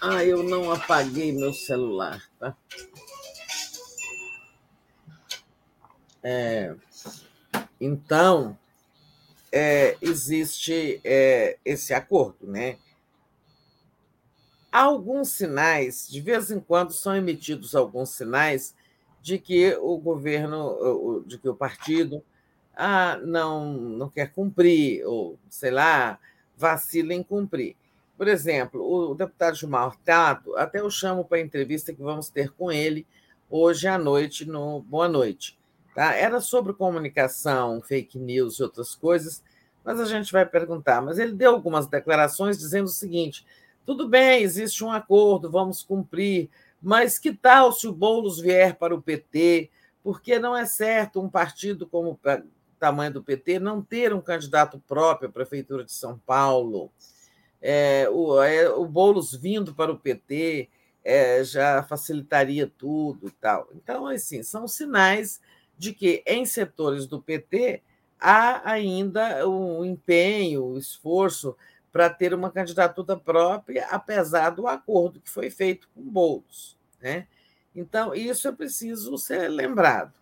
[0.00, 2.56] Ah, eu não apaguei meu celular, tá?
[6.22, 6.74] É,
[7.78, 8.58] então,
[9.52, 12.78] é, existe é, esse acordo, né?
[14.72, 18.74] Alguns sinais, de vez em quando são emitidos alguns sinais
[19.20, 22.24] de que o governo, de que o partido
[22.74, 26.18] ah, não, não quer cumprir, ou sei lá,
[26.56, 27.76] vacila em cumprir.
[28.16, 32.50] Por exemplo, o deputado Gilmar Tato, até eu chamo para a entrevista que vamos ter
[32.52, 33.06] com ele
[33.50, 35.58] hoje à noite, no Boa Noite.
[35.94, 36.14] Tá?
[36.14, 39.42] Era sobre comunicação, fake news e outras coisas,
[39.84, 41.02] mas a gente vai perguntar.
[41.02, 43.44] Mas ele deu algumas declarações dizendo o seguinte:
[43.84, 46.48] tudo bem, existe um acordo, vamos cumprir,
[46.80, 49.70] mas que tal se o Boulos vier para o PT?
[50.02, 52.18] Porque não é certo um partido como
[52.82, 56.90] tamanho do PT não ter um candidato próprio à Prefeitura de São Paulo.
[57.60, 60.68] É, o, é, o Boulos vindo para o PT
[61.04, 63.68] é, já facilitaria tudo e tal.
[63.72, 65.40] Então, assim, são sinais
[65.78, 67.80] de que em setores do PT
[68.18, 71.56] há ainda um empenho, um esforço
[71.92, 76.76] para ter uma candidatura própria, apesar do acordo que foi feito com Boulos.
[77.00, 77.28] Né?
[77.76, 80.21] Então, isso é preciso ser lembrado.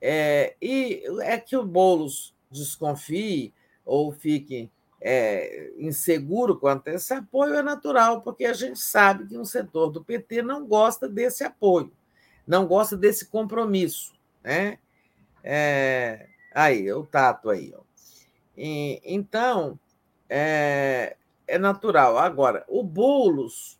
[0.00, 3.52] É, e é que o Boulos desconfie
[3.84, 4.70] ou fique
[5.00, 9.90] é, inseguro quanto a esse apoio é natural, porque a gente sabe que um setor
[9.90, 11.92] do PT não gosta desse apoio,
[12.46, 14.12] não gosta desse compromisso.
[14.42, 14.78] Né?
[15.42, 17.72] É, aí, o tato aí.
[17.76, 17.80] Ó.
[18.56, 19.78] E, então,
[20.28, 22.18] é, é natural.
[22.18, 23.78] Agora, o Boulos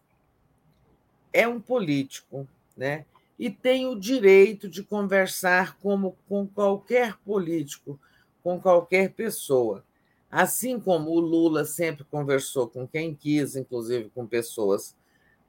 [1.32, 3.04] é um político, né?
[3.38, 7.98] E tem o direito de conversar como com qualquer político,
[8.42, 9.84] com qualquer pessoa.
[10.30, 14.96] Assim como o Lula sempre conversou com quem quis, inclusive com pessoas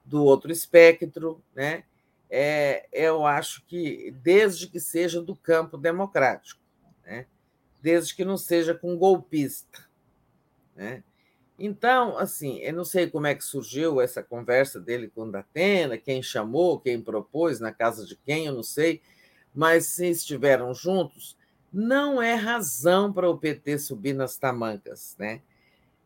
[0.06, 1.84] do outro espectro, né?
[2.30, 6.62] É, eu acho que, desde que seja do campo democrático,
[7.04, 7.26] né?
[7.82, 9.88] desde que não seja com golpista.
[10.76, 11.04] Né?
[11.60, 16.24] Então, assim, eu não sei como é que surgiu essa conversa dele com Datena, quem
[16.24, 19.02] chamou, quem propôs, na casa de quem, eu não sei,
[19.54, 21.38] mas se estiveram juntos,
[21.72, 25.42] não é razão para o PT subir nas tamancas, né?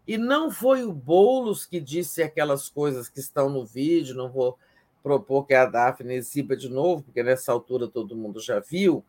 [0.07, 4.57] E não foi o Boulos que disse aquelas coisas que estão no vídeo, não vou
[5.03, 9.05] propor que a Daphne exiba de novo, porque nessa altura todo mundo já viu,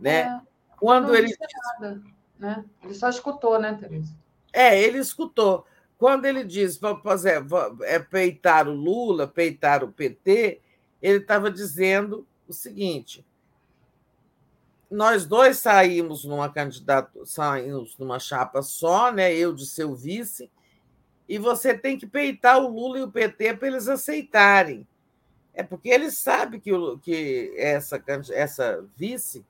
[0.00, 0.22] né?
[0.22, 0.40] É,
[0.76, 1.38] Quando ele disse...
[1.78, 2.02] nada,
[2.38, 2.64] né?
[2.82, 4.12] Ele só escutou, né, Teresa?
[4.52, 5.64] É, ele escutou.
[5.98, 7.44] Quando ele diz fazer,
[7.82, 10.60] é peitar o Lula, peitar o PT,
[11.00, 13.24] ele estava dizendo o seguinte:
[14.90, 19.34] nós dois saímos numa candidato, saímos numa chapa só, né?
[19.34, 20.50] Eu de seu vice,
[21.28, 24.86] e você tem que peitar o Lula e o PT para eles aceitarem.
[25.54, 29.44] É porque ele sabe que, o, que essa, essa vice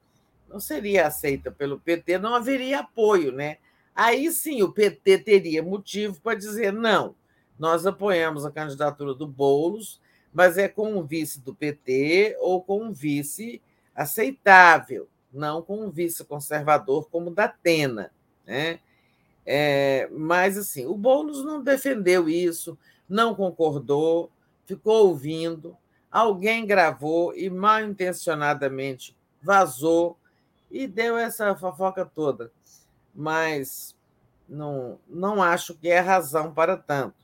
[0.48, 3.58] não seria aceita pelo PT, não haveria apoio, né?
[3.94, 7.14] Aí sim o PT teria motivo para dizer não,
[7.58, 10.00] nós apoiamos a candidatura do Boulos,
[10.32, 13.62] mas é com um vice do PT ou com um vice
[13.94, 18.10] aceitável não com um vice-conservador como o da Atena.
[18.46, 18.78] Né?
[19.44, 24.30] É, mas, assim, o Boulos não defendeu isso, não concordou,
[24.64, 25.76] ficou ouvindo,
[26.10, 30.16] alguém gravou e mal intencionadamente vazou
[30.70, 32.50] e deu essa fofoca toda.
[33.14, 33.94] Mas
[34.48, 37.16] não, não acho que é razão para tanto.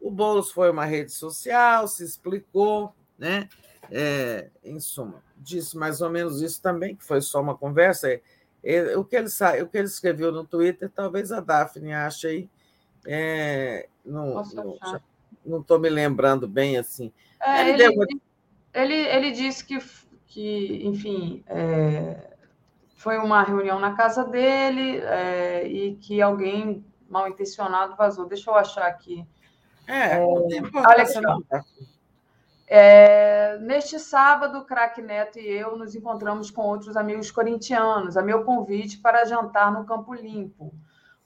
[0.00, 3.48] O Boulos foi uma rede social, se explicou, né?
[3.90, 8.08] É, em suma, disse mais ou menos isso também, que foi só uma conversa.
[8.10, 8.20] É,
[8.62, 9.26] é, o, que ele,
[9.62, 12.48] o que ele escreveu no Twitter, talvez a Daphne ache aí.
[13.06, 14.40] É, não
[15.60, 17.12] estou me lembrando bem assim.
[17.42, 18.20] É, ele, ele,
[18.74, 19.78] ele, ele, disse que,
[20.26, 22.36] que enfim, é,
[23.00, 28.26] foi uma reunião na casa dele é, e que alguém mal intencionado vazou.
[28.26, 29.26] Deixa eu achar aqui.
[29.86, 31.64] É, É, olha aqui?
[32.66, 38.22] É, neste sábado, o craque Neto e eu nos encontramos com outros amigos corintianos, a
[38.22, 40.70] meu convite para jantar no Campo Limpo.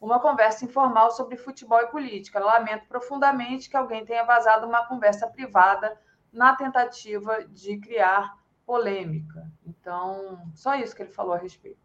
[0.00, 2.38] Uma conversa informal sobre futebol e política.
[2.38, 5.98] Lamento profundamente que alguém tenha vazado uma conversa privada
[6.32, 9.50] na tentativa de criar polêmica.
[9.66, 11.78] Então, só isso que ele falou a respeito.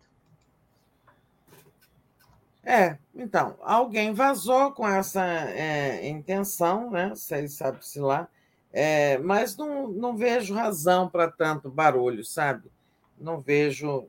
[2.64, 7.14] É, então, alguém vazou com essa é, intenção, né?
[7.16, 8.28] Sei, sabe-se lá.
[8.72, 12.70] É, mas não, não vejo razão para tanto barulho, sabe?
[13.20, 14.08] Não vejo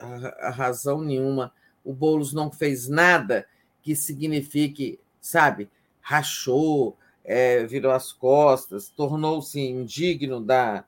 [0.00, 1.52] a, a razão nenhuma.
[1.84, 3.46] O Boulos não fez nada
[3.82, 5.68] que signifique, sabe,
[6.00, 10.84] rachou, é, virou as costas, tornou-se indigno da,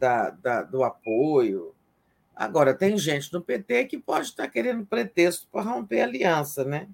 [0.00, 1.74] da, da- do apoio.
[2.34, 6.88] Agora, tem gente no PT que pode estar querendo pretexto para romper a aliança, né?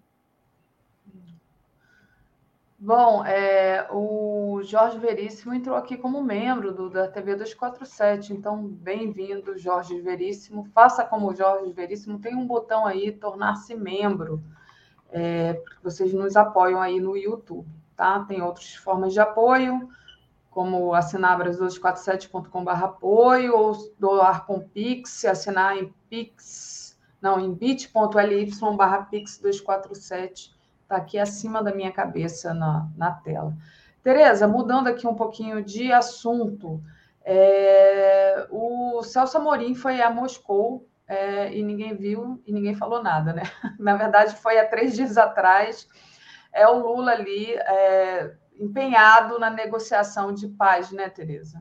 [2.79, 9.57] Bom, é, o Jorge Veríssimo entrou aqui como membro do, da TV 247, então bem-vindo,
[9.57, 10.69] Jorge Veríssimo.
[10.75, 14.43] Faça como o Jorge Veríssimo, tem um botão aí, tornar-se membro,
[15.11, 18.23] é, porque vocês nos apoiam aí no YouTube, tá?
[18.25, 19.89] Tem outras formas de apoio,
[20.57, 29.03] como assinar brasil247.com.br apoio, ou doar com Pix, assinar em Pix, não, em bit.ly barra
[29.03, 33.55] Pix 247 está aqui acima da minha cabeça na, na tela.
[34.03, 36.83] Tereza, mudando aqui um pouquinho de assunto,
[37.23, 43.35] é, o Celso Amorim foi a Moscou é, e ninguém viu e ninguém falou nada,
[43.35, 43.43] né?
[43.79, 45.87] Na verdade, foi há três dias atrás.
[46.51, 51.61] É o Lula ali é, empenhado na negociação de paz, né, Tereza?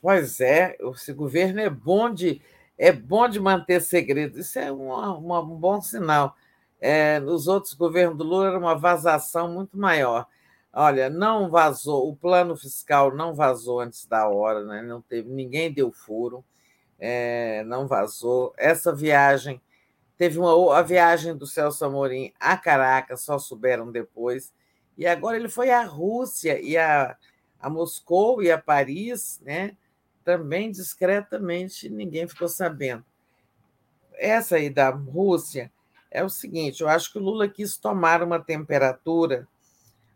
[0.00, 2.42] Pois é, esse governo é bom de,
[2.76, 4.38] é bom de manter segredo.
[4.40, 6.34] Isso é uma- um bom sinal.
[6.80, 10.26] É, nos outros governos do Lula era uma vazação muito maior.
[10.72, 14.82] Olha, não vazou, o plano fiscal não vazou antes da hora, né?
[14.82, 16.42] não teve, ninguém deu furo,
[16.98, 18.54] é, não vazou.
[18.56, 19.60] Essa viagem,
[20.16, 24.50] teve uma, a viagem do Celso Amorim a Caracas, só souberam depois.
[24.96, 27.16] E agora ele foi à Rússia e a,
[27.60, 29.76] a Moscou e a Paris, né?
[30.24, 33.04] também discretamente, ninguém ficou sabendo.
[34.14, 35.72] Essa aí da Rússia
[36.10, 39.48] é o seguinte: eu acho que o Lula quis tomar uma temperatura.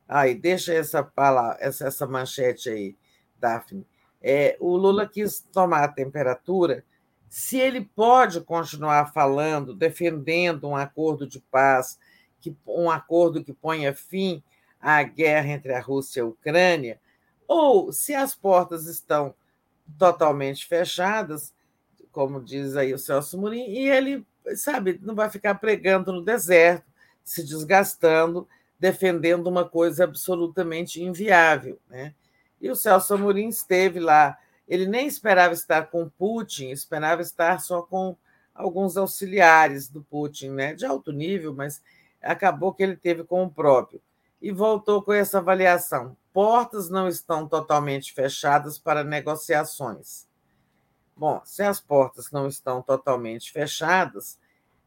[0.09, 2.97] Aí, deixa essa, pala- essa, essa manchete aí,
[3.41, 3.87] Daphne.
[4.23, 6.85] É, o Lula quis tomar a temperatura
[7.29, 11.99] se ele pode continuar falando, defendendo um acordo de paz,
[12.41, 14.43] que, um acordo que ponha fim
[14.87, 17.01] à guerra entre a Rússia e a Ucrânia,
[17.49, 19.35] ou se as portas estão
[19.99, 21.53] totalmente fechadas,
[22.13, 24.25] como diz aí o Celso Murim, e ele,
[24.55, 26.87] sabe, não vai ficar pregando no deserto,
[27.25, 28.49] se desgastando,
[28.79, 31.81] defendendo uma coisa absolutamente inviável.
[31.91, 32.15] Né?
[32.61, 37.83] E o Celso Amorim esteve lá, ele nem esperava estar com Putin, esperava estar só
[37.83, 38.17] com
[38.55, 40.75] alguns auxiliares do Putin, né?
[40.75, 41.83] de alto nível, mas
[42.23, 44.01] acabou que ele teve com o próprio.
[44.47, 46.17] E voltou com essa avaliação.
[46.33, 50.29] Portas não estão totalmente fechadas para negociações.
[51.17, 54.39] Bom, se as portas não estão totalmente fechadas,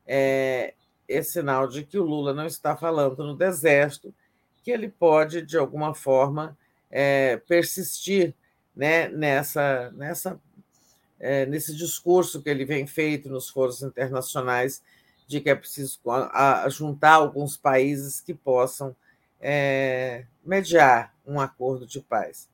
[0.07, 0.75] é,
[1.09, 4.15] é sinal de que o Lula não está falando no deserto,
[4.63, 6.57] que ele pode, de alguma forma,
[6.89, 8.33] é, persistir
[8.73, 10.39] né, nessa, nessa,
[11.19, 14.81] é, nesse discurso que ele vem feito nos foros internacionais
[15.27, 15.99] de que é preciso
[16.69, 18.95] juntar alguns países que possam
[19.40, 22.50] é, mediar um acordo de paz.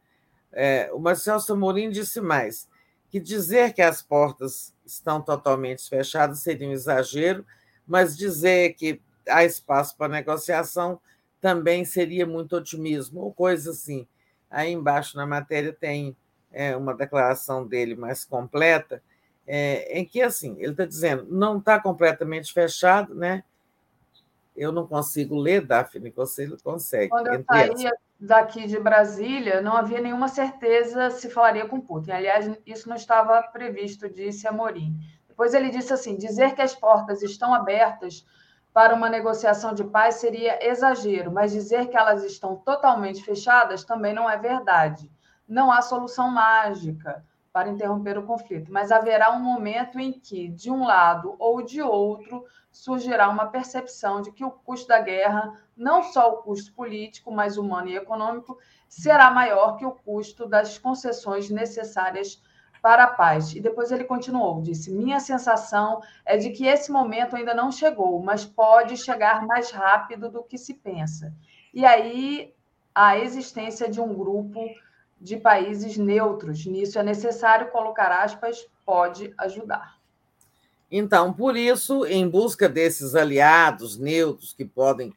[0.52, 2.68] É, o Marcelo Samorim disse mais
[3.10, 7.46] que dizer que as portas estão totalmente fechadas seria um exagero,
[7.88, 11.00] mas dizer que há espaço para negociação
[11.42, 14.08] também seria muito otimismo, ou coisa assim.
[14.50, 16.16] Aí embaixo na matéria tem
[16.52, 19.02] é, uma declaração dele mais completa,
[19.46, 23.44] é, em que assim ele está dizendo não está completamente fechado, né?
[24.56, 27.10] Eu não consigo ler, Daphne, você consegue.
[27.10, 32.12] Quando eu saía daqui de Brasília, não havia nenhuma certeza se falaria com Putin.
[32.12, 34.98] Aliás, isso não estava previsto, disse Amorim.
[35.28, 38.26] Depois ele disse assim: dizer que as portas estão abertas
[38.74, 44.14] para uma negociação de paz seria exagero, mas dizer que elas estão totalmente fechadas também
[44.14, 45.10] não é verdade.
[45.48, 47.24] Não há solução mágica
[47.56, 51.82] para interromper o conflito, mas haverá um momento em que, de um lado ou de
[51.82, 57.32] outro, surgirá uma percepção de que o custo da guerra, não só o custo político,
[57.32, 58.58] mas humano e econômico,
[58.90, 62.44] será maior que o custo das concessões necessárias
[62.82, 63.56] para a paz.
[63.56, 68.22] E depois ele continuou, disse: Minha sensação é de que esse momento ainda não chegou,
[68.22, 71.34] mas pode chegar mais rápido do que se pensa.
[71.74, 72.54] E aí
[72.94, 74.60] a existência de um grupo
[75.20, 76.66] de países neutros.
[76.66, 79.96] Nisso é necessário colocar aspas, pode ajudar.
[80.92, 85.14] Então, por isso, em busca desses aliados neutros que podem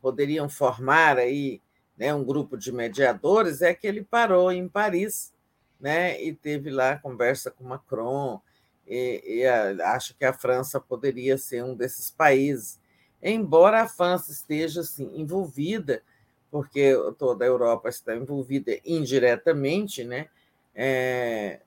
[0.00, 1.60] poderiam formar aí
[1.96, 5.32] né, um grupo de mediadores, é que ele parou em Paris
[5.80, 8.40] né, e teve lá conversa com Macron,
[8.86, 12.78] e, e a, acho que a França poderia ser um desses países,
[13.22, 16.02] embora a França esteja assim, envolvida,
[16.50, 20.28] porque toda a Europa está envolvida indiretamente, né,
[20.74, 21.60] é,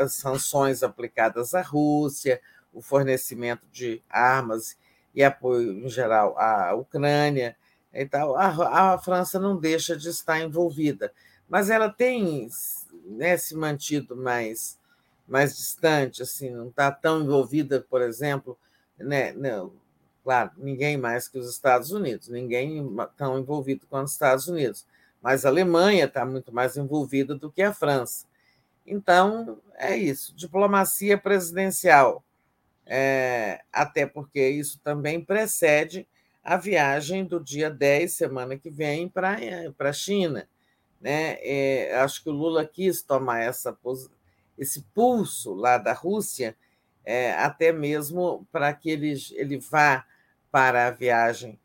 [0.00, 2.40] as sanções aplicadas à Rússia,
[2.72, 4.76] o fornecimento de armas
[5.14, 7.56] e apoio em geral à Ucrânia.
[7.92, 11.12] Então, a, a França não deixa de estar envolvida,
[11.48, 12.48] mas ela tem
[13.04, 14.78] né, se mantido mais,
[15.26, 18.58] mais distante, assim, não está tão envolvida, por exemplo,
[18.98, 19.72] né, não,
[20.26, 22.84] claro, ninguém mais que os Estados Unidos, ninguém
[23.16, 24.84] tão envolvido com os Estados Unidos,
[25.22, 28.26] mas a Alemanha está muito mais envolvida do que a França.
[28.84, 32.24] Então, é isso, diplomacia presidencial,
[32.84, 36.08] é, até porque isso também precede
[36.42, 39.38] a viagem do dia 10, semana que vem, para
[39.78, 40.48] a China.
[41.00, 41.38] Né?
[41.40, 43.78] É, acho que o Lula quis tomar essa,
[44.58, 46.56] esse pulso lá da Rússia,
[47.04, 50.04] é, até mesmo para que ele, ele vá
[50.56, 51.60] para a viagem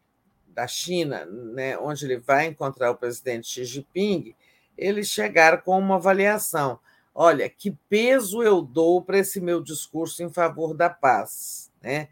[0.48, 4.36] da China, né, onde ele vai encontrar o presidente Xi Jinping,
[4.78, 6.78] ele chegar com uma avaliação.
[7.16, 11.72] Olha, que peso eu dou para esse meu discurso em favor da paz?
[11.82, 12.10] Né?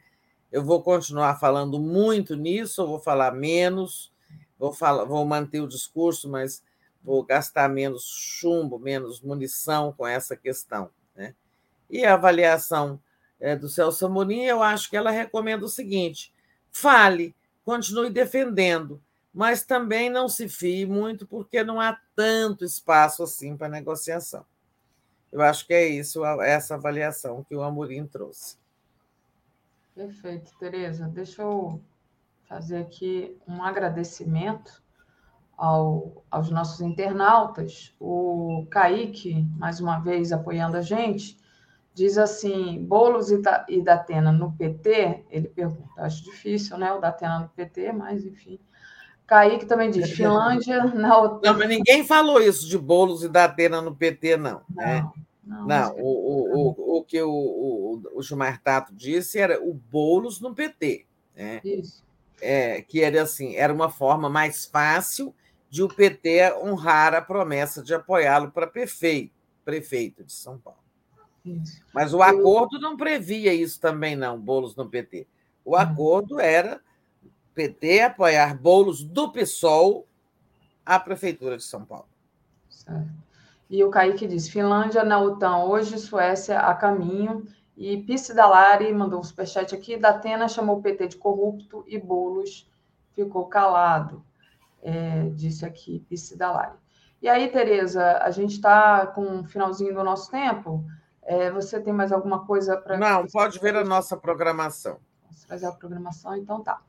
[0.49, 4.13] Eu vou continuar falando muito nisso, ou vou falar menos,
[4.57, 6.63] vou, falar, vou manter o discurso, mas
[7.03, 10.89] vou gastar menos chumbo, menos munição com essa questão.
[11.13, 11.35] Né?
[11.89, 13.01] E a avaliação
[13.37, 16.31] é, do Celso Amorim, eu acho que ela recomenda o seguinte:
[16.71, 19.01] fale, continue defendendo,
[19.33, 24.45] mas também não se fie muito, porque não há tanto espaço assim para negociação.
[25.31, 28.57] Eu acho que é isso, essa avaliação que o Amorim trouxe.
[29.93, 31.07] Perfeito, Tereza.
[31.07, 31.81] Deixa eu
[32.47, 34.81] fazer aqui um agradecimento
[35.55, 37.93] ao, aos nossos internautas.
[37.99, 41.37] O Kaique, mais uma vez apoiando a gente,
[41.99, 45.25] diz assim: Bolos e, da, e Datena no PT?
[45.29, 45.89] Ele pergunta.
[45.97, 46.91] Acho difícil, né?
[46.93, 48.59] O Datena no PT, mas enfim.
[49.27, 51.51] Kaique também diz: Finlândia na OTAN.
[51.51, 54.61] Não, mas ninguém falou isso de Bolos e Datena no PT, não.
[54.69, 55.11] Não, né?
[55.43, 59.73] não, não o, o, o, o, que o, o, o Gilmar Tato disse era o
[59.73, 61.05] Bolos no PT.
[61.35, 61.59] Né?
[61.63, 62.03] Isso.
[62.41, 65.35] É, que era assim, era uma forma mais fácil
[65.69, 70.88] de o PT honrar a promessa de apoiá-lo para prefeito, prefeito de São Paulo.
[71.45, 71.81] Isso.
[71.93, 75.27] Mas o acordo não previa isso também, não, bolos no PT.
[75.63, 75.75] O hum.
[75.75, 76.81] acordo era
[77.53, 80.07] PT apoiar bolos do PSOL
[80.85, 82.07] à Prefeitura de São Paulo.
[82.69, 83.09] Certo.
[83.69, 87.45] E o Kaique diz: Finlândia na OTAN hoje, Suécia a caminho.
[87.77, 92.69] E Pisse Dalari mandou um superchat aqui: Datena chamou o PT de corrupto e Bolos
[93.13, 94.23] ficou calado
[94.81, 96.77] é, disse aqui Piscidalari.
[97.21, 100.85] E aí, Tereza, a gente está com o finalzinho do nosso tempo.
[101.29, 102.97] É, você tem mais alguma coisa para.
[102.97, 104.97] Não, pode ver a nossa programação.
[105.25, 106.81] Vamos fazer a programação, então tá.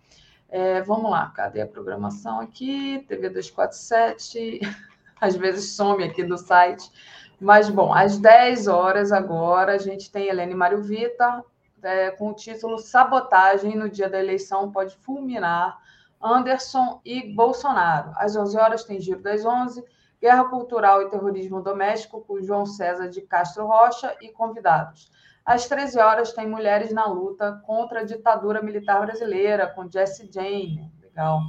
[0.49, 3.05] É, vamos lá, cadê a programação aqui?
[3.07, 4.61] TV 247,
[5.21, 6.91] às vezes some aqui do site.
[7.39, 11.45] Mas, bom, às 10 horas agora, a gente tem Helene Mário Vita,
[11.83, 15.79] é, com o título Sabotagem no dia da eleição pode fulminar
[16.19, 18.13] Anderson e Bolsonaro.
[18.17, 19.85] Às 11 horas tem Giro das 11,
[20.21, 25.11] Guerra Cultural e Terrorismo Doméstico com João César de Castro Rocha e convidados.
[25.45, 30.93] Às 13 horas tem Mulheres na Luta contra a Ditadura Militar Brasileira com Jesse Jane.
[31.03, 31.41] Legal.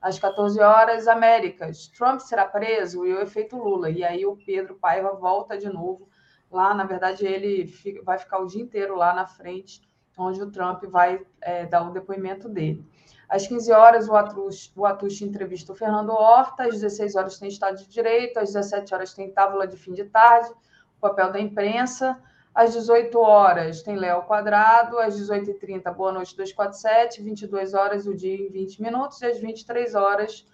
[0.00, 1.88] Às 14 horas, Américas.
[1.88, 3.90] Trump será preso e o efeito Lula.
[3.90, 6.08] E aí o Pedro Paiva volta de novo
[6.50, 6.72] lá.
[6.72, 7.66] Na verdade, ele
[8.04, 9.82] vai ficar o dia inteiro lá na frente,
[10.16, 12.88] onde o Trump vai é, dar o depoimento dele.
[13.30, 16.64] Às 15 horas, o Atush, o Atush entrevista o Fernando Horta.
[16.64, 18.40] Às 16 horas, tem Estado de Direito.
[18.40, 22.20] Às 17 horas, tem Tábula de Fim de Tarde, o papel da imprensa.
[22.52, 24.98] Às 18 horas, tem Léo Quadrado.
[24.98, 27.22] Às 18h30, Boa Noite 247.
[27.22, 29.22] 22 horas, o dia em 20 minutos.
[29.22, 30.44] E às 23 horas,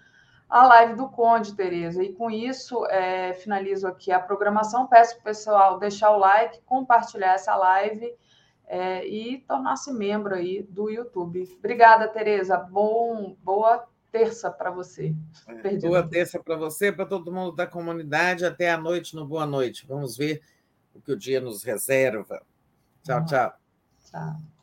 [0.46, 2.04] a live do Conde, Tereza.
[2.04, 4.86] E com isso, é, finalizo aqui a programação.
[4.86, 8.14] Peço para o pessoal deixar o like, compartilhar essa live
[8.66, 11.48] é, e tornar-se membro aí do YouTube.
[11.58, 12.56] Obrigada, Tereza.
[12.58, 15.14] Bom, boa terça para você.
[15.46, 18.44] É, boa terça para você, para todo mundo da comunidade.
[18.44, 19.86] Até a noite no Boa Noite.
[19.86, 20.42] Vamos ver
[20.94, 22.42] o que o dia nos reserva.
[23.02, 23.52] Tchau, tchau.
[24.10, 24.55] Tchau.